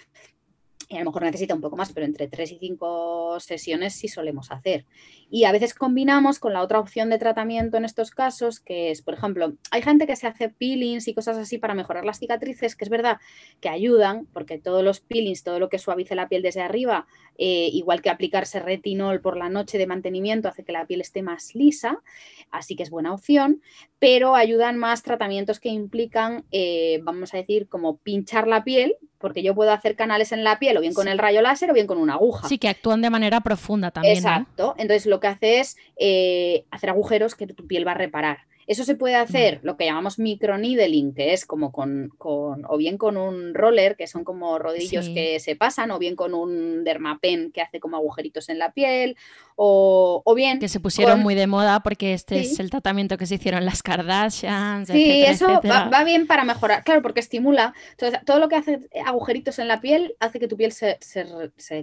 y 0.90 0.96
a 0.96 0.98
lo 0.98 1.04
mejor 1.04 1.22
necesita 1.22 1.54
un 1.54 1.60
poco 1.60 1.76
más, 1.76 1.92
pero 1.92 2.04
entre 2.04 2.26
3 2.26 2.50
y 2.50 2.58
5 2.58 3.38
sesiones 3.38 3.94
sí 3.94 4.08
solemos 4.08 4.50
hacer. 4.50 4.86
Y 5.30 5.44
a 5.44 5.52
veces 5.52 5.72
combinamos 5.72 6.40
con 6.40 6.52
la 6.52 6.62
otra 6.62 6.80
opción 6.80 7.10
de 7.10 7.18
tratamiento 7.18 7.76
en 7.76 7.84
estos 7.84 8.10
casos, 8.10 8.58
que 8.58 8.90
es, 8.90 9.00
por 9.00 9.14
ejemplo, 9.14 9.54
hay 9.70 9.82
gente 9.82 10.08
que 10.08 10.16
se 10.16 10.26
hace 10.26 10.48
peelings 10.48 11.06
y 11.06 11.14
cosas 11.14 11.38
así 11.38 11.58
para 11.58 11.74
mejorar 11.74 12.04
las 12.04 12.18
cicatrices, 12.18 12.74
que 12.74 12.84
es 12.84 12.90
verdad 12.90 13.18
que 13.60 13.68
ayudan, 13.68 14.26
porque 14.32 14.58
todos 14.58 14.82
los 14.82 14.98
peelings, 14.98 15.44
todo 15.44 15.60
lo 15.60 15.68
que 15.68 15.78
suavice 15.78 16.16
la 16.16 16.28
piel 16.28 16.42
desde 16.42 16.60
arriba, 16.60 17.06
eh, 17.42 17.70
igual 17.72 18.02
que 18.02 18.10
aplicarse 18.10 18.60
retinol 18.60 19.22
por 19.22 19.38
la 19.38 19.48
noche 19.48 19.78
de 19.78 19.86
mantenimiento, 19.86 20.46
hace 20.46 20.62
que 20.62 20.72
la 20.72 20.84
piel 20.84 21.00
esté 21.00 21.22
más 21.22 21.54
lisa, 21.54 22.02
así 22.50 22.76
que 22.76 22.82
es 22.82 22.90
buena 22.90 23.14
opción, 23.14 23.62
pero 23.98 24.34
ayudan 24.34 24.76
más 24.76 25.02
tratamientos 25.02 25.58
que 25.58 25.70
implican, 25.70 26.44
eh, 26.52 27.00
vamos 27.02 27.32
a 27.32 27.38
decir, 27.38 27.66
como 27.66 27.96
pinchar 27.96 28.46
la 28.46 28.62
piel, 28.62 28.94
porque 29.16 29.42
yo 29.42 29.54
puedo 29.54 29.72
hacer 29.72 29.96
canales 29.96 30.32
en 30.32 30.44
la 30.44 30.58
piel 30.58 30.76
o 30.76 30.82
bien 30.82 30.92
con 30.92 31.08
el 31.08 31.16
rayo 31.16 31.40
láser 31.40 31.70
o 31.70 31.72
bien 31.72 31.86
con 31.86 31.96
una 31.96 32.14
aguja. 32.14 32.46
Sí, 32.46 32.58
que 32.58 32.68
actúan 32.68 33.00
de 33.00 33.08
manera 33.08 33.40
profunda 33.40 33.90
también. 33.90 34.18
Exacto. 34.18 34.74
Entonces 34.76 35.06
lo 35.06 35.18
que 35.18 35.28
hace 35.28 35.60
es 35.60 35.78
eh, 35.96 36.66
hacer 36.70 36.90
agujeros 36.90 37.34
que 37.34 37.46
tu 37.46 37.66
piel 37.66 37.86
va 37.86 37.92
a 37.92 37.94
reparar. 37.94 38.49
Eso 38.70 38.84
se 38.84 38.94
puede 38.94 39.16
hacer, 39.16 39.58
lo 39.64 39.76
que 39.76 39.84
llamamos 39.84 40.20
microneedling, 40.20 41.12
que 41.12 41.32
es 41.32 41.44
como 41.44 41.72
con, 41.72 42.12
o 42.20 42.76
bien 42.78 42.98
con 42.98 43.16
un 43.16 43.52
roller, 43.52 43.96
que 43.96 44.06
son 44.06 44.22
como 44.22 44.60
rodillos 44.60 45.08
que 45.08 45.40
se 45.40 45.56
pasan, 45.56 45.90
o 45.90 45.98
bien 45.98 46.14
con 46.14 46.34
un 46.34 46.84
dermapen 46.84 47.50
que 47.50 47.62
hace 47.62 47.80
como 47.80 47.96
agujeritos 47.96 48.48
en 48.48 48.60
la 48.60 48.70
piel, 48.70 49.16
o, 49.56 50.22
bien... 50.36 50.60
Que 50.60 50.68
se 50.68 50.78
pusieron 50.78 51.20
muy 51.20 51.34
de 51.34 51.48
moda 51.48 51.80
porque 51.80 52.14
este 52.14 52.38
es 52.38 52.60
el 52.60 52.70
tratamiento 52.70 53.18
que 53.18 53.26
se 53.26 53.34
hicieron 53.34 53.64
las 53.64 53.82
Kardashians. 53.82 54.86
Sí, 54.86 55.24
eso 55.24 55.60
Va, 55.68 56.04
bien 56.04 56.28
para 56.28 56.44
mejorar, 56.44 56.84
claro, 56.84 57.02
porque 57.02 57.18
estimula. 57.18 57.74
Entonces, 57.90 58.20
todo 58.24 58.38
lo 58.38 58.48
que 58.48 58.54
hace 58.54 58.88
agujeritos 59.04 59.58
en 59.58 59.66
la 59.66 59.80
piel 59.80 60.14
hace 60.20 60.38
que 60.38 60.46
tu 60.46 60.56
piel 60.56 60.70
se, 60.70 60.96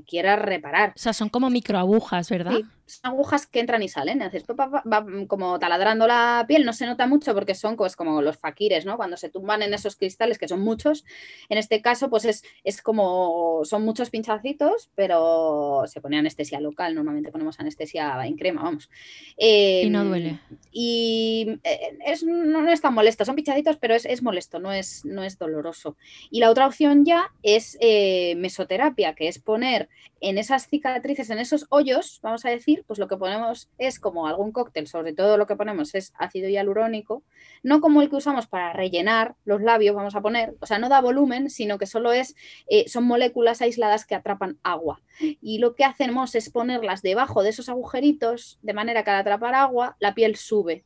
quiera 0.08 0.38
reparar. 0.38 0.94
O 0.96 1.00
sea, 1.00 1.12
son 1.12 1.28
como 1.28 1.50
microagujas, 1.50 2.30
¿verdad? 2.30 2.54
Sí, 2.56 2.66
son 2.88 3.12
agujas 3.12 3.46
que 3.46 3.60
entran 3.60 3.84
y 3.84 3.90
salen. 3.90 4.22
Haces 4.22 4.44
va, 4.46 5.06
como 5.28 5.60
taladrando 5.60 6.08
la 6.08 6.46
piel, 6.48 6.66
no 6.66 6.74
se 6.74 6.86
nota 6.86 7.06
mucho 7.06 7.34
porque 7.34 7.54
son 7.54 7.76
pues, 7.76 7.96
como 7.96 8.22
los 8.22 8.38
faquires, 8.38 8.86
¿no? 8.86 8.98
Cuando 8.98 9.18
se 9.18 9.30
tumban 9.30 9.62
en 9.62 9.74
esos 9.74 9.96
cristales, 9.96 10.38
que 10.38 10.48
son 10.48 10.62
muchos, 10.62 11.06
en 11.50 11.58
este 11.58 11.82
caso, 11.82 12.10
pues 12.10 12.26
es, 12.26 12.44
es 12.64 12.82
como, 12.82 13.62
son 13.66 13.84
muchos 13.84 14.10
pinchacitos, 14.10 14.90
pero 14.96 15.84
se 15.88 16.02
pone 16.02 16.18
anestesia 16.18 16.60
local, 16.60 16.96
normalmente 16.96 17.32
ponemos 17.32 17.60
anestesia 17.60 18.26
en 18.26 18.38
crema, 18.38 18.64
vamos. 18.64 18.90
y 19.38 19.90
no 19.90 20.02
em, 20.02 20.08
duele. 20.08 20.40
Y 20.72 21.60
eh, 21.64 21.98
es, 22.06 22.24
no, 22.24 22.70
es 22.70 22.82
tan 22.82 22.94
molesto, 22.94 23.26
son 23.26 23.36
pinchacitos, 23.36 23.78
pero 23.78 23.96
es, 23.96 24.06
es, 24.06 24.24
molesto, 24.24 24.60
no 24.60 24.72
es, 24.72 25.04
no 25.06 25.24
es 25.24 25.38
doloroso. 25.38 25.98
Y 26.32 26.40
la 26.40 26.50
otra 26.50 26.68
opción 26.68 27.06
ya 27.06 27.34
es 27.44 27.78
eh, 27.82 28.36
mesoterapia, 28.38 29.14
que 29.14 29.28
es 29.28 29.40
poner 29.40 29.90
en 30.22 30.38
esas 30.38 30.68
cicatrices, 30.68 31.30
en 31.30 31.40
esos 31.40 31.66
hoyos, 31.70 32.20
vamos 32.22 32.46
a 32.46 32.50
decir, 32.50 32.84
pues 32.88 33.00
lo 33.00 33.08
que 33.08 33.18
ponemos 33.18 33.70
es 33.78 34.00
como 34.00 34.28
algún 34.28 34.52
cóctel, 34.52 34.88
sobre 34.88 35.14
todo 35.14 35.38
lo 35.38 35.48
que 35.48 35.56
ponemos 35.56 35.94
es 35.96 36.14
ácido 36.18 36.50
hialurónico, 36.50 37.24
no 37.64 37.82
como 37.82 38.02
el 38.02 38.10
que 38.10 38.16
usamos 38.16 38.48
para 38.48 38.74
rellenar 38.74 39.36
los 39.46 39.62
labios, 39.62 39.96
vamos 39.96 40.16
a 40.16 40.22
poner, 40.22 40.56
o 40.60 40.66
sea, 40.66 40.80
no 40.80 40.90
da 40.90 41.02
volumen, 41.02 41.50
sino 41.50 41.78
que 41.78 41.86
solo 41.86 42.12
es, 42.12 42.36
eh, 42.70 42.88
son 42.88 43.06
moléculas 43.06 43.62
aisladas 43.62 44.06
que 44.06 44.16
atrapan 44.16 44.58
agua. 44.64 45.02
Y 45.20 45.60
lo 45.60 45.76
que 45.76 45.84
hacemos 45.84 46.36
es 46.36 46.50
ponerlas 46.50 47.02
debajo 47.02 47.44
de 47.44 47.50
esos 47.50 47.70
agujeritos, 47.70 48.60
de 48.62 48.74
manera 48.74 49.04
que 49.04 49.12
al 49.12 49.18
atrapar 49.18 49.56
agua, 49.56 49.98
la 50.00 50.14
piel 50.14 50.36
sube 50.36 50.84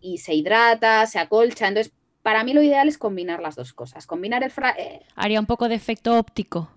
y 0.00 0.18
se 0.18 0.34
hidrata, 0.34 1.06
se 1.06 1.18
acolcha. 1.18 1.68
Entonces, 1.68 1.92
para 2.22 2.44
mí 2.44 2.54
lo 2.54 2.62
ideal 2.62 2.88
es 2.88 2.98
combinar 2.98 3.40
las 3.40 3.54
dos 3.54 3.72
cosas. 3.72 4.06
Combinar 4.06 4.42
el... 4.42 4.52
Eh, 4.78 5.00
Haría 5.14 5.40
un 5.40 5.46
poco 5.46 5.68
de 5.68 5.74
efecto 5.74 6.18
óptico. 6.18 6.70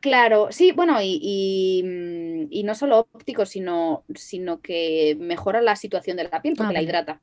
Claro, 0.00 0.48
sí, 0.50 0.72
bueno, 0.72 0.98
y, 1.02 1.82
mm, 1.84 2.66
no 2.66 2.74
solo 2.74 3.00
óptico, 3.12 3.46
sino, 3.46 4.04
sino 4.14 4.60
que 4.60 5.16
mejora 5.18 5.60
la 5.60 5.76
situación 5.76 6.16
de 6.16 6.24
la 6.24 6.40
piel 6.42 6.54
porque 6.56 6.72
la 6.72 6.82
hidrata. 6.82 7.20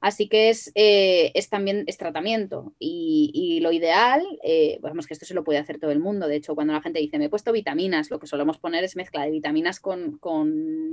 Así 0.00 0.28
que 0.28 0.48
es, 0.48 0.72
eh, 0.76 1.30
es 1.34 1.50
también 1.50 1.84
es 1.86 1.98
tratamiento 1.98 2.72
y, 2.78 3.60
lo 3.60 3.70
ideal, 3.70 4.24
eh, 4.42 4.78
vamos 4.80 5.06
que 5.06 5.12
esto 5.12 5.26
se 5.26 5.34
lo 5.34 5.44
puede 5.44 5.58
hacer 5.58 5.78
todo 5.78 5.90
el 5.90 6.00
mundo, 6.00 6.26
de 6.26 6.36
hecho 6.36 6.54
cuando 6.54 6.72
la 6.72 6.80
gente 6.80 7.00
dice 7.00 7.18
me 7.18 7.26
he 7.26 7.28
puesto 7.28 7.52
vitaminas, 7.52 8.10
lo 8.10 8.18
que 8.18 8.26
solemos 8.26 8.56
poner 8.56 8.82
es 8.82 8.96
mezcla 8.96 9.24
de 9.24 9.30
vitaminas 9.30 9.78
con, 9.78 10.18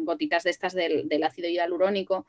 gotitas 0.03 0.43
de 0.43 0.49
estas 0.49 0.73
del, 0.73 1.23
ácido 1.23 1.47
hialurónico, 1.47 2.25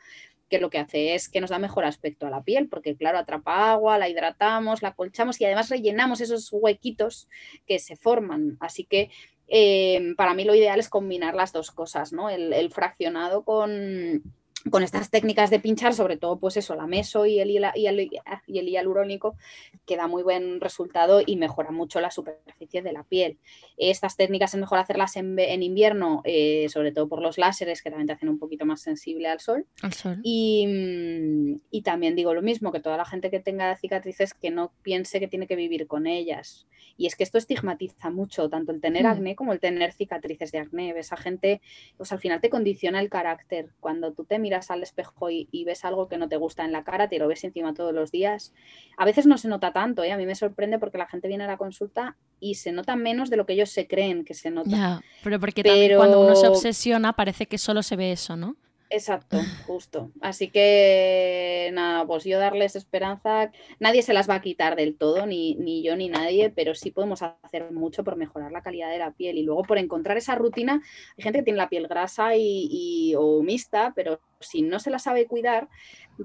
que 0.49 0.61
lo 0.61 0.71
que 0.71 0.79
hace 0.79 1.15
es 1.15 1.29
que 1.29 1.41
nos 1.41 1.51
da 1.51 1.59
mejor 1.59 1.85
aspecto 1.85 2.27
a 2.29 2.31
la 2.31 2.45
piel, 2.45 2.69
porque 2.69 2.97
claro, 2.97 3.19
atrapa 3.19 3.73
agua, 3.73 3.99
la 3.99 4.09
hidratamos, 4.09 4.81
la 4.81 4.95
colchamos 4.95 5.41
y 5.41 5.47
además 5.47 5.69
rellenamos 5.71 6.21
esos 6.21 6.49
huequitos 6.53 7.29
que 7.67 7.81
se 7.81 7.97
forman. 7.97 8.57
Así 8.61 8.85
que 8.85 9.11
eh, 9.49 10.15
para 10.17 10.33
mí 10.33 10.45
lo 10.45 10.55
ideal 10.55 10.79
es 10.79 10.89
combinar 10.89 11.35
las 11.35 11.53
dos 11.53 11.71
cosas, 11.71 12.13
¿no? 12.13 12.31
el 12.31 12.71
fraccionado 12.71 13.45
con 13.45 14.23
con 14.71 14.83
estas 14.83 15.11
técnicas 15.11 15.51
de 15.51 15.61
pinchar, 15.61 15.95
sobre 15.95 16.17
todo 16.17 16.39
pues 16.39 16.57
eso, 16.57 16.75
la 16.75 16.87
meso 16.87 17.27
y 17.27 17.41
el, 17.41 17.51
y 17.51 17.87
el, 17.87 18.11
y 18.47 18.59
el 18.59 18.67
hialurónico, 18.67 19.37
que 19.87 19.97
da 19.97 20.07
muy 20.07 20.23
buen 20.23 20.61
resultado 20.61 21.23
y 21.25 21.37
mejora 21.37 21.71
mucho 21.71 22.01
la 22.01 22.11
superficie 22.11 22.83
de 22.83 22.93
la 22.93 23.05
piel. 23.05 23.39
Estas 23.77 24.17
técnicas 24.17 24.55
es 24.55 24.61
mejor 24.61 24.79
hacerlas 24.79 25.17
en, 25.17 25.63
invierno, 25.63 26.23
eh, 26.25 26.67
sobre 26.71 26.93
todo 26.93 27.09
por 27.09 27.23
los 27.23 27.39
láseres 27.39 27.83
que 27.83 27.91
también 27.91 28.09
te 28.09 28.13
hacen 28.15 28.29
un 28.29 28.39
poquito 28.39 28.67
más 28.67 28.81
sensible 28.81 29.29
al 29.29 29.41
sol. 29.41 29.67
Al 29.83 29.93
sol. 29.93 30.19
Y, 30.23 31.59
Y 31.71 31.83
también 31.83 32.17
digo 32.17 32.35
lo 32.35 32.43
mismo, 32.43 32.73
que 32.73 32.81
toda 32.81 32.97
la 32.97 33.05
gente 33.05 33.31
que 33.31 33.41
tenga 33.41 33.77
cicatrices 33.77 34.35
que 34.35 34.51
no 34.51 34.73
piense 34.83 35.21
que 35.21 35.29
tiene 35.29 35.47
que 35.47 35.57
vivir 35.57 35.87
con 35.87 36.07
ellas. 36.07 36.67
Y 36.97 37.07
es 37.07 37.15
que 37.15 37.23
esto 37.23 37.39
estigmatiza 37.39 38.11
mucho, 38.11 38.51
tanto 38.51 38.73
el 38.73 38.81
tener 38.81 39.05
hmm. 39.05 39.07
acné 39.07 39.37
como 39.37 39.53
el 39.53 39.61
tener 39.61 39.93
cicatrices 39.93 40.51
de 40.51 40.59
acné. 40.59 40.99
Esa 40.99 41.17
gente, 41.17 41.61
pues 41.97 42.11
al 42.11 42.19
final 42.19 42.41
te 42.41 42.51
condiciona 42.51 43.01
el 43.01 43.09
carácter. 43.09 43.71
Cuando 43.79 44.13
tú 44.13 44.25
te 44.25 44.39
miras 44.49 44.71
al 44.71 44.83
espejo 44.83 45.31
y, 45.31 45.65
ves 45.65 45.85
algo 45.85 46.09
que 46.09 46.17
no 46.17 46.29
te 46.29 46.37
gusta 46.37 46.65
en 46.65 46.73
la 46.73 46.83
cara, 46.85 47.09
te 47.09 47.19
lo 47.19 47.29
ves 47.29 47.45
encima 47.45 47.75
todos 47.75 47.93
los 47.93 48.11
días. 48.11 48.55
A 48.97 49.05
veces 49.05 49.27
no 49.27 49.37
se 49.37 49.49
nota 49.49 49.73
tanto, 49.73 50.03
¿eh? 50.03 50.13
a 50.13 50.17
mí 50.17 50.25
me 50.25 50.35
sorprende 50.35 50.79
porque 50.79 50.97
la 50.97 51.07
gente 51.07 51.29
viene 51.29 51.45
a 51.45 51.49
la 51.49 51.59
consulta 51.59 52.17
y 52.41 52.55
se 52.55 52.73
nota 52.73 52.97
menos 52.97 53.29
de 53.29 53.37
lo 53.37 53.45
que 53.45 53.53
ellos 53.53 53.71
se 53.71 53.87
creen 53.87 54.25
que 54.25 54.35
se 54.35 54.51
nota. 54.51 55.03
pero 55.23 55.39
porque 55.39 55.63
también 55.63 55.97
cuando 55.97 56.21
uno 56.21 56.35
se 56.35 56.49
obsesiona 56.49 57.13
parece 57.13 57.47
que 57.47 57.59
solo 57.59 57.83
se 57.83 57.97
ve 57.97 58.13
eso, 58.13 58.37
¿no? 58.37 58.57
Exacto, 58.91 59.39
justo. 59.67 60.11
Así 60.23 60.49
que 60.49 61.71
nada, 61.75 62.07
pues 62.07 62.25
yo 62.25 62.39
darles 62.39 62.75
esperanza. 62.75 63.51
Nadie 63.79 64.03
se 64.03 64.15
las 64.15 64.29
va 64.29 64.37
a 64.37 64.41
quitar 64.41 64.77
del 64.77 64.97
todo, 64.97 65.27
ni, 65.27 65.55
ni, 65.57 65.83
yo 65.83 65.95
ni 65.95 66.09
nadie, 66.09 66.51
pero 66.51 66.75
sí 66.75 66.91
podemos 66.91 67.23
hacer 67.23 67.71
mucho 67.71 68.03
por 68.03 68.17
mejorar 68.17 68.51
la 68.51 68.63
calidad 68.63 68.91
de 68.91 68.99
la 68.99 69.13
piel 69.13 69.37
y 69.37 69.43
luego 69.43 69.63
por 69.63 69.77
encontrar 69.77 70.17
esa 70.17 70.37
rutina. 70.37 70.83
Hay 71.17 71.23
gente 71.23 71.41
que 71.41 71.45
tiene 71.45 71.59
la 71.59 71.69
piel 71.69 71.87
grasa 71.87 72.35
y, 72.37 73.15
o 73.19 73.43
mixta, 73.43 73.93
pero 73.95 74.21
si 74.41 74.63
no 74.63 74.79
se 74.79 74.91
la 74.91 74.99
sabe 74.99 75.27
cuidar, 75.27 75.69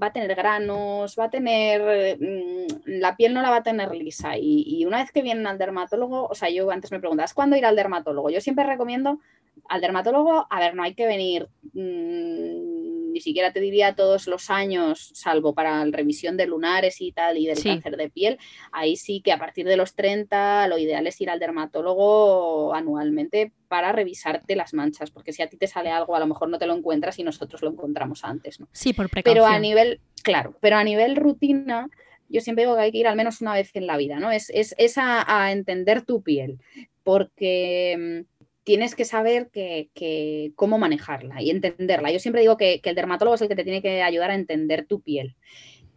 va 0.00 0.08
a 0.08 0.12
tener 0.12 0.34
granos, 0.34 1.16
va 1.18 1.24
a 1.24 1.30
tener, 1.30 2.18
mm, 2.18 2.66
la 2.86 3.16
piel 3.16 3.34
no 3.34 3.42
la 3.42 3.50
va 3.50 3.56
a 3.56 3.62
tener 3.62 3.90
lisa. 3.92 4.36
Y, 4.36 4.84
una 4.86 4.98
vez 4.98 5.12
que 5.12 5.22
vienen 5.22 5.46
al 5.46 5.58
dermatólogo, 5.58 6.26
o 6.26 6.34
sea, 6.34 6.50
yo 6.50 6.70
antes 6.70 6.90
me 6.92 7.00
preguntas, 7.00 7.34
¿cuándo 7.34 7.56
ir 7.56 7.66
al 7.66 7.76
dermatólogo? 7.76 8.30
Yo 8.30 8.40
siempre 8.40 8.64
recomiendo 8.64 9.20
al 9.68 9.80
dermatólogo, 9.80 10.46
a 10.50 10.60
ver, 10.60 10.74
no 10.74 10.82
hay 10.82 10.94
que 10.94 11.06
venir, 11.06 11.48
mm, 11.72 12.93
ni 13.14 13.20
siquiera 13.20 13.52
te 13.52 13.60
diría 13.60 13.94
todos 13.94 14.26
los 14.26 14.50
años, 14.50 15.12
salvo 15.14 15.54
para 15.54 15.84
la 15.84 15.96
revisión 15.96 16.36
de 16.36 16.48
lunares 16.48 17.00
y 17.00 17.12
tal, 17.12 17.38
y 17.38 17.46
del 17.46 17.62
cáncer 17.62 17.96
de 17.96 18.10
piel, 18.10 18.38
ahí 18.72 18.96
sí 18.96 19.20
que 19.20 19.30
a 19.30 19.38
partir 19.38 19.66
de 19.66 19.76
los 19.76 19.94
30 19.94 20.66
lo 20.66 20.78
ideal 20.78 21.06
es 21.06 21.20
ir 21.20 21.30
al 21.30 21.38
dermatólogo 21.38 22.74
anualmente 22.74 23.52
para 23.68 23.92
revisarte 23.92 24.56
las 24.56 24.74
manchas, 24.74 25.12
porque 25.12 25.32
si 25.32 25.42
a 25.42 25.48
ti 25.48 25.56
te 25.56 25.68
sale 25.68 25.90
algo, 25.90 26.16
a 26.16 26.18
lo 26.18 26.26
mejor 26.26 26.48
no 26.48 26.58
te 26.58 26.66
lo 26.66 26.74
encuentras 26.74 27.16
y 27.20 27.22
nosotros 27.22 27.62
lo 27.62 27.70
encontramos 27.70 28.24
antes, 28.24 28.58
¿no? 28.58 28.66
Sí, 28.72 28.92
por 28.92 29.08
precaución. 29.08 29.44
Pero 29.44 29.46
a 29.46 29.60
nivel, 29.60 30.00
claro, 30.24 30.58
pero 30.60 30.76
a 30.76 30.82
nivel 30.82 31.14
rutina, 31.14 31.88
yo 32.28 32.40
siempre 32.40 32.64
digo 32.64 32.74
que 32.74 32.82
hay 32.82 32.90
que 32.90 32.98
ir 32.98 33.06
al 33.06 33.16
menos 33.16 33.40
una 33.40 33.54
vez 33.54 33.70
en 33.74 33.86
la 33.86 33.96
vida, 33.96 34.18
¿no? 34.18 34.32
Es, 34.32 34.50
es, 34.50 34.94
a 34.98 35.52
entender 35.52 36.02
tu 36.02 36.20
piel, 36.20 36.58
porque 37.04 38.24
mm, 38.26 38.33
tienes 38.64 38.94
que 38.94 39.04
saber 39.04 39.50
que, 39.50 40.52
cómo 40.56 40.78
manejarla 40.78 41.42
y 41.42 41.50
entenderla. 41.50 42.10
Yo 42.10 42.18
siempre 42.18 42.40
digo 42.40 42.56
que, 42.56 42.80
el 42.82 42.94
dermatólogo 42.94 43.36
es 43.36 43.42
el 43.42 43.48
que 43.48 43.56
te 43.56 43.64
tiene 43.64 43.82
que 43.82 44.02
ayudar 44.02 44.30
a 44.30 44.34
entender 44.34 44.86
tu 44.86 45.00
piel. 45.00 45.36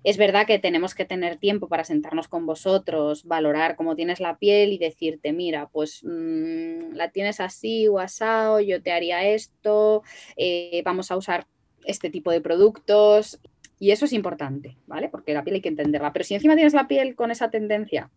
Es 0.03 0.18
verdad 0.18 0.45
que 0.45 0.59
tenemos 0.59 0.93
que 0.93 1.05
tener 1.05 1.38
tiempo 1.38 1.68
para 1.68 1.84
sentarnos 1.84 2.28
con 2.28 2.45
vosotros, 2.45 3.26
valorar 3.26 3.76
cómo 3.76 3.95
tienes 3.95 4.20
la 4.20 4.38
piel 4.38 4.72
y 4.72 4.78
decirte, 4.78 5.34
mira, 5.34 5.70
pues 5.70 6.01
mm, 6.03 6.93
la 6.93 7.09
tienes 7.11 7.39
así 7.39 7.88
o 7.88 7.99
asado, 7.99 8.59
yo 8.59 8.82
te 8.82 8.91
haría 8.91 9.28
esto, 9.28 10.03
eh, 10.36 10.82
vamos 10.86 11.11
a 11.11 11.18
usar 11.18 11.47
este 11.84 12.09
tipo 12.09 12.32
de 12.32 12.41
productos. 12.41 13.39
Y 13.80 13.91
eso 13.91 14.05
es 14.05 14.13
importante, 14.13 14.78
¿vale? 14.88 15.07
Porque 15.09 15.34
la 15.34 15.43
piel 15.43 15.55
hay 15.55 15.61
que 15.61 15.70
entenderla. 15.70 16.13
Pero 16.13 16.26
si 16.26 16.34
encima 16.36 16.55
tienes 16.55 16.74
la 16.74 16.88
piel 16.88 17.15
con 17.15 17.32
esa 17.32 17.49
tendencia 17.49 18.09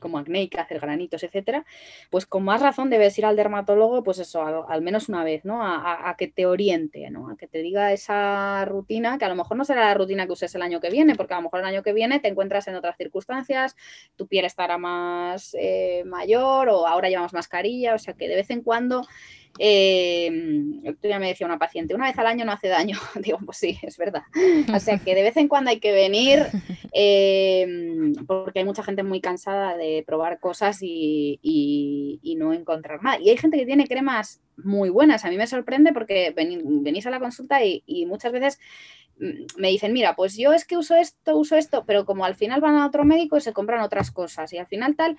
como 0.00 0.18
acnéica, 0.18 0.62
hacer 0.62 0.80
granitos, 0.80 1.22
etcétera, 1.22 1.64
pues 2.10 2.26
con 2.26 2.44
más 2.44 2.60
razón 2.60 2.90
debes 2.90 3.18
ir 3.18 3.26
al 3.26 3.36
dermatólogo, 3.36 4.02
pues 4.02 4.18
eso, 4.18 4.66
al, 4.68 4.82
menos 4.82 5.08
una 5.08 5.24
vez, 5.24 5.44
¿no? 5.44 5.60
A, 5.62 6.14
que 6.18 6.28
te 6.28 6.46
oriente, 6.46 7.10
¿no? 7.10 7.30
A 7.30 7.36
que 7.36 7.46
te 7.46 7.58
diga 7.62 7.92
esa 7.92 8.64
rutina, 8.64 9.18
que 9.18 9.24
a 9.24 9.28
lo 9.28 9.36
mejor 9.36 9.56
no 9.56 9.64
será 9.64 9.86
la 9.86 9.94
rutina 9.94 10.26
que 10.26 10.32
uses 10.32 10.54
el 10.54 10.62
año 10.62 10.80
que 10.80 10.90
viene, 10.90 11.16
porque 11.16 11.34
a 11.34 11.38
lo 11.38 11.42
mejor 11.42 11.60
el 11.60 11.66
año 11.66 11.82
que 11.82 11.92
viene 11.92 12.20
te 12.20 12.28
encuentras 12.28 12.68
en 12.68 12.74
otras 12.76 12.96
circunstancias, 12.96 13.76
tu 14.16 14.26
piel 14.26 14.44
estará 14.44 14.78
más 14.78 15.56
eh, 15.58 16.02
mayor 16.06 16.68
o 16.68 16.86
ahora 16.86 17.08
llevamos 17.08 17.32
mascarilla, 17.32 17.94
o 17.94 17.98
sea 17.98 18.14
que 18.14 18.28
de 18.28 18.36
vez 18.36 18.50
en 18.50 18.62
cuando 18.62 19.02
eh, 19.58 20.30
ya 21.02 21.18
me 21.18 21.28
decía 21.28 21.46
una 21.46 21.58
paciente, 21.58 21.94
una 21.94 22.06
vez 22.06 22.18
al 22.18 22.26
año 22.26 22.44
no 22.44 22.52
hace 22.52 22.68
daño. 22.68 22.98
Digo, 23.22 23.38
pues 23.44 23.58
sí, 23.58 23.78
es 23.82 23.96
verdad. 23.96 24.22
O 24.74 24.80
sea 24.80 24.98
que 24.98 25.14
de 25.14 25.22
vez 25.22 25.36
en 25.36 25.48
cuando 25.48 25.70
hay 25.70 25.80
que 25.80 25.92
venir 25.92 26.46
em, 26.92 28.14
porque 28.26 28.60
hay 28.60 28.64
mucha 28.64 28.82
gente 28.82 29.02
muy 29.02 29.20
cansada 29.20 29.76
de 29.76 30.04
probar 30.06 30.40
cosas 30.40 30.78
y, 30.80 31.38
no 32.38 32.54
encontrar 32.54 33.02
nada. 33.02 33.20
Y 33.20 33.28
hay 33.28 33.36
gente 33.36 33.58
que 33.58 33.66
tiene 33.66 33.86
cremas 33.86 34.40
muy 34.56 34.88
buenas. 34.88 35.26
A 35.26 35.28
mí 35.28 35.36
me 35.36 35.46
sorprende 35.46 35.92
porque 35.92 36.32
venís 36.34 37.06
a 37.06 37.10
la 37.10 37.20
consulta 37.20 37.62
y, 37.62 37.82
y 37.84 38.06
muchas 38.06 38.32
veces 38.32 38.58
mm, 39.18 39.60
me 39.60 39.68
dicen, 39.68 39.92
mira, 39.92 40.16
pues 40.16 40.38
yo 40.38 40.54
es 40.54 40.64
que 40.64 40.78
uso 40.78 40.96
esto, 40.96 41.36
uso 41.36 41.56
esto, 41.56 41.84
pero 41.86 42.06
como 42.06 42.24
al 42.24 42.34
final 42.34 42.62
van 42.62 42.76
a 42.76 42.86
otro 42.86 43.04
médico 43.04 43.36
y 43.36 43.42
se 43.42 43.52
compran 43.52 43.82
otras 43.82 44.10
cosas 44.10 44.54
y 44.54 44.58
al 44.58 44.66
final 44.66 44.96
tal, 44.96 45.18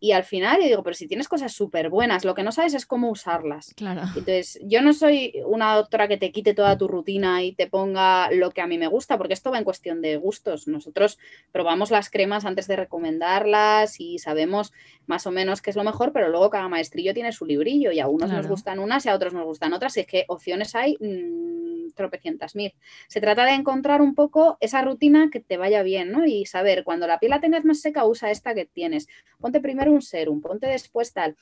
y 0.00 0.12
al 0.12 0.24
final 0.24 0.60
yo 0.60 0.66
digo, 0.66 0.82
pero 0.82 0.94
si 0.94 1.08
tienes 1.08 1.28
cosas 1.28 1.52
súper 1.52 1.90
buenas, 1.90 2.24
lo 2.24 2.34
que 2.34 2.42
no 2.42 2.52
sabes 2.52 2.74
es 2.74 2.86
cómo 2.86 3.10
usarlas. 3.10 3.74
Claro. 3.74 4.02
Entonces, 4.02 4.60
yo 4.62 4.80
no 4.80 4.92
soy 4.92 5.34
una 5.44 5.74
doctora 5.74 6.06
que 6.06 6.16
te 6.16 6.30
quite 6.30 6.54
toda 6.54 6.78
tu 6.78 6.86
rutina 6.86 7.42
y 7.42 7.52
te 7.52 7.66
ponga 7.66 8.30
lo 8.30 8.50
que 8.50 8.60
a 8.60 8.66
mí 8.66 8.78
me 8.78 8.86
gusta, 8.86 9.18
porque 9.18 9.34
esto 9.34 9.50
va 9.50 9.58
en 9.58 9.64
cuestión 9.64 10.00
de 10.00 10.16
gustos. 10.16 10.68
Nosotros 10.68 11.18
probamos 11.50 11.90
las 11.90 12.10
cremas 12.10 12.44
antes 12.44 12.68
de 12.68 12.76
recomendarlas 12.76 14.00
y 14.00 14.18
sabemos 14.18 14.72
más 15.06 15.26
o 15.26 15.30
menos 15.30 15.62
qué 15.62 15.70
es 15.70 15.76
lo 15.76 15.84
mejor, 15.84 16.12
pero 16.12 16.28
luego 16.28 16.50
cada 16.50 16.68
maestrillo 16.68 17.14
tiene 17.14 17.32
su 17.32 17.44
librillo 17.44 17.90
y 17.90 18.00
a 18.00 18.06
unos 18.08 18.30
nos 18.30 18.46
gustan 18.46 18.78
unas 18.78 19.04
y 19.06 19.08
a 19.08 19.14
otros 19.14 19.34
nos 19.34 19.44
gustan 19.44 19.72
otras. 19.72 19.96
Y 19.96 20.00
es 20.00 20.06
que 20.06 20.24
opciones 20.28 20.74
hay 20.74 20.96
mmm, 21.00 21.90
tropecientas 21.94 22.54
mil. 22.54 22.72
Se 23.08 23.20
trata 23.20 23.44
de 23.44 23.52
encontrar 23.52 24.00
un 24.00 24.14
poco 24.14 24.58
esa 24.60 24.82
rutina 24.82 25.30
que 25.32 25.40
te 25.40 25.56
vaya 25.56 25.82
bien, 25.82 26.12
¿no? 26.12 26.24
Y 26.24 26.46
saber, 26.46 26.84
cuando 26.84 27.06
la 27.06 27.18
piel 27.18 27.30
la 27.30 27.40
tengas 27.40 27.64
más 27.64 27.80
seca, 27.80 28.04
usa 28.06 28.30
esta 28.30 28.54
que 28.54 28.66
tienes. 28.66 29.08
Ponte 29.40 29.60
primero 29.60 29.87
un 29.88 30.02
serum, 30.02 30.40
ponte 30.40 30.66
después 30.66 31.12
tal. 31.12 31.36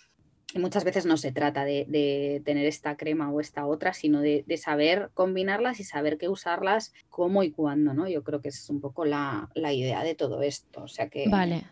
Y 0.55 0.59
muchas 0.59 0.85
veces 0.85 1.07
no 1.07 1.17
se 1.17 1.33
trata 1.33 1.65
de, 1.65 2.41
tener 2.45 2.67
esta 2.67 2.97
crema 2.97 3.31
o 3.31 3.41
esta 3.41 3.67
otra, 3.67 3.93
sino 3.93 4.21
de, 4.21 4.45
saber 4.57 5.11
combinarlas 5.13 5.81
y 5.81 5.85
saber 5.85 6.19
qué 6.19 6.29
usarlas, 6.29 6.93
cómo 7.11 7.43
y 7.43 7.51
cuándo, 7.51 7.95
¿no? 7.95 8.09
Yo 8.09 8.23
creo 8.23 8.41
que 8.41 8.49
es 8.51 8.71
un 8.71 8.81
poco 8.81 9.05
la, 9.05 9.51
idea 9.55 10.03
de 10.03 10.15
todo 10.15 10.43
esto. 10.43 10.85
O 10.85 10.89
sea 10.89 11.09
que. 11.09 11.29
Vale. 11.29 11.65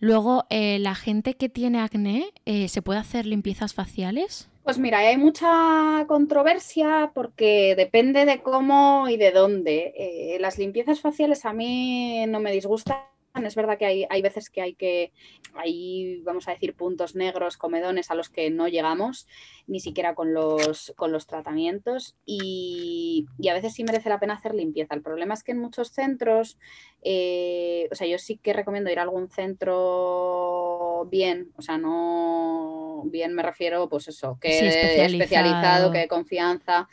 Luego, 0.00 0.44
eh, 0.48 0.78
¿la 0.78 0.94
gente 0.94 1.34
que 1.34 1.48
tiene 1.48 1.80
acné 1.80 2.32
eh, 2.46 2.68
se 2.68 2.82
puede 2.82 3.00
hacer 3.00 3.26
limpiezas 3.26 3.74
faciales? 3.74 4.48
Pues 4.62 4.78
mira, 4.78 4.98
hay 4.98 5.16
mucha 5.16 6.04
controversia 6.06 7.10
porque 7.14 7.74
depende 7.74 8.24
de 8.24 8.42
cómo 8.42 9.08
y 9.08 9.16
de 9.16 9.32
dónde. 9.32 9.94
Eh, 9.96 10.38
las 10.40 10.58
limpiezas 10.58 11.00
faciales 11.00 11.44
a 11.46 11.52
mí 11.52 12.26
no 12.28 12.38
me 12.38 12.52
disgustan 12.52 12.98
es 13.46 13.54
verdad 13.54 13.78
que 13.78 13.86
hay, 13.86 14.06
hay, 14.10 14.22
veces 14.22 14.50
que 14.50 14.60
hay 14.60 14.74
que, 14.74 15.12
hay, 15.54 16.20
vamos 16.22 16.48
a 16.48 16.52
decir, 16.52 16.74
puntos 16.74 17.14
negros, 17.14 17.56
comedones 17.56 18.10
a 18.10 18.14
los 18.14 18.28
que 18.28 18.50
no 18.50 18.68
llegamos, 18.68 19.26
ni 19.66 19.80
siquiera 19.80 20.14
con 20.14 20.34
los, 20.34 20.92
con 20.96 21.12
los 21.12 21.26
tratamientos, 21.26 22.16
y, 22.26 23.26
a 23.48 23.54
veces 23.54 23.74
sí 23.74 23.84
merece 23.84 24.08
la 24.08 24.20
pena 24.20 24.34
hacer 24.34 24.54
limpieza. 24.54 24.94
El 24.94 25.02
problema 25.02 25.34
es 25.34 25.44
que 25.44 25.52
en 25.52 25.58
muchos 25.58 25.90
centros, 25.90 26.58
eh, 27.02 27.88
o 27.90 27.94
sea, 27.94 28.06
yo 28.06 28.18
sí 28.18 28.36
que 28.36 28.52
recomiendo 28.52 28.90
ir 28.90 28.98
a 28.98 29.02
algún 29.02 29.28
centro 29.28 31.06
bien, 31.10 31.52
o 31.56 31.62
sea, 31.62 31.78
no 31.78 33.02
bien 33.06 33.34
me 33.34 33.42
refiero, 33.42 33.88
pues 33.88 34.08
eso, 34.08 34.38
que 34.40 34.48
especializado. 34.48 35.06
especializado, 35.06 35.92
que 35.92 35.98
de 35.98 36.08
confianza. 36.08 36.88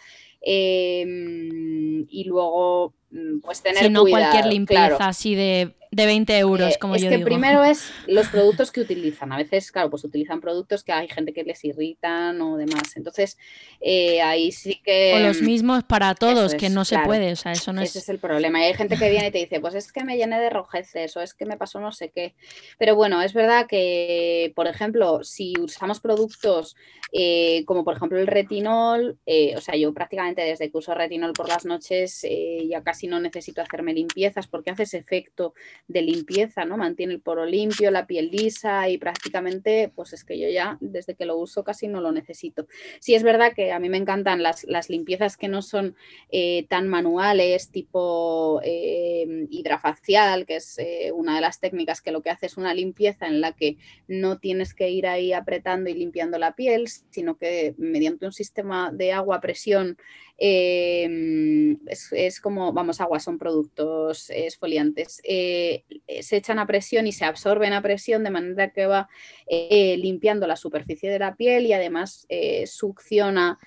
Em, 0.47 2.05
y 2.07 2.23
luego, 2.25 2.93
pues 3.41 3.62
tener 3.62 3.84
si 3.84 3.89
no 3.89 4.06
cualquier 4.06 4.45
limpieza 4.45 5.08
así 5.08 5.36
de 5.36 5.74
de 5.95 6.06
20 6.06 6.38
euros, 6.39 6.74
eh, 6.74 6.78
como 6.80 6.95
yo 6.95 7.03
digo. 7.03 7.14
Es 7.14 7.20
que 7.20 7.26
primero 7.26 7.64
es 7.64 7.89
los 8.08 8.28
productos 8.28 8.70
que 8.70 8.82
utilizan. 8.82 9.32
A 9.32 9.38
veces, 9.38 9.72
claro, 9.72 9.89
pues 9.89 10.03
utilizan 10.03 10.41
productos 10.41 10.84
que 10.84 10.91
hay 10.91 11.08
gente 11.08 11.32
que 11.32 11.43
les 11.43 11.64
irritan 11.64 12.41
o 12.41 12.58
demás. 12.58 12.97
Entonces, 12.97 13.38
eh, 13.80 14.22
ahí 14.22 14.51
sí 14.51 14.82
que... 14.84 15.14
O 15.16 15.20
los 15.20 15.41
mismos 15.41 15.86
para 15.86 16.14
todos, 16.14 16.53
que 16.56 16.70
no 16.70 16.84
se 16.84 16.99
puede. 16.99 17.32
O 17.32 17.36
sea, 17.38 17.53
eso 17.53 17.72
no 17.72 17.82
Ese 17.82 17.99
es... 17.99 18.10
el 18.10 18.20
problema. 18.20 18.60
Y 18.60 18.64
hay 18.64 18.74
gente 18.74 18.97
que 18.97 19.10
viene 19.10 19.28
y 19.28 19.32
te 19.32 19.38
dice, 19.38 19.62
pues 19.62 19.74
es 19.74 19.93
que 19.93 20.03
me 20.03 20.18
llené 20.18 20.38
de 20.39 20.49
rojeces 20.49 21.16
o 21.16 21.22
es 21.22 21.34
que 21.34 21.45
me 21.45 21.56
pasó 21.56 21.80
no 21.80 21.93
sé 21.93 22.12
qué. 22.14 22.36
Pero 22.78 22.97
bueno, 22.97 23.22
es 23.22 23.34
verdad 23.34 23.66
que, 23.66 24.51
por 24.53 24.68
ejemplo, 24.68 25.24
si 25.24 25.53
usamos 25.62 26.01
productos 26.01 26.76
eh, 27.14 27.64
como 27.66 27.86
por 27.86 27.95
ejemplo 27.95 28.20
el 28.20 28.28
retinol, 28.28 29.18
o 29.56 29.62
sea, 29.62 29.78
yo 29.78 29.93
prácticamente 29.93 30.41
desde 30.41 30.70
que 30.70 30.78
uso 30.78 30.93
retinol 30.93 31.32
por 31.32 31.47
las 31.47 31.64
noches 31.64 32.26
ya 32.68 32.84
casi 32.84 32.94
no 33.03 33.19
necesito 33.19 33.61
hacerme 33.61 33.93
limpiezas 33.93 34.47
porque 34.47 34.71
hace 34.71 34.83
ese 34.83 34.97
efecto 34.97 35.53
de 35.87 36.01
limpieza, 36.01 36.65
¿no? 36.65 36.77
Mantiene 36.77 37.13
el 37.13 37.21
poro 37.21 37.45
limpio, 37.45 37.91
la 37.91 38.07
piel 38.07 38.29
lisa 38.31 38.89
y 38.89 38.97
prácticamente, 38.97 39.91
pues 39.93 40.13
es 40.13 40.23
que 40.23 40.39
yo 40.39 40.49
ya 40.49 40.77
desde 40.79 41.15
que 41.15 41.25
lo 41.25 41.37
uso 41.37 41.63
casi 41.63 41.87
no 41.87 42.01
lo 42.01 42.11
necesito. 42.11 42.67
Sí 42.99 43.15
es 43.15 43.23
verdad 43.23 43.53
que 43.53 43.71
a 43.71 43.79
mí 43.79 43.89
me 43.89 43.97
encantan 43.97 44.41
las, 44.41 44.65
limpiezas 44.89 45.37
que 45.37 45.47
no 45.47 45.61
son 45.61 45.95
eh, 46.29 46.65
tan 46.69 46.87
manuales, 46.87 47.69
tipo 47.69 48.61
eh, 48.63 49.47
hidrafacial, 49.49 50.45
que 50.45 50.57
es 50.57 50.77
eh, 50.77 51.11
una 51.13 51.35
de 51.35 51.41
las 51.41 51.59
técnicas 51.59 52.01
que 52.01 52.11
lo 52.11 52.21
que 52.21 52.29
hace 52.29 52.45
es 52.45 52.57
una 52.57 52.73
limpieza 52.73 53.27
en 53.27 53.41
la 53.41 53.53
que 53.53 53.77
no 54.07 54.37
tienes 54.39 54.73
que 54.73 54.89
ir 54.89 55.07
ahí 55.07 55.33
apretando 55.33 55.89
y 55.89 55.93
limpiando 55.93 56.37
la 56.37 56.55
piel, 56.55 56.87
sino 56.87 57.37
que 57.37 57.73
mediante 57.77 58.25
un 58.25 58.33
sistema 58.33 58.91
de 58.91 59.11
agua 59.11 59.41
presión 59.41 59.97
eh, 60.38 61.77
es, 61.88 62.39
como, 62.41 62.73
vamos, 62.73 63.01
agua, 63.01 63.19
son 63.19 63.38
productos 63.38 64.29
esfoliantes. 64.29 65.21
Eh, 65.23 65.83
se 66.21 66.38
echan 66.38 66.59
a 66.59 66.67
presión 66.67 67.07
y 67.07 67.11
se 67.11 67.25
absorben 67.25 67.73
a 67.73 67.81
presión 67.81 68.23
de 68.23 68.29
manera 68.29 68.71
que 68.71 68.86
va 68.86 69.09
limpiando 69.47 70.47
la 70.47 70.55
superficie 70.55 71.09
de 71.09 71.19
la 71.19 71.36
piel 71.36 71.65
y 71.65 71.73
además 71.73 72.27
succiona, 72.65 73.59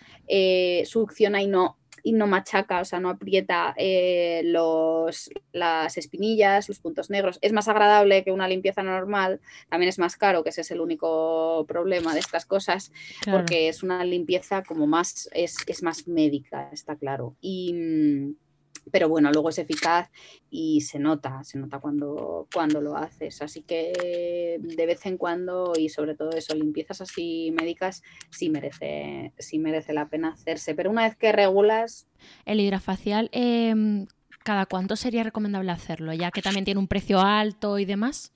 succiona 0.85 1.43
y 1.43 1.47
no 1.47 1.79
y 2.03 2.13
no 2.13 2.27
machaca, 2.27 2.81
o 2.81 2.85
sea, 2.85 3.01
no 3.01 3.11
aprieta 3.11 3.75
eh, 3.77 4.43
los, 4.45 5.31
las 5.53 5.97
espinillas, 5.97 6.69
los 6.69 6.81
puntos 6.81 7.11
negros. 7.11 7.39
Es 7.43 7.53
más 7.53 7.69
agradable 7.69 8.25
que 8.25 8.33
una 8.33 8.49
limpieza 8.49 8.83
normal, 8.83 9.41
también 9.69 9.89
es 9.89 9.99
más 9.99 10.17
caro, 10.17 10.43
que 10.43 10.51
ese 10.51 10.63
es 10.63 10.71
el 10.71 10.81
único 10.81 11.65
problema 11.67 12.15
de 12.15 12.21
estas 12.21 12.47
cosas, 12.47 12.93
porque 13.31 13.69
es 13.69 13.83
una 13.83 14.05
limpieza 14.05 14.63
como 14.63 14.87
más, 14.87 15.29
es, 15.33 15.57
es 15.67 15.83
más 15.83 16.09
médica, 16.09 16.71
está 16.73 16.97
claro. 16.97 17.37
Y 17.41 17.73
mm, 17.73 18.48
pero 18.91 19.09
bueno, 19.09 19.31
luego 19.33 19.49
es 19.51 19.59
eficaz 19.59 20.11
y 20.51 20.81
se 20.83 20.99
nota, 20.99 21.43
se 21.45 21.59
nota 21.59 21.79
cuando, 21.79 22.47
cuando 22.53 22.81
lo 22.81 22.97
haces. 22.97 23.43
Así 23.43 23.63
que 23.63 24.59
de 24.61 24.87
vez 24.87 25.05
en 25.07 25.17
cuando 25.17 25.73
y 25.79 25.89
sobre 25.89 26.15
todo 26.15 26.31
eso, 26.31 26.55
limpiezas 26.55 27.01
así 27.01 27.53
médicas, 27.53 28.03
sí 28.31 28.51
merece, 28.51 29.33
sí 29.39 29.59
merece 29.59 29.93
la 29.93 30.09
pena 30.09 30.29
hacerse. 30.29 30.75
Pero 30.75 30.91
una 30.91 31.05
vez 31.05 31.17
que 31.17 31.33
regulas... 31.33 32.07
El 32.45 32.61
hidrafacial, 32.61 33.29
em, 33.33 34.07
¿cada 34.45 34.67
cuánto 34.67 34.97
sería 34.97 35.23
recomendable 35.23 35.71
hacerlo? 35.71 36.13
Ya 36.13 36.31
que 36.31 36.43
también 36.43 36.65
tiene 36.65 36.81
un 36.81 36.89
precio 36.89 37.21
alto 37.21 37.79
y 37.79 37.85
demás. 37.85 38.33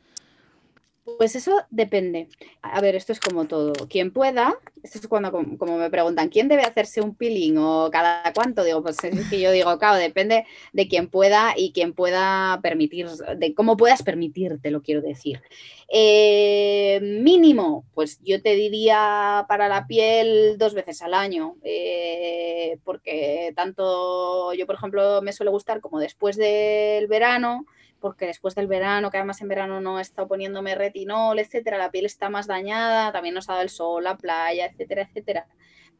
Pues 1.04 1.34
eso 1.34 1.62
depende. 1.70 2.28
A 2.62 2.80
ver, 2.80 2.94
esto 2.94 3.12
es 3.12 3.18
como 3.18 3.46
todo. 3.46 3.72
Quien 3.88 4.12
pueda, 4.12 4.54
esto 4.84 4.98
es 4.98 5.08
cuando 5.08 5.32
como, 5.32 5.76
me 5.76 5.90
preguntan, 5.90 6.28
¿quién 6.28 6.46
debe 6.46 6.62
hacerse 6.62 7.00
un 7.00 7.16
peeling 7.16 7.56
o 7.58 7.90
cada 7.90 8.32
cuánto? 8.32 8.62
Digo, 8.62 8.82
pues 8.82 9.02
es 9.02 9.28
que 9.28 9.40
yo 9.40 9.50
digo, 9.50 9.76
claro, 9.78 9.96
depende 9.96 10.46
de 10.72 10.86
quien 10.86 11.08
pueda 11.08 11.54
y 11.56 11.72
quien 11.72 11.92
pueda 11.92 12.60
permitir, 12.62 13.08
de 13.08 13.52
cómo 13.54 13.76
puedas 13.76 14.04
permitirte, 14.04 14.70
lo 14.70 14.82
quiero 14.82 15.00
decir. 15.00 15.42
Eh, 15.88 17.00
mínimo, 17.02 17.84
pues 17.94 18.20
yo 18.22 18.40
te 18.40 18.54
diría 18.54 19.44
para 19.48 19.68
la 19.68 19.88
piel 19.88 20.56
dos 20.56 20.72
veces 20.72 21.02
al 21.02 21.14
año, 21.14 21.56
eh, 21.64 22.78
porque 22.84 23.52
tanto 23.56 24.54
yo, 24.54 24.66
por 24.66 24.76
ejemplo, 24.76 25.20
me 25.20 25.32
suele 25.32 25.50
gustar 25.50 25.80
como 25.80 25.98
después 25.98 26.36
del 26.36 27.08
verano 27.08 27.66
porque 28.02 28.26
después 28.26 28.54
del 28.54 28.66
verano, 28.66 29.10
que 29.10 29.16
además 29.16 29.40
en 29.40 29.48
verano 29.48 29.80
no 29.80 29.98
he 29.98 30.02
estado 30.02 30.28
poniéndome 30.28 30.74
retinol, 30.74 31.38
etcétera, 31.38 31.78
la 31.78 31.90
piel 31.90 32.04
está 32.04 32.28
más 32.28 32.46
dañada, 32.46 33.12
también 33.12 33.34
nos 33.34 33.48
ha 33.48 33.52
dado 33.52 33.62
el 33.62 33.70
sol, 33.70 34.04
la 34.04 34.18
playa, 34.18 34.66
etcétera, 34.66 35.02
etcétera. 35.02 35.46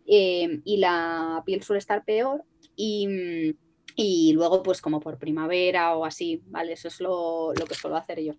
Eh, 0.07 0.61
y 0.65 0.79
la 0.79 1.43
piel 1.47 1.63
suele 1.63 1.79
estar 1.79 2.05
peor 2.05 2.45
y 2.77 3.57
y 3.95 4.33
luego, 4.33 4.63
pues 4.63 4.81
como 4.81 5.01
por 5.01 5.19
primavera 5.19 5.95
o 5.97 6.05
así, 6.05 6.43
¿vale? 6.47 6.73
Eso 6.73 6.89
es 6.89 7.01
lo, 7.01 7.53
que 7.69 7.75
suelo 7.75 7.97
hacer 7.97 8.21
yo. 8.21 8.35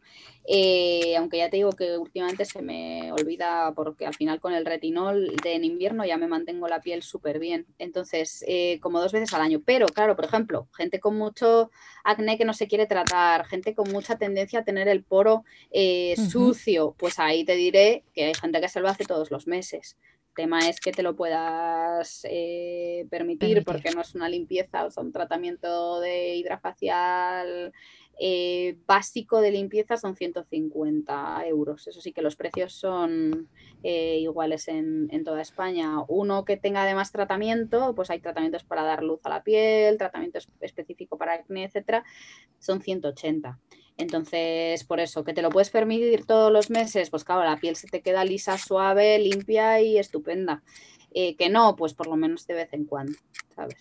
Eh, 0.45 1.15
aunque 1.17 1.37
ya 1.37 1.49
te 1.49 1.57
digo 1.57 1.71
que 1.71 1.97
últimamente 1.97 2.45
se 2.45 2.61
me 2.61 3.11
olvida 3.11 3.71
porque 3.75 4.05
al 4.05 4.13
final 4.13 4.39
con 4.41 4.53
el 4.53 4.65
retinol 4.65 5.35
de 5.41 5.53
en 5.55 5.63
invierno 5.63 6.05
ya 6.05 6.17
me 6.17 6.27
mantengo 6.27 6.67
la 6.67 6.81
piel 6.81 7.03
súper 7.03 7.39
bien. 7.39 7.67
Entonces, 7.77 8.43
eh, 8.47 8.79
como 8.81 8.99
dos 8.99 9.11
veces 9.11 9.33
al 9.33 9.41
año. 9.41 9.61
Pero 9.65 9.87
claro, 9.87 10.15
por 10.15 10.25
ejemplo, 10.25 10.67
gente 10.75 10.99
con 10.99 11.17
mucho 11.17 11.69
acné 12.03 12.37
que 12.37 12.45
no 12.45 12.53
se 12.53 12.67
quiere 12.67 12.85
tratar, 12.85 13.45
gente 13.45 13.75
con 13.75 13.91
mucha 13.91 14.17
tendencia 14.17 14.59
a 14.59 14.63
tener 14.63 14.87
el 14.87 15.03
poro 15.03 15.43
eh, 15.71 16.15
sucio, 16.29 16.95
pues 16.97 17.19
ahí 17.19 17.45
te 17.45 17.55
diré 17.55 18.03
que 18.13 18.25
hay 18.25 18.33
gente 18.33 18.59
que 18.59 18.69
se 18.69 18.79
lo 18.79 18.89
hace 18.89 19.05
todos 19.05 19.31
los 19.31 19.47
meses 19.47 19.97
tema 20.33 20.67
es 20.67 20.79
que 20.79 20.91
te 20.91 21.03
lo 21.03 21.15
puedas 21.15 22.25
eh, 22.29 23.07
permitir, 23.09 23.63
porque 23.63 23.91
no 23.91 24.01
es 24.01 24.15
una 24.15 24.29
limpieza, 24.29 24.85
o 24.85 24.91
sea, 24.91 25.03
un 25.03 25.11
tratamiento 25.11 25.99
de 25.99 26.35
hidrafacial 26.35 27.73
eh, 28.19 28.77
básico 28.85 29.41
de 29.41 29.51
limpieza 29.51 29.97
son 29.97 30.15
150 30.15 31.47
euros. 31.47 31.87
Eso 31.87 31.99
sí 31.99 32.11
que 32.11 32.21
los 32.21 32.35
precios 32.35 32.73
son 32.73 33.49
eh, 33.81 34.19
iguales 34.19 34.67
en, 34.67 35.07
en, 35.11 35.23
toda 35.23 35.41
España. 35.41 36.01
Uno 36.07 36.45
que 36.45 36.57
tenga 36.57 36.83
además 36.83 37.11
tratamiento, 37.11 37.95
pues 37.95 38.09
hay 38.09 38.19
tratamientos 38.19 38.63
para 38.63 38.83
dar 38.83 39.03
luz 39.03 39.19
a 39.23 39.29
la 39.29 39.43
piel, 39.43 39.97
tratamiento 39.97 40.39
específico 40.61 41.17
para 41.17 41.33
acné, 41.33 41.65
etcétera, 41.65 42.03
son 42.59 42.81
180. 42.81 43.59
Entonces, 43.97 44.83
por 44.83 44.99
eso, 44.99 45.23
que 45.23 45.33
te 45.33 45.41
lo 45.41 45.49
puedes 45.49 45.69
permitir 45.69 46.25
todos 46.25 46.51
los 46.51 46.69
meses, 46.69 47.09
pues 47.09 47.23
claro, 47.23 47.43
la 47.43 47.57
piel 47.57 47.75
se 47.75 47.87
te 47.87 48.01
queda 48.01 48.25
lisa, 48.25 48.57
suave, 48.57 49.19
limpia 49.19 49.81
y 49.81 49.97
estupenda. 49.97 50.63
Eh, 51.13 51.35
que 51.35 51.49
no, 51.49 51.75
pues 51.75 51.93
por 51.93 52.07
lo 52.07 52.15
menos 52.15 52.47
de 52.47 52.55
vez 52.55 52.73
en 52.73 52.85
cuando, 52.85 53.13
¿sabes? 53.55 53.77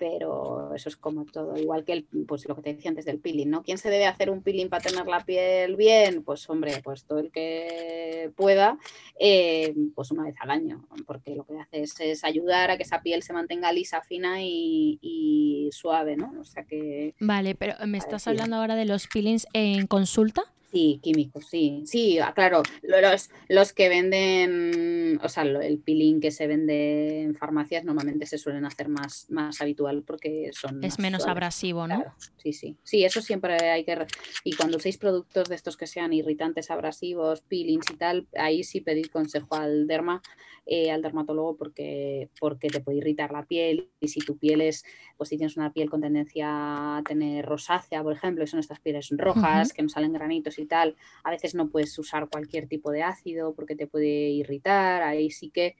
Pero 0.00 0.74
eso 0.74 0.88
es 0.88 0.96
como 0.96 1.26
todo, 1.26 1.58
igual 1.58 1.84
que 1.84 1.92
el, 1.92 2.06
pues 2.26 2.48
lo 2.48 2.56
que 2.56 2.62
te 2.62 2.72
decía 2.72 2.88
antes 2.88 3.04
del 3.04 3.18
peeling, 3.18 3.50
¿no? 3.50 3.62
¿Quién 3.62 3.76
se 3.76 3.90
debe 3.90 4.06
hacer 4.06 4.30
un 4.30 4.42
peeling 4.42 4.70
para 4.70 4.82
tener 4.82 5.06
la 5.06 5.26
piel 5.26 5.76
bien? 5.76 6.24
Pues 6.24 6.48
hombre, 6.48 6.80
pues 6.82 7.04
todo 7.04 7.18
el 7.18 7.30
que 7.30 8.32
pueda, 8.34 8.78
eh, 9.18 9.74
pues 9.94 10.10
una 10.10 10.24
vez 10.24 10.34
al 10.40 10.50
año, 10.50 10.88
porque 11.06 11.36
lo 11.36 11.44
que 11.44 11.58
hace 11.58 11.82
es, 11.82 12.24
ayudar 12.24 12.70
a 12.70 12.78
que 12.78 12.84
esa 12.84 13.02
piel 13.02 13.22
se 13.22 13.34
mantenga 13.34 13.72
lisa, 13.72 14.00
fina 14.00 14.38
y, 14.40 15.68
suave, 15.70 16.16
¿no? 16.16 16.32
O 16.40 16.44
sea 16.44 16.64
que... 16.64 17.14
Vale, 17.20 17.54
pero 17.54 17.74
me 17.86 17.98
estás 17.98 18.26
hablando 18.26 18.56
ahora 18.56 18.76
de 18.76 18.86
los 18.86 19.06
peelings 19.06 19.46
en 19.52 19.86
consulta. 19.86 20.44
Sí, 20.70 21.00
químicos, 21.02 21.46
sí. 21.48 21.82
Sí, 21.84 22.18
ah, 22.20 22.32
claro, 22.32 22.62
los, 22.82 23.30
los 23.48 23.72
que 23.72 23.88
venden, 23.88 25.18
o 25.22 25.28
sea, 25.28 25.42
el 25.42 25.78
peeling 25.78 26.20
que 26.20 26.30
se 26.30 26.46
vende 26.46 27.22
en 27.22 27.34
farmacias 27.34 27.84
normalmente 27.84 28.24
se 28.26 28.38
suelen 28.38 28.64
hacer 28.64 28.88
más, 28.88 29.26
más 29.30 29.60
habitual 29.60 30.04
porque 30.06 30.50
son... 30.52 30.84
Es 30.84 31.00
menos 31.00 31.26
abrasivo, 31.26 31.88
¿no? 31.88 32.04
Sí, 32.36 32.52
sí. 32.52 32.76
Sí, 32.84 33.04
eso 33.04 33.20
siempre 33.20 33.54
hay 33.54 33.84
que... 33.84 34.06
Y 34.44 34.52
cuando 34.52 34.76
uséis 34.76 34.96
productos 34.96 35.48
de 35.48 35.56
estos 35.56 35.76
que 35.76 35.88
sean 35.88 36.12
irritantes, 36.12 36.70
abrasivos, 36.70 37.40
peelings 37.40 37.90
y 37.90 37.96
tal, 37.96 38.28
ahí 38.36 38.62
sí 38.62 38.80
pedir 38.80 39.10
consejo 39.10 39.56
al 39.56 39.88
derma, 39.88 40.22
eh, 40.66 40.92
al 40.92 41.02
dermatólogo 41.02 41.56
porque, 41.56 42.28
porque 42.38 42.68
te 42.68 42.80
puede 42.80 42.98
irritar 42.98 43.32
la 43.32 43.44
piel 43.44 43.88
y 43.98 44.06
si 44.06 44.20
tu 44.20 44.38
piel 44.38 44.60
es, 44.60 44.84
pues 45.16 45.30
si 45.30 45.36
tienes 45.36 45.56
una 45.56 45.72
piel 45.72 45.90
con 45.90 46.00
tendencia 46.00 46.98
a 46.98 47.02
tener 47.02 47.44
rosácea, 47.44 48.04
por 48.04 48.12
ejemplo, 48.12 48.44
y 48.44 48.46
son 48.46 48.60
estas 48.60 48.78
pieles 48.78 49.08
rojas 49.10 49.72
que 49.72 49.82
no 49.82 49.88
salen 49.88 50.12
granitos 50.12 50.59
y 50.60 50.66
tal, 50.66 50.96
a 51.24 51.30
veces 51.30 51.54
no 51.54 51.68
puedes 51.68 51.98
usar 51.98 52.28
cualquier 52.28 52.66
tipo 52.66 52.90
de 52.90 53.02
ácido 53.02 53.54
porque 53.54 53.76
te 53.76 53.86
puede 53.86 54.30
irritar, 54.30 55.02
ahí 55.02 55.30
sí 55.30 55.50
que 55.50 55.76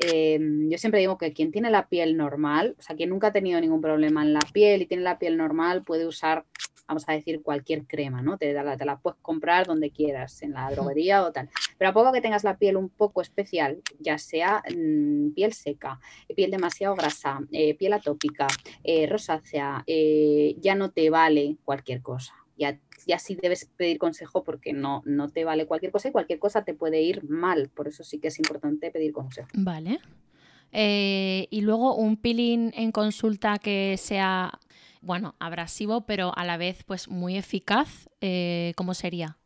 em, 0.00 0.70
yo 0.70 0.78
siempre 0.78 1.00
digo 1.00 1.18
que 1.18 1.32
quien 1.32 1.52
tiene 1.52 1.70
la 1.70 1.88
piel 1.88 2.16
normal, 2.16 2.76
o 2.78 2.82
sea, 2.82 2.96
quien 2.96 3.10
nunca 3.10 3.28
ha 3.28 3.32
tenido 3.32 3.60
ningún 3.60 3.80
problema 3.80 4.22
en 4.22 4.32
la 4.32 4.40
piel 4.52 4.82
y 4.82 4.86
tiene 4.86 5.02
la 5.02 5.18
piel 5.18 5.36
normal, 5.36 5.82
puede 5.84 6.06
usar, 6.06 6.44
vamos 6.88 7.04
a 7.08 7.12
decir, 7.12 7.42
cualquier 7.42 7.86
crema, 7.86 8.22
¿no? 8.22 8.38
Te, 8.38 8.52
la, 8.52 8.76
te 8.76 8.84
la 8.84 8.98
puedes 8.98 9.18
comprar 9.20 9.66
donde 9.66 9.90
quieras, 9.90 10.42
en 10.42 10.52
la 10.52 10.70
droguería 10.70 11.22
o 11.24 11.32
tal. 11.32 11.50
Pero 11.78 11.90
a 11.90 11.94
poco 11.94 12.12
que 12.12 12.20
tengas 12.20 12.44
la 12.44 12.56
piel 12.56 12.76
un 12.76 12.88
poco 12.88 13.20
especial, 13.20 13.80
ya 13.98 14.18
sea 14.18 14.62
mm, 14.74 15.30
piel 15.34 15.52
seca, 15.52 16.00
piel 16.34 16.50
demasiado 16.50 16.94
grasa, 16.94 17.40
eh, 17.52 17.74
piel 17.74 17.92
atópica, 17.92 18.46
eh, 18.84 19.06
rosácea, 19.06 19.84
eh, 19.86 20.56
ya 20.58 20.74
no 20.74 20.90
te 20.90 21.10
vale 21.10 21.56
cualquier 21.64 22.02
cosa. 22.02 22.41
Ya 22.62 22.78
ya 23.06 23.18
sí 23.18 23.34
debes 23.34 23.64
pedir 23.76 23.98
consejo 23.98 24.44
porque 24.44 24.72
no, 24.72 25.02
no 25.04 25.28
te 25.28 25.44
vale 25.44 25.66
cualquier 25.66 25.92
cosa 25.92 26.08
y 26.08 26.12
cualquier 26.12 26.38
cosa 26.38 26.64
te 26.64 26.74
puede 26.74 27.02
ir 27.02 27.28
mal. 27.28 27.68
Por 27.68 27.88
eso 27.88 28.04
sí 28.04 28.18
que 28.18 28.28
es 28.28 28.38
importante 28.38 28.90
pedir 28.90 29.12
consejo. 29.12 29.48
Vale. 29.54 30.00
Eh, 30.72 31.48
y 31.50 31.60
luego 31.60 31.94
un 31.96 32.16
peeling 32.16 32.72
en 32.74 32.92
consulta 32.92 33.58
que 33.58 33.96
sea, 33.98 34.58
bueno, 35.00 35.34
abrasivo, 35.38 36.06
pero 36.06 36.32
a 36.36 36.44
la 36.44 36.56
vez 36.56 36.82
pues 36.84 37.08
muy 37.08 37.36
eficaz, 37.36 38.08
eh, 38.20 38.72
¿cómo 38.76 38.94
sería? 38.94 39.36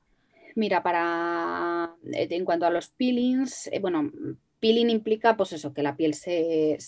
Mira, 0.54 0.82
para 0.82 1.96
eh, 2.12 2.28
en 2.30 2.44
cuanto 2.44 2.66
a 2.66 2.70
los 2.70 2.88
peelings, 2.88 3.68
bueno, 3.80 4.10
peeling 4.60 4.90
implica, 4.90 5.36
pues 5.36 5.52
eso, 5.52 5.72
que 5.72 5.82
la 5.82 5.96
piel 5.96 6.14
se, 6.14 6.78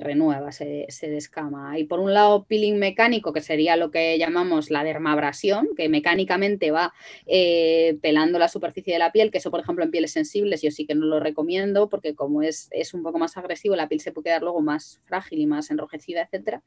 renueva, 0.00 0.52
se, 0.52 0.86
descama. 1.00 1.78
Y 1.78 1.84
por 1.84 2.00
un 2.00 2.12
lado, 2.12 2.44
peeling 2.44 2.78
mecánico, 2.78 3.32
que 3.32 3.40
sería 3.40 3.76
lo 3.76 3.90
que 3.90 4.18
llamamos 4.18 4.70
la 4.70 4.84
dermabrasión, 4.84 5.68
que 5.76 5.88
mecánicamente 5.88 6.70
va 6.70 6.92
eh, 7.26 7.98
pelando 8.02 8.38
la 8.38 8.48
superficie 8.48 8.92
de 8.92 8.98
la 8.98 9.12
piel, 9.12 9.30
que 9.30 9.38
eso, 9.38 9.50
por 9.50 9.60
ejemplo, 9.60 9.84
en 9.84 9.90
pieles 9.90 10.12
sensibles 10.12 10.62
yo 10.62 10.70
sí 10.70 10.86
que 10.86 10.94
no 10.94 11.06
lo 11.06 11.20
recomiendo, 11.20 11.88
porque 11.88 12.14
como 12.14 12.42
es, 12.42 12.68
es 12.70 12.94
un 12.94 13.02
poco 13.02 13.18
más 13.18 13.36
agresivo, 13.36 13.76
la 13.76 13.88
piel 13.88 14.00
se 14.00 14.12
puede 14.12 14.24
quedar 14.24 14.42
luego 14.42 14.60
más 14.60 15.00
frágil 15.04 15.40
y 15.40 15.46
más 15.46 15.70
enrojecida, 15.70 16.28
etc. 16.30 16.60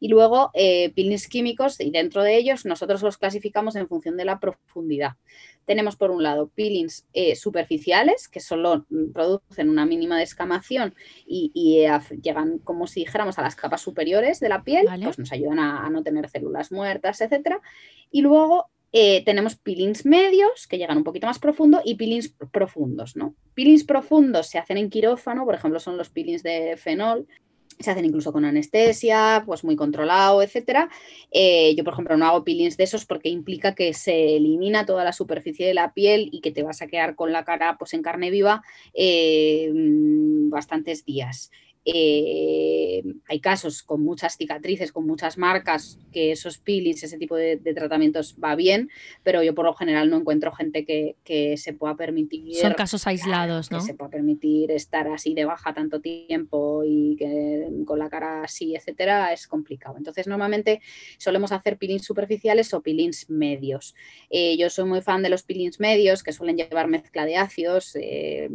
Y 0.00 0.08
luego, 0.08 0.50
eh, 0.54 0.92
peelings 0.94 1.28
químicos, 1.28 1.80
y 1.80 1.90
dentro 1.90 2.22
de 2.22 2.36
ellos 2.36 2.64
nosotros 2.64 3.02
los 3.02 3.18
clasificamos 3.18 3.76
en 3.76 3.88
función 3.88 4.16
de 4.16 4.24
la 4.24 4.40
profundidad. 4.40 5.12
Tenemos 5.64 5.96
por 5.96 6.10
un 6.10 6.22
lado 6.22 6.50
peelings 6.54 7.06
eh, 7.14 7.36
superficiales, 7.36 8.28
que 8.28 8.40
solo 8.40 8.86
producen 9.14 9.70
una 9.70 9.86
mínima 9.94 10.18
descamación 10.18 10.94
y, 11.26 11.80
eh, 11.84 11.98
llegan 12.22 12.58
como 12.58 12.86
si 12.86 13.00
dijéramos 13.00 13.38
a 13.38 13.42
las 13.42 13.56
capas 13.56 13.80
superiores 13.80 14.40
de 14.40 14.48
la 14.48 14.62
piel, 14.62 14.86
pues 15.02 15.18
nos 15.18 15.32
ayudan 15.32 15.58
a, 15.58 15.88
no 15.90 16.02
tener 16.02 16.28
células 16.28 16.72
muertas, 16.72 17.20
etc. 17.20 17.58
Y 18.10 18.22
luego 18.22 18.70
eh, 18.92 19.24
tenemos 19.24 19.56
peelings 19.56 20.06
medios 20.06 20.66
que 20.66 20.78
llegan 20.78 20.98
un 20.98 21.04
poquito 21.04 21.26
más 21.26 21.38
profundo 21.38 21.80
y 21.84 21.96
peelings 21.96 22.34
profundos, 22.52 23.16
¿no? 23.16 23.34
Peelings 23.54 23.84
profundos 23.84 24.48
se 24.48 24.58
hacen 24.58 24.78
en 24.78 24.90
quirófano, 24.90 25.44
por 25.44 25.54
ejemplo, 25.54 25.80
son 25.80 25.96
los 25.96 26.10
peelings 26.10 26.42
de 26.42 26.76
fenol, 26.76 27.26
se 27.78 27.90
hacen 27.90 28.04
incluso 28.04 28.32
con 28.32 28.44
anestesia, 28.44 29.42
pues 29.46 29.64
muy 29.64 29.76
controlado, 29.76 30.42
etcétera. 30.42 30.88
Eh, 31.30 31.74
yo, 31.76 31.84
por 31.84 31.92
ejemplo, 31.94 32.16
no 32.16 32.26
hago 32.26 32.44
peelings 32.44 32.76
de 32.76 32.84
esos 32.84 33.06
porque 33.06 33.28
implica 33.28 33.74
que 33.74 33.94
se 33.94 34.36
elimina 34.36 34.86
toda 34.86 35.04
la 35.04 35.12
superficie 35.12 35.66
de 35.66 35.74
la 35.74 35.92
piel 35.92 36.28
y 36.32 36.40
que 36.40 36.50
te 36.50 36.62
vas 36.62 36.82
a 36.82 36.86
quedar 36.86 37.14
con 37.14 37.32
la 37.32 37.44
cara 37.44 37.76
pues, 37.78 37.94
en 37.94 38.02
carne 38.02 38.30
viva 38.30 38.62
eh, 38.94 39.70
bastantes 40.48 41.04
días. 41.04 41.50
Eh, 41.86 43.02
hay 43.28 43.40
casos 43.40 43.82
con 43.82 44.02
muchas 44.02 44.36
cicatrices, 44.38 44.90
con 44.90 45.06
muchas 45.06 45.36
marcas, 45.36 45.98
que 46.12 46.32
esos 46.32 46.56
peelings, 46.56 47.02
ese 47.02 47.18
tipo 47.18 47.36
de, 47.36 47.58
tratamientos 47.58 48.36
va 48.42 48.54
bien, 48.54 48.88
pero 49.22 49.42
yo 49.42 49.54
por 49.54 49.66
lo 49.66 49.74
general 49.74 50.08
no 50.08 50.16
encuentro 50.16 50.52
gente 50.52 50.84
que, 50.84 51.14
se 51.56 51.72
pueda 51.74 51.94
permitir. 51.96 52.56
Son 52.56 52.72
casos 52.72 53.06
aislados, 53.06 53.70
¿no? 53.70 53.78
Que 53.78 53.84
se 53.84 53.94
pueda 53.94 54.10
permitir 54.10 54.70
estar 54.70 55.08
así 55.08 55.34
de 55.34 55.44
baja 55.44 55.74
tanto 55.74 56.00
tiempo 56.00 56.82
y 56.84 57.16
que 57.16 57.68
con 57.84 57.98
la 57.98 58.08
cara 58.08 58.42
así, 58.42 58.74
etcétera, 58.74 59.32
es 59.32 59.46
complicado. 59.46 59.96
Entonces, 59.98 60.26
normalmente 60.26 60.80
solemos 61.18 61.52
hacer 61.52 61.76
peelings 61.76 62.04
superficiales 62.04 62.72
o 62.72 62.82
peelings 62.82 63.28
medios. 63.28 63.94
Eh, 64.30 64.56
yo 64.56 64.70
soy 64.70 64.86
muy 64.86 65.02
fan 65.02 65.22
de 65.22 65.28
los 65.28 65.42
peelings 65.42 65.80
medios 65.80 66.22
que 66.22 66.32
suelen 66.32 66.56
llevar 66.56 66.88
mezcla 66.88 67.26
de 67.26 67.36
ácidos. 67.36 67.96
Eh, 67.96 68.48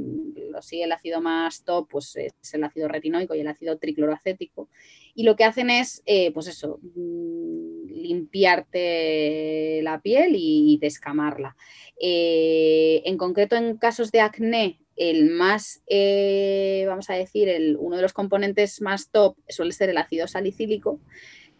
sí, 0.61 0.81
el 0.81 0.91
ácido 0.91 1.21
más 1.21 1.63
top 1.63 1.87
pues, 1.89 2.15
es 2.15 2.53
el 2.53 2.63
ácido 2.63 2.87
retinoico 2.87 3.18
y 3.35 3.39
el 3.39 3.47
ácido 3.47 3.77
tricloroacético. 3.77 4.69
Y 5.15 5.23
lo 5.23 5.35
que 5.35 5.43
hacen 5.43 5.69
es, 5.69 6.01
eh, 6.05 6.31
pues 6.31 6.47
eso, 6.47 6.79
mm, 6.95 7.87
limpiarte 7.89 9.81
la 9.83 10.01
piel 10.01 10.33
y 10.35 10.77
descamarla. 10.81 11.55
Eh, 12.01 13.01
en 13.05 13.17
concreto, 13.17 13.55
en 13.55 13.77
casos 13.77 14.11
de 14.11 14.21
acné, 14.21 14.79
el 14.95 15.29
más, 15.29 15.81
eh, 15.87 16.85
vamos 16.87 17.09
a 17.09 17.13
decir, 17.13 17.49
el, 17.49 17.77
uno 17.77 17.95
de 17.95 18.01
los 18.01 18.13
componentes 18.13 18.81
más 18.81 19.09
top 19.11 19.37
suele 19.47 19.71
ser 19.71 19.89
el 19.89 19.97
ácido 19.97 20.27
salicílico, 20.27 20.99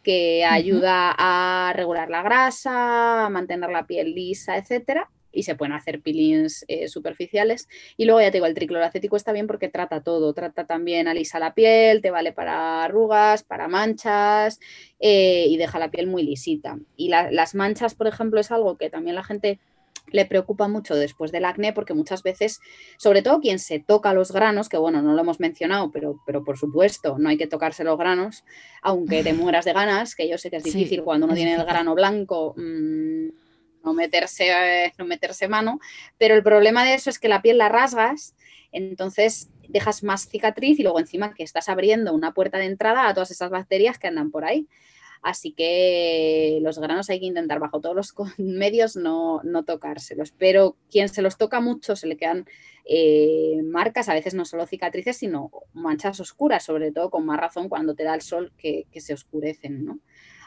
que 0.04 0.46
ayuda 0.46 1.14
a 1.18 1.74
regular 1.76 2.10
la 2.10 2.24
grasa, 2.24 3.26
a 3.26 3.30
mantener 3.30 3.70
la 3.70 3.86
piel 3.86 4.14
lisa, 4.16 4.58
etcétera 4.58 5.10
y 5.32 5.44
se 5.44 5.56
pueden 5.56 5.74
hacer 5.74 6.02
peelings 6.02 6.66
eh, 6.68 6.88
superficiales. 6.88 7.68
Y 7.98 8.06
luego 8.06 8.22
ya 8.22 8.32
te 8.32 8.38
digo, 8.38 8.46
el 8.46 8.54
tricloracético 8.54 9.16
está 9.16 9.32
bien 9.32 9.48
porque 9.48 9.70
trata 9.70 10.02
todo, 10.02 10.34
trata 10.34 10.66
también 10.66 11.08
alisa 11.08 11.40
la 11.40 11.54
piel, 11.54 12.02
te 12.02 12.12
vale 12.12 12.32
para 12.32 12.84
arrugas, 12.84 13.44
para 13.44 13.68
manchas 13.68 14.60
eh, 15.00 15.46
y 15.48 15.58
deja 15.58 15.80
la 15.80 15.92
piel 15.92 16.08
muy 16.08 16.24
lisita. 16.24 16.78
Y 16.96 17.10
las 17.10 17.56
manchas, 17.56 17.96
por 17.96 18.08
ejemplo, 18.08 18.40
es 18.40 18.52
algo 18.52 18.78
que 18.78 18.90
también 18.90 19.16
la 19.16 19.24
gente 19.24 19.60
le 20.12 20.26
preocupa 20.26 20.68
mucho 20.68 20.96
después 20.96 21.32
del 21.32 21.46
acné 21.46 21.74
porque 21.74 21.94
muchas 21.94 22.24
veces, 22.24 22.60
sobre 22.98 23.22
todo 23.22 23.40
quien 23.40 23.60
se 23.60 23.80
toca 23.80 24.14
los 24.14 24.32
granos, 24.32 24.70
que 24.70 24.78
bueno, 24.78 25.02
no 25.02 25.14
lo 25.14 25.22
hemos 25.22 25.40
mencionado, 25.40 25.92
pero, 25.92 26.20
pero 26.26 26.44
por 26.44 26.58
supuesto 26.58 27.18
no 27.20 27.30
hay 27.30 27.38
que 27.38 27.48
tocarse 27.48 27.84
los 27.84 27.98
granos, 27.98 28.44
aunque 28.82 29.24
te 29.24 29.34
mueras 29.34 29.66
de 29.66 29.74
ganas, 29.74 30.16
que 30.16 30.28
yo 30.28 30.38
sé 30.38 30.50
que 30.50 30.58
es 30.58 30.64
difícil 30.64 31.04
cuando 31.04 31.26
uno 31.26 31.36
tiene 31.36 31.56
el 31.56 31.64
grano 31.64 31.96
blanco. 31.96 32.54
Mm, 32.58 33.30
no 33.84 33.94
meterse, 33.94 34.94
no 34.98 35.06
meterse 35.06 35.48
mano, 35.48 35.80
pero 36.18 36.36
el 36.36 36.44
problema 36.44 36.86
de 36.86 36.96
eso 36.96 37.10
es 37.10 37.20
que 37.20 37.30
la 37.30 37.42
piel 37.42 37.58
la 37.58 37.70
rasgas, 37.70 38.36
entonces 38.72 39.50
dejas 39.68 40.04
más 40.04 40.28
cicatriz 40.28 40.80
y 40.80 40.84
luego 40.84 41.00
encima 41.00 41.34
que 41.34 41.44
estás 41.44 41.70
abriendo 41.70 42.14
una 42.14 42.34
puerta 42.34 42.58
de 42.58 42.66
entrada 42.66 43.08
a 43.08 43.14
todas 43.14 43.32
esas 43.32 43.50
bacterias 43.50 44.00
que 44.00 44.08
andan 44.08 44.32
por 44.32 44.46
ahí. 44.46 44.68
Así 45.22 45.52
que 45.52 46.60
los 46.62 46.80
granos 46.80 47.10
hay 47.10 47.20
que 47.20 47.26
intentar 47.26 47.60
bajo 47.60 47.82
todos 47.82 47.96
los 47.96 48.14
medios 48.38 48.96
no, 48.96 49.42
no 49.44 49.64
tocárselos. 49.64 50.32
Pero 50.32 50.78
quien 50.90 51.10
se 51.10 51.22
los 51.22 51.38
toca 51.38 51.60
mucho 51.60 51.96
se 51.96 52.08
le 52.08 52.18
quedan 52.18 52.46
eh, 52.86 53.62
marcas, 53.64 54.10
a 54.10 54.14
veces 54.14 54.34
no 54.34 54.46
solo 54.46 54.66
cicatrices, 54.66 55.18
sino 55.18 55.52
manchas 55.74 56.20
oscuras, 56.20 56.64
sobre 56.64 56.92
todo 56.92 57.10
con 57.10 57.26
más 57.26 57.40
razón 57.40 57.70
cuando 57.70 57.96
te 57.96 58.04
da 58.04 58.16
el 58.16 58.22
sol 58.22 58.54
que, 58.58 58.88
que 58.92 59.02
se 59.02 59.14
oscurecen. 59.14 59.86
¿no? 59.86 60.00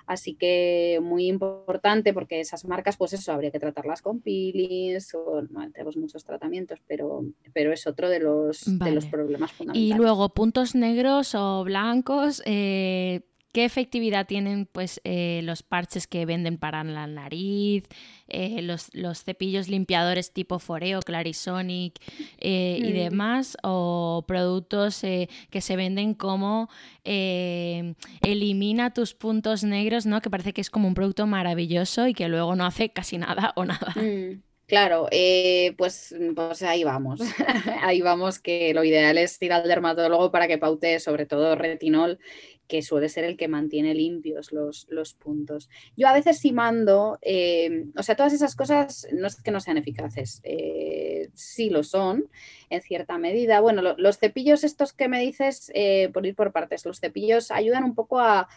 Así 0.06 0.34
que 0.34 1.00
muy 1.02 1.26
importante 1.26 2.12
porque 2.12 2.40
esas 2.40 2.64
marcas, 2.64 2.96
pues 2.96 3.12
eso, 3.12 3.32
habría 3.32 3.50
que 3.50 3.60
tratarlas 3.60 4.02
con 4.02 4.20
peelings 4.20 5.14
o 5.14 5.42
tenemos 5.72 5.96
muchos 5.96 6.24
tratamientos, 6.24 6.80
pero, 6.86 7.24
pero 7.52 7.72
es 7.72 7.86
otro 7.86 8.08
de 8.08 8.20
los, 8.20 8.62
de 8.78 8.90
los 8.90 9.06
problemas 9.06 9.52
fundamentales. 9.52 9.90
Y 9.90 9.94
luego 9.94 10.28
puntos 10.30 10.74
negros 10.74 11.34
o 11.34 11.64
blancos, 11.64 12.42
eh, 12.46 13.22
¿Qué 13.52 13.66
efectividad 13.66 14.26
tienen 14.26 14.64
pues, 14.64 14.98
eh, 15.04 15.42
los 15.44 15.62
parches 15.62 16.06
que 16.06 16.24
venden 16.24 16.56
para 16.56 16.82
la 16.84 17.06
nariz, 17.06 17.84
eh, 18.28 18.62
los, 18.62 18.90
cepillos 19.24 19.68
limpiadores 19.68 20.32
tipo 20.32 20.58
Foreo, 20.58 21.00
Clarisonic 21.00 22.00
eh, 22.38 22.78
y 22.80 22.92
mm. 22.92 22.94
demás? 22.94 23.58
¿O 23.62 24.24
productos 24.26 25.02
que 25.02 25.60
se 25.60 25.76
venden 25.76 26.14
como 26.14 26.70
elimina 27.04 28.94
tus 28.94 29.12
puntos 29.12 29.64
negros, 29.64 30.06
¿no? 30.06 30.22
que 30.22 30.30
parece 30.30 30.54
que 30.54 30.62
es 30.62 30.70
como 30.70 30.88
un 30.88 30.94
producto 30.94 31.26
maravilloso 31.26 32.06
y 32.06 32.14
que 32.14 32.28
luego 32.28 32.56
no 32.56 32.64
hace 32.64 32.88
casi 32.88 33.18
nada 33.18 33.52
o 33.56 33.66
nada? 33.66 33.92
Mm. 33.96 34.40
Claro, 34.66 35.08
pues, 35.76 36.14
pues 36.34 36.62
ahí 36.62 36.84
vamos. 36.84 37.20
ahí 37.82 38.00
vamos 38.00 38.38
que 38.38 38.72
lo 38.72 38.84
ideal 38.84 39.18
es 39.18 39.36
ir 39.42 39.52
al 39.52 39.68
dermatólogo 39.68 40.30
para 40.30 40.48
que 40.48 40.56
paute 40.56 40.98
sobre 40.98 41.26
todo 41.26 41.54
retinol 41.56 42.18
que 42.68 42.82
suele 42.82 43.08
ser 43.08 43.24
el 43.24 43.36
que 43.36 43.48
mantiene 43.48 43.94
limpios 43.94 44.52
los, 44.52 45.14
puntos. 45.14 45.68
Yo 45.96 46.08
a 46.08 46.12
veces 46.12 46.38
sí 46.38 46.52
mando, 46.52 47.18
eh, 47.22 47.86
o 47.96 48.02
sea, 48.02 48.16
todas 48.16 48.32
esas 48.32 48.56
cosas 48.56 49.06
no 49.12 49.26
es 49.26 49.40
que 49.42 49.50
no 49.50 49.60
sean 49.60 49.76
eficaces, 49.76 50.40
eh, 50.44 51.28
sí 51.34 51.70
lo 51.70 51.82
son 51.82 52.28
en 52.70 52.80
cierta 52.80 53.18
medida. 53.18 53.60
Bueno, 53.60 53.82
los 53.96 54.18
cepillos 54.18 54.64
estos 54.64 54.92
que 54.92 55.08
me 55.08 55.20
dices, 55.20 55.70
eh, 55.74 56.10
por 56.12 56.24
ir 56.24 56.34
por 56.34 56.52
partes, 56.52 56.86
los 56.86 57.00
cepillos 57.00 57.50
ayudan 57.50 57.84
un 57.84 57.94
poco 57.94 58.18
a 58.20 58.48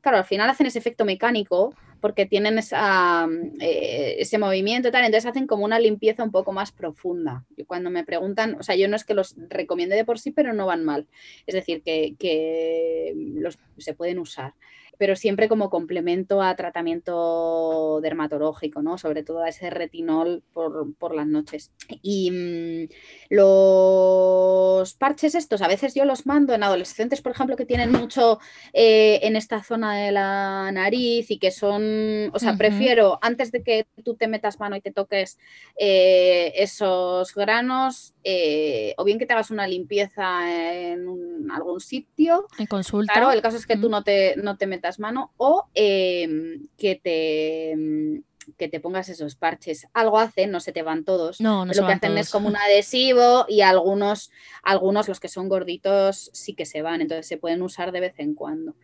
claro, 0.00 0.18
al 0.18 0.24
final 0.24 0.48
hacen 0.48 0.66
ese 0.66 0.78
efecto 0.78 1.04
mecánico 1.04 1.74
porque 2.00 2.26
tienen 2.26 2.58
eh, 2.58 4.16
ese 4.18 4.38
movimiento 4.38 4.88
y 4.88 4.90
tal, 4.90 5.04
entonces 5.04 5.30
hacen 5.30 5.46
como 5.46 5.64
una 5.64 5.78
limpieza 5.78 6.22
un 6.22 6.30
poco 6.30 6.52
más 6.52 6.72
profunda. 6.72 7.44
Y 7.56 7.64
cuando 7.64 7.90
me 7.90 8.04
preguntan, 8.04 8.56
o 8.58 8.62
sea, 8.62 8.76
yo 8.76 8.88
no 8.88 8.96
es 8.96 9.04
que 9.04 9.14
los 9.14 9.34
recomiende 9.48 9.96
de 9.96 10.04
por 10.04 10.18
sí, 10.18 10.30
pero 10.30 10.52
no 10.52 10.66
van 10.66 10.84
mal. 10.84 11.06
Es 11.46 11.54
decir, 11.54 11.82
que, 11.82 13.12
los, 13.16 13.58
se 13.78 13.94
pueden 13.94 14.18
usar 14.18 14.54
pero 14.98 15.16
siempre 15.16 15.48
como 15.48 15.70
complemento 15.70 16.42
a 16.42 16.54
tratamiento 16.56 18.00
dermatológico, 18.00 18.82
¿no? 18.82 18.98
Sobre 18.98 19.22
todo 19.22 19.42
a 19.42 19.48
ese 19.48 19.70
retinol 19.70 20.42
por, 20.52 21.14
las 21.14 21.26
noches. 21.26 21.72
Y 22.02 22.30
mm, 22.30 22.88
los 23.30 24.94
parches 24.94 25.34
estos, 25.34 25.62
a 25.62 25.68
veces 25.68 25.94
yo 25.94 26.04
los 26.04 26.26
mando 26.26 26.54
en 26.54 26.62
adolescentes, 26.62 27.22
por 27.22 27.32
ejemplo, 27.32 27.56
que 27.56 27.66
tienen 27.66 27.92
mucho 27.92 28.38
eh, 28.72 29.20
en 29.22 29.36
esta 29.36 29.62
zona 29.62 29.96
de 29.96 30.12
la 30.12 30.70
nariz 30.72 31.30
y 31.30 31.38
que 31.38 31.50
son, 31.50 32.30
o 32.32 32.38
sea, 32.38 32.56
prefiero 32.56 33.18
antes 33.22 33.52
de 33.52 33.62
que 33.62 33.86
tú 34.04 34.14
te 34.14 34.28
metas 34.28 34.60
mano 34.60 34.76
y 34.76 34.80
te 34.80 34.92
toques 34.92 35.38
eh, 35.78 36.52
esos 36.56 37.34
granos, 37.34 38.14
eh, 38.24 38.94
o 38.96 39.04
bien 39.04 39.18
que 39.18 39.26
te 39.26 39.32
hagas 39.32 39.50
una 39.50 39.66
limpieza 39.66 40.72
en 40.72 41.50
algún 41.50 41.80
sitio. 41.80 42.46
En 42.58 42.66
consulta. 42.66 43.12
Claro, 43.12 43.32
el 43.32 43.42
caso 43.42 43.56
es 43.56 43.66
que 43.66 43.76
tú 43.76 43.88
no 43.88 44.02
te, 44.02 44.34
no 44.36 44.56
te 44.56 44.66
metas 44.66 44.85
mano 44.98 45.32
o 45.36 45.68
em, 45.74 46.66
que 46.76 46.96
te 46.96 48.22
que 48.58 48.68
te 48.68 48.80
pongas 48.80 49.08
esos 49.08 49.34
parches. 49.34 49.88
Algo 49.92 50.18
hacen, 50.18 50.50
no 50.50 50.60
se 50.60 50.72
te 50.72 50.82
van 50.82 51.04
todos. 51.04 51.40
No, 51.40 51.64
no 51.64 51.72
Lo 51.72 51.86
que 51.86 51.92
hacen 51.92 52.16
es 52.16 52.30
como 52.30 52.48
un 52.48 52.56
adhesivo 52.56 53.44
y 53.48 53.62
algunos, 53.62 54.30
algunos, 54.62 55.08
los 55.08 55.20
que 55.20 55.28
son 55.28 55.48
gorditos, 55.48 56.30
sí 56.32 56.54
que 56.54 56.64
se 56.64 56.82
van. 56.82 57.00
Entonces 57.00 57.26
se 57.26 57.38
pueden 57.38 57.62
usar 57.62 57.92
de 57.92 58.00
vez 58.00 58.14
en 58.18 58.34
cuando. 58.34 58.74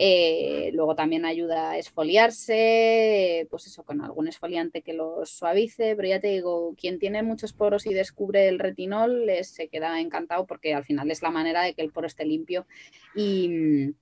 Eh, 0.00 0.70
luego 0.72 0.96
también 0.96 1.24
ayuda 1.24 1.70
a 1.70 1.78
esfoliarse, 1.78 3.46
pues 3.48 3.66
eso, 3.68 3.84
con 3.84 4.00
algún 4.00 4.26
esfoliante 4.26 4.82
que 4.82 4.92
lo 4.92 5.24
suavice, 5.24 5.94
pero 5.94 6.08
ya 6.08 6.20
te 6.20 6.28
digo, 6.28 6.74
quien 6.76 6.98
tiene 6.98 7.22
muchos 7.22 7.52
poros 7.52 7.86
y 7.86 7.94
descubre 7.94 8.48
el 8.48 8.58
retinol 8.58 9.30
se 9.42 9.68
queda 9.68 10.00
encantado 10.00 10.46
porque 10.46 10.74
al 10.74 10.84
final 10.84 11.12
es 11.12 11.22
la 11.22 11.30
manera 11.30 11.62
de 11.62 11.74
que 11.74 11.82
el 11.82 11.92
poro 11.92 12.08
esté 12.08 12.24
limpio 12.24 12.66
y, 13.14 13.94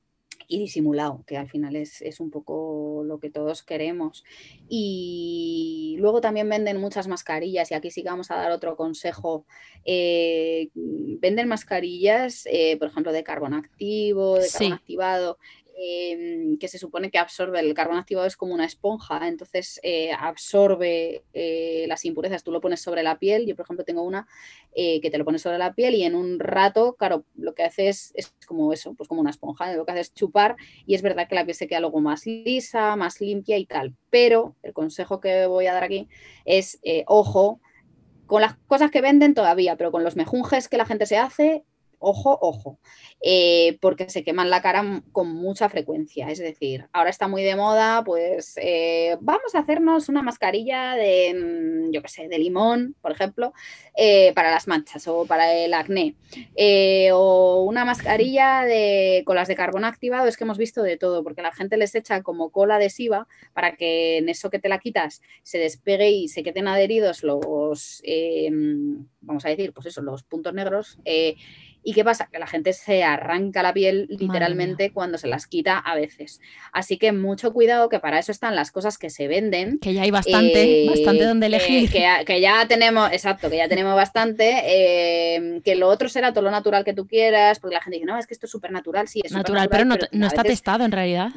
disimulado, 0.48 1.24
que 1.26 1.36
al 1.36 1.48
final 1.48 1.76
es, 1.76 2.02
un 2.20 2.30
poco 2.30 3.02
lo 3.04 3.18
que 3.18 3.30
todos 3.30 3.62
queremos. 3.62 4.24
Y 4.68 5.96
luego 5.98 6.20
también 6.20 6.48
venden 6.48 6.80
muchas 6.80 7.08
mascarillas, 7.08 7.70
y 7.70 7.74
aquí 7.74 7.90
sí 7.90 8.02
que 8.02 8.10
vamos 8.10 8.30
a 8.30 8.36
dar 8.36 8.52
otro 8.52 8.76
consejo. 8.76 9.46
Eh, 9.84 10.70
venden 10.74 11.48
mascarillas, 11.48 12.46
eh, 12.46 12.76
por 12.78 12.88
ejemplo, 12.88 13.12
de 13.12 13.24
carbón 13.24 13.54
activo, 13.54 14.38
de 14.38 14.48
carbón 14.48 14.72
activado, 14.72 15.38
Em, 15.74 16.58
que 16.58 16.68
se 16.68 16.78
supone 16.78 17.10
que 17.10 17.18
absorbe, 17.18 17.58
el 17.58 17.72
carbón 17.72 17.96
activado 17.96 18.26
es 18.26 18.36
como 18.36 18.52
una 18.52 18.66
esponja, 18.66 19.26
entonces 19.26 19.80
eh, 19.82 20.12
absorbe 20.12 21.24
eh, 21.32 21.86
las 21.88 22.04
impurezas, 22.04 22.44
tú 22.44 22.52
lo 22.52 22.60
pones 22.60 22.80
sobre 22.80 23.02
la 23.02 23.18
piel, 23.18 23.46
yo 23.46 23.56
por 23.56 23.64
ejemplo 23.64 23.84
tengo 23.84 24.02
una 24.02 24.26
eh, 24.74 25.00
que 25.00 25.10
te 25.10 25.16
lo 25.16 25.24
pones 25.24 25.40
sobre 25.40 25.58
la 25.58 25.72
piel 25.74 25.94
y 25.94 26.04
en 26.04 26.14
un 26.14 26.38
rato, 26.38 26.94
claro, 26.96 27.24
lo 27.36 27.54
que 27.54 27.62
hace 27.62 27.88
es, 27.88 28.12
como 28.46 28.72
eso, 28.72 28.94
pues 28.94 29.08
como 29.08 29.22
una 29.22 29.30
esponja, 29.30 29.74
lo 29.74 29.86
que 29.86 29.92
hace 29.92 30.02
es 30.02 30.14
chupar 30.14 30.56
y 30.84 30.94
es 30.94 31.02
verdad 31.02 31.26
que 31.26 31.34
la 31.34 31.44
piel 31.44 31.56
se 31.56 31.66
queda 31.66 31.80
luego 31.80 32.00
más 32.00 32.26
lisa, 32.26 32.94
más 32.96 33.20
limpia 33.20 33.56
y 33.56 33.64
tal, 33.64 33.96
pero 34.10 34.56
el 34.62 34.74
consejo 34.74 35.20
que 35.20 35.46
voy 35.46 35.66
a 35.66 35.72
dar 35.72 35.84
aquí 35.84 36.08
es, 36.44 36.80
ojo, 37.06 37.60
con 38.26 38.42
las 38.42 38.56
cosas 38.66 38.90
que 38.90 39.00
venden 39.00 39.34
todavía, 39.34 39.76
pero 39.76 39.90
con 39.90 40.04
los 40.04 40.16
mejunjes 40.16 40.68
que 40.68 40.76
la 40.76 40.86
gente 40.86 41.06
se 41.06 41.16
hace, 41.16 41.64
ojo, 42.02 42.38
ojo, 42.40 42.78
eh, 43.24 43.78
porque 43.80 44.10
se 44.10 44.24
queman 44.24 44.50
la 44.50 44.60
cara 44.60 45.02
con 45.12 45.32
mucha 45.32 45.68
frecuencia. 45.68 46.28
Es 46.28 46.40
decir, 46.40 46.86
ahora 46.92 47.10
está 47.10 47.28
muy 47.28 47.44
de 47.44 47.54
moda, 47.54 48.02
pues 48.04 48.58
eh, 48.60 49.16
vamos 49.20 49.54
a 49.54 49.60
hacernos 49.60 50.08
una 50.08 50.22
mascarilla 50.22 50.94
de, 50.94 51.34
mm, 51.34 51.92
yo 51.92 52.02
qué 52.02 52.08
sé, 52.08 52.28
de 52.28 52.38
limón, 52.38 52.96
por 53.00 53.12
ejemplo, 53.12 53.52
eh, 53.96 54.32
para 54.34 54.50
las 54.50 54.66
manchas 54.66 55.06
o 55.06 55.24
para 55.24 55.54
el 55.54 55.72
acné, 55.72 56.16
o 57.12 57.62
una 57.62 57.84
mascarilla 57.84 58.62
de 58.62 59.22
colas 59.24 59.46
de 59.46 59.54
carbón 59.54 59.84
activado, 59.84 60.26
es 60.26 60.36
que 60.36 60.44
hemos 60.44 60.58
visto 60.58 60.82
de 60.82 60.96
todo, 60.96 61.22
porque 61.22 61.42
la 61.42 61.52
gente 61.52 61.76
les 61.76 61.94
echa 61.94 62.22
como 62.22 62.50
cola 62.50 62.76
adhesiva 62.76 63.28
para 63.54 63.76
que 63.76 64.18
en 64.18 64.28
eso 64.28 64.50
que 64.50 64.58
te 64.58 64.68
la 64.68 64.80
quitas 64.80 65.22
se 65.44 65.58
despegue 65.58 66.10
y 66.10 66.28
se 66.28 66.42
queden 66.42 66.66
adheridos 66.66 67.22
los, 67.22 68.02
vamos 69.20 69.44
a 69.44 69.48
decir, 69.48 69.72
pues 69.72 69.86
eso, 69.86 70.02
los 70.02 70.24
puntos 70.24 70.52
negros. 70.54 70.98
¿Y 71.84 71.94
qué 71.94 72.04
pasa? 72.04 72.28
Que 72.30 72.38
la 72.38 72.46
gente 72.46 72.72
se 72.72 73.02
arranca 73.02 73.62
la 73.62 73.72
piel 73.72 74.06
literalmente 74.08 74.92
cuando 74.92 75.18
se 75.18 75.26
las 75.26 75.46
quita 75.46 75.78
a 75.78 75.94
veces. 75.94 76.40
Así 76.72 76.96
que 76.96 77.12
mucho 77.12 77.52
cuidado, 77.52 77.88
que 77.88 77.98
para 77.98 78.18
eso 78.18 78.30
están 78.30 78.54
las 78.54 78.70
cosas 78.70 78.98
que 78.98 79.10
se 79.10 79.28
venden. 79.28 79.78
Que 79.78 79.94
ya 79.94 80.02
hay 80.02 80.10
bastante, 80.10 80.84
eh, 80.84 80.88
bastante 80.88 81.24
donde 81.24 81.46
elegir. 81.46 81.90
Que, 81.90 82.40
ya 82.40 82.66
tenemos, 82.68 83.10
exacto, 83.12 83.50
que 83.50 83.56
ya 83.56 83.68
tenemos 83.68 83.96
bastante. 83.96 84.62
Eh, 84.64 85.60
que 85.64 85.74
lo 85.74 85.88
otro 85.88 86.08
será 86.08 86.32
todo 86.32 86.44
lo 86.44 86.50
natural 86.50 86.84
que 86.84 86.94
tú 86.94 87.06
quieras, 87.06 87.58
porque 87.58 87.74
la 87.74 87.82
gente 87.82 87.96
dice, 87.96 88.06
no, 88.06 88.18
es 88.18 88.26
que 88.26 88.34
esto 88.34 88.46
es 88.46 88.52
súper 88.52 88.70
natural, 88.70 89.08
sí, 89.08 89.20
es 89.24 89.32
natural, 89.32 89.68
pero 89.68 89.84
no, 89.84 89.96
no 90.12 90.26
está 90.26 90.42
testado 90.42 90.84
en 90.84 90.92
realidad. 90.92 91.30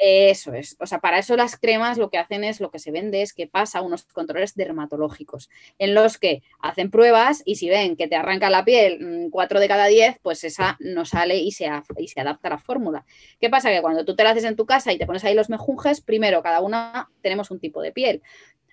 Eso 0.00 0.52
es. 0.52 0.76
O 0.78 0.86
sea, 0.86 1.00
para 1.00 1.18
eso 1.18 1.36
las 1.36 1.58
cremas 1.58 1.98
lo 1.98 2.08
que 2.08 2.18
hacen 2.18 2.44
es, 2.44 2.60
lo 2.60 2.70
que 2.70 2.78
se 2.78 2.92
vende 2.92 3.20
es 3.20 3.32
que 3.32 3.48
pasa 3.48 3.82
unos 3.82 4.04
controles 4.04 4.54
dermatológicos 4.54 5.50
en 5.78 5.92
los 5.92 6.18
que 6.18 6.42
hacen 6.60 6.92
pruebas 6.92 7.42
y 7.44 7.56
si 7.56 7.68
ven 7.68 7.96
que 7.96 8.06
te 8.06 8.14
arranca 8.14 8.48
la 8.48 8.64
piel 8.64 9.28
4 9.32 9.58
mm, 9.58 9.60
de 9.60 9.68
cada 9.68 9.86
10, 9.86 10.20
pues 10.22 10.44
esa 10.44 10.76
no 10.78 11.04
sale 11.04 11.38
y 11.38 11.50
se, 11.50 11.68
y 11.96 12.06
se 12.06 12.20
adapta 12.20 12.46
a 12.46 12.52
la 12.52 12.58
fórmula. 12.58 13.04
¿Qué 13.40 13.50
pasa? 13.50 13.70
Que 13.70 13.82
cuando 13.82 14.04
tú 14.04 14.14
te 14.14 14.22
la 14.22 14.30
haces 14.30 14.44
en 14.44 14.54
tu 14.54 14.66
casa 14.66 14.92
y 14.92 14.98
te 14.98 15.06
pones 15.06 15.24
ahí 15.24 15.34
los 15.34 15.50
mejunjes, 15.50 16.00
primero, 16.00 16.42
cada 16.44 16.60
una 16.60 17.10
tenemos 17.20 17.50
un 17.50 17.58
tipo 17.58 17.82
de 17.82 17.90
piel. 17.90 18.22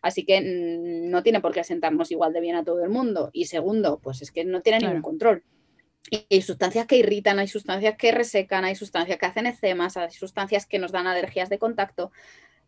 Así 0.03 0.25
que 0.25 0.39
mm, 0.39 1.09
no 1.09 1.23
tiene 1.23 1.41
por 1.41 1.53
qué 1.53 1.63
sentarnos 1.63 2.11
igual 2.11 2.33
de 2.33 2.41
bien 2.41 2.55
a 2.55 2.63
todo 2.63 2.83
el 2.83 2.91
mundo. 2.91 3.31
Y 3.33 3.45
segundo, 3.45 3.99
pues 3.99 4.21
es 4.21 4.31
que 4.31 4.45
no 4.45 4.61
tiene 4.61 4.77
ningún 4.79 5.01
control 5.01 5.43
hay 6.29 6.41
sustancias 6.41 6.85
que 6.85 6.97
irritan, 6.97 7.39
hay 7.39 7.47
sustancias 7.47 7.95
que 7.97 8.11
resecan, 8.11 8.63
hay 8.63 8.75
sustancias 8.75 9.17
que 9.17 9.25
hacen 9.25 9.47
ecemas, 9.47 9.97
hay 9.97 10.11
sustancias 10.11 10.65
que 10.65 10.79
nos 10.79 10.91
dan 10.91 11.07
alergias 11.07 11.49
de 11.49 11.57
contacto. 11.57 12.11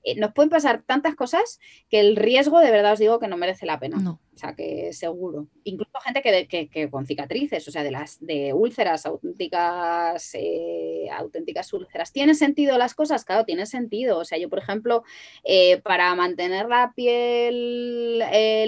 Eh, 0.04 0.16
nos 0.16 0.32
pueden 0.32 0.50
pasar 0.50 0.84
tantas 0.84 1.16
cosas 1.16 1.60
que 1.90 2.00
el 2.00 2.16
riesgo, 2.16 2.60
de 2.60 2.72
verdad 2.72 2.94
os 2.94 3.00
digo, 3.00 3.20
que 3.20 3.28
no 3.28 3.36
merece 3.36 3.66
la 3.66 3.80
pena. 3.80 3.98
No. 3.98 4.22
O 4.34 4.38
sea, 4.38 4.54
que 4.54 4.94
seguro. 4.94 5.48
Incluso 5.64 5.92
gente 6.00 6.22
que, 6.22 6.70
que, 6.70 6.90
con 6.90 7.06
cicatrices, 7.06 7.68
o 7.68 7.72
sea, 7.72 7.84
de 7.84 7.92
las 7.92 8.20
de 8.26 8.54
úlceras, 8.54 9.06
auténticas, 9.06 10.34
eh, 10.36 11.08
auténticas 11.12 11.74
úlceras. 11.74 12.14
¿Tiene 12.14 12.36
sentido 12.36 12.78
las 12.78 12.94
cosas? 12.94 13.26
Claro, 13.26 13.44
tiene 13.44 13.66
sentido. 13.66 14.20
O 14.20 14.26
sea, 14.26 14.38
yo, 14.38 14.50
por 14.50 14.60
ejemplo, 14.60 15.04
eh, 15.44 15.82
para 15.82 16.14
mantener 16.16 16.70
la 16.70 16.94
piel 16.96 18.20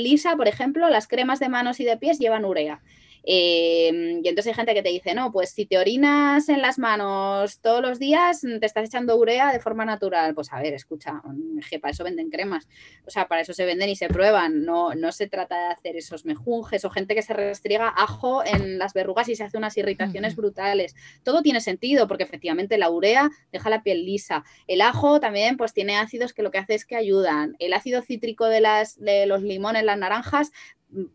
lisa, 0.04 0.36
por 0.36 0.48
ejemplo, 0.48 0.90
las 0.90 1.08
cremas 1.08 1.40
de 1.40 1.50
manos 1.50 1.80
y 1.80 1.86
de 1.86 1.98
pies 1.98 2.20
llevan 2.20 2.46
urea. 2.46 2.82
Em, 3.24 4.22
y 4.24 4.28
entonces 4.28 4.48
hay 4.48 4.54
gente 4.54 4.74
que 4.74 4.84
te 4.84 4.90
dice, 4.90 5.14
no, 5.14 5.32
pues 5.32 5.52
si 5.52 5.66
te 5.66 5.78
orinas 5.78 6.50
en 6.50 6.62
las 6.62 6.80
manos 6.80 7.60
todos 7.62 7.82
los 7.82 8.00
días, 8.00 8.42
te 8.42 8.66
estás 8.66 8.86
echando 8.86 9.16
urea 9.18 9.52
de 9.52 9.60
forma 9.60 9.86
natural. 9.86 10.34
Pues 10.34 10.52
a 10.52 10.60
ver, 10.62 10.74
escucha, 10.74 11.22
que 11.70 11.80
para 11.80 11.92
eso 11.92 12.04
venden 12.04 12.30
cremas. 12.30 12.68
O 13.06 13.10
sea, 13.10 13.28
para 13.28 13.42
eso 13.42 13.54
se 13.54 13.66
venden 13.66 13.90
y 13.90 13.96
se 13.96 14.08
prueban. 14.08 14.64
No, 14.64 14.96
no 14.96 15.12
se 15.12 15.28
trata 15.28 15.60
de 15.60 15.74
hacer 15.74 15.96
esos 15.96 16.26
mejunjes 16.26 16.86
o 16.86 16.90
gente 16.90 17.16
que 17.16 17.22
se 17.22 17.34
restriega 17.34 17.90
ajo 17.90 18.44
en 18.46 18.78
las 18.78 18.94
verrugas 18.94 19.30
y 19.30 19.36
se 19.36 19.44
hace 19.44 19.58
unas 19.58 19.78
irritaciones 19.78 20.36
brutales. 20.36 20.96
Todo 21.24 21.42
tiene 21.42 21.62
sentido 21.62 22.08
porque 22.08 22.24
efectivamente 22.24 22.78
la 22.78 22.90
urea 22.90 23.30
deja 23.52 23.70
la 23.70 23.84
piel 23.84 24.06
lisa. 24.06 24.44
El 24.68 24.82
ajo 24.82 25.20
también 25.20 25.58
pues 25.58 25.74
tiene 25.74 25.98
ácidos 25.98 26.34
que 26.34 26.44
lo 26.44 26.52
que 26.52 26.58
hace 26.58 26.76
es 26.76 26.86
que 26.86 26.96
ayudan. 26.96 27.56
El 27.60 27.74
ácido 27.74 28.02
cítrico 28.02 28.46
de, 28.46 28.62
las, 28.62 29.00
de 29.00 29.26
los 29.26 29.42
limones, 29.42 29.84
las 29.84 29.98
naranjas, 29.98 30.52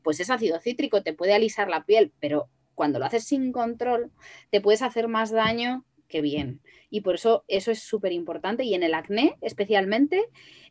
pues 0.02 0.20
es 0.20 0.30
ácido 0.30 0.60
cítrico, 0.60 1.02
te 1.02 1.12
puede 1.12 1.34
alisar 1.34 1.68
la 1.68 1.84
piel, 1.84 2.12
pero 2.20 2.48
cuando 2.74 2.98
lo 2.98 3.04
haces 3.04 3.24
sin 3.24 3.52
control, 3.52 4.10
te 4.50 4.60
puedes 4.60 4.82
hacer 4.82 5.08
más 5.08 5.30
daño 5.30 5.84
que 6.08 6.20
bien. 6.20 6.60
Y 6.90 7.00
por 7.00 7.16
eso 7.16 7.44
eso 7.48 7.70
es 7.70 7.80
súper 7.80 8.12
importante. 8.12 8.64
Y 8.64 8.74
en 8.74 8.82
el 8.82 8.94
acné 8.94 9.36
especialmente, 9.40 10.24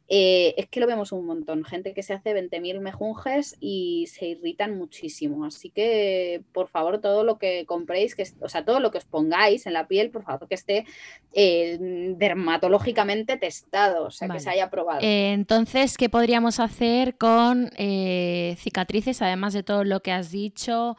eh, 0.09 0.53
es 0.57 0.67
que 0.67 0.79
lo 0.79 0.87
vemos 0.87 1.11
un 1.11 1.25
montón. 1.25 1.63
Gente 1.63 1.93
que 1.93 2.03
se 2.03 2.13
hace 2.13 2.33
20.000 2.33 2.79
mejunjes 2.79 3.55
y 3.59 4.07
se 4.07 4.27
irritan 4.27 4.77
muchísimo. 4.77 5.45
Así 5.45 5.69
que, 5.69 6.41
por 6.51 6.67
favor, 6.67 6.99
todo 6.99 7.23
lo 7.23 7.37
que 7.37 7.65
compréis, 7.65 8.15
que, 8.15 8.27
o 8.41 8.49
sea, 8.49 8.65
todo 8.65 8.79
lo 8.79 8.91
que 8.91 8.97
os 8.97 9.05
pongáis 9.05 9.65
en 9.65 9.73
la 9.73 9.87
piel, 9.87 10.11
por 10.11 10.23
favor, 10.23 10.47
que 10.47 10.55
esté 10.55 10.85
eh, 11.33 11.77
dermatológicamente 12.17 13.37
testado, 13.37 14.05
o 14.07 14.11
sea, 14.11 14.27
que 14.29 14.39
se 14.39 14.49
haya 14.49 14.69
probado. 14.69 14.99
Eh, 15.01 15.33
entonces, 15.33 15.97
¿qué 15.97 16.09
podríamos 16.09 16.59
hacer 16.59 17.17
con 17.17 17.71
cicatrices, 18.57 19.21
además 19.21 19.53
de 19.53 19.63
todo 19.63 19.83
lo 19.83 20.01
que 20.01 20.11
has 20.11 20.31
dicho? 20.31 20.97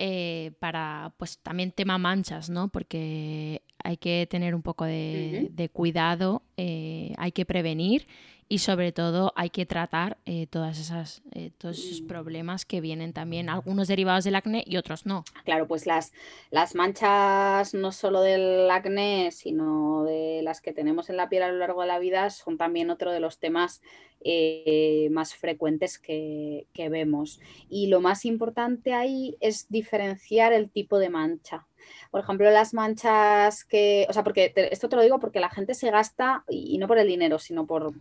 Eh, 0.00 0.52
para 0.60 1.12
pues 1.16 1.40
también 1.40 1.72
tema 1.72 1.98
manchas, 1.98 2.48
¿no? 2.48 2.68
Porque 2.68 3.62
hay 3.82 3.96
que 3.96 4.28
tener 4.30 4.54
un 4.54 4.62
poco 4.62 4.84
de, 4.84 5.70
cuidado, 5.72 6.44
eh, 6.56 7.14
hay 7.18 7.32
que 7.32 7.44
prevenir 7.44 8.06
y 8.48 8.58
sobre 8.58 8.92
todo 8.92 9.32
hay 9.36 9.50
que 9.50 9.66
tratar 9.66 10.16
eh, 10.24 10.46
todas 10.46 10.78
esas, 10.78 11.22
eh, 11.32 11.50
todos 11.58 11.78
esos 11.78 12.00
problemas 12.00 12.64
que 12.64 12.80
vienen 12.80 13.12
también, 13.12 13.50
algunos 13.50 13.88
derivados 13.88 14.24
del 14.24 14.36
acné 14.36 14.64
y 14.66 14.76
otros 14.78 15.04
no. 15.04 15.24
Claro, 15.44 15.68
pues 15.68 15.86
las, 15.86 16.12
las 16.50 16.74
manchas 16.74 17.74
no 17.74 17.92
solo 17.92 18.22
del 18.22 18.70
acné, 18.70 19.30
sino 19.32 20.04
de 20.04 20.40
las 20.42 20.60
que 20.60 20.72
tenemos 20.72 21.10
en 21.10 21.18
la 21.18 21.28
piel 21.28 21.42
a 21.42 21.52
lo 21.52 21.58
largo 21.58 21.82
de 21.82 21.88
la 21.88 21.98
vida 21.98 22.30
son 22.30 22.56
también 22.56 22.90
otro 22.90 23.12
de 23.12 23.20
los 23.20 23.38
temas 23.38 23.82
eh, 24.24 25.08
más 25.12 25.34
frecuentes 25.34 25.98
que, 25.98 26.66
que 26.72 26.88
vemos. 26.88 27.40
Y 27.68 27.88
lo 27.88 28.00
más 28.00 28.24
importante 28.24 28.94
ahí 28.94 29.36
es 29.40 29.68
diferenciar 29.68 30.52
el 30.52 30.70
tipo 30.70 30.98
de 30.98 31.10
mancha. 31.10 31.66
Por 32.10 32.20
ejemplo, 32.20 32.50
las 32.50 32.74
manchas 32.74 33.64
que, 33.64 34.06
o 34.08 34.12
sea, 34.12 34.24
porque 34.24 34.52
esto 34.70 34.88
te 34.88 34.96
lo 34.96 35.02
digo 35.02 35.18
porque 35.18 35.40
la 35.40 35.50
gente 35.50 35.74
se 35.74 35.90
gasta, 35.90 36.44
y, 36.48 36.78
no 36.78 36.88
por 36.88 36.98
el 36.98 37.08
dinero, 37.08 37.38
sino 37.38 37.66
por, 37.66 37.92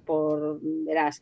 verás, 0.61 1.21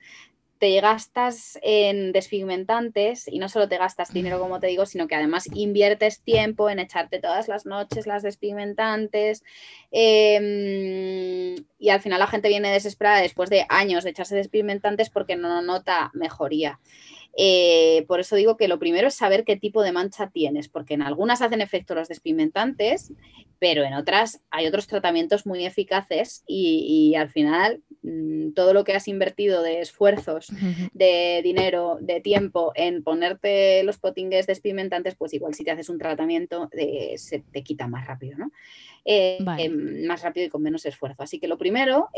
te 0.57 0.79
gastas 0.79 1.59
en 1.61 2.11
despigmentantes 2.11 3.27
y 3.27 3.39
no 3.39 3.49
solo 3.49 3.67
te 3.67 3.77
gastas 3.77 4.13
dinero, 4.13 4.39
como 4.39 4.59
te 4.59 4.67
digo, 4.67 4.85
sino 4.85 5.07
que 5.07 5.15
además 5.15 5.49
inviertes 5.53 6.21
tiempo 6.21 6.69
en 6.69 6.79
echarte 6.79 7.19
todas 7.19 7.47
las 7.47 7.65
noches 7.65 8.07
las 8.07 8.23
despigmentantes 8.23 9.43
em, 9.91 11.55
y 11.77 11.89
al 11.89 11.99
final 12.01 12.19
la 12.19 12.27
gente 12.27 12.47
viene 12.47 12.71
desesperada 12.71 13.21
después 13.21 13.49
de 13.49 13.65
años 13.69 14.03
de 14.03 14.11
echarse 14.11 14.35
despigmentantes 14.35 15.09
porque 15.09 15.35
no 15.35 15.61
nota 15.61 16.11
mejoría. 16.13 16.79
Eh, 17.37 18.05
por 18.07 18.21
eso 18.21 18.37
digo 18.37 18.55
que 18.55 18.69
lo 18.69 18.79
primero 18.79 19.09
es 19.09 19.15
saber 19.15 19.43
qué 19.43 19.57
tipo 19.57 19.83
de 19.83 19.91
mancha 19.91 20.29
tienes, 20.29 20.69
porque 20.69 20.93
en 20.93 21.01
algunas 21.01 21.41
hacen 21.41 21.59
efecto 21.59 21.93
los 21.93 22.07
despigmentantes, 22.07 23.11
pero 23.59 23.83
en 23.83 23.93
otras 23.93 24.41
hay 24.51 24.67
otros 24.67 24.87
tratamientos 24.87 25.45
muy 25.45 25.65
eficaces 25.65 26.43
y, 26.47 27.13
al 27.15 27.29
final 27.29 27.81
mm, 28.03 28.53
todo 28.53 28.73
lo 28.73 28.85
que 28.85 28.93
has 28.93 29.09
invertido 29.09 29.63
de 29.63 29.81
esfuerzos, 29.81 30.47
de 30.93 31.41
dinero, 31.43 31.97
de 31.99 32.21
tiempo 32.21 32.71
en 32.73 33.03
ponerte 33.03 33.83
los 33.83 33.97
potingues 33.97 34.47
despigmentantes, 34.47 35.15
pues 35.15 35.33
igual 35.33 35.53
si 35.53 35.65
te 35.65 35.71
haces 35.71 35.89
un 35.89 35.97
tratamiento 35.97 36.69
se 37.17 37.39
te 37.39 37.63
quita 37.63 37.87
más 37.87 38.07
rápido, 38.07 38.37
¿no? 38.37 38.51
Eh, 39.03 39.39
em, 39.57 40.05
más 40.05 40.21
rápido 40.21 40.47
y 40.47 40.49
con 40.49 40.61
menos 40.61 40.85
esfuerzo. 40.85 41.23
Así 41.23 41.39
que 41.39 41.47
lo 41.47 41.57
primero, 41.57 42.09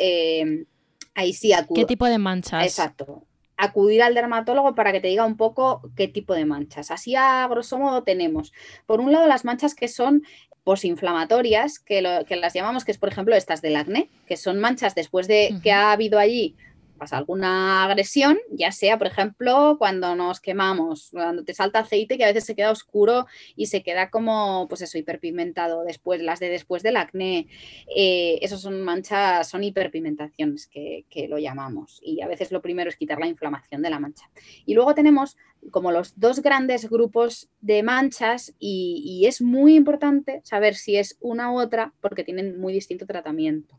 ahí 1.15 1.34
sí 1.34 1.53
acudo. 1.53 1.82
¿Qué 1.82 1.86
tipo 1.86 2.05
de 2.05 2.20
manchas? 2.20 2.63
Exacto 2.63 3.26
acudir 3.58 4.03
al 4.03 4.14
dermatólogo 4.14 4.76
para 4.76 4.91
que 4.91 5.01
te 5.01 5.08
diga 5.08 5.26
un 5.26 5.36
poco 5.36 5.82
qué 5.95 6.08
tipo 6.08 6.34
de 6.34 6.45
manchas. 6.45 6.91
Así 6.91 7.16
a 7.16 7.47
grosso 7.49 7.78
modo 7.78 8.03
tenemos, 8.03 8.53
por 8.86 9.01
un 9.01 9.12
lado, 9.12 9.28
las 9.28 9.45
manchas 9.45 9.74
que 9.74 9.88
son 9.88 10.24
posinflamatorias, 10.64 11.80
que, 11.80 12.01
lo, 12.01 12.26
que 12.26 12.36
las 12.36 12.53
llamamos, 12.53 12.84
que 12.84 12.91
es 12.91 12.97
por 12.97 13.10
ejemplo 13.10 13.34
estas 13.36 13.62
del 13.62 13.78
acné, 13.78 14.10
que 14.28 14.36
son 14.36 14.60
manchas 14.60 14.95
después 14.95 15.28
de 15.28 15.60
que 15.64 15.72
ha 15.72 15.91
habido 15.91 16.20
allí 16.20 16.55
pasa 16.98 17.18
alguna 17.18 17.86
agresión, 17.86 18.38
ya 18.52 18.72
sea, 18.72 18.98
por 18.98 19.08
ejemplo, 19.08 19.78
cuando 19.78 20.16
nos 20.16 20.39
quemamos, 20.39 21.10
cuando 21.12 21.43
te 21.43 21.54
salta 21.54 21.80
aceite 21.80 22.18
que 22.18 22.24
a 22.24 22.28
veces 22.28 22.45
se 22.45 22.56
queda 22.56 22.72
oscuro 22.72 23.26
y 23.56 23.68
se 23.68 23.84
queda 23.84 24.10
como, 24.10 24.68
pues 24.68 24.82
eso, 24.82 24.98
hiperpigmentado 24.98 25.84
después, 25.84 26.22
las 26.22 26.39
de 26.39 26.50
después 26.50 26.84
del 26.84 26.98
acné, 26.98 27.48
eh, 27.95 28.39
esos 28.41 28.62
son 28.62 28.82
manchas, 28.82 29.48
son 29.48 29.64
hiperpigmentaciones 29.64 30.68
que, 30.68 31.06
lo 31.28 31.39
llamamos 31.39 32.00
y 32.04 32.22
a 32.22 32.28
veces 32.28 32.52
lo 32.52 32.62
primero 32.62 32.89
es 32.89 32.95
quitar 32.95 33.20
la 33.20 33.28
inflamación 33.28 33.82
de 33.82 33.89
la 33.89 34.00
mancha. 34.00 34.30
Y 34.66 34.76
luego 34.76 34.93
tenemos 34.93 35.36
como 35.72 35.91
los 35.91 36.18
dos 36.20 36.41
grandes 36.41 36.89
grupos 36.89 37.50
de 37.60 37.84
manchas 37.84 38.54
y, 38.60 39.26
es 39.28 39.41
muy 39.41 39.76
importante 39.76 40.41
saber 40.43 40.76
si 40.76 40.95
es 40.95 41.18
una 41.20 41.52
u 41.52 41.60
otra 41.60 41.93
porque 42.02 42.24
tienen 42.24 42.60
muy 42.60 42.72
distinto 42.72 43.06
tratamiento. 43.06 43.76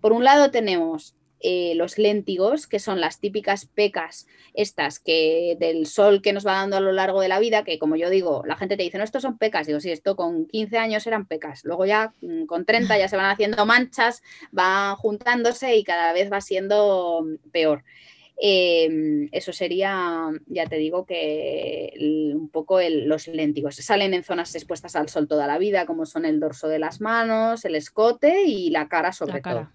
Por 0.00 0.12
un 0.12 0.24
lado 0.24 0.50
tenemos 0.50 1.14
eh, 1.40 1.74
los 1.76 1.98
léntigos, 1.98 2.66
que 2.66 2.78
son 2.78 3.00
las 3.00 3.20
típicas 3.20 3.66
pecas 3.66 4.26
estas 4.54 4.98
que 4.98 5.56
del 5.60 5.86
sol 5.86 6.22
que 6.22 6.32
nos 6.32 6.46
va 6.46 6.52
dando 6.52 6.78
a 6.78 6.80
lo 6.80 6.92
largo 6.92 7.20
de 7.20 7.28
la 7.28 7.38
vida, 7.38 7.62
que 7.62 7.78
como 7.78 7.96
yo 7.96 8.08
digo, 8.08 8.42
la 8.46 8.56
gente 8.56 8.76
te 8.76 8.82
dice, 8.82 8.98
no, 8.98 9.04
estos 9.04 9.22
son 9.22 9.36
pecas. 9.36 9.66
Digo, 9.66 9.80
sí, 9.80 9.90
esto 9.90 10.16
con 10.16 10.46
15 10.46 10.78
años 10.78 11.06
eran 11.06 11.26
pecas. 11.26 11.64
Luego 11.64 11.84
ya 11.84 12.14
mm, 12.22 12.46
con 12.46 12.64
30 12.64 12.98
ya 12.98 13.08
se 13.08 13.16
van 13.16 13.30
haciendo 13.30 13.66
manchas, 13.66 14.22
van 14.50 14.96
juntándose 14.96 15.76
y 15.76 15.84
cada 15.84 16.12
vez 16.12 16.32
va 16.32 16.40
siendo 16.40 17.24
peor. 17.52 17.84
Em, 18.38 19.28
eso 19.32 19.52
sería, 19.52 20.30
ya 20.46 20.66
te 20.66 20.76
digo, 20.76 21.06
que 21.06 21.92
un 22.34 22.48
poco 22.50 22.80
los 22.80 23.28
léntigos. 23.28 23.76
Salen 23.76 24.14
en 24.14 24.24
zonas 24.24 24.54
expuestas 24.54 24.94
al 24.96 25.08
sol 25.08 25.26
toda 25.26 25.46
la 25.46 25.58
vida, 25.58 25.86
como 25.86 26.04
son 26.06 26.24
el 26.24 26.38
dorso 26.38 26.68
de 26.68 26.78
las 26.78 27.00
manos, 27.00 27.64
el 27.64 27.74
escote 27.74 28.42
y 28.42 28.70
la 28.70 28.88
cara 28.88 29.12
sobre 29.12 29.40
todo. 29.40 29.68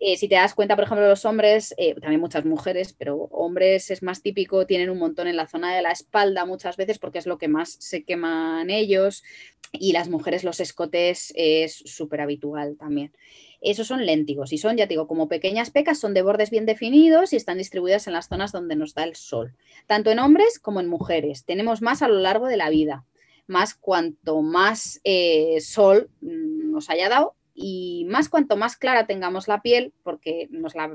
Eh, 0.00 0.16
si 0.16 0.28
te 0.28 0.36
das 0.36 0.54
cuenta, 0.54 0.76
por 0.76 0.84
ejemplo, 0.84 1.08
los 1.08 1.24
hombres, 1.24 1.74
eh, 1.76 1.94
también 1.94 2.20
muchas 2.20 2.44
mujeres, 2.44 2.92
pero 2.92 3.16
hombres 3.32 3.90
es 3.90 4.02
más 4.02 4.22
típico, 4.22 4.64
tienen 4.64 4.90
un 4.90 4.98
montón 4.98 5.26
en 5.26 5.36
la 5.36 5.48
zona 5.48 5.74
de 5.74 5.82
la 5.82 5.90
espalda 5.90 6.44
muchas 6.44 6.76
veces 6.76 6.98
porque 6.98 7.18
es 7.18 7.26
lo 7.26 7.38
que 7.38 7.48
más 7.48 7.76
se 7.80 8.04
queman 8.04 8.70
ellos 8.70 9.24
y 9.72 9.92
las 9.92 10.08
mujeres 10.08 10.44
los 10.44 10.60
escotes 10.60 11.32
es 11.36 11.74
súper 11.74 12.20
habitual 12.20 12.76
también. 12.78 13.12
Esos 13.60 13.88
son 13.88 14.06
léntigos 14.06 14.52
y 14.52 14.58
son, 14.58 14.76
ya 14.76 14.86
digo, 14.86 15.08
como 15.08 15.28
pequeñas 15.28 15.70
pecas, 15.70 15.98
son 15.98 16.14
de 16.14 16.22
bordes 16.22 16.50
bien 16.50 16.64
definidos 16.64 17.32
y 17.32 17.36
están 17.36 17.58
distribuidas 17.58 18.06
en 18.06 18.12
las 18.12 18.28
zonas 18.28 18.52
donde 18.52 18.76
nos 18.76 18.94
da 18.94 19.02
el 19.02 19.16
sol, 19.16 19.54
tanto 19.86 20.12
en 20.12 20.20
hombres 20.20 20.60
como 20.60 20.78
en 20.78 20.86
mujeres. 20.86 21.44
Tenemos 21.44 21.82
más 21.82 22.02
a 22.02 22.08
lo 22.08 22.20
largo 22.20 22.46
de 22.46 22.56
la 22.56 22.70
vida, 22.70 23.04
más 23.48 23.74
cuanto 23.74 24.42
más 24.42 25.00
eh, 25.02 25.60
sol 25.60 26.08
mm, 26.20 26.70
nos 26.70 26.88
haya 26.88 27.08
dado, 27.08 27.34
y 27.60 28.06
más 28.08 28.28
cuanto 28.28 28.56
más 28.56 28.76
clara 28.76 29.06
tengamos 29.06 29.48
la 29.48 29.60
piel, 29.62 29.92
porque 30.04 30.46
nos 30.50 30.76
la, 30.76 30.94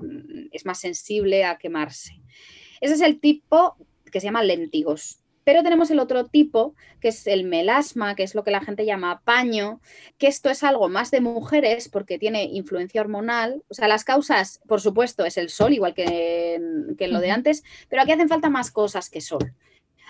es 0.51 0.65
más 0.65 0.79
sensible 0.79 1.43
a 1.43 1.57
quemarse. 1.57 2.21
Ese 2.79 2.93
es 2.93 3.01
el 3.01 3.19
tipo 3.19 3.75
que 4.11 4.21
se 4.21 4.27
llama 4.27 4.43
léntigos. 4.43 5.19
Pero 5.43 5.61
tenemos 5.61 5.91
el 5.91 5.99
otro 5.99 6.27
tipo, 6.27 6.73
que 7.01 7.09
es 7.09 7.27
el 7.27 7.43
melasma, 7.43 8.15
que 8.15 8.23
es 8.23 8.33
lo 8.33 8.45
que 8.45 8.51
la 8.51 8.61
gente 8.61 8.85
llama 8.85 9.21
paño, 9.25 9.81
que 10.17 10.27
esto 10.27 10.49
es 10.49 10.63
algo 10.63 10.87
más 10.87 11.11
de 11.11 11.19
mujeres 11.19 11.89
porque 11.89 12.17
tiene 12.17 12.45
influencia 12.45 13.01
hormonal. 13.01 13.61
O 13.67 13.73
sea, 13.73 13.89
las 13.89 14.05
causas, 14.05 14.61
por 14.65 14.79
supuesto, 14.79 15.25
es 15.25 15.35
el 15.35 15.49
sol, 15.49 15.73
igual 15.73 15.93
que, 15.93 16.61
que 16.97 17.09
lo 17.09 17.19
de 17.19 17.31
antes, 17.31 17.65
pero 17.89 18.01
aquí 18.01 18.13
hacen 18.13 18.29
falta 18.29 18.49
más 18.49 18.71
cosas 18.71 19.09
que 19.09 19.19
sol. 19.19 19.53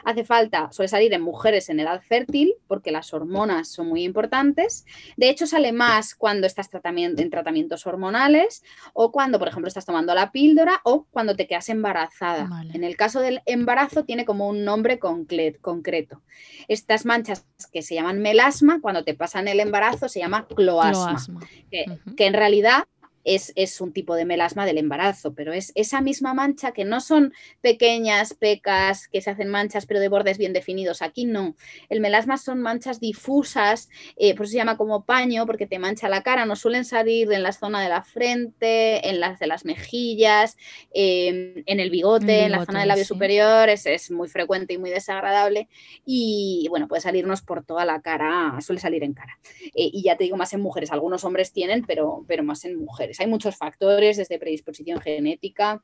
Hace 0.06 0.24
falta, 0.24 0.72
suele 0.72 0.88
salir 0.88 1.14
en 1.14 1.22
mujeres 1.22 1.70
en 1.70 1.80
edad 1.80 2.02
fértil 2.02 2.56
porque 2.68 2.92
las 2.92 3.14
hormonas 3.14 3.68
son 3.70 3.88
muy 3.88 4.04
importantes. 4.04 4.86
De 5.18 5.30
hecho, 5.30 5.48
sale 5.48 5.72
más 5.72 6.16
cuando 6.16 6.48
estás 6.48 6.70
en 6.84 7.30
tratamientos 7.30 7.88
hormonales 7.88 8.64
o 8.94 9.12
cuando, 9.12 9.40
por 9.40 9.48
ejemplo, 9.48 9.68
estás 9.68 9.86
tomando 9.86 10.14
la 10.14 10.32
píldora 10.32 10.82
o 10.84 11.06
cuando 11.12 11.36
te 11.36 11.48
quedas 11.48 11.70
embarazada. 11.70 12.50
En 12.74 12.84
el 12.84 12.96
caso 12.98 13.20
del 13.20 13.42
embarazo 13.46 14.04
tiene 14.06 14.26
como 14.26 14.48
un 14.48 14.64
nombre 14.66 15.00
concreto. 15.00 16.22
Estas 16.68 17.06
manchas 17.06 17.46
que 17.72 17.82
se 17.82 17.96
llaman 17.96 18.20
melasma, 18.20 18.82
cuando 18.82 19.04
te 19.04 19.14
pasan 19.14 19.48
el 19.48 19.60
embarazo 19.60 20.10
se 20.10 20.20
llama 20.20 20.48
cloasma, 20.48 21.48
que 21.70 22.26
en 22.26 22.34
realidad 22.34 22.86
es, 23.24 23.82
un 23.82 23.94
tipo 23.94 24.16
de 24.16 24.26
melasma 24.26 24.66
del 24.66 24.78
embarazo, 24.78 25.34
pero 25.34 25.54
es 25.54 25.72
esa 25.76 26.02
misma 26.02 26.34
mancha 26.34 26.72
que 26.72 26.86
no 26.86 27.00
son 27.00 27.34
pequeñas 27.62 28.34
pecas 28.34 29.08
que 29.08 29.22
se 29.22 29.30
hacen 29.30 29.50
manchas 29.50 29.86
pero 29.86 30.00
de 30.00 30.10
bordes 30.10 30.38
bien 30.38 30.54
definidos. 30.54 31.02
Aquí 31.02 31.26
no. 31.26 31.56
El 31.90 32.00
melasma 32.00 32.38
son 32.38 32.62
manchas 32.62 33.00
difusas, 33.00 33.90
eh, 34.18 34.36
por 34.36 34.46
eso 34.46 34.52
se 34.52 34.58
llama 34.58 34.78
como 34.78 35.06
paño, 35.06 35.46
porque 35.46 35.68
te 35.68 35.80
mancha 35.80 36.10
la 36.10 36.24
cara. 36.24 36.46
No 36.46 36.56
suelen 36.56 36.86
salir 36.86 37.32
en 37.32 37.44
la 37.44 37.52
zona 37.52 37.82
de 37.82 37.90
la 37.90 38.04
frente, 38.04 39.08
en 39.10 39.20
las 39.20 39.40
de 39.40 39.48
las 39.48 39.66
mejillas, 39.66 40.58
em, 40.94 41.64
en 41.66 41.80
el 41.80 41.90
bigote, 41.90 42.46
en 42.46 42.52
la 42.52 42.66
zona 42.66 42.80
del 42.80 42.90
labio 42.90 43.06
superior. 43.06 43.70
Es, 43.70 44.12
muy 44.12 44.28
frecuente 44.28 44.74
y 44.74 44.78
muy 44.78 44.90
desagradable. 44.90 45.70
Y 46.06 46.68
bueno, 46.70 46.88
puede 46.88 47.02
salirnos 47.02 47.42
por 47.42 47.64
toda 47.64 47.86
la 47.86 48.02
cara, 48.02 48.58
suele 48.62 48.82
salir 48.82 49.04
en 49.04 49.14
cara. 49.14 49.40
Eh, 49.76 49.90
y 49.94 50.04
ya 50.04 50.18
te 50.18 50.26
digo, 50.26 50.38
más 50.38 50.54
en 50.54 50.62
mujeres. 50.62 50.92
Algunos 50.92 51.24
hombres 51.24 51.52
tienen, 51.52 51.86
pero, 51.86 52.26
pero 52.28 52.44
más 52.44 52.66
en 52.66 52.78
mujeres. 52.78 53.13
Hay 53.20 53.28
muchos 53.28 53.56
factores, 53.56 54.18
desde 54.18 54.40
predisposición 54.40 55.02
genética, 55.02 55.84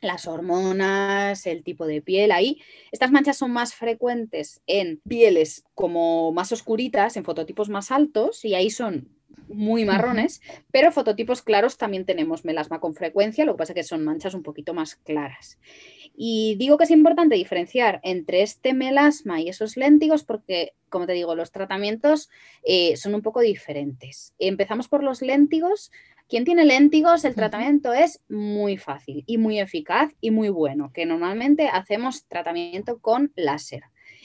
las 0.00 0.26
hormonas, 0.26 1.46
el 1.46 1.62
tipo 1.62 1.86
de 1.86 2.02
piel. 2.02 2.32
Ahí 2.32 2.60
estas 2.92 3.10
manchas 3.10 3.36
son 3.36 3.50
más 3.50 3.74
frecuentes 3.74 4.60
en 4.66 5.00
pieles 5.08 5.64
como 5.74 6.32
más 6.32 6.52
oscuritas, 6.52 7.16
en 7.16 7.24
fototipos 7.24 7.68
más 7.68 7.90
altos, 7.90 8.44
y 8.44 8.54
ahí 8.54 8.70
son 8.70 9.08
muy 9.48 9.84
marrones, 9.84 10.40
pero 10.72 10.92
fototipos 10.92 11.42
claros 11.42 11.76
también 11.76 12.04
tenemos 12.04 12.44
melasma 12.44 12.80
con 12.80 12.94
frecuencia, 12.94 13.44
lo 13.44 13.52
que 13.52 13.58
pasa 13.58 13.72
es 13.72 13.76
que 13.76 13.82
son 13.84 14.04
manchas 14.04 14.34
un 14.34 14.42
poquito 14.42 14.74
más 14.74 14.96
claras. 14.96 15.58
Y 16.16 16.56
digo 16.58 16.78
que 16.78 16.84
es 16.84 16.90
importante 16.90 17.34
diferenciar 17.34 18.00
entre 18.02 18.42
este 18.42 18.72
melasma 18.72 19.40
y 19.40 19.48
esos 19.50 19.76
léntigos 19.76 20.24
porque, 20.24 20.72
como 20.88 21.06
te 21.06 21.12
digo, 21.12 21.34
los 21.34 21.52
tratamientos 21.52 22.30
eh, 22.64 22.96
son 22.96 23.14
un 23.14 23.22
poco 23.22 23.40
diferentes. 23.40 24.32
Empezamos 24.38 24.88
por 24.88 25.04
los 25.04 25.20
léntigos. 25.20 25.92
Quien 26.28 26.44
tiene 26.44 26.64
léntigos, 26.64 27.24
el 27.24 27.36
tratamiento 27.36 27.92
es 27.92 28.20
muy 28.28 28.76
fácil 28.76 29.22
y 29.26 29.38
muy 29.38 29.60
eficaz 29.60 30.12
y 30.20 30.32
muy 30.32 30.48
bueno, 30.48 30.90
que 30.92 31.06
normalmente 31.06 31.68
hacemos 31.68 32.24
tratamiento 32.26 32.98
con 32.98 33.32
láser. 33.36 33.84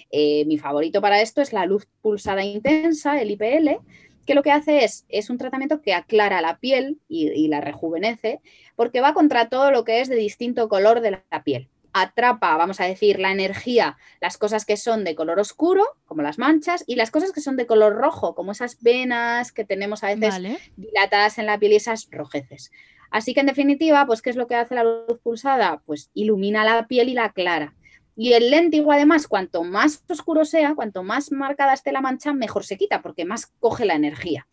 Eh, 0.09 0.45
mi 0.45 0.57
favorito 0.57 0.99
para 0.99 1.21
esto 1.21 1.41
es 1.41 1.53
la 1.53 1.65
luz 1.67 1.87
pulsada 2.01 2.43
intensa, 2.43 3.21
el 3.21 3.29
IPL, 3.31 3.77
que 4.25 4.33
lo 4.33 4.41
que 4.41 4.51
hace 4.51 4.83
es, 4.83 5.05
es 5.09 5.29
un 5.29 5.37
tratamiento 5.37 5.81
que 5.81 5.93
aclara 5.93 6.41
la 6.41 6.57
piel 6.57 6.99
y, 7.07 7.47
la 7.47 7.61
rejuvenece, 7.61 8.39
porque 8.75 9.01
va 9.01 9.13
contra 9.13 9.49
todo 9.49 9.69
lo 9.69 9.83
que 9.83 10.01
es 10.01 10.09
de 10.09 10.15
distinto 10.15 10.69
color 10.69 11.01
de 11.01 11.11
la 11.11 11.43
piel 11.43 11.69
atrapa, 11.93 12.57
vamos 12.57 12.79
a 12.79 12.85
decir, 12.85 13.19
la 13.19 13.31
energía, 13.31 13.97
las 14.19 14.37
cosas 14.37 14.65
que 14.65 14.77
son 14.77 15.03
de 15.03 15.15
color 15.15 15.39
oscuro, 15.39 15.85
como 16.05 16.21
las 16.21 16.37
manchas, 16.37 16.83
y 16.87 16.95
las 16.95 17.11
cosas 17.11 17.31
que 17.31 17.41
son 17.41 17.57
de 17.57 17.65
color 17.65 17.95
rojo, 17.95 18.35
como 18.35 18.51
esas 18.51 18.81
venas 18.81 19.51
que 19.51 19.65
tenemos 19.65 20.03
a 20.03 20.13
veces 20.15 20.41
dilatadas 20.75 21.37
en 21.37 21.45
la 21.45 21.59
piel 21.59 21.73
y 21.73 21.77
esas 21.77 22.07
rojeces. 22.11 22.71
Así 23.11 23.33
que 23.33 23.41
en 23.41 23.47
definitiva, 23.47 24.05
pues, 24.05 24.21
¿qué 24.21 24.29
es 24.29 24.37
lo 24.37 24.47
que 24.47 24.55
hace 24.55 24.73
la 24.73 24.83
luz 24.83 25.19
pulsada? 25.21 25.81
Pues 25.85 26.09
ilumina 26.13 26.63
la 26.63 26.87
piel 26.87 27.09
y 27.09 27.13
la 27.13 27.25
aclara. 27.25 27.75
Y 28.15 28.33
el 28.33 28.51
léntigo, 28.51 28.91
además, 28.91 29.27
cuanto 29.27 29.63
más 29.63 30.03
oscuro 30.09 30.45
sea, 30.45 30.75
cuanto 30.75 31.03
más 31.03 31.31
marcada 31.31 31.73
esté 31.73 31.91
la 31.91 32.01
mancha, 32.01 32.33
mejor 32.33 32.65
se 32.65 32.77
quita, 32.77 33.01
porque 33.01 33.25
más 33.25 33.47
coge 33.59 33.85
la 33.85 33.95
energía. 33.95 34.47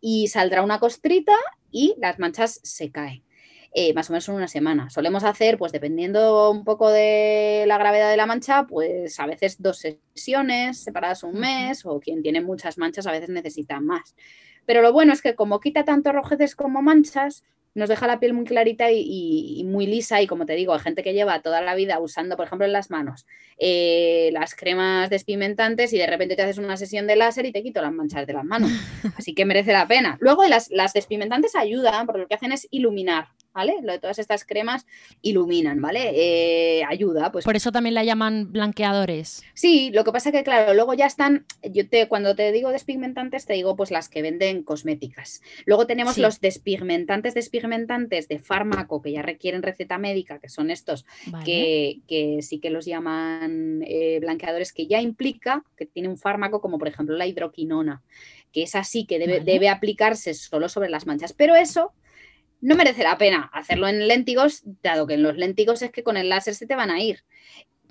Y 0.00 0.28
saldrá 0.28 0.62
una 0.62 0.78
costrita 0.78 1.34
y 1.70 1.94
las 1.98 2.18
manchas 2.18 2.60
se 2.62 2.90
caen. 2.90 3.24
Eh, 3.74 3.92
más 3.92 4.08
o 4.08 4.12
menos 4.12 4.28
en 4.28 4.34
una 4.34 4.48
semana. 4.48 4.88
Solemos 4.90 5.24
hacer, 5.24 5.58
pues 5.58 5.72
dependiendo 5.72 6.50
un 6.50 6.64
poco 6.64 6.90
de 6.90 7.64
la 7.66 7.76
gravedad 7.76 8.10
de 8.10 8.16
la 8.16 8.26
mancha, 8.26 8.66
pues 8.66 9.20
a 9.20 9.26
veces 9.26 9.60
dos 9.60 9.78
sesiones 9.78 10.82
separadas 10.82 11.22
un 11.22 11.38
mes, 11.38 11.84
o 11.84 12.00
quien 12.00 12.22
tiene 12.22 12.40
muchas 12.40 12.78
manchas 12.78 13.06
a 13.06 13.12
veces 13.12 13.28
necesita 13.28 13.78
más. 13.80 14.14
Pero 14.64 14.82
lo 14.82 14.92
bueno 14.92 15.12
es 15.12 15.22
que 15.22 15.34
como 15.34 15.60
quita 15.60 15.84
tanto 15.84 16.12
rojeces 16.12 16.56
como 16.56 16.82
manchas, 16.82 17.44
nos 17.74 17.88
deja 17.88 18.06
la 18.06 18.18
piel 18.18 18.34
muy 18.34 18.44
clarita 18.44 18.90
y, 18.90 19.62
muy 19.64 19.86
lisa 19.86 20.20
y 20.20 20.26
como 20.26 20.46
te 20.46 20.54
digo, 20.54 20.74
hay 20.74 20.80
gente 20.80 21.02
que 21.02 21.14
lleva 21.14 21.40
toda 21.40 21.60
la 21.60 21.74
vida 21.74 22.00
usando, 22.00 22.36
por 22.36 22.46
ejemplo, 22.46 22.66
en 22.66 22.72
las 22.72 22.90
manos 22.90 23.26
eh, 23.58 24.30
las 24.32 24.54
cremas 24.54 25.10
despigmentantes 25.10 25.92
y 25.92 25.98
de 25.98 26.06
repente 26.06 26.36
te 26.36 26.42
haces 26.42 26.58
una 26.58 26.76
sesión 26.76 27.06
de 27.06 27.16
láser 27.16 27.46
y 27.46 27.52
te 27.52 27.62
quito 27.62 27.82
las 27.82 27.92
manchas 27.92 28.26
de 28.26 28.32
las 28.32 28.44
manos. 28.44 28.70
Así 29.16 29.34
que 29.34 29.44
merece 29.44 29.72
la 29.72 29.86
pena. 29.86 30.16
Luego 30.20 30.44
las, 30.46 30.70
las 30.70 30.92
despigmentantes 30.92 31.54
ayudan 31.54 32.06
porque 32.06 32.20
lo 32.22 32.28
que 32.28 32.34
hacen 32.34 32.52
es 32.52 32.66
iluminar. 32.70 33.28
¿Vale? 33.54 33.74
Lo 33.82 33.92
de 33.92 33.98
todas 33.98 34.18
estas 34.20 34.44
cremas 34.44 34.86
iluminan, 35.20 35.80
¿vale? 35.80 36.12
Eh, 36.14 36.84
ayuda, 36.84 37.32
pues. 37.32 37.44
Por 37.44 37.56
eso 37.56 37.72
también 37.72 37.94
la 37.94 38.04
llaman 38.04 38.52
blanqueadores. 38.52 39.42
Sí, 39.54 39.90
lo 39.92 40.04
que 40.04 40.12
pasa 40.12 40.30
que, 40.30 40.44
claro, 40.44 40.74
luego 40.74 40.94
ya 40.94 41.06
están. 41.06 41.44
Yo 41.62 41.88
te, 41.88 42.06
cuando 42.06 42.36
te 42.36 42.52
digo 42.52 42.70
despigmentantes, 42.70 43.46
te 43.46 43.54
digo 43.54 43.74
pues 43.74 43.90
las 43.90 44.08
que 44.08 44.22
venden 44.22 44.62
cosméticas. 44.62 45.42
Luego 45.64 45.86
tenemos 45.86 46.18
los 46.18 46.40
despigmentantes, 46.40 47.34
despigmentantes 47.34 48.28
de 48.28 48.38
fármaco 48.38 49.02
que 49.02 49.12
ya 49.12 49.22
requieren 49.22 49.62
receta 49.62 49.98
médica, 49.98 50.38
que 50.38 50.48
son 50.48 50.70
estos 50.70 51.04
que, 51.44 52.00
que 52.06 52.42
sí 52.42 52.60
que 52.60 52.70
los 52.70 52.86
llaman 52.86 53.82
eh, 53.86 54.18
blanqueadores 54.20 54.72
que 54.72 54.86
ya 54.86 55.00
implica 55.00 55.64
que 55.76 55.86
tiene 55.86 56.08
un 56.08 56.18
fármaco 56.18 56.60
como 56.60 56.78
por 56.78 56.88
ejemplo 56.88 57.16
la 57.16 57.26
hidroquinona, 57.26 58.02
que 58.52 58.62
es 58.62 58.74
así 58.74 59.04
que 59.04 59.18
debe, 59.18 59.40
debe 59.40 59.68
aplicarse 59.68 60.34
solo 60.34 60.68
sobre 60.68 60.90
las 60.90 61.06
manchas. 61.06 61.32
Pero 61.32 61.56
eso 61.56 61.92
no 62.60 62.74
merece 62.76 63.02
la 63.02 63.18
pena 63.18 63.50
hacerlo 63.52 63.88
en 63.88 64.08
léntigos, 64.08 64.62
dado 64.82 65.06
que 65.06 65.14
en 65.14 65.22
los 65.22 65.36
léntigos 65.36 65.82
es 65.82 65.90
que 65.90 66.02
con 66.02 66.16
el 66.16 66.28
láser 66.28 66.54
se 66.54 66.66
te 66.66 66.76
van 66.76 66.90
a 66.90 67.00
ir. 67.00 67.24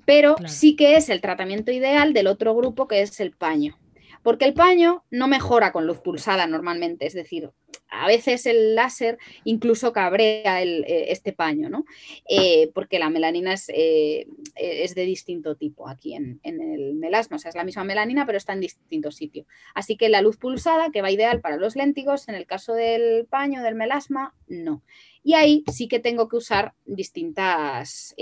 Pero 0.04 0.36
sí 0.46 0.74
que 0.76 0.96
es 0.96 1.08
el 1.10 1.20
tratamiento 1.20 1.70
ideal 1.70 2.14
del 2.14 2.28
otro 2.28 2.54
grupo 2.54 2.88
que 2.88 3.02
es 3.02 3.20
el 3.20 3.32
paño. 3.32 3.78
Porque 4.22 4.46
el 4.46 4.54
paño 4.54 5.04
no 5.10 5.28
mejora 5.28 5.72
con 5.72 5.86
luz 5.86 5.98
pulsada 5.98 6.46
normalmente, 6.46 7.06
es 7.06 7.12
decir, 7.12 7.50
a 7.90 8.06
veces 8.06 8.46
el 8.46 8.74
láser 8.74 9.18
incluso 9.44 9.92
cabrea 9.92 10.62
eh, 10.62 11.10
este 11.10 11.32
paño, 11.32 11.68
¿no? 11.68 11.84
Eh, 12.28 12.70
porque 12.74 12.98
la 12.98 13.10
melanina 13.10 13.54
es, 13.54 13.70
eh, 13.74 14.26
es, 14.56 14.94
de 14.94 15.04
distinto 15.04 15.56
tipo 15.56 15.88
aquí 15.88 16.14
en, 16.14 16.40
el 16.42 16.94
melasma, 16.94 17.36
o 17.36 17.38
sea, 17.38 17.48
es 17.50 17.54
la 17.54 17.64
misma 17.64 17.84
melanina, 17.84 18.26
pero 18.26 18.38
está 18.38 18.52
en 18.52 18.60
distinto 18.60 19.10
sitio. 19.10 19.46
Así 19.74 19.96
que 19.96 20.08
la 20.08 20.22
luz 20.22 20.36
pulsada, 20.36 20.90
que 20.90 21.02
va 21.02 21.10
ideal 21.10 21.40
para 21.40 21.56
los 21.56 21.76
léntigos, 21.76 22.28
en 22.28 22.34
el 22.34 22.46
caso 22.46 22.74
del 22.74 23.26
paño, 23.26 23.62
del 23.62 23.74
melasma, 23.74 24.34
no. 24.46 24.82
Y 25.22 25.34
ahí 25.34 25.64
sí 25.72 25.88
que 25.88 25.98
tengo 25.98 26.28
que 26.28 26.36
usar 26.36 26.74
distintas 26.86 28.14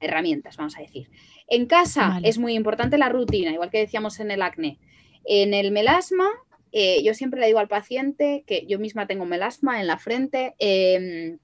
herramientas, 0.00 0.56
vamos 0.56 0.76
a 0.76 0.80
decir. 0.80 1.08
En 1.48 1.66
casa 1.66 2.20
es 2.24 2.38
muy 2.38 2.54
importante 2.54 2.98
la 2.98 3.08
rutina, 3.08 3.52
igual 3.52 3.70
que 3.70 3.78
decíamos 3.78 4.20
en 4.20 4.30
el 4.30 4.42
acné. 4.42 4.78
En 5.24 5.54
el 5.54 5.70
melasma 5.70 6.28
eh, 6.72 7.02
yo 7.02 7.14
siempre 7.14 7.40
le 7.40 7.46
digo 7.46 7.58
al 7.58 7.68
paciente 7.68 8.44
que 8.46 8.66
yo 8.66 8.78
misma 8.78 9.06
tengo 9.06 9.24
melasma 9.26 9.80
en 9.80 9.86
la 9.86 9.98
frente. 9.98 10.54
Em, 10.58 11.38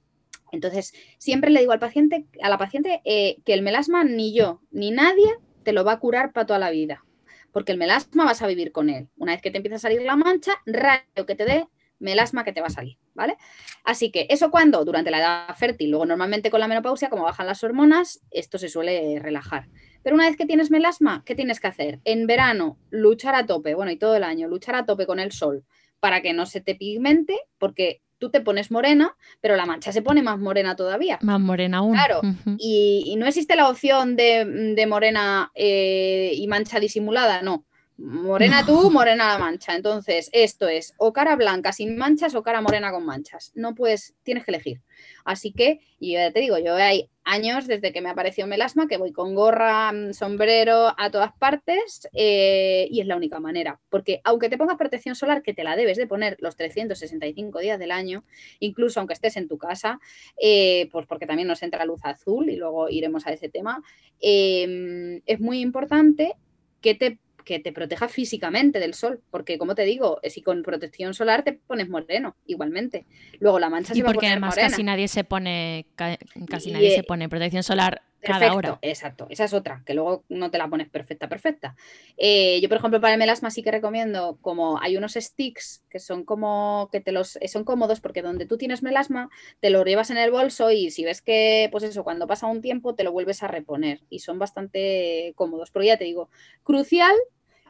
entonces, 0.51 0.95
siempre 1.19 1.51
le 1.51 1.61
digo 1.61 1.73
al 1.73 1.79
paciente, 1.79 2.27
a 2.43 2.49
la 2.49 2.59
paciente 2.59 3.03
eh, 3.05 3.37
que 3.45 3.53
el 3.55 3.63
melasma 3.63 4.05
ni 4.05 4.33
yo 4.35 4.63
ni 4.71 4.91
nadie 4.91 5.37
te 5.63 5.73
lo 5.73 5.85
va 5.85 5.93
a 5.93 6.01
curar 6.01 6.33
para 6.33 6.47
toda 6.47 6.59
la 6.59 6.71
vida. 6.71 7.05
Porque 7.53 7.73
el 7.73 7.79
melasma 7.79 8.25
vas 8.25 8.43
a 8.43 8.47
vivir 8.47 8.73
con 8.73 8.91
él. 8.91 9.09
Una 9.17 9.33
vez 9.33 9.43
que 9.43 9.51
te 9.51 9.59
empieza 9.59 9.77
a 9.77 9.81
salir 9.81 10.03
la 10.03 10.17
mancha, 10.17 10.53
raro 10.67 11.27
que 11.27 11.35
te 11.35 11.45
dé 11.45 11.67
melasma 11.99 12.45
que 12.45 12.53
te 12.53 12.61
va 12.61 12.69
a 12.69 12.71
salir, 12.71 12.97
¿vale? 13.15 13.37
Así 13.85 14.11
que 14.11 14.27
eso 14.31 14.51
cuando 14.51 14.85
durante 14.85 15.11
la 15.11 15.19
edad 15.19 15.57
fértil, 15.57 15.91
luego 15.91 16.07
normalmente 16.07 16.51
con 16.51 16.61
la 16.61 16.69
menopausia, 16.69 17.11
como 17.11 17.25
bajan 17.25 17.47
las 17.47 17.65
hormonas, 17.65 18.21
esto 18.31 18.59
se 18.59 18.69
suele 18.69 19.19
relajar. 19.21 19.69
Pero 20.03 20.15
una 20.15 20.27
vez 20.27 20.37
que 20.37 20.47
tienes 20.47 20.71
melasma, 20.71 21.23
¿qué 21.25 21.35
tienes 21.35 21.61
que 21.61 21.67
hacer? 21.67 22.01
En 22.05 22.27
verano, 22.27 22.79
luchar 22.91 23.35
a 23.35 23.47
tope, 23.47 23.75
bueno, 23.75 23.91
y 23.91 23.97
todo 23.97 24.17
el 24.17 24.25
año, 24.25 24.49
luchar 24.49 24.75
a 24.75 24.87
tope 24.87 25.07
con 25.07 25.21
el 25.21 25.33
sol 25.33 25.65
para 26.01 26.23
que 26.23 26.33
no 26.33 26.47
se 26.47 26.61
te 26.61 26.75
pigmente, 26.75 27.39
porque 27.59 28.03
tú 28.19 28.31
te 28.31 28.41
pones 28.41 28.71
morena, 28.71 29.17
pero 29.41 29.57
la 29.57 29.67
mancha 29.67 29.93
se 29.93 30.03
pone 30.03 30.23
más 30.23 30.39
morena 30.39 30.77
todavía. 30.77 31.19
Más 31.23 31.41
morena 31.41 31.79
aún. 31.79 31.93
Claro, 31.93 32.21
y, 32.59 33.15
no 33.19 33.27
existe 33.27 33.57
la 33.57 33.69
opción 33.69 34.17
de, 34.17 34.87
morena 34.89 35.51
eh, 35.55 36.33
y 36.35 36.47
mancha 36.47 36.81
disimulada, 36.81 37.43
no. 37.43 37.65
Morena 37.97 38.65
tú, 38.65 38.93
morena 38.93 39.27
la 39.27 39.39
mancha. 39.39 39.75
Entonces, 39.75 40.31
esto 40.33 40.69
es 40.69 40.95
o 40.99 41.13
cara 41.13 41.35
blanca 41.35 41.73
sin 41.73 41.97
manchas 41.97 42.37
o 42.37 42.45
cara 42.45 42.61
morena 42.61 42.93
con 42.93 43.05
manchas. 43.05 43.51
No 43.57 43.75
puedes, 43.75 44.15
tienes 44.23 44.45
que 44.45 44.53
elegir. 44.53 44.83
Así 45.25 45.53
que, 45.53 45.81
y 45.99 46.13
yo 46.13 46.33
te 46.33 46.39
digo, 46.39 46.59
yo 46.59 46.77
hay 46.77 47.11
años 47.29 47.67
desde 47.67 47.93
que 47.93 48.01
me 48.01 48.09
apareció 48.09 48.47
melasma 48.47 48.89
que 48.89 48.97
voy 48.97 49.13
con 49.13 49.35
gorra, 49.35 49.93
mm, 49.93 50.13
sombrero 50.13 50.95
a 50.97 51.11
todas 51.11 51.33
partes 51.39 52.09
eh, 52.15 52.89
y 52.91 53.01
es 53.01 53.07
la 53.07 53.17
única 53.17 53.39
manera. 53.39 53.81
Porque 53.91 54.21
aunque 54.25 54.49
te 54.49 54.59
pongas 54.59 54.77
protección 54.77 55.15
solar, 55.15 55.43
que 55.43 55.55
te 55.55 55.65
la 55.65 55.77
debes 55.77 55.97
de 55.97 56.07
poner 56.07 56.37
los 56.41 56.57
365 56.57 57.61
días 57.61 57.79
del 57.79 57.91
año, 57.91 58.25
incluso 58.61 59.01
aunque 59.01 59.15
estés 59.15 59.37
en 59.37 59.49
tu 59.49 59.59
casa, 59.59 60.01
eh, 60.41 60.89
pues 60.91 61.07
porque 61.07 61.27
también 61.27 61.49
nos 61.49 61.63
entra 61.63 61.85
luz 61.85 62.01
azul 62.05 62.49
y 62.49 62.57
luego 62.57 62.89
iremos 62.89 63.27
a 63.27 63.33
ese 63.33 63.49
tema, 63.49 63.83
eh, 64.21 65.21
es 65.27 65.41
muy 65.41 65.61
importante 65.61 66.35
que 66.81 66.95
te 66.95 67.19
que 67.49 67.59
te 67.59 67.73
proteja 67.73 68.09
físicamente 68.09 68.79
del 68.79 68.93
sol, 68.93 69.23
porque 69.31 69.57
como 69.57 69.75
te 69.75 69.85
digo, 69.85 70.21
si 70.23 70.43
con 70.43 70.63
protección 70.63 71.15
solar 71.15 71.45
te 71.45 71.55
pones 71.55 71.89
moreno, 71.89 72.37
igualmente. 72.45 73.07
Luego 73.41 73.59
la 73.59 73.71
mancha 73.71 73.95
y 73.95 73.97
se 73.97 74.03
va 74.03 74.13
porque 74.13 74.27
a 74.27 74.33
además 74.33 74.55
casi 74.55 74.83
nadie 74.83 75.09
se 75.09 75.25
pone 75.25 75.87
casi 75.97 76.71
nadie 76.71 76.95
se 76.95 77.05
pone 77.05 77.27
protección 77.31 77.63
solar 77.63 78.03
cada 78.21 78.53
hora. 78.55 78.79
Exacto, 78.83 79.29
esa 79.31 79.45
es 79.45 79.55
otra, 79.55 79.83
que 79.87 79.95
luego 79.95 80.25
no 80.29 80.51
te 80.51 80.59
la 80.59 80.69
pones 80.69 80.91
perfecta, 80.91 81.27
perfecta. 81.27 81.75
Eh, 82.19 82.61
yo, 82.61 82.69
por 82.69 82.77
ejemplo, 82.77 83.01
para 83.01 83.15
el 83.15 83.19
melasma 83.19 83.51
sí 83.51 83.63
que 83.63 83.71
recomiendo, 83.71 84.37
como 84.43 84.79
hay 84.79 84.99
unos 84.99 85.15
sticks 85.15 85.85
que 85.89 86.01
son 86.01 86.25
como 86.25 86.91
que 86.93 87.01
te 87.01 87.13
los 87.13 87.39
son 87.47 87.65
cómodos 87.65 88.01
porque 88.01 88.21
donde 88.21 88.45
tú 88.45 88.59
tienes 88.59 88.83
melasma, 88.83 89.31
te 89.61 89.71
lo 89.71 89.83
llevas 89.85 90.11
en 90.11 90.19
el 90.19 90.31
bolso 90.31 90.71
y 90.71 90.91
si 90.91 91.05
ves 91.05 91.23
que, 91.23 91.69
pues 91.73 91.83
eso, 91.85 92.05
cuando 92.05 92.27
pasa 92.27 92.47
un 92.47 92.61
tiempo 92.61 92.95
te 92.95 93.05
lo 93.05 93.13
vuelves 93.13 93.43
a 93.43 93.49
reponer 93.49 94.01
y 94.11 94.19
son 94.19 94.39
bastante 94.39 95.33
cómodos. 95.35 95.71
Pero 95.71 95.87
ya 95.87 95.97
te 95.97 96.05
digo, 96.05 96.29
crucial 96.63 97.17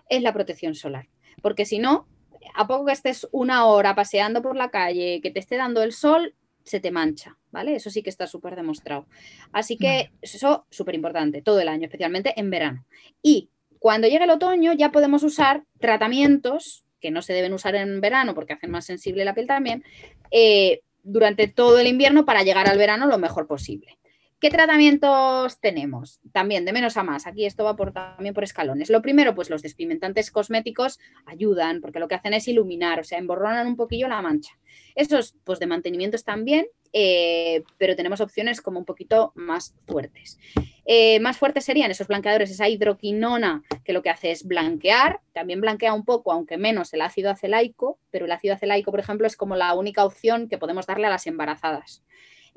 es 0.08 0.22
la 0.22 0.32
protección 0.32 0.74
solar. 0.74 1.08
Porque 1.42 1.64
si 1.64 1.78
no, 1.78 2.06
a 2.54 2.66
poco 2.66 2.86
que 2.86 2.92
estés 2.92 3.28
una 3.32 3.66
hora 3.66 3.94
paseando 3.94 4.42
por 4.42 4.56
la 4.56 4.70
calle, 4.70 5.20
que 5.22 5.30
te 5.30 5.40
esté 5.40 5.56
dando 5.56 5.82
el 5.82 5.92
sol, 5.92 6.34
se 6.64 6.80
te 6.80 6.90
mancha, 6.90 7.38
¿vale? 7.50 7.74
Eso 7.74 7.90
sí 7.90 8.02
que 8.02 8.10
está 8.10 8.26
súper 8.26 8.54
demostrado. 8.54 9.06
Así 9.52 9.76
que 9.76 10.10
eso 10.20 10.66
súper 10.70 10.94
importante, 10.94 11.42
todo 11.42 11.60
el 11.60 11.68
año, 11.68 11.84
especialmente 11.84 12.38
en 12.38 12.50
verano. 12.50 12.86
Y 13.22 13.48
cuando 13.78 14.08
llegue 14.08 14.24
el 14.24 14.30
otoño 14.30 14.72
ya 14.72 14.92
podemos 14.92 15.22
usar 15.22 15.64
tratamientos 15.78 16.84
que 17.00 17.10
no 17.10 17.22
se 17.22 17.32
deben 17.32 17.52
usar 17.52 17.74
en 17.76 18.00
verano 18.00 18.34
porque 18.34 18.52
hacen 18.52 18.70
más 18.70 18.84
sensible 18.84 19.24
la 19.24 19.34
piel 19.34 19.46
también, 19.46 19.84
eh, 20.30 20.80
durante 21.02 21.48
todo 21.48 21.78
el 21.78 21.86
invierno 21.86 22.24
para 22.24 22.42
llegar 22.42 22.68
al 22.68 22.76
verano 22.76 23.06
lo 23.06 23.18
mejor 23.18 23.46
posible. 23.46 23.98
¿Qué 24.40 24.50
tratamientos 24.50 25.58
tenemos? 25.58 26.20
También 26.30 26.64
de 26.64 26.72
menos 26.72 26.96
a 26.96 27.02
más. 27.02 27.26
Aquí 27.26 27.44
esto 27.44 27.64
va 27.64 27.74
por, 27.74 27.92
también 27.92 28.34
por 28.34 28.44
escalones. 28.44 28.88
Lo 28.88 29.02
primero, 29.02 29.34
pues 29.34 29.50
los 29.50 29.62
despigmentantes 29.62 30.30
cosméticos 30.30 31.00
ayudan 31.26 31.80
porque 31.80 31.98
lo 31.98 32.06
que 32.06 32.14
hacen 32.14 32.34
es 32.34 32.46
iluminar, 32.46 33.00
o 33.00 33.04
sea, 33.04 33.18
emborronan 33.18 33.66
un 33.66 33.74
poquillo 33.74 34.06
la 34.06 34.22
mancha. 34.22 34.52
Esos, 34.94 35.34
pues 35.42 35.58
de 35.58 35.66
mantenimiento 35.66 36.14
están 36.14 36.44
bien, 36.44 36.68
eh, 36.92 37.64
pero 37.78 37.96
tenemos 37.96 38.20
opciones 38.20 38.60
como 38.60 38.78
un 38.78 38.84
poquito 38.84 39.32
más 39.34 39.74
fuertes. 39.88 40.38
Eh, 40.84 41.18
más 41.18 41.36
fuertes 41.36 41.64
serían 41.64 41.90
esos 41.90 42.06
blanqueadores, 42.06 42.52
esa 42.52 42.68
hidroquinona, 42.68 43.64
que 43.84 43.92
lo 43.92 44.02
que 44.02 44.10
hace 44.10 44.30
es 44.30 44.46
blanquear, 44.46 45.18
también 45.32 45.60
blanquea 45.60 45.94
un 45.94 46.04
poco, 46.04 46.30
aunque 46.30 46.58
menos 46.58 46.94
el 46.94 47.00
ácido 47.00 47.32
acelaico, 47.32 47.98
pero 48.12 48.26
el 48.26 48.32
ácido 48.32 48.54
acelaico, 48.54 48.92
por 48.92 49.00
ejemplo, 49.00 49.26
es 49.26 49.36
como 49.36 49.56
la 49.56 49.74
única 49.74 50.04
opción 50.04 50.48
que 50.48 50.58
podemos 50.58 50.86
darle 50.86 51.08
a 51.08 51.10
las 51.10 51.26
embarazadas 51.26 52.04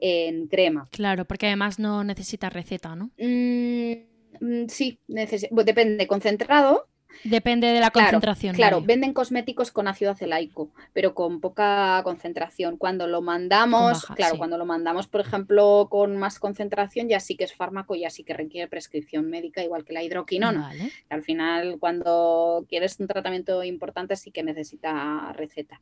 en 0.01 0.47
crema. 0.47 0.89
Claro, 0.91 1.25
porque 1.25 1.47
además 1.47 1.79
no 1.79 2.03
necesita 2.03 2.49
receta, 2.49 2.95
¿no? 2.95 3.11
Mm, 3.17 3.93
mm, 4.41 4.67
sí, 4.67 4.99
depende, 5.07 6.07
concentrado. 6.07 6.87
Depende 7.23 7.67
de 7.67 7.79
la 7.79 7.91
concentración. 7.91 8.55
Claro, 8.55 8.81
venden 8.81 9.13
cosméticos 9.13 9.71
con 9.71 9.87
ácido 9.87 10.11
acelaico, 10.11 10.71
pero 10.93 11.13
con 11.13 11.39
poca 11.39 12.01
concentración. 12.03 12.77
Cuando 12.77 13.05
lo 13.05 13.21
mandamos, 13.21 14.05
claro, 14.15 14.37
cuando 14.37 14.57
lo 14.57 14.65
mandamos, 14.65 15.07
por 15.07 15.21
ejemplo, 15.21 15.87
con 15.91 16.17
más 16.17 16.39
concentración, 16.39 17.09
ya 17.09 17.19
sí 17.19 17.35
que 17.35 17.43
es 17.43 17.53
fármaco, 17.53 17.95
ya 17.95 18.09
sí 18.09 18.23
que 18.23 18.33
requiere 18.33 18.67
prescripción 18.69 19.29
médica, 19.29 19.63
igual 19.63 19.83
que 19.83 19.93
la 19.93 20.03
hidroquinona. 20.03 20.71
Al 21.09 21.21
final, 21.21 21.77
cuando 21.79 22.65
quieres 22.67 22.99
un 22.99 23.07
tratamiento 23.07 23.63
importante, 23.63 24.15
sí 24.15 24.31
que 24.31 24.41
necesita 24.41 25.33
receta 25.33 25.81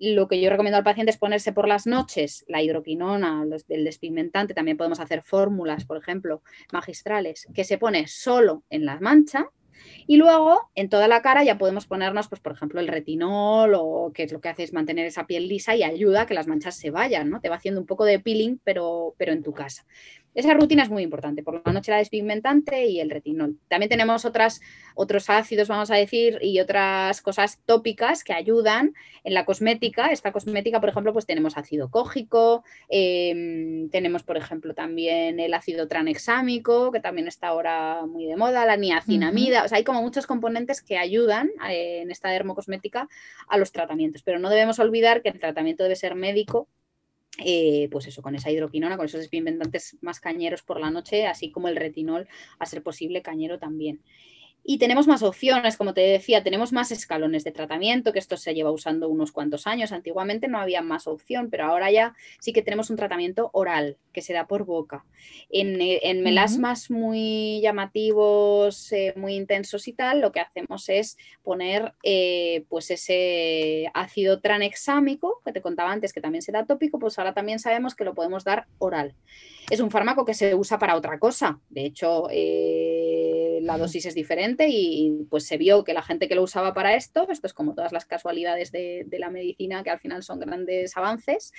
lo 0.00 0.28
que 0.28 0.40
yo 0.40 0.50
recomiendo 0.50 0.78
al 0.78 0.84
paciente 0.84 1.10
es 1.10 1.18
ponerse 1.18 1.52
por 1.52 1.68
las 1.68 1.86
noches 1.86 2.44
la 2.48 2.62
hidroquinona, 2.62 3.44
el 3.68 3.84
despigmentante, 3.84 4.54
también 4.54 4.76
podemos 4.76 4.98
hacer 4.98 5.22
fórmulas, 5.22 5.84
por 5.84 5.98
ejemplo, 5.98 6.42
magistrales, 6.72 7.46
que 7.54 7.64
se 7.64 7.78
pone 7.78 8.06
solo 8.06 8.64
en 8.70 8.86
la 8.86 8.98
mancha 8.98 9.50
y 10.06 10.16
luego 10.16 10.70
en 10.74 10.88
toda 10.88 11.08
la 11.08 11.22
cara 11.22 11.44
ya 11.44 11.58
podemos 11.58 11.86
ponernos, 11.86 12.28
pues, 12.28 12.40
por 12.40 12.52
ejemplo, 12.52 12.80
el 12.80 12.88
retinol 12.88 13.74
o 13.74 14.12
que 14.14 14.24
es 14.24 14.32
lo 14.32 14.40
que 14.40 14.48
hace 14.48 14.62
es 14.62 14.72
mantener 14.72 15.06
esa 15.06 15.26
piel 15.26 15.48
lisa 15.48 15.76
y 15.76 15.82
ayuda 15.82 16.22
a 16.22 16.26
que 16.26 16.34
las 16.34 16.46
manchas 16.46 16.76
se 16.76 16.90
vayan, 16.90 17.30
¿no? 17.30 17.40
Te 17.40 17.48
va 17.48 17.56
haciendo 17.56 17.80
un 17.80 17.86
poco 17.86 18.04
de 18.04 18.20
peeling, 18.20 18.58
pero, 18.64 19.14
pero 19.18 19.32
en 19.32 19.42
tu 19.42 19.52
casa. 19.52 19.84
Esa 20.34 20.54
rutina 20.54 20.84
es 20.84 20.90
muy 20.90 21.02
importante. 21.02 21.42
Por 21.42 21.60
la 21.64 21.72
noche 21.72 21.90
la 21.90 21.98
despigmentante 21.98 22.86
y 22.86 23.00
el 23.00 23.10
retinol. 23.10 23.58
También 23.68 23.88
tenemos 23.88 24.24
otras, 24.24 24.60
otros 24.94 25.28
ácidos, 25.28 25.66
vamos 25.66 25.90
a 25.90 25.96
decir, 25.96 26.38
y 26.40 26.60
otras 26.60 27.20
cosas 27.20 27.60
tópicas 27.66 28.22
que 28.22 28.32
ayudan 28.32 28.94
en 29.24 29.34
la 29.34 29.44
cosmética. 29.44 30.12
Esta 30.12 30.30
cosmética, 30.30 30.80
por 30.80 30.88
ejemplo, 30.88 31.12
pues 31.12 31.26
tenemos 31.26 31.56
ácido 31.56 31.90
cógico, 31.90 32.62
em, 32.88 33.88
tenemos, 33.90 34.22
por 34.22 34.36
ejemplo, 34.36 34.72
también 34.72 35.40
el 35.40 35.52
ácido 35.52 35.88
tranexámico, 35.88 36.92
que 36.92 37.00
también 37.00 37.26
está 37.26 37.48
ahora 37.48 38.06
muy 38.06 38.26
de 38.26 38.36
moda, 38.36 38.64
la 38.66 38.76
niacinamida. 38.76 39.64
O 39.64 39.68
sea, 39.68 39.78
hay 39.78 39.84
como 39.84 40.00
muchos 40.00 40.26
componentes 40.26 40.80
que 40.80 40.96
ayudan 40.96 41.50
eh, 41.68 42.02
en 42.02 42.10
esta 42.12 42.30
dermocosmética 42.30 43.08
a 43.48 43.58
los 43.58 43.72
tratamientos. 43.72 44.22
Pero 44.22 44.38
no 44.38 44.48
debemos 44.48 44.78
olvidar 44.78 45.22
que 45.22 45.30
el 45.30 45.40
tratamiento 45.40 45.82
debe 45.82 45.96
ser 45.96 46.14
médico 46.14 46.68
eh, 47.38 47.88
pues 47.90 48.06
eso, 48.06 48.22
con 48.22 48.34
esa 48.34 48.50
hidroquinona, 48.50 48.96
con 48.96 49.06
esos 49.06 49.20
despigmentantes 49.20 49.96
más 50.00 50.20
cañeros 50.20 50.62
por 50.62 50.80
la 50.80 50.90
noche, 50.90 51.26
así 51.26 51.50
como 51.50 51.68
el 51.68 51.76
retinol, 51.76 52.28
a 52.58 52.66
ser 52.66 52.82
posible 52.82 53.22
cañero 53.22 53.58
también. 53.58 54.02
Y 54.64 54.78
tenemos 54.78 55.06
más 55.06 55.22
opciones, 55.22 55.76
como 55.76 55.94
te 55.94 56.02
decía, 56.02 56.42
tenemos 56.42 56.72
más 56.72 56.92
escalones 56.92 57.44
de 57.44 57.52
tratamiento, 57.52 58.12
que 58.12 58.18
esto 58.18 58.36
se 58.36 58.54
lleva 58.54 58.70
usando 58.70 59.08
unos 59.08 59.32
cuantos 59.32 59.66
años. 59.66 59.92
Antiguamente 59.92 60.48
no 60.48 60.58
había 60.58 60.82
más 60.82 61.06
opción, 61.06 61.48
pero 61.50 61.64
ahora 61.64 61.90
ya 61.90 62.14
sí 62.40 62.52
que 62.52 62.62
tenemos 62.62 62.90
un 62.90 62.96
tratamiento 62.96 63.50
oral 63.52 63.96
que 64.12 64.22
se 64.22 64.32
da 64.32 64.46
por 64.46 64.64
boca. 64.64 65.04
En, 65.48 65.80
eh, 65.80 66.14
melasmas 66.14 66.90
muy 66.90 67.60
llamativos, 67.62 68.92
eh, 68.92 69.14
muy 69.16 69.34
intensos 69.34 69.88
y 69.88 69.92
tal, 69.92 70.20
lo 70.20 70.32
que 70.32 70.40
hacemos 70.40 70.88
es 70.88 71.16
poner 71.42 71.94
eh, 72.02 72.64
pues 72.68 72.90
ese 72.90 73.90
ácido 73.94 74.40
tranexámico 74.40 75.40
que 75.44 75.52
te 75.52 75.62
contaba 75.62 75.92
antes, 75.92 76.12
que 76.12 76.20
también 76.20 76.42
se 76.42 76.52
da 76.52 76.66
tópico, 76.66 76.98
pues 76.98 77.18
ahora 77.18 77.34
también 77.34 77.58
sabemos 77.58 77.94
que 77.94 78.04
lo 78.04 78.14
podemos 78.14 78.44
dar 78.44 78.66
oral. 78.78 79.14
Es 79.70 79.80
un 79.80 79.90
fármaco 79.90 80.24
que 80.24 80.34
se 80.34 80.54
usa 80.54 80.78
para 80.78 80.96
otra 80.96 81.18
cosa. 81.18 81.60
De 81.68 81.84
hecho, 81.84 82.28
la 83.62 83.78
dosis 83.78 84.06
es 84.06 84.14
diferente 84.14 84.68
y 84.68 85.26
pues 85.28 85.46
se 85.46 85.56
vio 85.56 85.84
que 85.84 85.94
la 85.94 86.02
gente 86.02 86.28
que 86.28 86.34
lo 86.34 86.42
usaba 86.42 86.74
para 86.74 86.94
esto, 86.94 87.26
esto 87.30 87.46
es 87.46 87.54
como 87.54 87.74
todas 87.74 87.92
las 87.92 88.04
casualidades 88.04 88.72
de, 88.72 89.06
la 89.18 89.30
medicina 89.30 89.82
que 89.82 89.90
al 89.90 90.00
final 90.00 90.22
son 90.22 90.40
grandes 90.40 90.96
avances, 90.96 91.52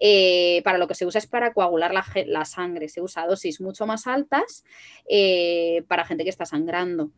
eh, 0.00 0.62
para 0.64 0.78
lo 0.78 0.86
que 0.86 0.94
se 0.94 1.06
usa 1.06 1.18
es 1.18 1.26
para 1.26 1.52
coagular 1.52 1.92
la, 1.92 2.44
sangre, 2.44 2.88
se 2.88 3.00
usa 3.00 3.26
dosis 3.26 3.60
mucho 3.60 3.86
más 3.86 4.06
altas 4.06 4.64
eh, 5.08 5.82
para 5.88 6.04
gente 6.04 6.24
que 6.24 6.30
está 6.30 6.44
sangrando 6.44 7.10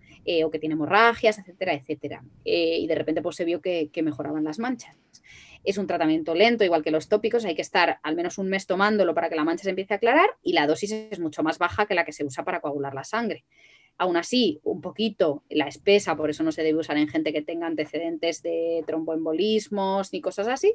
o 0.45 0.51
que 0.51 0.59
tiene 0.59 0.75
hemorragias, 0.75 1.39
etcétera, 1.39 1.75
etcétera. 1.75 2.23
y 2.45 2.87
de 2.87 2.95
repente 2.95 3.21
pues 3.21 3.37
se 3.37 3.45
vio 3.45 3.61
que 3.61 3.91
mejoraban 4.03 4.45
las 4.45 4.59
manchas. 4.59 4.97
Es 5.63 5.77
un 5.77 5.87
tratamiento 5.87 6.35
lento, 6.35 6.65
igual 6.65 6.83
que 6.83 6.91
los 6.91 7.09
tópicos, 7.09 7.45
hay 7.45 7.55
que 7.55 7.63
estar 7.63 7.99
al 8.03 8.17
menos 8.17 8.39
un 8.39 8.49
mes 8.49 8.67
tomándolo 8.67 9.15
para 9.15 9.29
que 9.29 9.37
la 9.37 9.45
mancha 9.45 9.65
se 9.65 9.71
empiece 9.71 9.93
a 9.93 9.99
aclarar 9.99 10.31
y 10.43 10.55
la 10.55 10.67
dosis 10.67 10.93
es 10.93 11.21
mucho 11.21 11.43
más 11.43 11.59
baja 11.59 11.87
que 11.87 11.95
la 11.95 12.05
que 12.05 12.13
se 12.13 12.25
usa 12.25 12.45
para 12.45 12.61
coagular 12.61 12.95
la 12.95 13.05
sangre. 13.05 13.45
Aún 14.01 14.17
así, 14.17 14.61
un 14.65 14.81
poquito 14.81 15.45
la 15.51 15.67
espesa, 15.67 16.17
por 16.17 16.31
eso 16.31 16.43
no 16.43 16.53
se 16.53 16.63
debe 16.63 16.79
usar 16.79 16.97
en 16.97 17.07
gente 17.07 17.35
que 17.35 17.43
tenga 17.43 17.67
antecedentes 17.67 18.43
de 18.43 18.83
tromboembolismos 18.87 20.11
ni 20.15 20.23
cosas 20.23 20.49
así, 20.49 20.73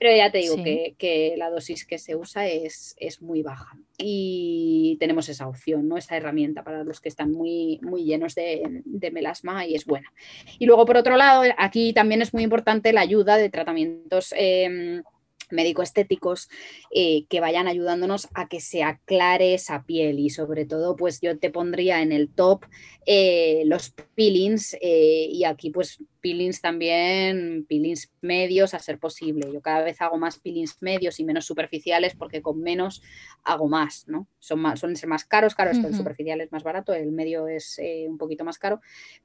pero 0.00 0.16
ya 0.16 0.32
te 0.32 0.38
digo 0.38 0.56
que, 0.56 1.34
la 1.36 1.50
dosis 1.50 1.84
que 1.84 1.98
se 1.98 2.16
usa 2.16 2.46
es, 2.46 2.96
es, 2.98 3.20
muy 3.20 3.42
baja. 3.42 3.76
Y 3.98 4.96
tenemos 5.00 5.28
esa 5.28 5.48
opción, 5.48 5.86
¿no? 5.86 5.98
esa 5.98 6.16
herramienta 6.16 6.64
para 6.64 6.82
los 6.82 7.02
que 7.02 7.10
están 7.10 7.30
muy, 7.30 7.78
muy 7.82 8.04
llenos 8.04 8.34
de, 8.34 8.82
melasma 9.12 9.66
y 9.66 9.74
es 9.74 9.84
buena. 9.84 10.10
Y 10.58 10.64
luego, 10.64 10.86
por 10.86 10.96
otro 10.96 11.18
lado, 11.18 11.42
aquí 11.58 11.92
también 11.92 12.22
es 12.22 12.32
muy 12.32 12.42
importante 12.42 12.94
la 12.94 13.02
ayuda 13.02 13.36
de 13.36 13.50
tratamientos. 13.50 14.32
Em, 14.34 15.02
médico-estéticos 15.50 16.48
eh, 16.94 17.24
que 17.28 17.40
vayan 17.40 17.68
ayudándonos 17.68 18.28
a 18.34 18.48
que 18.48 18.60
se 18.60 18.82
aclare 18.82 19.54
esa 19.54 19.84
piel. 19.84 20.18
Y 20.18 20.30
sobre 20.30 20.66
todo 20.66 20.96
pues 20.96 21.20
yo 21.20 21.38
te 21.38 21.50
pondría 21.50 22.02
en 22.02 22.12
el 22.12 22.28
top 22.28 22.64
eh, 23.06 23.62
los 23.66 23.92
peelings 24.14 24.74
eh, 24.80 25.28
y 25.30 25.44
aquí 25.44 25.70
pues 25.70 25.98
peelings 26.22 26.60
también, 26.60 27.66
peelings 27.68 28.10
medios 28.22 28.72
a 28.72 28.78
ser 28.78 28.98
posible. 28.98 29.52
Yo 29.52 29.60
cada 29.60 29.82
vez 29.82 30.00
hago 30.00 30.16
más 30.16 30.38
peelings 30.38 30.80
medios 30.80 31.20
y 31.20 31.24
menos 31.24 31.44
superficiales 31.44 32.14
porque 32.14 32.40
con 32.40 32.60
menos 32.60 33.02
hago 33.44 33.68
más, 33.68 34.06
¿no? 34.08 34.28
Son 34.38 34.60
más, 34.60 34.80
suelen 34.80 34.96
ser 34.96 35.08
más 35.08 35.24
caros, 35.24 35.54
claro, 35.54 35.72
esto 35.72 35.88
el 35.88 35.94
superficial 35.94 36.40
es 36.40 36.52
más 36.52 36.62
barato, 36.62 36.94
el 36.94 37.12
medio 37.12 37.48
es 37.48 37.78
eh, 37.78 38.06
un 38.08 38.18
poquito 38.18 38.44
más 38.44 38.58
caro, 38.58 38.80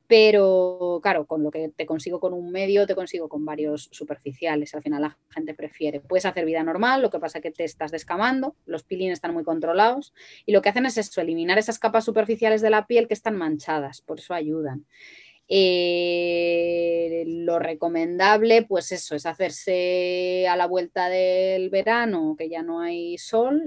pero 0.07 0.99
claro, 1.02 1.26
con 1.26 1.44
lo 1.44 1.52
que 1.52 1.69
te 1.69 1.86
consigo 1.86 2.19
con 2.19 2.34
un 2.34 2.52
medio, 2.52 2.88
te 2.88 2.95
consigo 2.95 3.30
con 3.30 3.45
varios 3.45 3.90
superficiales, 3.91 4.74
al 4.74 4.82
final 4.82 5.02
la 5.03 5.18
gente 5.30 5.53
prefiere. 5.53 5.99
Puedes 5.99 6.26
hacer 6.26 6.45
vida 6.45 6.64
normal, 6.64 7.02
lo 7.02 7.10
que 7.10 7.19
pasa 7.19 7.38
es 7.38 7.44
que 7.44 7.52
te 7.52 7.64
estás 7.64 7.91
descamando, 7.91 8.56
los 8.65 8.84
peelings 8.84 9.14
están 9.14 9.34
muy 9.34 9.44
controlados 9.44 10.14
y 10.45 10.52
lo 10.52 10.61
que 10.61 10.69
hacen 10.69 10.86
es 10.86 10.98
eso, 10.98 11.22
eliminar 11.22 11.57
esas 11.60 11.80
capas 11.80 12.06
superficiales 12.06 12.61
de 12.61 12.72
la 12.72 12.88
piel 12.88 13.07
que 13.07 13.14
están 13.14 13.38
manchadas, 13.38 14.02
por 14.02 14.19
eso 14.19 14.34
ayudan. 14.34 14.86
Eh, 15.49 17.24
lo 17.26 17.57
recomendable, 17.57 18.64
pues 18.64 18.91
eso, 18.91 19.15
es 19.15 19.26
hacerse 19.26 20.45
a 20.49 20.57
la 20.57 20.68
vuelta 20.68 21.07
del 21.07 21.69
verano, 21.69 22.36
que 22.38 22.49
ya 22.49 22.64
no 22.64 22.82
hay 22.82 23.18
sol, 23.18 23.64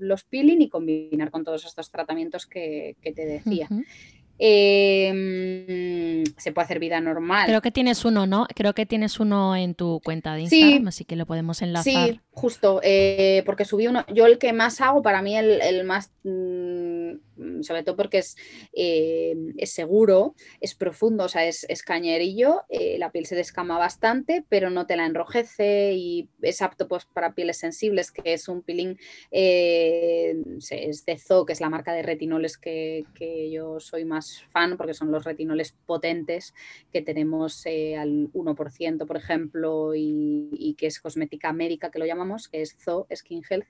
los 0.00 0.24
peeling 0.24 0.62
y 0.62 0.68
combinar 0.68 1.30
con 1.30 1.44
todos 1.44 1.64
estos 1.64 1.90
tratamientos 1.90 2.46
que, 2.46 2.96
te 3.02 3.24
decía. 3.24 3.68
Em, 4.42 6.24
se 6.38 6.50
puede 6.52 6.64
hacer 6.64 6.78
vida 6.78 6.98
normal. 6.98 7.46
Creo 7.46 7.60
que 7.60 7.70
tienes 7.70 8.06
uno, 8.06 8.26
¿no? 8.26 8.46
Creo 8.54 8.72
que 8.72 8.86
tienes 8.86 9.20
uno 9.20 9.54
en 9.54 9.74
tu 9.74 10.00
cuenta 10.02 10.34
de 10.34 10.42
Instagram, 10.42 10.88
así 10.88 11.04
que 11.04 11.14
lo 11.14 11.26
podemos 11.26 11.60
enlazar. 11.60 12.08
Sí, 12.08 12.20
justo, 12.30 12.80
eh, 12.82 13.42
porque 13.44 13.66
subí 13.66 13.86
uno. 13.86 14.06
Yo 14.08 14.24
el 14.24 14.38
que 14.38 14.54
más 14.54 14.80
hago, 14.80 15.02
para 15.02 15.20
mí 15.20 15.36
el, 15.36 15.84
más, 15.84 16.10
mm, 16.24 17.10
sobre 17.62 17.82
todo 17.82 17.96
porque 17.96 18.18
es, 18.18 18.36
eh, 18.72 19.34
es, 19.56 19.72
seguro, 19.72 20.34
es 20.60 20.74
profundo, 20.74 21.24
o 21.24 21.28
sea, 21.28 21.46
es, 21.46 21.66
cañerillo, 21.84 22.62
eh, 22.68 22.96
la 22.98 23.10
piel 23.10 23.26
se 23.26 23.36
descama 23.36 23.78
bastante, 23.78 24.44
pero 24.48 24.70
no 24.70 24.86
te 24.86 24.96
la 24.96 25.06
enrojece 25.06 25.92
y 25.94 26.28
es 26.42 26.62
apto 26.62 26.88
pues, 26.88 27.04
para 27.06 27.34
pieles 27.34 27.58
sensibles, 27.58 28.10
que 28.12 28.32
es 28.32 28.48
un 28.48 28.62
peeling, 28.62 28.96
es 29.30 31.04
de 31.06 31.18
Zo, 31.18 31.46
que 31.46 31.52
es 31.52 31.60
la 31.60 31.70
marca 31.70 31.92
de 31.92 32.02
retinoles 32.02 32.58
que, 32.58 33.04
que 33.14 33.50
yo 33.50 33.80
soy 33.80 34.04
más 34.04 34.44
fan 34.52 34.76
porque 34.76 34.94
son 34.94 35.10
los 35.10 35.24
retinoles 35.24 35.72
potentes 35.86 36.54
que 36.92 37.02
tenemos 37.02 37.64
eh, 37.66 37.96
al 37.96 38.30
1%, 38.32 39.06
por 39.06 39.16
ejemplo, 39.16 39.92
y, 39.94 40.74
que 40.78 40.86
es 40.86 41.00
cosmética 41.00 41.52
médica, 41.52 41.90
que 41.90 41.98
lo 41.98 42.06
llamamos, 42.06 42.48
que 42.48 42.62
es 42.62 42.76
Zo 42.82 43.06
Skin 43.14 43.42
Health. 43.48 43.66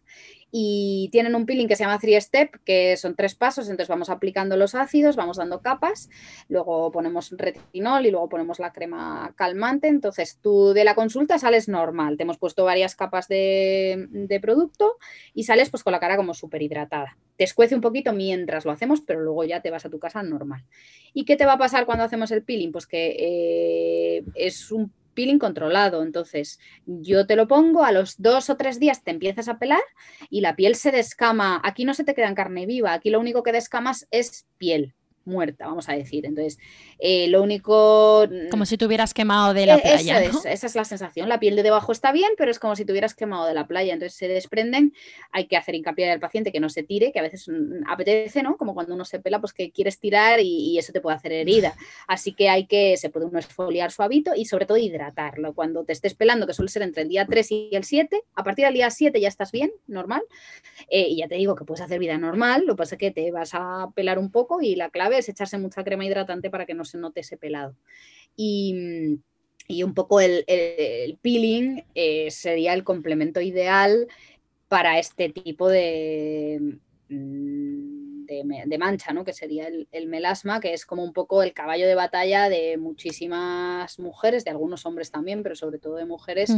Y 0.51 1.09
tienen 1.13 1.35
un 1.35 1.47
peeling 1.47 1.67
que 1.67 1.77
se 1.77 1.85
llama 1.85 1.99
Three 1.99 2.21
Step, 2.21 2.63
que 2.65 2.97
son 2.97 3.15
tres 3.15 3.35
pasos, 3.35 3.60
entonces 3.69 3.89
vamos 3.89 4.11
aplicando 4.11 4.57
los 4.57 4.75
ácidos, 4.75 5.17
vamos 5.17 5.37
dando 5.37 5.61
capas, 5.61 6.09
luego 6.49 6.91
ponemos 6.91 7.31
retinol 7.37 8.07
y 8.07 8.11
luego 8.11 8.29
ponemos 8.29 8.59
la 8.59 8.73
crema 8.73 9.33
calmante. 9.37 9.89
Entonces 9.89 10.39
tú 10.41 10.73
de 10.73 10.85
la 10.85 10.95
consulta 10.95 11.39
sales 11.39 11.69
normal, 11.69 12.17
te 12.17 12.23
hemos 12.23 12.39
puesto 12.39 12.65
varias 12.65 12.95
capas 12.95 13.29
de, 13.29 14.39
producto 14.41 14.97
y 15.35 15.45
sales 15.45 15.71
pues 15.71 15.83
con 15.83 15.93
la 15.93 16.01
cara 16.01 16.17
como 16.17 16.35
súper 16.35 16.63
hidratada. 16.63 17.17
Te 17.37 17.45
escuece 17.45 17.75
un 17.75 17.81
poquito 17.81 18.13
mientras 18.13 18.65
lo 18.65 18.71
hacemos, 18.71 19.01
pero 19.01 19.21
luego 19.21 19.45
ya 19.45 19.61
te 19.61 19.71
vas 19.71 19.85
a 19.85 19.91
tu 19.91 19.99
casa 19.99 20.23
normal. 20.23 20.65
¿Y 21.13 21.25
qué 21.25 21.37
te 21.37 21.47
va 21.47 21.55
a 21.55 21.59
pasar 21.59 21.87
cuando 21.87 22.05
hacemos 22.05 22.31
el 22.31 22.43
peeling? 22.43 22.73
Pues 22.73 22.87
que 22.87 23.17
eh, 23.19 24.25
es 24.35 24.71
un 24.71 24.93
peeling 25.15 25.39
controlado. 25.39 26.03
Entonces, 26.03 26.59
yo 26.87 27.27
te 27.27 27.37
lo 27.37 27.49
pongo, 27.49 27.85
a 27.85 27.93
los 27.93 28.21
dos 28.21 28.51
o 28.51 28.57
tres 28.57 28.79
días 28.79 29.03
te 29.03 29.11
empiezas 29.11 29.49
a 29.49 29.59
pelar 29.59 29.83
y 30.29 30.41
la 30.41 30.57
piel 30.57 30.75
se 30.75 30.91
descama. 30.91 31.61
Aquí 31.65 31.85
no 31.85 31.95
se 31.95 32.05
te 32.05 32.15
queda 32.15 32.29
en 32.29 32.35
carne 32.35 32.67
viva, 32.67 32.93
aquí 32.93 33.11
lo 33.11 33.21
único 33.21 33.43
que 33.43 33.53
descamas 33.53 34.07
es 34.11 34.47
piel 34.59 34.95
muerta, 35.25 35.67
vamos 35.67 35.89
a 35.89 35.93
decir. 35.93 36.27
Entonces, 36.27 36.59
eh, 36.99 37.29
lo 37.29 37.43
único... 37.43 38.27
Como 38.51 38.67
si 38.67 38.77
tuvieras 38.77 39.15
quemado 39.15 39.55
de 39.55 39.67
la 39.67 39.77
eh, 39.77 39.83
playa. 39.83 40.23
esa 40.23 40.67
es 40.67 40.75
la 40.75 40.85
sensación. 40.85 41.29
La 41.29 41.41
piel 41.41 41.57
de 41.57 41.63
debajo 41.63 41.93
está 41.93 42.13
bien, 42.13 42.31
pero 42.37 42.51
es 42.51 42.59
como 42.59 42.77
si 42.77 42.85
tuvieras 42.85 43.15
quemado 43.15 43.47
de 43.47 43.55
la 43.55 43.67
playa. 43.67 43.93
Entonces 43.93 44.17
se 44.17 44.29
desprenden. 44.29 44.95
Hay 45.33 45.47
que 45.47 45.57
hacer 45.57 45.75
hincapié 45.75 46.11
al 46.11 46.21
paciente 46.21 46.53
que 46.53 46.61
no 46.61 46.69
se 46.69 46.83
tire, 46.83 47.13
que 47.13 47.19
a 47.19 47.23
veces 47.23 47.49
mm, 47.49 47.89
apetece, 47.89 48.43
¿no? 48.43 48.57
Como 48.57 48.75
cuando 48.75 48.95
uno 48.95 49.05
se 49.05 49.21
pela, 49.21 49.41
pues 49.41 49.53
que 49.53 49.71
quieres 49.71 49.99
tirar 49.99 50.41
y, 50.41 50.79
eso 50.79 50.93
te 50.93 51.01
puede 51.01 51.17
hacer 51.17 51.33
herida. 51.33 51.75
Así 52.07 52.33
que 52.33 52.49
hay 52.49 52.67
que, 52.67 52.97
se 52.97 53.11
puede 53.11 53.27
uno 53.27 53.39
esfoliar 53.39 53.91
suavito 53.91 54.33
y 54.35 54.47
sobre 54.47 54.67
todo 54.67 54.79
hidratarlo. 54.79 55.55
Cuando 55.55 55.85
te 55.85 55.93
estés 55.93 56.15
pelando, 56.15 56.47
que 56.47 56.55
suele 56.55 56.71
ser 56.71 56.83
entre 56.83 57.03
el 57.03 57.09
día 57.09 57.27
3 57.27 57.51
y 57.53 57.71
el 57.73 57.85
7, 57.85 58.23
a 58.35 58.45
partir 58.45 58.65
del 58.65 58.75
día 58.75 58.91
7 58.91 59.21
ya 59.21 59.29
estás 59.29 59.53
bien, 59.53 59.73
normal. 59.87 60.23
Eh, 60.89 61.09
y 61.09 61.17
ya 61.19 61.29
te 61.29 61.35
digo 61.35 61.55
que 61.55 61.65
puedes 61.65 61.83
hacer 61.83 61.99
vida 61.99 62.17
normal, 62.19 62.65
lo 62.67 62.75
que 62.75 62.79
pasa 62.79 62.95
es 62.95 62.99
que 62.99 63.11
te 63.11 63.31
vas 63.31 63.51
a 63.53 63.89
pelar 63.95 64.19
un 64.19 64.31
poco 64.31 64.61
y 64.63 64.75
la 64.75 64.91
clave 64.91 65.10
es 65.13 65.29
echarse 65.29 65.59
mucha 65.59 65.85
crema 65.85 66.05
hidratante 66.05 66.51
para 66.51 66.67
que 66.67 66.75
no 66.75 66.85
se 66.85 66.99
note 66.99 67.21
ese 67.21 67.37
pelado. 67.37 67.77
Y, 68.37 69.19
un 69.85 69.95
poco 69.95 70.21
el, 70.21 70.45
peeling 71.23 71.85
eh, 71.95 72.31
sería 72.31 72.75
el 72.75 72.83
complemento 72.83 73.41
ideal 73.41 74.09
para 74.69 74.99
este 74.99 75.29
tipo 75.29 75.69
de, 75.69 76.79
mm, 77.09 77.90
de, 78.31 78.79
mancha, 78.79 79.13
¿no? 79.13 79.25
que 79.25 79.33
sería 79.33 79.69
el, 79.69 80.07
melasma, 80.07 80.61
que 80.61 80.73
es 80.73 80.87
como 80.87 81.03
un 81.03 81.13
poco 81.13 81.43
el 81.43 81.53
caballo 81.53 81.87
de 81.87 81.95
batalla 81.95 82.49
de 82.49 82.77
muchísimas 82.79 83.99
mujeres, 83.99 84.45
de 84.45 84.51
algunos 84.51 84.87
hombres 84.87 85.11
también, 85.11 85.43
pero 85.43 85.57
sobre 85.57 85.79
todo 85.79 85.97
de 85.97 86.07
mujeres, 86.07 86.53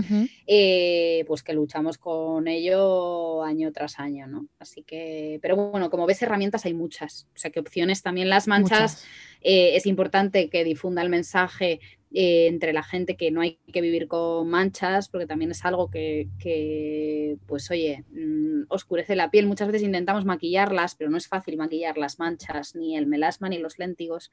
eh, 0.46 1.24
pues 1.26 1.42
que 1.42 1.54
luchamos 1.54 1.98
con 1.98 2.46
ello 2.46 3.42
año 3.42 3.72
tras 3.72 3.98
año. 3.98 4.26
¿no? 4.26 4.46
Así 4.58 4.82
que, 4.82 5.38
pero 5.40 5.56
bueno, 5.56 5.90
como 5.90 6.06
ves, 6.06 6.22
herramientas 6.22 6.64
hay 6.66 6.74
muchas, 6.74 7.26
o 7.34 7.38
sea 7.38 7.50
que 7.50 7.60
opciones 7.60 8.02
también 8.02 8.28
las 8.28 8.46
manchas. 8.46 9.04
Eh, 9.40 9.74
es 9.74 9.86
importante 9.86 10.48
que 10.48 10.62
difunda 10.62 11.02
el 11.02 11.08
mensaje 11.08 11.80
eh, 12.14 12.46
entre 12.46 12.72
la 12.72 12.82
gente 12.82 13.16
que 13.16 13.30
no 13.30 13.40
hay 13.40 13.58
que 13.72 13.80
vivir 13.80 14.06
con 14.06 14.48
manchas, 14.48 15.08
porque 15.08 15.26
también 15.26 15.50
es 15.50 15.64
algo 15.64 15.90
que, 15.90 17.38
pues 17.46 17.70
oye, 17.70 18.04
mm, 18.10 18.64
oscurece 18.68 19.16
la 19.16 19.30
piel. 19.30 19.46
Muchas 19.46 19.68
veces 19.68 19.82
intentamos 19.82 20.24
maquillarlas, 20.24 20.94
pero 20.94 21.10
no 21.10 21.16
es 21.16 21.28
fácil 21.28 21.56
maquillar 21.56 21.96
las 21.96 22.18
manchas, 22.18 22.74
ni 22.74 22.96
el 22.96 23.06
melasma, 23.06 23.48
ni 23.48 23.58
los 23.58 23.78
léntigos. 23.78 24.30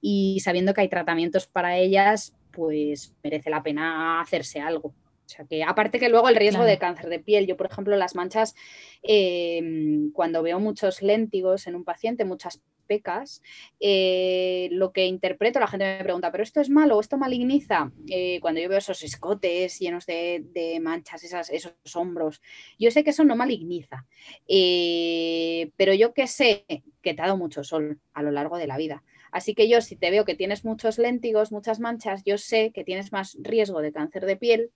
Y 0.00 0.40
sabiendo 0.40 0.74
que 0.74 0.82
hay 0.82 0.88
tratamientos 0.88 1.46
para 1.46 1.78
ellas, 1.78 2.34
pues 2.50 3.14
merece 3.22 3.50
la 3.50 3.62
pena 3.62 4.20
hacerse 4.20 4.60
algo. 4.60 4.88
O 4.88 5.28
sea 5.28 5.46
que 5.46 5.64
aparte 5.64 5.98
que 5.98 6.10
luego 6.10 6.28
el 6.28 6.36
riesgo 6.36 6.64
de 6.64 6.78
cáncer 6.78 7.08
de 7.08 7.18
piel, 7.18 7.46
yo 7.46 7.56
por 7.56 7.66
ejemplo 7.66 7.96
las 7.96 8.14
manchas, 8.14 8.54
em, 9.02 10.12
cuando 10.12 10.42
veo 10.42 10.60
muchos 10.60 11.00
léntigos 11.00 11.66
en 11.66 11.74
un 11.74 11.84
paciente, 11.84 12.26
muchas 12.26 12.60
pecas, 12.84 13.42
eh, 13.80 14.68
lo 14.72 14.92
que 14.92 15.06
interpreto, 15.06 15.60
la 15.60 15.66
gente 15.66 15.84
me 15.98 16.04
pregunta, 16.04 16.30
¿pero 16.30 16.42
esto 16.42 16.60
es 16.60 16.70
malo 16.70 17.00
esto 17.00 17.18
maligniza? 17.18 17.90
Eh, 18.08 18.38
cuando 18.40 18.60
yo 18.60 18.68
veo 18.68 18.78
esos 18.78 19.02
escotes 19.02 19.78
llenos 19.78 20.06
de, 20.06 20.78
manchas, 20.80 21.24
esos 21.24 21.74
hombros, 21.94 22.42
yo 22.78 22.90
sé 22.90 23.04
que 23.04 23.10
eso 23.10 23.24
no 23.24 23.36
maligniza, 23.36 24.06
eh, 24.46 25.70
pero 25.76 25.94
yo 25.94 26.14
que 26.14 26.26
sé 26.26 26.64
que 27.02 27.14
te 27.14 27.22
ha 27.22 27.26
dado 27.26 27.36
mucho 27.36 27.64
sol 27.64 28.00
a 28.12 28.22
lo 28.22 28.30
largo 28.30 28.58
de 28.58 28.66
la 28.66 28.76
vida. 28.76 29.02
Así 29.32 29.54
que 29.54 29.68
yo 29.68 29.80
si 29.80 29.96
te 29.96 30.10
veo 30.10 30.24
que 30.24 30.36
tienes 30.36 30.64
muchos 30.64 30.96
léntigos, 30.96 31.50
muchas 31.50 31.80
manchas, 31.80 32.22
yo 32.24 32.38
sé 32.38 32.70
que 32.72 32.84
tienes 32.84 33.10
más 33.10 33.36
riesgo 33.40 33.80
de 33.80 33.92
cáncer 33.92 34.26
de 34.26 34.36
piel 34.36 34.70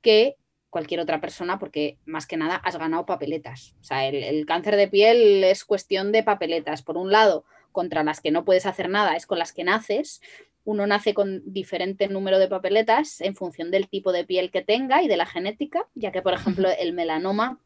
que 0.00 0.36
cualquier 0.70 1.00
otra 1.00 1.20
persona 1.20 1.58
porque 1.58 1.98
más 2.04 2.26
que 2.26 2.36
nada 2.36 2.56
has 2.56 2.76
ganado 2.76 3.06
papeletas. 3.06 3.74
O 3.80 3.84
sea, 3.84 4.06
el, 4.06 4.46
cáncer 4.46 4.76
de 4.76 4.88
piel 4.88 5.44
es 5.44 5.64
cuestión 5.64 6.12
de 6.12 6.22
papeletas. 6.22 6.82
Por 6.82 6.96
un 6.96 7.10
lado, 7.10 7.44
contra 7.72 8.04
las 8.04 8.20
que 8.20 8.30
no 8.30 8.44
puedes 8.44 8.66
hacer 8.66 8.88
nada 8.88 9.16
es 9.16 9.26
con 9.26 9.38
las 9.38 9.52
que 9.52 9.64
naces. 9.64 10.20
Uno 10.64 10.86
nace 10.86 11.14
con 11.14 11.42
diferente 11.46 12.08
número 12.08 12.38
de 12.38 12.48
papeletas 12.48 13.20
en 13.20 13.34
función 13.34 13.70
del 13.70 13.88
tipo 13.88 14.12
de 14.12 14.24
piel 14.24 14.50
que 14.50 14.62
tenga 14.62 15.02
y 15.02 15.08
de 15.08 15.16
la 15.16 15.26
genética, 15.26 15.88
ya 15.94 16.12
que, 16.12 16.22
por 16.22 16.34
ejemplo, 16.34 16.68
el 16.78 16.92
melanoma 16.92 17.60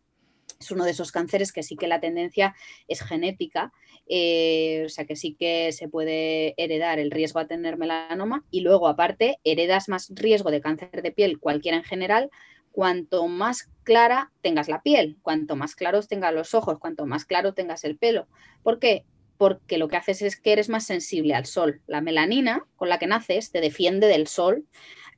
es 0.62 0.70
uno 0.70 0.84
de 0.84 0.92
esos 0.92 1.10
cánceres 1.10 1.52
que 1.52 1.62
sí 1.62 1.76
que 1.76 1.88
la 1.88 2.00
tendencia 2.00 2.54
es 2.86 3.02
genética, 3.02 3.72
eh, 4.06 4.84
o 4.86 4.88
sea 4.88 5.04
que 5.04 5.16
sí 5.16 5.34
que 5.34 5.72
se 5.72 5.88
puede 5.88 6.54
heredar 6.56 6.98
el 6.98 7.10
riesgo 7.10 7.40
a 7.40 7.46
tener 7.46 7.76
melanoma 7.76 8.44
y 8.50 8.60
luego 8.60 8.86
aparte 8.86 9.38
heredas 9.42 9.88
más 9.88 10.12
riesgo 10.14 10.50
de 10.50 10.60
cáncer 10.60 11.02
de 11.02 11.10
piel, 11.10 11.40
cualquiera 11.40 11.76
en 11.76 11.84
general, 11.84 12.30
cuanto 12.72 13.28
más 13.28 13.70
clara 13.84 14.32
tengas 14.40 14.68
la 14.68 14.82
piel, 14.82 15.18
cuanto 15.22 15.56
más 15.56 15.74
claros 15.74 16.08
tengas 16.08 16.34
los 16.34 16.54
ojos, 16.54 16.78
cuanto 16.78 17.06
más 17.06 17.24
claro 17.24 17.54
tengas 17.54 17.84
el 17.84 17.96
pelo. 17.96 18.26
¿Por 18.62 18.78
qué? 18.78 19.04
Porque 19.38 19.78
lo 19.78 19.88
que 19.88 19.96
haces 19.96 20.22
es 20.22 20.40
que 20.40 20.52
eres 20.52 20.68
más 20.68 20.86
sensible 20.86 21.34
al 21.34 21.46
sol. 21.46 21.82
La 21.86 22.00
melanina 22.00 22.64
con 22.76 22.88
la 22.88 22.98
que 22.98 23.06
naces 23.06 23.50
te 23.50 23.60
defiende 23.60 24.06
del 24.06 24.26
sol 24.26 24.66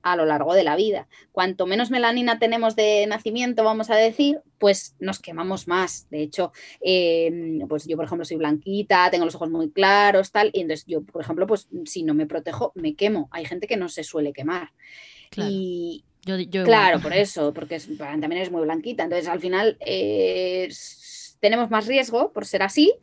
a 0.04 0.16
lo 0.16 0.26
largo 0.26 0.54
de 0.54 0.64
la 0.64 0.76
vida. 0.76 1.08
Cuanto 1.32 1.66
menos 1.66 1.90
melanina 1.90 2.38
tenemos 2.38 2.76
de 2.76 3.06
nacimiento, 3.06 3.64
vamos 3.64 3.90
a 3.90 3.96
decir, 3.96 4.40
pues 4.58 4.94
nos 5.00 5.18
quemamos 5.18 5.66
más. 5.66 6.08
De 6.10 6.22
hecho, 6.22 6.52
em, 6.80 7.66
pues 7.66 7.86
yo, 7.86 7.96
por 7.96 8.04
ejemplo, 8.04 8.24
soy 8.26 8.36
blanquita, 8.36 9.10
tengo 9.10 9.24
los 9.24 9.34
ojos 9.34 9.50
muy 9.50 9.70
claros, 9.70 10.30
tal, 10.30 10.50
y 10.52 10.60
entonces 10.60 10.84
yo, 10.86 11.02
por 11.02 11.22
ejemplo, 11.22 11.46
pues 11.46 11.68
si 11.86 12.02
no 12.02 12.12
me 12.12 12.26
protejo, 12.26 12.72
me 12.74 12.94
quemo. 12.94 13.28
Hay 13.30 13.46
gente 13.46 13.66
que 13.66 13.78
no 13.78 13.88
se 13.88 14.04
suele 14.04 14.34
quemar. 14.34 14.72
Y, 15.36 16.04
claro, 16.64 17.00
por 17.00 17.12
eso, 17.12 17.52
porque 17.52 17.78
también 17.98 18.32
eres 18.32 18.50
muy 18.50 18.62
blanquita. 18.62 19.04
Entonces, 19.04 19.28
al 19.28 19.40
final, 19.40 19.76
eh, 19.80 20.68
tenemos 21.40 21.70
más 21.70 21.86
riesgo 21.86 22.32
por 22.32 22.46
ser 22.46 22.62
así, 22.62 22.94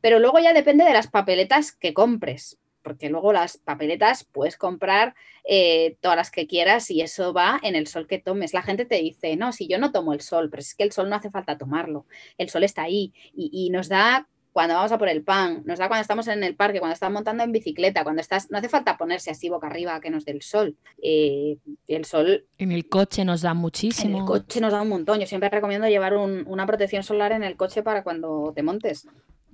pero 0.00 0.18
luego 0.18 0.38
ya 0.38 0.52
depende 0.52 0.84
de 0.84 0.92
las 0.92 1.08
papeletas 1.08 1.72
que 1.72 1.92
compres, 1.92 2.58
porque 2.82 3.10
luego 3.10 3.32
las 3.32 3.58
papeletas 3.58 4.24
puedes 4.24 4.56
comprar 4.56 5.14
eh, 5.44 5.96
todas 6.00 6.16
las 6.16 6.30
que 6.30 6.46
quieras 6.46 6.90
y 6.90 7.02
eso 7.02 7.32
va 7.32 7.60
en 7.62 7.74
el 7.74 7.86
sol 7.86 8.06
que 8.06 8.18
tomes. 8.18 8.54
La 8.54 8.62
gente 8.62 8.84
te 8.84 8.96
dice, 8.96 9.36
no, 9.36 9.52
si 9.52 9.68
yo 9.68 9.78
no 9.78 9.92
tomo 9.92 10.12
el 10.12 10.20
sol, 10.20 10.48
pero 10.50 10.60
es 10.60 10.74
que 10.74 10.84
el 10.84 10.92
sol 10.92 11.10
no 11.10 11.16
hace 11.16 11.30
falta 11.30 11.58
tomarlo, 11.58 12.06
el 12.38 12.48
sol 12.48 12.64
está 12.64 12.82
ahí 12.82 13.12
y 13.34 13.68
nos 13.70 13.88
da 13.88 14.28
cuando 14.52 14.74
vamos 14.74 14.92
a 14.92 14.98
por 14.98 15.08
el 15.08 15.22
pan, 15.22 15.62
nos 15.64 15.78
da 15.78 15.88
cuando 15.88 16.02
estamos 16.02 16.26
en 16.28 16.42
el 16.42 16.56
parque, 16.56 16.80
cuando 16.80 16.94
estás 16.94 17.10
montando 17.10 17.44
en 17.44 17.52
bicicleta, 17.52 18.02
cuando 18.02 18.20
estás, 18.20 18.50
no 18.50 18.58
hace 18.58 18.68
falta 18.68 18.96
ponerse 18.96 19.30
así 19.30 19.48
boca 19.48 19.68
arriba 19.68 20.00
que 20.00 20.10
nos 20.10 20.24
dé 20.24 20.32
el 20.32 20.42
sol. 20.42 20.76
Eh, 21.02 21.58
el 21.86 22.04
sol. 22.04 22.46
En 22.58 22.72
el 22.72 22.88
coche 22.88 23.24
nos 23.24 23.42
da 23.42 23.54
muchísimo. 23.54 24.16
En 24.16 24.22
el 24.22 24.26
coche 24.26 24.60
nos 24.60 24.72
da 24.72 24.82
un 24.82 24.88
montón. 24.88 25.20
Yo 25.20 25.26
siempre 25.26 25.48
recomiendo 25.48 25.86
llevar 25.88 26.16
una 26.16 26.66
protección 26.66 27.02
solar 27.02 27.32
en 27.32 27.44
el 27.44 27.56
coche 27.56 27.82
para 27.82 28.02
cuando 28.02 28.52
te 28.54 28.62
montes. 28.62 29.06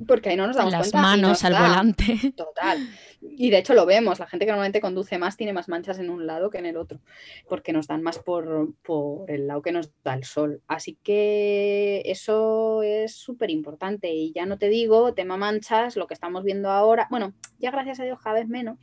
Porque 0.07 0.31
ahí 0.31 0.37
no 0.37 0.47
nos 0.47 0.57
damos 0.57 0.73
Las 0.73 0.95
manos 0.95 1.45
al 1.45 1.55
volante. 1.55 2.33
Total. 2.37 2.79
Y 3.21 3.51
de 3.51 3.59
hecho 3.59 3.75
lo 3.75 3.87
vemos, 3.87 4.19
la 4.19 4.27
gente 4.27 4.45
que 4.45 4.53
normalmente 4.53 4.81
conduce 4.81 5.19
más 5.19 5.37
tiene 5.37 5.53
más 5.53 5.69
manchas 5.69 5.99
en 5.99 6.11
un 6.11 6.27
lado 6.27 6.51
que 6.51 6.59
en 6.59 6.67
el 6.67 6.77
otro, 6.77 7.01
porque 7.49 7.73
nos 7.73 7.87
dan 7.87 8.03
más 8.03 8.19
por, 8.19 8.75
por 8.83 9.31
el 9.31 9.47
lado 9.47 9.63
que 9.63 9.73
nos 9.73 9.91
da 10.05 10.15
el 10.15 10.25
sol. 10.25 10.63
Así 10.67 10.99
que 11.03 12.03
eso 12.05 12.83
es 12.83 13.17
súper 13.17 13.51
importante. 13.51 14.13
Y 14.13 14.33
ya 14.33 14.47
no 14.47 14.59
te 14.59 14.69
digo, 14.69 15.15
tema 15.15 15.37
manchas, 15.37 15.97
lo 15.97 16.07
que 16.07 16.15
estamos 16.15 16.45
viendo 16.45 16.71
ahora, 16.71 17.09
bueno, 17.11 17.35
ya 17.59 17.71
gracias 17.71 18.01
a 18.01 18.05
Dios 18.05 18.19
cada 18.21 18.39
vez 18.39 18.49
menos, 18.49 18.79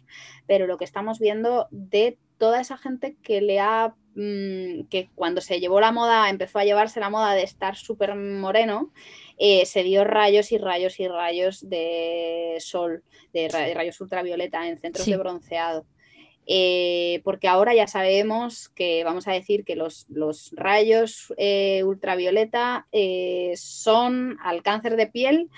pero 0.47 0.67
lo 0.67 0.77
que 0.77 0.85
estamos 0.85 1.19
viendo 1.19 1.67
de 1.71 2.17
toda 2.37 2.59
esa 2.59 2.77
gente 2.77 3.15
que 3.21 3.41
le 3.41 3.59
ha 3.59 3.95
mm, 4.15 4.87
que 4.89 5.09
cuando 5.15 5.41
se 5.41 5.59
llevó 5.59 5.79
la 5.79 5.91
moda, 5.91 6.29
empezó 6.29 6.59
a 6.59 6.65
llevarse 6.65 6.99
la 6.99 7.09
moda 7.09 7.33
de 7.33 7.43
estar 7.43 7.75
súper 7.75 8.15
moreno, 8.15 8.91
eh, 9.37 9.65
se 9.65 9.83
dio 9.83 10.03
rayos 10.03 10.51
y 10.51 10.57
rayos 10.57 10.99
y 10.99 11.07
rayos 11.07 11.67
de 11.67 12.57
sol, 12.59 13.03
de 13.33 13.49
rayos 13.49 13.99
ultravioleta 14.01 14.67
en 14.67 14.79
centros 14.79 15.05
de 15.05 15.17
bronceado. 15.17 15.85
Eh, 16.45 17.21
porque 17.23 17.47
ahora 17.47 17.73
ya 17.73 17.87
sabemos 17.87 18.69
que, 18.69 19.03
vamos 19.03 19.27
a 19.27 19.31
decir, 19.31 19.63
que 19.63 19.75
los, 19.75 20.07
rayos 20.51 21.33
eh, 21.37 21.83
ultravioleta 21.83 22.87
son 23.55 24.37
al 24.43 24.61
cáncer 24.61 24.97
de 24.97 25.07
piel 25.07 25.49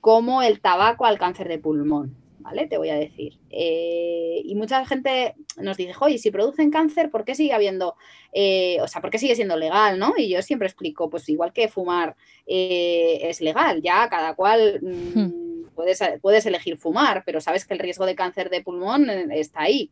como 0.00 0.42
el 0.42 0.60
tabaco 0.60 1.06
al 1.06 1.18
cáncer 1.18 1.48
de 1.48 1.58
pulmón. 1.58 2.23
¿Vale? 2.44 2.66
Te 2.66 2.76
voy 2.76 2.90
a 2.90 2.94
decir. 2.94 3.38
Eh, 3.50 4.42
y 4.44 4.54
mucha 4.54 4.84
gente 4.84 5.34
nos 5.56 5.78
dice, 5.78 5.94
oye, 5.98 6.18
si 6.18 6.30
producen 6.30 6.70
cáncer, 6.70 7.10
¿por 7.10 7.24
qué 7.24 7.34
sigue 7.34 7.54
habiendo, 7.54 7.96
eh, 8.32 8.76
o 8.82 8.86
sea, 8.86 9.00
por 9.00 9.10
qué 9.10 9.18
sigue 9.18 9.34
siendo 9.34 9.56
legal, 9.56 9.98
¿no? 9.98 10.12
Y 10.16 10.28
yo 10.28 10.42
siempre 10.42 10.68
explico, 10.68 11.08
pues 11.08 11.26
igual 11.30 11.54
que 11.54 11.68
fumar 11.68 12.14
eh, 12.46 13.18
es 13.22 13.40
legal, 13.40 13.82
ya 13.82 14.08
cada 14.08 14.34
cual... 14.34 14.78
Mm, 14.82 15.18
hmm. 15.18 15.44
Puedes, 15.74 15.98
puedes, 16.22 16.46
elegir 16.46 16.76
fumar, 16.76 17.24
pero 17.26 17.40
sabes 17.40 17.66
que 17.66 17.74
el 17.74 17.80
riesgo 17.80 18.06
de 18.06 18.14
cáncer 18.14 18.48
de 18.48 18.62
pulmón 18.62 19.10
está 19.32 19.62
ahí. 19.62 19.90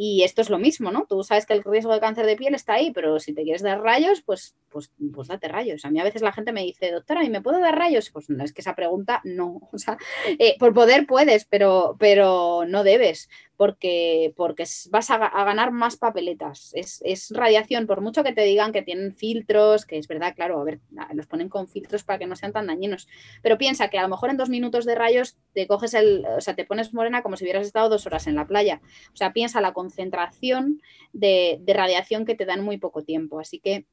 Y 0.00 0.22
esto 0.22 0.42
es 0.42 0.48
lo 0.48 0.60
mismo, 0.60 0.92
¿no? 0.92 1.06
Tú 1.08 1.24
sabes 1.24 1.44
que 1.44 1.54
el 1.54 1.64
riesgo 1.64 1.92
de 1.92 1.98
cáncer 1.98 2.24
de 2.24 2.36
piel 2.36 2.54
está 2.54 2.74
ahí, 2.74 2.92
pero 2.92 3.18
si 3.18 3.34
te 3.34 3.42
quieres 3.42 3.62
dar 3.62 3.80
rayos, 3.80 4.22
pues, 4.22 4.54
pues, 4.68 4.92
pues 5.12 5.26
date 5.26 5.48
rayos. 5.48 5.84
A 5.84 5.90
mí 5.90 5.98
a 5.98 6.04
veces 6.04 6.22
la 6.22 6.30
gente 6.30 6.52
me 6.52 6.62
dice, 6.62 6.92
doctora, 6.92 7.24
¿y 7.24 7.30
me 7.30 7.42
puedo 7.42 7.58
dar 7.58 7.76
rayos? 7.76 8.08
Pues 8.10 8.30
no, 8.30 8.44
es 8.44 8.52
que 8.52 8.60
esa 8.60 8.76
pregunta 8.76 9.20
no. 9.24 9.58
O 9.72 9.78
sea, 9.78 9.98
eh, 10.38 10.54
por 10.60 10.72
poder 10.72 11.04
puedes, 11.04 11.46
pero, 11.46 11.96
pero 11.98 12.64
no 12.64 12.84
debes 12.84 13.28
porque, 13.58 14.32
porque 14.36 14.64
vas 14.90 15.10
a, 15.10 15.18
ganar 15.18 15.72
más 15.72 15.96
papeletas. 15.96 16.70
Es, 16.74 17.30
radiación, 17.34 17.88
por 17.88 18.00
mucho 18.00 18.22
que 18.22 18.32
te 18.32 18.42
digan 18.42 18.72
que 18.72 18.82
tienen 18.82 19.16
filtros, 19.16 19.84
que 19.84 19.98
es 19.98 20.06
verdad, 20.06 20.32
claro, 20.36 20.60
a 20.60 20.64
ver, 20.64 20.78
los 21.12 21.26
ponen 21.26 21.48
con 21.48 21.66
filtros 21.66 22.04
para 22.04 22.20
que 22.20 22.26
no 22.26 22.36
sean 22.36 22.52
tan 22.52 22.68
dañinos. 22.68 23.08
Pero 23.42 23.58
piensa 23.58 23.88
que 23.88 23.98
a 23.98 24.02
lo 24.02 24.08
mejor 24.08 24.30
en 24.30 24.36
dos 24.36 24.48
minutos 24.48 24.84
de 24.84 24.94
rayos 24.94 25.36
te 25.54 25.66
coges 25.66 25.94
el, 25.94 26.24
o 26.24 26.40
sea, 26.40 26.54
te 26.54 26.64
pones 26.64 26.94
morena 26.94 27.20
como 27.20 27.36
si 27.36 27.44
hubieras 27.44 27.66
estado 27.66 27.88
dos 27.88 28.06
horas 28.06 28.28
en 28.28 28.36
la 28.36 28.46
playa. 28.46 28.80
O 29.12 29.16
sea, 29.16 29.32
piensa 29.32 29.60
la 29.60 29.72
concentración 29.72 30.80
de, 31.12 31.58
de 31.60 31.74
radiación 31.74 32.24
que 32.24 32.36
te 32.36 32.44
da 32.46 32.54
en 32.54 32.62
muy 32.62 32.78
poco 32.78 33.02
tiempo. 33.02 33.40
Así 33.40 33.58
que 33.58 33.86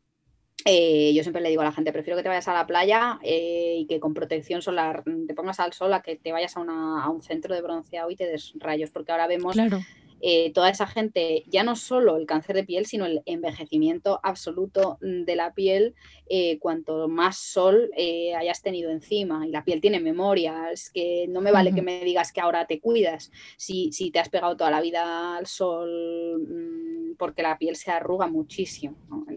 eh, 0.64 1.14
yo 1.14 1.22
siempre 1.22 1.42
le 1.42 1.50
digo 1.50 1.62
a 1.62 1.66
la 1.66 1.72
gente, 1.72 1.92
prefiero 1.92 2.18
que 2.18 2.24
te 2.24 2.30
vayas 2.30 2.48
a 2.48 2.54
la 2.54 2.66
playa 2.66 3.20
eh, 3.24 3.76
y 3.80 3.86
que 3.86 4.00
con 4.00 4.14
protección 4.14 4.62
solar 4.62 5.04
te 5.28 5.34
pongas 5.34 5.60
al 5.60 5.74
sol 5.74 5.94
a 5.94 6.02
que 6.02 6.16
te 6.16 6.32
vayas 6.32 6.56
a, 6.56 6.62
un 6.62 7.22
centro 7.22 7.54
de 7.54 7.62
bronceado 7.62 8.10
y 8.10 8.16
te 8.16 8.26
des 8.26 8.54
rayos, 8.56 8.90
porque 8.90 9.12
ahora 9.12 9.28
vemos 9.28 9.56
eh, 10.22 10.52
toda 10.54 10.70
esa 10.70 10.88
gente, 10.88 11.44
ya 11.48 11.64
no 11.64 11.76
solo 11.76 12.18
el 12.18 12.26
cáncer 12.26 12.56
de 12.56 12.64
piel, 12.64 12.88
sino 12.88 13.06
el 13.06 13.22
envejecimiento 13.28 14.20
absoluto 14.24 14.98
de 15.02 15.36
la 15.36 15.54
piel, 15.54 15.94
cuanto 16.60 17.08
más 17.08 17.38
sol 17.38 17.92
hayas 18.36 18.64
tenido 18.64 18.90
encima 18.90 19.46
y 19.46 19.52
la 19.52 19.64
piel 19.64 19.82
tiene 19.82 20.00
memoria, 20.00 20.72
es 20.72 20.90
que 20.90 21.28
no 21.30 21.42
me 21.42 21.52
vale 21.52 21.74
que 21.74 21.84
me 21.84 22.04
digas 22.04 22.32
que 22.32 22.42
ahora 22.42 22.66
te 22.66 22.80
cuidas, 22.80 23.32
si, 23.58 23.92
si 23.92 24.10
te 24.10 24.18
has 24.18 24.30
pegado 24.30 24.58
toda 24.58 24.72
la 24.72 24.82
vida 24.82 25.38
al 25.38 25.46
sol 25.46 26.42
mm, 26.42 27.18
porque 27.18 27.44
la 27.44 27.58
piel 27.58 27.76
se 27.76 27.92
arruga 27.92 28.28
muchísimo. 28.28 28.96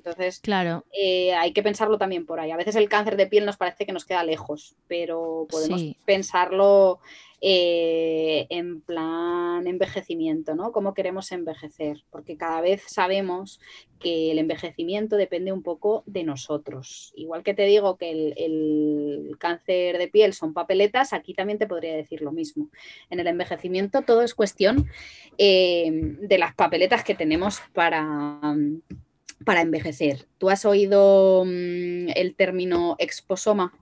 Entonces, 0.09 0.40
claro. 0.40 0.85
Eh, 0.93 1.35
hay 1.35 1.52
que 1.52 1.62
pensarlo 1.62 1.98
también 1.98 2.24
por 2.24 2.40
ahí. 2.40 2.51
A 2.51 2.56
veces 2.56 2.76
el 2.76 2.89
cáncer 2.89 3.16
de 3.16 3.26
piel 3.26 3.44
nos 3.44 3.56
parece 3.56 3.85
que 3.85 3.93
nos 3.93 4.05
queda 4.05 4.24
lejos, 4.24 4.74
pero 4.86 5.47
podemos 5.51 5.82
pensarlo 6.05 7.01
eh, 7.40 8.47
en 8.51 8.80
plan 8.80 9.66
envejecimiento, 9.66 10.56
¿no? 10.56 10.72
Cómo 10.72 10.93
queremos 10.93 11.30
envejecer, 11.30 12.02
porque 12.10 12.36
cada 12.36 12.60
vez 12.60 12.82
sabemos 12.89 13.60
que 14.01 14.32
el 14.32 14.40
envejecimiento 14.40 15.16
depende 15.16 15.52
un 15.52 15.62
poco 15.62 16.02
de 16.06 16.24
nosotros. 16.24 17.12
Igual 17.14 17.44
que 17.44 17.55
te 17.55 17.66
digo 17.66 17.97
que 17.97 18.10
el, 18.10 19.36
cáncer 19.39 19.98
de 19.98 20.09
piel 20.09 20.32
son 20.32 20.52
papeletas, 20.52 21.12
aquí 21.12 21.32
también 21.32 21.59
te 21.59 21.68
podría 21.68 21.94
decir 21.94 22.22
lo 22.22 22.32
mismo. 22.32 22.70
En 23.09 23.20
el 23.20 23.26
envejecimiento 23.28 24.02
todo 24.02 24.22
es 24.22 24.35
cuestión 24.35 24.89
eh, 25.36 25.90
de 25.93 26.39
las 26.39 26.55
papeletas 26.56 27.05
que 27.05 27.14
tenemos 27.14 27.60
para 27.72 28.56
para 29.44 29.60
envejecer. 29.60 30.27
¿Tú 30.39 30.51
has 30.51 30.65
oído 30.65 31.44
mm, 31.44 32.10
el 32.15 32.35
término 32.36 32.97
exposoma? 32.98 33.73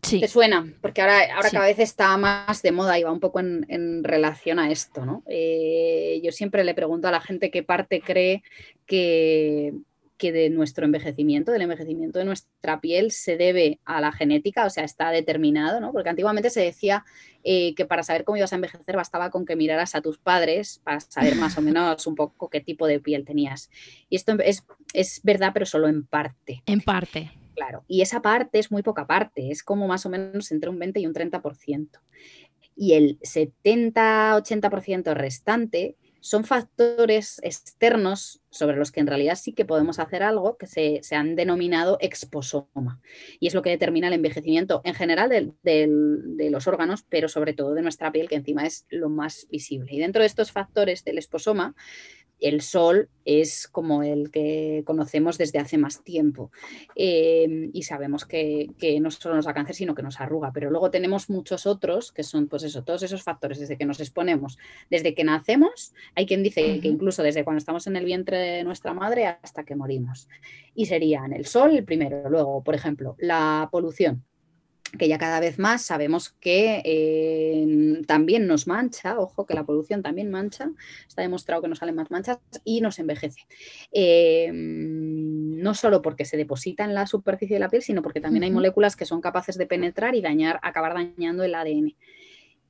¿Te 0.00 0.26
suena? 0.26 0.66
Porque 0.80 1.00
ahora, 1.00 1.36
ahora 1.36 1.50
cada 1.50 1.66
vez 1.66 1.78
está 1.78 2.16
más 2.16 2.60
de 2.62 2.72
moda 2.72 2.98
y 2.98 3.04
va 3.04 3.12
un 3.12 3.20
poco 3.20 3.38
en, 3.38 4.02
relación 4.02 4.58
a 4.58 4.70
esto, 4.70 5.06
¿no? 5.06 5.22
Eh, 5.26 6.20
yo 6.24 6.32
siempre 6.32 6.64
le 6.64 6.74
pregunto 6.74 7.06
a 7.06 7.12
la 7.12 7.20
gente 7.20 7.52
qué 7.52 7.62
parte 7.62 8.00
cree 8.00 8.42
que, 8.84 9.74
de 10.30 10.50
nuestro 10.50 10.84
envejecimiento, 10.84 11.50
del 11.50 11.62
envejecimiento 11.62 12.18
de 12.18 12.26
nuestra 12.26 12.80
piel, 12.80 13.10
se 13.10 13.36
debe 13.36 13.80
a 13.84 14.00
la 14.00 14.12
genética, 14.12 14.66
o 14.66 14.70
sea, 14.70 14.84
está 14.84 15.10
determinado, 15.10 15.80
¿no? 15.80 15.90
Porque 15.90 16.10
antiguamente 16.10 16.50
se 16.50 16.60
decía 16.60 17.04
eh, 17.42 17.74
que 17.74 17.86
para 17.86 18.02
saber 18.02 18.24
cómo 18.24 18.36
ibas 18.36 18.52
a 18.52 18.56
envejecer 18.56 18.94
bastaba 18.94 19.30
con 19.30 19.44
que 19.44 19.56
miraras 19.56 19.94
a 19.94 20.02
tus 20.02 20.18
padres 20.18 20.80
para 20.84 21.00
saber 21.00 21.34
más 21.34 21.58
o 21.58 21.62
menos 21.62 22.06
un 22.06 22.14
poco 22.14 22.50
qué 22.50 22.60
tipo 22.60 22.86
de 22.86 23.00
piel 23.00 23.24
tenías. 23.24 23.70
Y 24.08 24.16
esto 24.16 24.34
es, 24.38 24.64
es 24.92 25.20
verdad, 25.24 25.52
pero 25.52 25.66
solo 25.66 25.88
en 25.88 26.04
parte. 26.04 26.62
En 26.66 26.82
parte. 26.82 27.32
Claro, 27.54 27.84
y 27.88 28.02
esa 28.02 28.22
parte 28.22 28.58
es 28.58 28.70
muy 28.70 28.82
poca 28.82 29.06
parte, 29.06 29.50
es 29.50 29.62
como 29.62 29.86
más 29.86 30.06
o 30.06 30.08
menos 30.08 30.50
entre 30.52 30.70
un 30.70 30.78
20 30.78 31.00
y 31.00 31.06
un 31.06 31.14
30%. 31.14 31.88
Y 32.74 32.94
el 32.94 33.18
70-80% 33.20 35.14
restante 35.14 35.96
son 36.22 36.44
factores 36.44 37.40
externos 37.42 38.40
sobre 38.48 38.76
los 38.76 38.92
que 38.92 39.00
en 39.00 39.08
realidad 39.08 39.34
sí 39.34 39.52
que 39.52 39.64
podemos 39.64 39.98
hacer 39.98 40.22
algo 40.22 40.56
que 40.56 40.68
se, 40.68 41.00
han 41.16 41.34
denominado 41.34 41.98
exposoma. 42.00 43.00
Y 43.40 43.48
es 43.48 43.54
lo 43.54 43.62
que 43.62 43.70
determina 43.70 44.06
el 44.06 44.14
envejecimiento 44.14 44.82
en 44.84 44.94
general 44.94 45.28
de 45.62 46.48
los 46.50 46.68
órganos, 46.68 47.04
pero 47.08 47.28
sobre 47.28 47.54
todo 47.54 47.74
de 47.74 47.82
nuestra 47.82 48.12
piel, 48.12 48.28
que 48.28 48.36
encima 48.36 48.64
es 48.66 48.86
lo 48.88 49.08
más 49.08 49.48
visible. 49.50 49.92
Y 49.92 49.98
dentro 49.98 50.20
de 50.22 50.26
estos 50.26 50.52
factores 50.52 51.02
del 51.04 51.18
exposoma, 51.18 51.74
el 52.42 52.60
sol 52.60 53.08
es 53.24 53.68
como 53.68 54.02
el 54.02 54.30
que 54.30 54.82
conocemos 54.84 55.38
desde 55.38 55.60
hace 55.60 55.78
más 55.78 56.02
tiempo 56.02 56.50
eh, 56.96 57.70
y 57.72 57.84
sabemos 57.84 58.24
que, 58.24 58.68
no 59.00 59.10
solo 59.10 59.36
nos 59.36 59.44
da 59.44 59.54
cáncer, 59.54 59.76
sino 59.76 59.94
que 59.94 60.02
nos 60.02 60.20
arruga, 60.20 60.52
pero 60.52 60.70
luego 60.70 60.90
tenemos 60.90 61.30
muchos 61.30 61.66
otros 61.66 62.10
que 62.12 62.24
son, 62.24 62.48
pues 62.48 62.64
eso, 62.64 62.82
todos 62.82 63.02
esos 63.02 63.22
factores 63.22 63.60
desde 63.60 63.78
que 63.78 63.86
nos 63.86 64.00
exponemos, 64.00 64.58
desde 64.90 65.14
que 65.14 65.24
nacemos, 65.24 65.94
hay 66.14 66.26
quien 66.26 66.42
dice 66.42 66.80
que 66.80 66.88
incluso 66.88 67.22
desde 67.22 67.44
cuando 67.44 67.58
estamos 67.58 67.86
en 67.86 67.96
el 67.96 68.04
vientre 68.04 68.38
de 68.38 68.64
nuestra 68.64 68.92
madre 68.92 69.26
hasta 69.26 69.64
que 69.64 69.76
morimos. 69.76 70.28
Y 70.74 70.86
serían 70.86 71.32
el 71.32 71.46
sol 71.46 71.76
el 71.76 71.84
primero, 71.84 72.28
luego, 72.28 72.62
por 72.64 72.74
ejemplo, 72.74 73.14
la 73.18 73.68
polución 73.70 74.24
que 74.98 75.08
ya 75.08 75.18
cada 75.18 75.40
vez 75.40 75.58
más 75.58 75.82
sabemos 75.82 76.30
que 76.40 76.82
eh, 76.84 78.02
también 78.06 78.46
nos 78.46 78.66
mancha, 78.66 79.18
ojo 79.18 79.46
que 79.46 79.54
la 79.54 79.64
polución 79.64 80.02
también 80.02 80.30
mancha, 80.30 80.70
está 81.08 81.22
demostrado 81.22 81.62
que 81.62 81.68
nos 81.68 81.78
salen 81.78 81.94
más 81.94 82.10
manchas 82.10 82.38
y 82.64 82.80
nos 82.80 82.98
envejece. 82.98 83.46
Eh, 83.90 84.50
no 84.52 85.74
solo 85.74 86.02
porque 86.02 86.24
se 86.24 86.36
deposita 86.36 86.84
en 86.84 86.94
la 86.94 87.06
superficie 87.06 87.56
de 87.56 87.60
la 87.60 87.68
piel, 87.68 87.82
sino 87.82 88.02
porque 88.02 88.20
también 88.20 88.44
hay 88.44 88.50
moléculas 88.50 88.96
que 88.96 89.06
son 89.06 89.20
capaces 89.20 89.56
de 89.56 89.66
penetrar 89.66 90.14
y 90.14 90.20
dañar, 90.20 90.60
acabar 90.62 90.94
dañando 90.94 91.44
el 91.44 91.54
ADN 91.54 91.94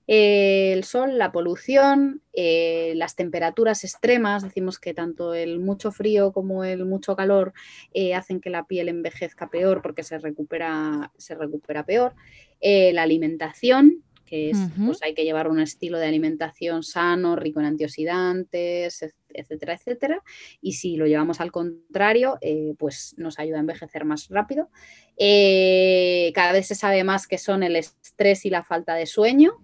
el 0.07 0.85
sol, 0.85 1.16
la 1.16 1.33
polución, 1.33 2.23
eh, 2.33 2.93
las 2.97 3.15
temperaturas 3.15 3.85
extremas, 3.85 4.43
decimos 4.43 4.79
que 4.79 4.95
tanto 4.95 5.35
el 5.35 5.61
mucho 5.61 5.93
frío 5.93 6.33
como 6.33 6.65
el 6.65 6.85
mucho 6.85 7.15
calor 7.15 7.53
eh, 7.95 8.15
hacen 8.15 8.41
que 8.41 8.51
la 8.51 8.66
piel 8.66 8.89
envejezca 8.89 9.49
peor 9.49 9.81
porque 9.83 10.03
se 10.03 10.19
recupera, 10.19 11.12
se 11.16 11.35
recupera 11.35 11.85
peor, 11.85 12.15
eh, 12.61 12.93
la 12.93 13.03
alimentación, 13.03 14.03
que 14.33 14.49
es, 14.49 14.57
pues 14.83 15.03
hay 15.03 15.13
que 15.13 15.25
llevar 15.25 15.47
un 15.47 15.61
estilo 15.61 15.99
de 15.99 16.07
alimentación 16.07 16.83
sano, 16.83 17.37
rico 17.37 17.61
en 17.61 17.67
antioxidantes, 17.67 19.05
etcétera, 19.29 19.75
etcétera. 19.75 20.23
Y 20.63 20.73
si 20.73 20.97
lo 20.97 21.07
llevamos 21.07 21.43
al 21.43 21.53
contrario, 21.53 22.39
pues 22.79 23.15
nos 23.19 23.39
ayuda 23.39 23.59
a 23.59 23.61
envejecer 23.61 24.07
más 24.07 24.29
rápido. 24.31 24.71
cada 26.35 26.53
vez 26.53 26.67
se 26.67 26.75
sabe 26.75 27.05
más 27.05 27.27
que 27.27 27.37
son 27.37 27.63
el 27.63 27.77
estrés 27.77 28.47
y 28.47 28.51
la 28.51 28.63
falta 28.63 28.95
de 28.95 29.05
sueño. 29.05 29.59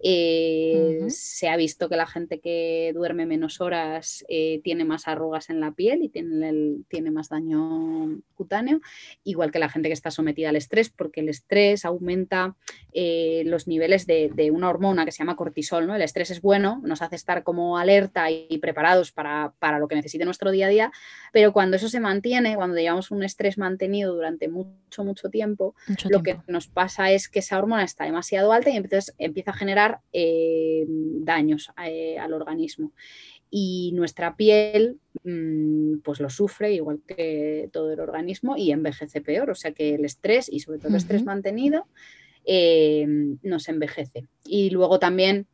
Eh, 0.00 1.06
se 1.08 1.48
ha 1.48 1.56
visto 1.56 1.88
que 1.88 1.96
la 1.96 2.06
gente 2.06 2.40
que 2.40 2.92
duerme 2.94 3.26
menos 3.26 3.60
horas 3.60 4.24
eh, 4.28 4.60
tiene 4.62 4.84
más 4.84 5.08
arrugas 5.08 5.50
en 5.50 5.60
la 5.60 5.72
piel 5.72 6.02
y 6.02 6.08
tiene, 6.08 6.82
tiene, 6.88 7.10
más 7.10 7.28
daño 7.28 8.20
cutáneo, 8.34 8.80
igual 9.24 9.50
que 9.50 9.58
la 9.58 9.68
gente 9.68 9.88
que 9.88 9.94
está 9.94 10.10
sometida 10.10 10.50
al 10.50 10.56
estrés, 10.56 10.90
porque 10.90 11.20
el 11.20 11.28
estrés 11.28 11.84
aumenta 11.84 12.54
eh, 12.92 13.42
los 13.46 13.66
niveles 13.66 14.06
de, 14.06 14.50
una 14.52 14.70
hormona 14.70 15.04
que 15.04 15.12
se 15.12 15.18
llama 15.18 15.36
cortisol. 15.36 15.86
¿no? 15.86 15.94
El 15.94 16.02
estrés 16.02 16.30
es 16.30 16.40
bueno, 16.40 16.80
nos 16.84 17.02
hace 17.02 17.16
estar 17.16 17.42
como 17.42 17.76
alerta 17.76 18.30
y, 18.30 18.58
preparados 18.58 19.12
para, 19.12 19.52
lo 19.78 19.88
que 19.88 19.96
necesite 19.96 20.24
nuestro 20.24 20.50
día 20.50 20.66
a 20.66 20.70
día, 20.70 20.92
pero 21.32 21.52
cuando 21.52 21.76
eso 21.76 21.88
se 21.88 22.00
mantiene, 22.00 22.56
cuando 22.56 22.76
llevamos 22.76 23.10
un 23.10 23.22
estrés 23.22 23.58
mantenido 23.58 24.14
durante 24.14 24.48
mucho, 24.48 25.04
mucho 25.04 25.28
tiempo, 25.28 25.74
lo 26.08 26.22
que 26.22 26.38
nos 26.46 26.68
pasa 26.68 27.10
es 27.10 27.28
que 27.28 27.40
esa 27.40 27.58
hormona 27.58 27.84
está 27.84 28.04
demasiado 28.04 28.52
alta 28.52 28.70
y 28.70 28.76
entonces 28.76 29.14
empieza 29.18 29.50
a 29.50 29.54
generar 29.54 29.87
eh, 30.12 30.84
daños 30.88 31.70
eh, 31.84 32.18
al 32.18 32.32
organismo. 32.32 32.92
Y 33.50 33.92
nuestra 33.94 34.36
piel 34.36 34.98
mm, 35.24 35.98
pues 36.04 36.20
lo 36.20 36.28
sufre 36.28 36.74
igual 36.74 37.00
que 37.06 37.70
todo 37.72 37.92
el 37.92 38.00
organismo 38.00 38.56
y 38.56 38.72
envejece 38.72 39.20
peor. 39.20 39.50
O 39.50 39.54
sea 39.54 39.72
que 39.72 39.94
el 39.94 40.04
estrés 40.04 40.48
y 40.52 40.60
sobre 40.60 40.78
todo 40.78 40.88
el 40.88 40.96
estrés 40.96 41.24
mantenido 41.24 41.86
eh, 42.44 43.06
nos 43.42 43.68
envejece. 43.68 44.26
Y 44.44 44.70
luego 44.70 44.98
también 44.98 45.46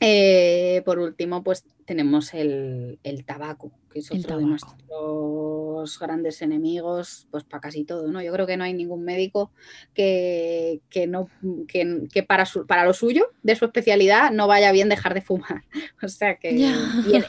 eh, 0.00 0.82
por 0.84 0.98
último, 0.98 1.42
pues 1.42 1.64
tenemos 1.84 2.32
el, 2.34 2.98
tabaco, 3.26 3.72
que 3.92 4.00
es 4.00 4.10
otro 4.10 4.38
de 4.38 4.44
nuestros 4.44 5.98
grandes 5.98 6.42
enemigos, 6.42 7.26
pues 7.30 7.44
para 7.44 7.60
casi 7.60 7.84
todo, 7.84 8.10
¿no? 8.10 8.22
Yo 8.22 8.32
creo 8.32 8.46
que 8.46 8.56
no 8.56 8.64
hay 8.64 8.72
ningún 8.72 9.04
médico 9.04 9.50
que, 9.94 10.80
no, 11.08 11.28
que, 11.68 12.22
para, 12.26 12.46
su, 12.46 12.66
para 12.66 12.84
lo 12.84 12.94
suyo, 12.94 13.30
de 13.42 13.56
su 13.56 13.64
especialidad, 13.66 14.30
no 14.30 14.46
vaya 14.46 14.72
bien 14.72 14.88
dejar 14.88 15.14
de 15.14 15.20
fumar. 15.20 15.62
O 16.02 16.08
sea 16.08 16.36
que. 16.36 16.72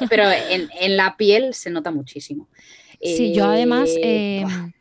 pero 0.10 0.26
en, 0.30 0.98
la 0.98 1.16
piel 1.18 1.54
se 1.54 1.70
nota 1.70 1.92
muchísimo. 1.92 2.48
Sí, 3.02 3.34
yo 3.34 3.46
además. 3.46 3.90
Eh, 4.02 4.42
em, 4.42 4.72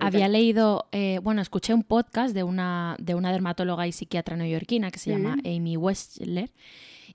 había 0.00 0.28
leído, 0.28 0.86
eh, 0.92 1.20
bueno, 1.22 1.40
escuché 1.40 1.72
un 1.72 1.82
podcast 1.82 2.34
de 2.34 2.42
una, 2.42 2.96
de 2.98 3.14
una 3.14 3.32
dermatóloga 3.32 3.86
y 3.86 3.92
psiquiatra 3.92 4.36
neoyorquina 4.36 4.90
que 4.90 4.98
se 4.98 5.10
llama 5.10 5.36
Amy 5.44 5.76
Westler 5.76 6.50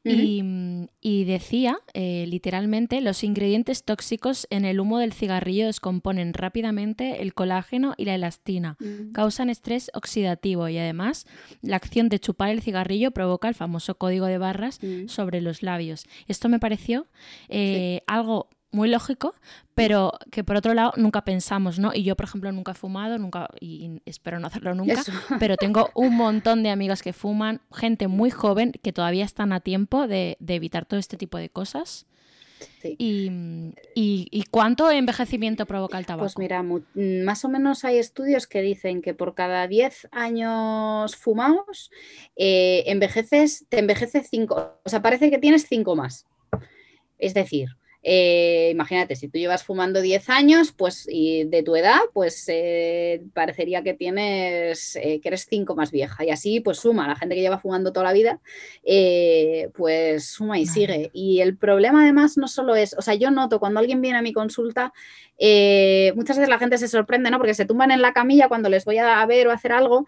Mm, 0.04 0.86
y, 1.02 1.24
decía, 1.26 1.78
eh, 1.94 2.26
literalmente, 2.28 3.02
los 3.02 3.24
ingredientes 3.24 3.84
tóxicos 3.84 4.48
en 4.50 4.66
el 4.66 4.80
humo 4.80 5.00
del 5.00 5.14
cigarrillo 5.14 5.66
descomponen 5.66 6.34
rápidamente 6.34 7.22
el 7.22 7.34
colágeno 7.34 7.94
y 7.98 8.06
la 8.06 8.16
elastina, 8.16 8.78
mm. 8.80 9.12
causan 9.12 9.50
estrés 9.50 9.92
oxidativo 9.94 10.68
y 10.70 10.78
además 10.78 11.26
la 11.62 11.76
acción 11.76 12.10
de 12.10 12.20
chupar 12.20 12.50
el 12.50 12.62
cigarrillo 12.62 13.12
provoca 13.12 13.48
el 13.48 13.56
famoso 13.56 13.96
código 13.96 14.26
de 14.26 14.38
barras 14.38 14.80
mm. 14.82 15.08
sobre 15.08 15.42
los 15.42 15.64
labios. 15.64 16.06
Esto 16.28 16.50
me 16.50 16.60
pareció 16.60 17.08
eh, 17.50 18.02
algo 18.08 18.50
muy 18.72 18.90
lógico, 18.90 19.36
pero 19.76 20.14
que 20.32 20.44
por 20.44 20.56
otro 20.56 20.74
lado 20.74 20.94
nunca 20.96 21.24
pensamos, 21.24 21.80
¿no? 21.80 21.92
Y 21.94 22.04
yo, 22.04 22.16
por 22.16 22.26
ejemplo, 22.26 22.52
nunca 22.52 22.72
he 22.72 22.76
fumado, 22.76 23.18
nunca, 23.18 23.50
y 23.60 24.02
espero 24.06 24.40
no 24.40 24.48
hacerlo 24.48 24.74
nunca, 24.76 25.02
pero 25.40 25.58
tengo 25.58 25.90
un 25.94 26.16
montón 26.16 26.64
de 26.64 26.70
amigos 26.70 27.02
que 27.02 27.14
fuman, 27.14 27.62
gente 27.74 28.08
muy 28.08 28.32
joven 28.32 28.72
que 28.72 28.94
todavía 28.94 29.26
están 29.26 29.54
a 29.54 29.60
tiempo 29.60 30.08
de, 30.08 30.38
evitar 30.48 30.86
todo 30.86 31.00
este 31.00 31.18
tipo 31.18 31.38
de 31.38 31.50
cosas. 31.50 32.06
Y, 32.84 34.44
cuánto 34.52 34.92
envejecimiento 34.92 35.66
provoca 35.66 35.98
el 35.98 36.06
tabaco? 36.06 36.26
Pues 36.26 36.38
mira, 36.38 36.64
más 36.64 37.44
o 37.44 37.50
menos 37.50 37.84
hay 37.86 37.98
estudios 37.98 38.46
que 38.46 38.62
dicen 38.62 39.02
que 39.02 39.14
por 39.16 39.34
cada 39.34 39.68
10 39.68 40.10
años 40.12 41.16
fumados, 41.16 41.90
eh, 42.36 42.84
envejeces, 42.86 43.66
te 43.70 43.80
envejeces 43.80 44.28
5, 44.30 44.82
o 44.84 44.90
sea, 44.90 45.02
parece 45.02 45.32
que 45.32 45.40
tienes 45.40 45.66
5 45.68 45.96
más. 45.96 46.28
Es 47.18 47.34
decir, 47.34 47.70
eh, 48.04 48.70
imagínate, 48.72 49.16
si 49.16 49.28
tú 49.28 49.38
llevas 49.38 49.64
fumando 49.64 50.02
10 50.02 50.30
años, 50.30 50.72
pues 50.72 51.08
y 51.10 51.44
de 51.44 51.62
tu 51.62 51.76
edad, 51.76 52.00
pues 52.14 52.46
eh, 52.48 53.24
parecería 53.34 53.84
que 53.84 53.94
tienes, 53.94 54.96
eh, 54.96 55.20
que 55.22 55.30
eres 55.30 55.46
5 55.48 55.76
más 55.76 55.92
vieja. 55.92 56.26
Y 56.26 56.32
así, 56.32 56.60
pues 56.62 56.80
suma, 56.80 57.08
la 57.08 57.16
gente 57.16 57.36
que 57.36 57.42
lleva 57.42 57.60
fumando 57.60 57.94
toda 57.94 58.08
la 58.08 58.14
vida, 58.14 58.40
pues 59.76 60.26
suma 60.26 60.58
y 60.58 60.66
sigue. 60.66 61.12
Y 61.14 61.42
el 61.42 61.58
problema 61.58 62.02
además 62.04 62.38
no 62.38 62.48
solo 62.48 62.76
es, 62.76 62.96
o 62.98 63.02
sea, 63.02 63.14
yo 63.14 63.30
noto 63.30 63.60
cuando 63.60 63.80
alguien 63.80 64.02
viene 64.02 64.18
a 64.18 64.22
mi 64.24 64.34
consulta, 64.34 64.94
muchas 66.16 66.38
veces 66.38 66.50
la 66.50 66.60
gente 66.60 66.78
se 66.78 66.88
sorprende, 66.88 67.30
¿no? 67.30 67.38
Porque 67.38 67.54
se 67.54 67.66
tumban 67.66 67.92
en 67.92 68.02
la 68.02 68.14
camilla 68.14 68.48
cuando 68.48 68.70
les 68.70 68.86
voy 68.86 68.98
a 68.98 69.24
ver 69.26 69.48
o 69.48 69.52
hacer 69.52 69.72
algo 69.72 70.06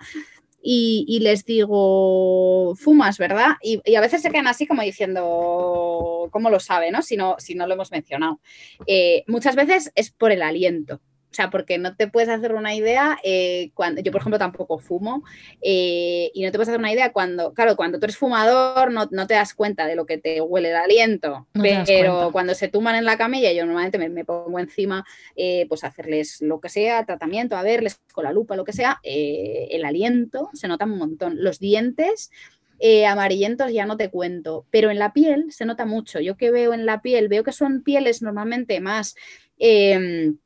y, 0.65 1.19
les 1.19 1.44
digo, 1.44 2.73
fumas, 2.76 3.18
¿verdad? 3.18 3.57
Y, 3.61 3.95
a 3.95 4.02
veces 4.02 4.22
se 4.22 4.31
quedan 4.31 4.48
así 4.48 4.65
como 4.65 4.81
diciendo, 4.81 6.30
¿cómo 6.31 6.49
lo 6.49 6.60
sabe, 6.60 6.90
no? 6.90 7.02
Si 7.02 7.18
no, 7.18 7.35
si 7.38 7.53
no 7.53 7.68
lo 7.68 7.73
hemos 7.73 7.91
mencionado. 7.91 8.40
Eh, 8.88 9.23
muchas 9.27 9.56
veces 9.56 9.91
es 9.95 10.11
por 10.11 10.31
el 10.31 10.41
aliento. 10.41 11.02
O 11.34 11.36
sea, 11.36 11.50
porque 11.50 11.80
no 11.80 11.96
te 11.96 12.08
puedes 12.08 12.30
hacer 12.30 12.54
una 12.54 12.76
idea 12.76 13.18
eh, 13.24 13.72
cuando 13.74 14.02
yo, 14.02 14.12
por 14.12 14.22
ejemplo, 14.22 14.38
tampoco 14.38 14.78
fumo 14.78 15.24
eh, 15.64 16.30
y 16.32 16.44
no 16.44 16.52
te 16.52 16.60
puedes 16.60 16.70
hacer 16.70 16.80
una 16.80 16.94
idea 16.94 17.12
cuando, 17.12 17.56
claro, 17.56 17.76
cuando 17.76 17.98
tú 17.98 18.06
eres 18.06 18.18
fumador 18.18 18.92
no, 18.92 19.08
te 19.08 19.34
das 19.34 19.56
cuenta 19.56 19.88
de 19.88 19.96
lo 19.96 20.06
que 20.06 20.20
te 20.20 20.42
huele 20.42 20.70
el 20.70 20.76
aliento, 20.76 21.48
pero 21.88 22.30
cuando 22.32 22.54
se 22.54 22.68
tuman 22.68 22.98
en 22.98 23.06
la 23.06 23.18
camilla, 23.18 23.52
yo 23.52 23.66
normalmente 23.66 23.98
me, 23.98 24.24
pongo 24.24 24.60
encima, 24.60 25.04
eh, 25.36 25.66
pues 25.70 25.84
hacerles 25.84 26.40
lo 26.40 26.60
que 26.62 26.70
sea, 26.70 27.04
tratamiento, 27.04 27.58
a 27.58 27.64
verles 27.64 28.00
con 28.14 28.26
la 28.26 28.32
lupa, 28.32 28.56
lo 28.56 28.64
que 28.64 28.74
sea, 28.74 29.00
el 29.02 29.86
aliento 29.86 30.52
se 30.54 30.68
nota 30.68 30.86
un 30.86 31.00
montón. 31.00 31.38
Los 31.40 31.58
dientes... 31.58 32.30
amarillentos 33.10 33.72
ya 33.72 33.86
no 33.86 33.96
te 33.98 34.10
cuento, 34.10 34.66
pero 34.70 34.92
en 34.92 35.00
la 35.00 35.14
piel 35.14 35.52
se 35.52 35.66
nota 35.66 35.86
mucho. 35.86 36.20
Yo 36.20 36.36
que 36.38 36.52
veo 36.52 36.74
en 36.74 36.86
la 36.86 37.02
piel, 37.02 37.28
veo 37.28 37.44
que 37.44 37.54
son 37.54 37.82
pieles 37.82 38.22
normalmente 38.22 38.82
más 38.82 39.16
em, 39.58 40.38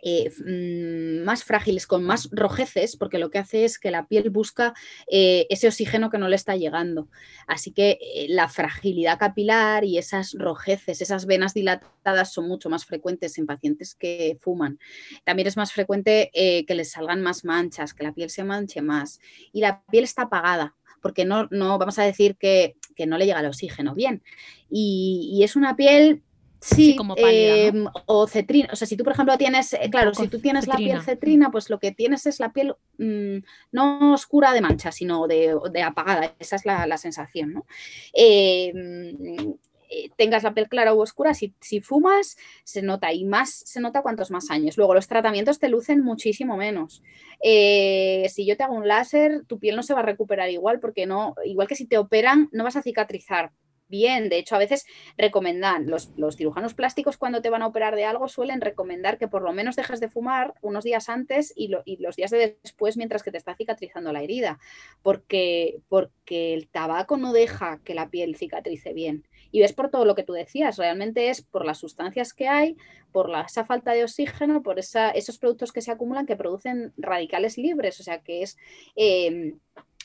eh, 0.00 0.30
mm, 0.30 1.24
más 1.24 1.44
frágiles, 1.44 1.86
con 1.86 2.04
más 2.04 2.28
rojeces, 2.32 2.96
porque 2.96 3.18
lo 3.18 3.30
que 3.30 3.38
hace 3.38 3.64
es 3.64 3.78
que 3.78 3.90
la 3.90 4.06
piel 4.06 4.30
busca 4.30 4.74
eh, 5.06 5.46
ese 5.50 5.68
oxígeno 5.68 6.10
que 6.10 6.18
no 6.18 6.28
le 6.28 6.36
está 6.36 6.56
llegando. 6.56 7.08
Así 7.46 7.72
que 7.72 7.98
eh, 8.00 8.26
la 8.28 8.48
fragilidad 8.48 9.18
capilar 9.18 9.84
y 9.84 9.98
esas 9.98 10.34
rojeces, 10.38 11.02
esas 11.02 11.26
venas 11.26 11.54
dilatadas 11.54 12.32
son 12.32 12.48
mucho 12.48 12.70
más 12.70 12.86
frecuentes 12.86 13.36
en 13.38 13.46
pacientes 13.46 13.94
que 13.94 14.38
fuman. 14.40 14.78
También 15.24 15.48
es 15.48 15.56
más 15.56 15.72
frecuente 15.72 16.30
que 16.32 16.74
les 16.74 16.90
salgan 16.90 17.22
más 17.22 17.44
manchas, 17.44 17.94
que 17.94 18.04
la 18.04 18.12
piel 18.12 18.30
se 18.30 18.44
manche 18.44 18.82
más. 18.82 19.20
Y 19.52 19.60
la 19.60 19.82
piel 19.90 20.04
está 20.04 20.22
apagada, 20.22 20.74
porque 21.00 21.24
no, 21.24 21.48
no 21.50 21.78
vamos 21.78 21.98
a 21.98 22.04
decir 22.04 22.36
que, 22.36 22.76
no 23.06 23.18
le 23.18 23.26
llega 23.26 23.40
el 23.40 23.46
oxígeno 23.46 23.94
bien. 23.94 24.22
y 24.70 25.40
es 25.42 25.56
una 25.56 25.74
piel 25.76 26.22
Sí, 26.62 26.94
como 26.94 27.14
em, 27.16 27.86
o 28.06 28.28
cetrina. 28.28 28.68
O 28.72 28.76
sea, 28.76 28.86
si 28.86 28.96
tú, 28.96 29.02
por 29.02 29.12
ejemplo, 29.12 29.36
tienes, 29.36 29.72
eh, 29.72 29.90
claro, 29.90 30.14
si 30.14 30.28
tú 30.28 30.40
tienes 30.40 30.68
la 30.68 30.76
piel 30.76 31.02
cetrina, 31.02 31.50
pues 31.50 31.68
lo 31.68 31.80
que 31.80 31.90
tienes 31.90 32.24
es 32.26 32.38
la 32.38 32.52
piel 32.52 32.76
mm, 32.98 33.38
no 33.72 34.14
oscura 34.14 34.52
de 34.52 34.60
mancha, 34.60 34.92
sino 34.92 35.26
de, 35.26 35.58
apagada. 35.84 36.34
Esa 36.38 36.56
es 36.56 36.64
la, 36.64 36.96
sensación, 36.98 37.52
¿no? 37.52 37.66
Em, 38.12 39.56
eh, 39.90 40.10
tengas 40.16 40.44
la 40.44 40.54
piel 40.54 40.68
clara 40.68 40.94
u 40.94 41.00
oscura, 41.00 41.34
si, 41.34 41.52
fumas, 41.80 42.36
se 42.62 42.80
nota 42.80 43.12
y 43.12 43.24
más 43.24 43.50
se 43.50 43.80
nota 43.80 44.02
cuantos 44.02 44.30
más 44.30 44.48
años. 44.50 44.76
Luego, 44.76 44.94
los 44.94 45.08
tratamientos 45.08 45.58
te 45.58 45.68
lucen 45.68 46.04
muchísimo 46.04 46.56
menos. 46.56 47.02
Eh, 47.42 48.28
si 48.32 48.46
yo 48.46 48.56
te 48.56 48.62
hago 48.62 48.74
un 48.74 48.86
láser, 48.86 49.44
tu 49.48 49.58
piel 49.58 49.74
no 49.74 49.82
se 49.82 49.94
va 49.94 50.00
a 50.00 50.04
recuperar 50.04 50.48
igual, 50.48 50.78
porque 50.78 51.06
no, 51.06 51.34
igual 51.44 51.66
que 51.66 51.74
si 51.74 51.86
te 51.86 51.98
operan, 51.98 52.48
no 52.52 52.62
vas 52.62 52.76
a 52.76 52.82
cicatrizar 52.82 53.50
bien. 53.92 54.30
De 54.30 54.38
hecho, 54.38 54.56
a 54.56 54.58
veces 54.58 54.86
recomendan, 55.16 55.86
los, 55.88 56.10
cirujanos 56.36 56.74
plásticos 56.74 57.18
cuando 57.18 57.42
te 57.42 57.50
van 57.50 57.62
a 57.62 57.66
operar 57.68 57.94
de 57.94 58.04
algo 58.04 58.26
suelen 58.26 58.60
recomendar 58.60 59.18
que 59.18 59.28
por 59.28 59.42
lo 59.42 59.52
menos 59.52 59.76
dejes 59.76 60.00
de 60.00 60.08
fumar 60.08 60.54
unos 60.62 60.82
días 60.82 61.08
antes 61.08 61.52
y, 61.54 61.68
los 61.68 62.16
días 62.16 62.30
de 62.30 62.58
después 62.62 62.96
mientras 62.96 63.22
que 63.22 63.30
te 63.30 63.36
está 63.36 63.54
cicatrizando 63.54 64.12
la 64.12 64.22
herida, 64.22 64.58
porque, 65.02 65.80
porque 65.88 66.54
el 66.54 66.68
tabaco 66.68 67.18
no 67.18 67.32
deja 67.32 67.80
que 67.84 67.94
la 67.94 68.08
piel 68.08 68.34
cicatrice 68.34 68.92
bien. 68.94 69.28
Y 69.52 69.62
es 69.62 69.74
por 69.74 69.90
todo 69.90 70.06
lo 70.06 70.14
que 70.14 70.22
tú 70.22 70.32
decías, 70.32 70.78
realmente 70.78 71.28
es 71.28 71.42
por 71.42 71.66
las 71.66 71.78
sustancias 71.78 72.32
que 72.32 72.48
hay, 72.48 72.76
por 73.12 73.28
la, 73.28 73.42
esa 73.42 73.66
falta 73.66 73.92
de 73.92 74.04
oxígeno, 74.04 74.62
por 74.62 74.78
esos 74.78 75.38
productos 75.38 75.72
que 75.72 75.82
se 75.82 75.90
acumulan 75.90 76.24
que 76.24 76.36
producen 76.36 76.94
radicales 76.96 77.58
libres, 77.58 78.00
o 78.00 78.02
sea 78.02 78.22
que 78.22 78.42
es... 78.42 78.56
Eh, 78.96 79.54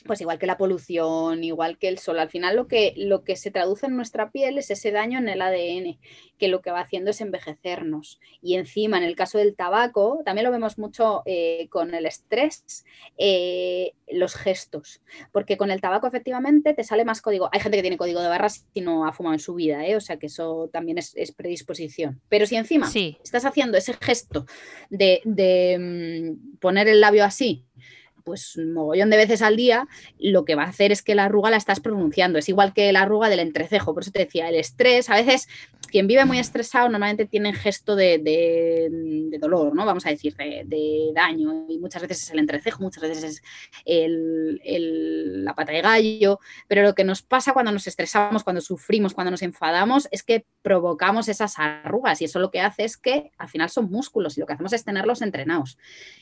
pues 0.06 0.20
igual 0.20 0.38
que 0.38 0.46
la 0.46 0.58
polución, 0.58 1.44
igual 1.44 1.78
que 1.78 1.88
el 1.88 1.98
sol, 1.98 2.18
al 2.18 2.30
final 2.30 2.56
lo 2.56 2.66
que, 2.68 2.94
lo 2.96 3.24
que 3.24 3.36
se 3.36 3.50
traduce 3.50 3.86
en 3.86 3.96
nuestra 3.96 4.30
piel 4.30 4.58
es 4.58 4.70
ese 4.70 4.92
daño 4.92 5.18
en 5.18 5.28
el 5.28 5.42
ADN, 5.42 5.98
que 6.38 6.48
lo 6.48 6.60
que 6.60 6.70
va 6.70 6.80
haciendo 6.80 7.10
es 7.10 7.20
envejecernos. 7.20 8.20
Y 8.40 8.54
encima, 8.54 8.98
en 8.98 9.04
el 9.04 9.16
caso 9.16 9.38
del 9.38 9.56
tabaco, 9.56 10.22
también 10.24 10.44
lo 10.44 10.50
vemos 10.50 10.78
mucho 10.78 11.22
eh, 11.26 11.68
con 11.70 11.94
el 11.94 12.06
estrés, 12.06 12.84
eh, 13.16 13.92
los 14.10 14.34
gestos, 14.34 15.00
porque 15.32 15.56
con 15.56 15.70
el 15.70 15.80
tabaco 15.80 16.06
efectivamente 16.06 16.74
te 16.74 16.84
sale 16.84 17.04
más 17.04 17.20
código. 17.20 17.48
Hay 17.52 17.60
gente 17.60 17.76
que 17.76 17.82
tiene 17.82 17.96
código 17.96 18.20
de 18.20 18.28
barras 18.28 18.66
y 18.74 18.80
no 18.80 19.06
ha 19.06 19.12
fumado 19.12 19.34
en 19.34 19.40
su 19.40 19.54
vida, 19.54 19.86
¿eh? 19.86 19.96
o 19.96 20.00
sea 20.00 20.18
que 20.18 20.26
eso 20.26 20.70
también 20.72 20.98
es, 20.98 21.14
predisposición. 21.36 22.20
Pero 22.28 22.46
si 22.46 22.56
encima 22.56 22.88
estás 23.22 23.44
haciendo 23.44 23.76
ese 23.76 23.94
gesto 23.94 24.46
de, 24.90 25.20
de 25.24 25.78
mm, 25.78 26.58
poner 26.58 26.88
el 26.88 27.00
labio 27.00 27.24
así, 27.24 27.67
pues 28.24 28.56
un 28.56 28.72
mogollón 28.72 29.10
de 29.10 29.16
veces 29.16 29.42
al 29.42 29.56
día, 29.56 29.86
lo 30.18 30.44
que 30.44 30.54
va 30.54 30.64
a 30.64 30.68
hacer 30.68 30.92
es 30.92 31.02
que 31.02 31.14
la 31.14 31.24
arruga 31.24 31.50
la 31.50 31.56
estás 31.56 31.80
pronunciando. 31.80 32.38
Es 32.38 32.48
igual 32.48 32.72
que 32.72 32.92
la 32.92 33.02
arruga 33.02 33.28
del 33.28 33.40
entrecejo. 33.40 33.94
Por 33.94 34.02
eso 34.02 34.12
te 34.12 34.20
decía, 34.20 34.48
el 34.48 34.56
estrés, 34.56 35.10
a 35.10 35.16
veces 35.16 35.48
quien 35.88 36.06
vive 36.06 36.24
muy 36.24 36.38
estresado 36.38 36.88
normalmente 36.88 37.26
tiene 37.26 37.52
gesto 37.52 37.96
de, 37.96 39.30
dolor, 39.40 39.74
¿no? 39.74 39.86
Vamos 39.86 40.06
a 40.06 40.10
decir, 40.10 40.34
de, 40.36 41.10
daño. 41.14 41.66
Y 41.68 41.78
muchas 41.78 42.02
veces 42.02 42.22
es 42.22 42.30
el 42.30 42.38
entrecejo, 42.38 42.82
muchas 42.82 43.02
veces 43.02 43.42
es 43.84 44.10
la 44.10 45.54
pata 45.54 45.72
de 45.72 45.80
gallo. 45.80 46.38
Pero 46.68 46.82
lo 46.82 46.94
que 46.94 47.04
nos 47.04 47.22
pasa 47.22 47.52
cuando 47.52 47.72
nos 47.72 47.86
estresamos, 47.86 48.44
cuando 48.44 48.60
sufrimos, 48.60 49.14
cuando 49.14 49.30
nos 49.30 49.42
enfadamos, 49.42 50.08
es 50.10 50.22
que 50.22 50.44
provocamos 50.62 51.28
esas 51.28 51.58
arrugas. 51.58 52.20
Y 52.20 52.26
eso 52.26 52.38
lo 52.38 52.50
que 52.50 52.60
hace 52.60 52.84
es 52.84 52.96
que 52.96 53.30
al 53.38 53.48
final 53.48 53.70
son 53.70 53.90
músculos 53.90 54.36
y 54.36 54.40
lo 54.40 54.46
que 54.46 54.52
hacemos 54.52 54.72
es 54.72 54.84
tenerlos 54.84 55.22
entrenados. 55.22 55.78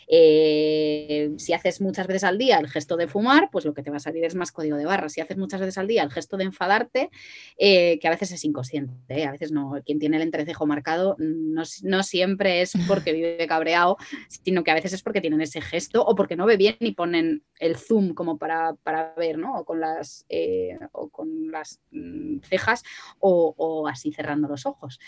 Eh, 0.09 1.33
si 1.39 1.53
haces 1.53 1.81
mucho 1.81 1.96
muchas 1.97 2.09
veces 2.09 2.25
al 2.25 2.37
día 2.37 2.59
el 2.59 2.69
gesto 2.69 2.99
de 2.99 3.09
fumar, 3.09 3.49
pues 3.51 3.65
lo 3.65 3.73
que 3.73 3.83
te 3.83 3.91
va 3.91 3.97
a 3.97 4.01
salir 4.01 4.23
es 4.23 4.35
más 4.35 4.53
código 4.53 4.77
de 4.77 4.85
barras. 4.85 5.15
Si 5.15 5.23
haces 5.23 5.39
muchas 5.39 5.61
veces 5.61 5.79
al 5.79 5.87
día 5.87 6.03
el 6.03 6.11
gesto 6.11 6.37
de 6.37 6.45
enfadarte, 6.45 7.09
eh, 7.57 7.99
que 7.99 8.07
a 8.07 8.11
veces 8.11 8.33
es 8.33 8.45
inconsciente, 8.45 8.93
¿eh? 9.09 9.25
a 9.25 9.33
veces 9.33 9.51
no, 9.51 9.81
quien 9.83 9.99
tiene 9.99 10.17
el 10.17 10.23
entrecejo 10.23 10.67
marcado 10.67 11.17
no, 11.19 11.63
no, 11.85 12.03
siempre 12.03 12.61
es 12.61 12.75
porque 12.87 13.15
vive 13.15 13.47
cabreado, 13.47 13.97
sino 14.29 14.63
que 14.63 14.73
a 14.73 14.75
veces 14.75 14.93
es 14.93 15.03
porque 15.03 15.23
tienen 15.23 15.41
ese 15.41 15.63
gesto 15.63 16.05
o 16.05 16.15
porque 16.15 16.37
no 16.37 16.45
ve 16.45 16.59
bien 16.59 16.77
y 16.81 16.93
ponen 16.93 17.43
el 17.61 17.77
zoom 17.77 18.13
como 18.13 18.37
para, 18.37 18.75
para 18.75 19.15
ver, 19.15 19.39
¿no? 19.39 19.55
O 19.55 19.65
con 19.65 19.81
las, 19.81 20.27
eh, 20.29 20.79
o 20.93 21.09
con 21.09 21.51
las 21.51 21.81
mm, 21.93 22.41
cejas 22.41 22.83
o, 23.21 23.55
o, 23.57 23.89
así 23.89 24.13
cerrando 24.13 24.49
los 24.49 24.67
ojos. 24.67 25.01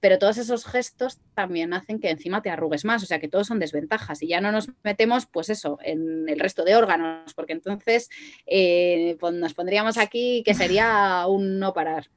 pero 0.00 0.18
todos 0.18 0.38
esos 0.38 0.64
gestos 0.64 1.20
también 1.34 1.72
hacen 1.74 2.00
que 2.00 2.10
encima 2.10 2.42
te 2.42 2.50
arrugues 2.50 2.84
más, 2.84 3.04
o 3.04 3.06
sea 3.06 3.20
que 3.20 3.28
todos 3.28 3.46
son 3.46 3.60
desventajas 3.60 4.20
y 4.20 4.26
ya 4.26 4.40
no 4.40 4.50
nos 4.50 4.68
metemos, 4.82 5.26
pues 5.26 5.48
eso, 5.48 5.78
en 5.84 6.28
el 6.28 6.38
resto 6.38 6.64
de 6.64 6.76
órganos, 6.76 7.34
porque 7.34 7.52
entonces 7.52 8.08
eh, 8.46 9.16
pues 9.20 9.34
nos 9.34 9.54
pondríamos 9.54 9.98
aquí 9.98 10.42
que 10.44 10.54
sería 10.54 11.26
un 11.28 11.58
no 11.58 11.72
parar. 11.72 12.08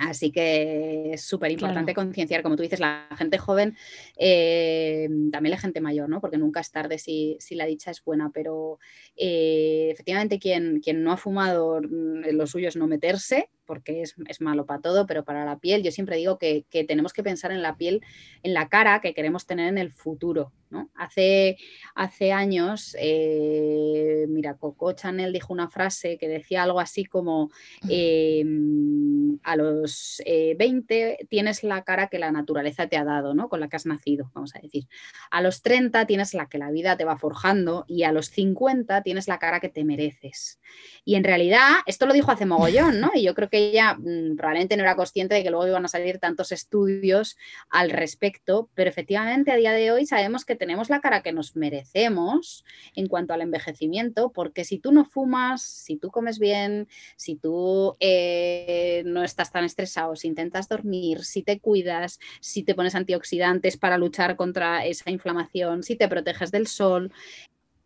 Así 0.00 0.32
que 0.32 1.12
es 1.12 1.22
súper 1.22 1.52
importante 1.52 1.94
concienciar, 1.94 2.42
como 2.42 2.56
tú 2.56 2.62
dices, 2.62 2.80
la 2.80 3.08
gente 3.16 3.38
joven, 3.38 3.76
eh, 4.16 5.08
también 5.30 5.52
la 5.52 5.58
gente 5.58 5.80
mayor, 5.80 6.08
¿no? 6.08 6.20
Porque 6.20 6.38
nunca 6.38 6.60
es 6.60 6.70
tarde 6.70 6.98
si, 6.98 7.38
la 7.50 7.66
dicha 7.66 7.90
es 7.90 8.04
buena, 8.04 8.30
pero 8.34 8.78
eh, 9.16 9.88
efectivamente 9.92 10.38
quien, 10.38 10.80
quien 10.80 11.02
no 11.02 11.12
ha 11.12 11.16
fumado, 11.16 11.80
mm, 11.80 12.32
lo 12.32 12.46
suyo 12.46 12.68
es 12.68 12.76
no 12.76 12.86
meterse, 12.88 13.48
porque 13.66 14.02
es, 14.02 14.40
malo 14.40 14.66
para 14.66 14.80
todo, 14.80 15.06
pero 15.06 15.24
para 15.24 15.44
la 15.44 15.58
piel, 15.58 15.82
yo 15.82 15.90
siempre 15.90 16.16
digo 16.16 16.38
que, 16.38 16.64
tenemos 16.86 17.12
que 17.12 17.22
pensar 17.22 17.50
en 17.52 17.62
la 17.62 17.76
piel, 17.76 18.02
en 18.42 18.54
la 18.54 18.68
cara 18.68 19.00
que 19.00 19.14
queremos 19.14 19.46
tener 19.46 19.68
en 19.68 19.78
el 19.78 19.92
futuro. 19.92 20.52
¿no? 20.68 20.90
Hace, 20.96 21.56
hace 21.94 22.32
años, 22.32 22.96
eh, 22.98 24.26
mira, 24.28 24.54
Coco 24.54 24.92
Chanel 24.92 25.32
dijo 25.32 25.52
una 25.52 25.70
frase 25.70 26.18
que 26.18 26.28
decía 26.28 26.64
algo 26.64 26.80
así 26.80 27.04
como, 27.04 27.50
em, 27.88 29.38
a 29.42 29.56
los 29.56 30.20
20 30.26 31.10
eh, 31.12 31.26
tienes 31.28 31.62
la 31.62 31.82
cara 31.84 32.08
que 32.08 32.18
la 32.18 32.32
naturaleza 32.32 32.88
te 32.88 32.96
ha 32.96 33.04
dado, 33.04 33.34
¿no? 33.34 33.48
con 33.48 33.60
la 33.60 33.68
que 33.68 33.76
has 33.76 33.86
nacido, 33.86 34.30
vamos 34.34 34.54
a 34.54 34.60
decir. 34.60 34.84
A 35.30 35.40
los 35.40 35.62
30 35.62 36.06
tienes 36.06 36.34
la 36.34 36.48
que 36.48 36.58
la 36.58 36.70
vida 36.70 36.96
te 36.96 37.04
va 37.04 37.16
forjando 37.16 37.84
y 37.86 38.02
a 38.02 38.12
los 38.12 38.26
50 38.30 39.02
tienes 39.02 39.28
la 39.28 39.38
cara 39.38 39.60
que 39.60 39.68
te 39.68 39.84
mereces. 39.84 40.60
Y 41.04 41.14
en 41.14 41.24
realidad, 41.24 41.76
esto 41.86 42.06
lo 42.06 42.12
dijo 42.12 42.30
hace 42.30 42.46
mogollón, 42.46 43.00
¿no? 43.00 43.10
Y 43.14 43.22
yo 43.22 43.34
creo 43.34 43.48
que 43.48 43.55
ella 43.56 43.94
mm, 43.94 44.36
probablemente 44.36 44.76
no 44.76 44.82
era 44.82 44.96
consciente 44.96 45.34
de 45.34 45.42
que 45.42 45.50
luego 45.50 45.66
iban 45.66 45.84
a 45.84 45.88
salir 45.88 46.18
tantos 46.18 46.52
estudios 46.52 47.36
al 47.70 47.90
respecto, 47.90 48.68
pero 48.74 48.90
efectivamente 48.90 49.50
a 49.50 49.56
día 49.56 49.72
de 49.72 49.92
hoy 49.92 50.06
sabemos 50.06 50.44
que 50.44 50.56
tenemos 50.56 50.90
la 50.90 51.00
cara 51.00 51.22
que 51.22 51.32
nos 51.32 51.56
merecemos 51.56 52.64
en 52.94 53.08
cuanto 53.08 53.34
al 53.34 53.42
envejecimiento, 53.42 54.30
porque 54.32 54.64
si 54.64 54.78
tú 54.78 54.92
no 54.92 55.04
fumas, 55.04 55.62
si 55.62 55.96
tú 55.96 56.10
comes 56.10 56.38
bien, 56.38 56.88
si 57.16 57.36
tú 57.36 57.96
eh, 58.00 59.02
no 59.06 59.22
estás 59.22 59.52
tan 59.52 59.64
estresado, 59.64 60.16
si 60.16 60.28
intentas 60.28 60.68
dormir, 60.68 61.24
si 61.24 61.42
te 61.42 61.58
cuidas, 61.60 62.18
si 62.40 62.62
te 62.62 62.74
pones 62.74 62.94
antioxidantes 62.94 63.76
para 63.76 63.98
luchar 63.98 64.36
contra 64.36 64.84
esa 64.86 65.10
inflamación, 65.10 65.82
si 65.82 65.96
te 65.96 66.08
proteges 66.08 66.50
del 66.50 66.66
sol, 66.66 67.12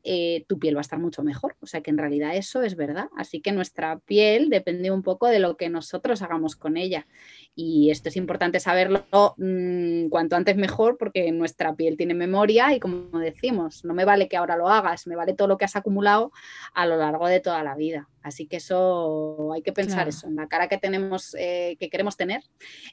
eh, 0.03 0.45
tu 0.49 0.59
piel 0.59 0.77
va 0.77 0.81
a 0.81 0.83
estar 0.83 0.99
mucho 0.99 1.23
mejor. 1.23 1.57
O 1.61 1.67
sea 1.67 1.81
que 1.81 1.91
en 1.91 1.99
realidad 1.99 2.37
eso 2.37 2.63
es 2.63 2.77
verdad. 2.77 3.09
Así 3.17 3.41
que 3.41 3.53
nuestra 3.53 3.99
piel 4.01 4.49
depende 4.51 4.91
un 4.91 5.03
poco 5.03 5.27
de 5.27 5.39
lo 5.39 5.57
que 5.57 5.69
nosotros 5.69 6.23
hagamos 6.23 6.57
con 6.57 6.77
ella. 6.77 7.07
Y 7.55 7.91
esto 7.91 8.09
es 8.09 8.17
importante 8.17 8.61
saberlo 8.61 9.05
mm, 9.37 10.09
cuanto 10.09 10.37
antes 10.37 10.57
mejor 10.57 10.97
porque 10.99 11.31
nuestra 11.33 11.75
piel 11.75 11.97
tiene 11.97 12.15
memoria 12.15 12.75
y 12.75 12.81
como 12.81 13.19
decimos, 13.19 13.85
no 13.85 13.95
me 13.95 14.05
vale 14.05 14.29
que 14.29 14.37
ahora 14.37 14.57
lo 14.57 14.69
hagas, 14.69 15.07
me 15.07 15.17
vale 15.17 15.35
todo 15.35 15.49
lo 15.49 15.59
que 15.59 15.65
has 15.65 15.77
acumulado 15.77 16.33
a 16.75 16.87
lo 16.87 16.97
largo 16.97 17.27
de 17.27 17.41
toda 17.41 17.63
la 17.63 17.75
vida. 17.75 18.09
Así 18.23 18.47
que 18.47 18.57
eso 18.57 19.53
hay 19.55 19.63
que 19.63 19.73
pensar 19.73 20.09
eso, 20.09 20.27
en 20.27 20.37
la 20.37 20.47
cara 20.47 20.69
que 20.69 20.77
tenemos, 20.77 21.35
eh, 21.39 21.77
que 21.81 21.89
queremos 21.89 22.17
tener 22.17 22.43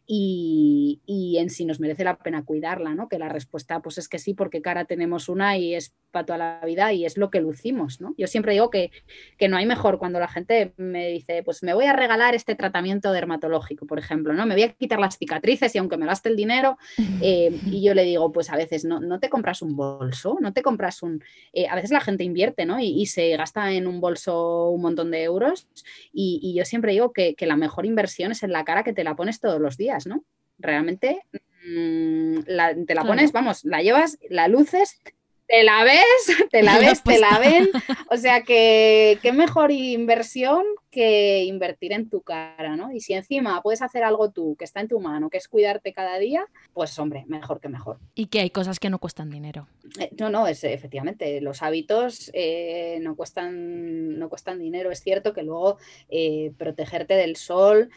y, 0.05 1.01
en 1.37 1.49
si 1.49 1.65
nos 1.65 1.79
merece 1.79 2.03
la 2.03 2.17
pena 2.17 2.45
cuidarla, 2.45 2.95
¿no? 2.95 3.09
Que 3.09 3.19
la 3.19 3.29
respuesta 3.29 3.81
pues 3.81 3.97
es 3.97 4.07
que 4.07 4.19
sí, 4.19 4.33
porque 4.33 4.61
cara 4.61 4.85
tenemos 4.85 5.27
una 5.27 5.57
y 5.57 5.75
es 5.75 5.93
para 6.11 6.25
toda 6.25 6.37
la 6.37 6.61
vida 6.65 6.93
y 6.93 7.05
es 7.05 7.17
lo 7.17 7.29
que 7.29 7.41
lucimos, 7.41 7.99
¿no? 7.99 8.15
Yo 8.17 8.27
siempre 8.27 8.53
digo 8.53 8.69
que, 8.69 8.91
que 9.37 9.49
no 9.49 9.57
hay 9.57 9.65
mejor 9.65 9.99
cuando 9.99 10.19
la 10.19 10.29
gente 10.29 10.73
me 10.77 11.09
dice, 11.09 11.43
pues 11.43 11.61
me 11.61 11.73
voy 11.73 11.85
a 11.85 11.93
regalar 11.93 12.33
este 12.33 12.55
tratamiento 12.55 13.11
dermatológico, 13.11 13.85
por 13.85 13.99
ejemplo, 13.99 14.33
¿no? 14.33 14.45
Me 14.45 14.55
voy 14.55 14.63
a 14.63 14.73
quitar 14.73 14.99
las 14.99 15.17
cicatrices 15.17 15.75
y 15.75 15.77
aunque 15.77 15.97
me 15.97 16.05
gaste 16.05 16.29
el 16.29 16.37
dinero, 16.37 16.77
eh, 17.21 17.51
y 17.65 17.83
yo 17.83 17.93
le 17.93 18.03
digo, 18.03 18.31
pues 18.31 18.49
a 18.49 18.55
veces 18.55 18.85
no, 18.85 19.01
no 19.01 19.19
te 19.19 19.29
compras 19.29 19.61
un 19.61 19.75
bolso, 19.75 20.37
no 20.39 20.53
te 20.53 20.61
compras 20.61 21.03
un... 21.03 21.21
Eh, 21.51 21.67
a 21.67 21.75
veces 21.75 21.91
la 21.91 22.01
gente 22.01 22.23
invierte, 22.23 22.65
¿no? 22.65 22.79
y 22.79 23.05
se 23.07 23.35
gasta 23.35 23.71
en 23.71 23.87
un 23.87 23.99
bolso 23.99 24.69
un 24.69 24.81
montón 24.81 25.11
de 25.11 25.16
euros 25.23 25.67
y, 26.11 26.53
yo 26.57 26.65
siempre 26.65 26.91
digo 26.91 27.13
que, 27.13 27.35
la 27.41 27.55
mejor 27.55 27.85
inversión 27.85 28.31
es 28.31 28.43
en 28.43 28.51
la 28.51 28.65
cara 28.65 28.83
que 28.83 28.93
te 28.93 29.03
la 29.03 29.15
pones 29.15 29.39
todos 29.39 29.61
los 29.61 29.77
días, 29.77 30.07
¿no? 30.07 30.23
Realmente 30.59 31.21
mm, 31.65 32.39
te 32.85 32.95
la 32.95 33.03
pones, 33.05 33.31
vamos, 33.31 33.63
la 33.63 33.81
llevas, 33.81 34.17
la 34.29 34.47
luces 34.47 34.99
te 35.47 35.63
la 35.63 35.83
ves, 35.83 36.03
te 36.51 36.61
la 36.61 36.77
ves, 36.77 37.01
te 37.03 37.19
la 37.19 37.39
ven. 37.39 37.69
O 38.09 38.15
sea 38.15 38.43
que 38.43 39.19
qué 39.21 39.33
mejor 39.33 39.71
inversión 39.71 40.63
que 40.89 41.43
invertir 41.43 41.91
en 41.91 42.09
tu 42.09 42.21
cara, 42.21 42.75
¿no? 42.75 42.91
Y 42.91 43.01
si 43.01 43.13
encima 43.13 43.61
puedes 43.61 43.81
hacer 43.81 44.03
algo 44.03 44.31
tú, 44.31 44.55
que 44.57 44.65
está 44.65 44.79
en 44.79 44.87
tu 44.87 44.99
mano, 44.99 45.29
que 45.29 45.37
es 45.37 45.47
cuidarte 45.47 45.93
cada 45.93 46.17
día, 46.17 46.45
pues 46.73 46.97
hombre, 46.99 47.25
mejor 47.27 47.59
que 47.59 47.69
mejor. 47.69 47.99
Y 48.15 48.27
que 48.27 48.39
hay 48.39 48.49
cosas 48.49 48.79
que 48.79 48.89
no 48.89 48.97
cuestan 48.97 49.29
dinero. 49.29 49.67
Eh, 49.99 50.09
no, 50.17 50.29
no, 50.29 50.47
es 50.47 50.63
efectivamente, 50.63 51.41
los 51.41 51.61
hábitos 51.61 52.31
eh, 52.33 52.99
no, 53.01 53.15
cuestan, 53.15 54.17
no 54.17 54.29
cuestan 54.29 54.59
dinero. 54.59 54.89
Es 54.89 55.01
cierto 55.01 55.33
que 55.33 55.43
luego 55.43 55.77
eh, 56.09 56.53
protegerte 56.57 57.15
del 57.15 57.35
sol, 57.35 57.89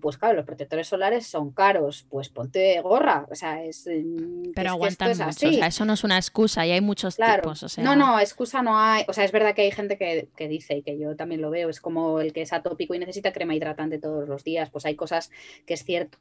pues 0.00 0.16
claro, 0.16 0.36
los 0.36 0.46
protectores 0.46 0.86
solares 0.86 1.26
son 1.26 1.50
caros, 1.50 2.06
pues 2.08 2.28
ponte 2.28 2.80
gorra, 2.80 3.26
o 3.30 3.34
sea, 3.34 3.64
es... 3.64 3.86
Mm, 3.86 4.52
Pero 4.54 4.70
aguantan 4.70 5.10
mucho, 5.10 5.48
o 5.48 5.52
sea, 5.52 5.66
eso 5.66 5.84
no 5.84 5.94
es 5.94 6.04
una 6.04 6.16
excusa 6.16 6.66
y 6.66 6.72
hay 6.72 6.80
muchos 6.80 7.16
tipos, 7.16 7.62
o 7.62 7.68
sea... 7.68 7.82
No, 7.82 7.96
no, 7.96 8.20
excusa 8.20 8.62
no 8.62 8.78
hay, 8.78 9.04
o 9.08 9.12
sea, 9.12 9.24
es 9.24 9.32
verdad 9.32 9.54
que 9.54 9.62
hay 9.62 9.70
gente 9.70 9.98
que, 9.98 10.28
que 10.36 10.48
dice 10.48 10.76
y 10.76 10.82
que 10.82 10.98
yo 10.98 11.16
también 11.16 11.40
lo 11.40 11.50
veo, 11.50 11.68
es 11.68 11.80
como 11.80 12.20
el 12.20 12.32
que 12.32 12.42
es 12.42 12.52
atópico 12.52 12.94
y 12.94 12.98
necesita 12.98 13.32
crema 13.32 13.54
hidratante 13.54 13.98
todos 13.98 14.28
los 14.28 14.44
días, 14.44 14.70
pues 14.70 14.86
hay 14.86 14.94
cosas 14.94 15.30
que 15.66 15.74
es 15.74 15.84
cierto 15.84 16.18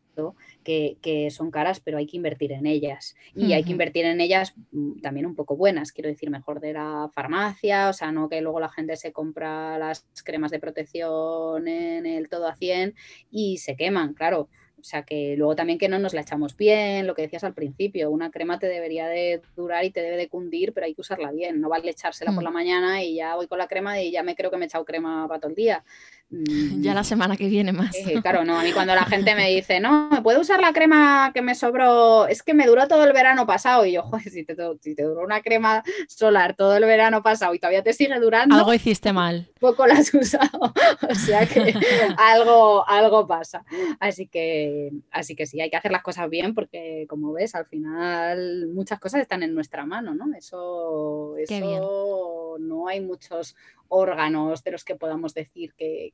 que, 0.64 0.98
que 1.02 1.32
son 1.32 1.52
caras, 1.52 1.80
pero 1.80 1.98
hay 1.98 2.06
que 2.06 2.18
invertir 2.18 2.52
en 2.52 2.66
ellas. 2.66 3.16
Y 3.36 3.54
hay 3.54 3.64
que 3.64 3.72
invertir 3.72 4.06
en 4.06 4.20
ellas 4.22 4.54
mm, 4.72 5.02
también 5.02 5.26
un 5.26 5.36
poco 5.36 5.56
buenas, 5.56 5.92
quiero 5.92 6.10
decir, 6.10 6.30
mejor 6.30 6.60
de 6.60 6.74
la 6.74 7.10
farmacia, 7.14 7.90
o 7.90 7.94
sea, 7.94 8.12
no 8.12 8.30
que 8.30 8.42
luego 8.42 8.60
la 8.60 8.70
gente 8.70 8.96
se 8.98 9.12
compra 9.12 9.78
las 9.78 10.06
cremas 10.24 10.52
de 10.52 10.60
protección 10.60 11.68
en 11.68 12.06
el 12.06 12.30
todo 12.30 12.39
a 12.48 12.56
100 12.56 12.96
y 13.32 13.58
se 13.58 13.76
queman, 13.76 14.14
claro. 14.14 14.50
O 14.80 14.84
sea 14.84 15.04
que 15.04 15.36
luego 15.38 15.56
también 15.56 15.78
que 15.78 15.90
no 15.90 16.00
nos 16.00 16.14
la 16.14 16.22
echamos 16.22 16.56
bien, 16.56 17.06
lo 17.06 17.14
que 17.14 17.24
decías 17.24 17.44
al 17.44 17.54
principio, 17.54 18.10
una 18.10 18.32
crema 18.32 18.60
te 18.60 18.68
debería 18.68 19.08
de 19.08 19.42
durar 19.56 19.84
y 19.84 19.92
te 19.92 20.02
debe 20.02 20.16
de 20.16 20.30
cundir, 20.30 20.74
pero 20.74 20.86
hay 20.86 20.94
que 20.94 21.02
usarla 21.02 21.32
bien, 21.32 21.60
no 21.60 21.70
vale 21.70 21.90
echársela 21.90 22.32
por 22.32 22.42
mm. 22.42 22.46
la 22.46 22.52
mañana 22.52 23.04
y 23.04 23.16
ya 23.16 23.36
voy 23.36 23.48
con 23.48 23.58
la 23.58 23.68
crema 23.68 24.02
y 24.02 24.12
ya 24.12 24.24
me 24.24 24.36
creo 24.36 24.50
que 24.50 24.58
me 24.58 24.66
he 24.66 24.68
echado 24.68 24.86
crema 24.86 25.28
para 25.28 25.42
todo 25.42 25.50
el 25.50 25.56
día. 25.56 25.84
Ya 26.32 26.94
la 26.94 27.04
semana 27.04 27.36
que 27.38 27.48
viene 27.48 27.72
más. 27.72 27.96
Eh, 27.96 28.22
claro, 28.22 28.46
no, 28.46 28.60
a 28.60 28.64
mí 28.64 28.72
cuando 28.72 28.94
la 28.94 29.06
gente 29.06 29.34
me 29.34 29.50
dice, 29.50 29.80
no, 29.80 30.10
¿me 30.12 30.22
puedo 30.22 30.42
usar 30.42 30.62
la 30.62 30.74
crema 30.74 31.32
que 31.34 31.42
me 31.42 31.56
sobró? 31.56 32.28
Es 32.28 32.44
que 32.44 32.54
me 32.54 32.68
duró 32.68 32.88
todo 32.88 33.04
el 33.04 33.14
verano 33.14 33.48
pasado. 33.48 33.84
Y 33.86 33.94
yo, 33.94 34.04
joder, 34.04 34.30
si 34.30 34.44
te, 34.44 34.56
si 34.80 34.94
te 34.94 35.04
duró 35.04 35.24
una 35.24 35.42
crema 35.42 35.84
solar 36.08 36.56
todo 36.56 36.78
el 36.78 36.86
verano 36.86 37.24
pasado 37.24 37.56
y 37.56 37.60
todavía 37.60 37.82
te 37.82 37.94
sigue 37.94 38.20
durando. 38.20 38.56
Algo 38.56 38.74
hiciste 38.76 39.12
mal. 39.12 39.52
Poco 39.60 39.88
la 39.88 39.96
has 39.96 40.14
usado. 40.14 40.50
o 41.10 41.16
sea 41.16 41.48
que 41.48 41.74
algo, 42.18 42.88
algo 42.88 43.26
pasa. 43.26 43.66
Así 44.00 44.28
que, 44.28 44.92
así 45.10 45.36
que 45.36 45.48
sí, 45.48 45.60
hay 45.62 45.72
que 45.72 45.78
hacer 45.78 45.92
las 45.92 46.04
cosas 46.04 46.30
bien 46.30 46.54
porque, 46.54 47.08
como 47.10 47.34
ves, 47.34 47.56
al 47.56 47.66
final 47.66 48.68
muchas 48.68 49.00
cosas 49.00 49.22
están 49.22 49.42
en 49.42 49.56
nuestra 49.56 49.84
mano, 49.88 50.14
¿no? 50.14 50.26
Eso, 50.38 51.36
eso 51.38 52.58
no 52.60 52.88
hay 52.88 53.02
muchos 53.02 53.56
órganos 53.90 54.64
de 54.64 54.72
los 54.72 54.84
que 54.84 54.96
podamos 54.96 55.34
decir 55.34 55.74
que, 55.74 56.14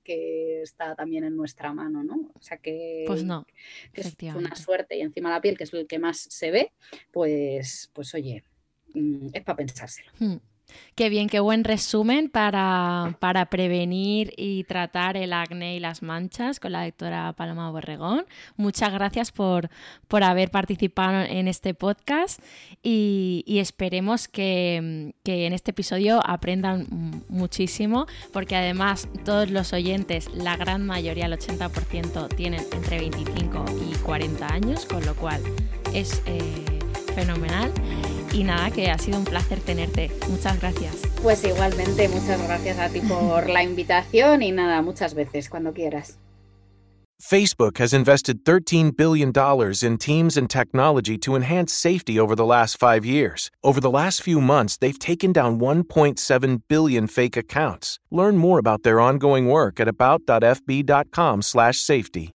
está 0.64 0.96
también 0.96 1.24
en 1.24 1.36
nuestra 1.36 1.74
mano, 1.74 2.04
¿no? 2.04 2.32
O 2.34 2.42
sea 2.42 2.58
que, 2.58 3.04
pues 3.06 3.24
no, 3.24 3.46
es 3.94 4.16
una 4.36 4.56
suerte 4.56 4.98
y 4.98 5.02
encima 5.02 5.30
la 5.30 5.42
piel, 5.42 5.58
que 5.58 5.66
es 5.66 5.74
el 5.74 5.88
que 5.88 6.00
más 6.00 6.18
se 6.18 6.52
ve, 6.52 6.72
pues, 7.12 7.92
pues 7.94 8.14
oye, 8.16 8.44
mm, 8.94 9.28
es 9.34 9.44
para 9.44 9.58
pensárselo. 9.58 10.12
Hmm. 10.20 10.38
Qué 10.96 11.10
bien, 11.10 11.28
qué 11.28 11.40
buen 11.40 11.64
resumen 11.64 12.30
para, 12.30 13.18
para, 13.20 13.48
prevenir 13.48 14.34
y 14.38 14.64
tratar 14.64 15.18
el 15.18 15.34
acné 15.34 15.76
y 15.76 15.80
las 15.80 16.02
manchas 16.02 16.60
con 16.60 16.72
la 16.72 16.86
doctora 16.86 17.34
Paloma 17.34 17.70
Borregón. 17.70 18.26
Muchas 18.56 18.94
gracias 18.94 19.32
por, 19.32 19.70
por 20.08 20.24
haber 20.24 20.52
participado 20.52 21.22
en 21.22 21.48
este 21.48 21.74
podcast 21.74 22.42
y, 22.82 23.44
esperemos 23.46 24.28
que, 24.28 25.14
que, 25.24 25.46
en 25.46 25.54
este 25.54 25.72
episodio 25.72 26.22
aprendan 26.26 27.24
muchísimo 27.28 28.06
porque 28.32 28.56
además 28.56 29.10
todos 29.26 29.50
los 29.50 29.74
oyentes, 29.74 30.34
la 30.34 30.56
gran 30.56 30.86
mayoría, 30.86 31.26
el 31.26 31.34
80%, 31.34 32.36
tienen 32.36 32.62
entre 32.72 33.00
25 33.00 33.66
y 33.92 33.96
40 33.98 34.48
años, 34.48 34.86
con 34.86 35.06
lo 35.06 35.16
cual 35.16 35.42
es 35.94 36.22
eh, 36.26 36.80
fenomenal. 37.14 37.72
Y 38.36 38.44
nada, 38.44 38.70
que 38.70 38.92
ha 38.92 38.98
sido 38.98 39.18
un 39.18 39.24
placer 39.24 39.62
tenerte. 39.62 40.12
Muchas 40.30 40.60
gracias. 40.60 40.98
Pues 41.24 41.42
igualmente, 41.46 42.10
muchas 42.10 42.44
gracias 42.44 42.78
a 42.80 42.90
ti 42.90 43.00
por 43.00 43.50
la 43.50 43.64
invitación 43.64 44.44
y 44.44 44.52
nada, 44.52 44.82
muchas 44.82 45.14
veces, 45.14 45.48
cuando 45.50 45.74
quieras. 45.74 46.20
Facebook 47.22 47.78
has 47.78 47.94
invested 47.94 48.44
$13 48.44 48.98
billion 48.98 49.32
in 49.82 49.98
teams 49.98 50.36
and 50.36 50.50
technology 50.50 51.18
to 51.18 51.36
enhance 51.36 51.74
safety 51.74 52.20
over 52.20 52.36
the 52.36 52.46
last 52.46 52.78
five 52.78 53.06
years. 53.06 53.50
Over 53.64 53.80
the 53.80 53.90
last 53.90 54.22
few 54.22 54.42
months, 54.42 54.76
they've 54.76 55.00
taken 55.00 55.32
down 55.32 55.58
1.7 55.58 56.62
billion 56.68 57.08
fake 57.08 57.38
accounts. 57.38 58.00
Learn 58.12 58.36
more 58.36 58.60
about 58.60 58.84
their 58.84 59.00
ongoing 59.00 59.48
work 59.48 59.80
at 59.80 59.88
about.fb.com/safety. 59.88 62.35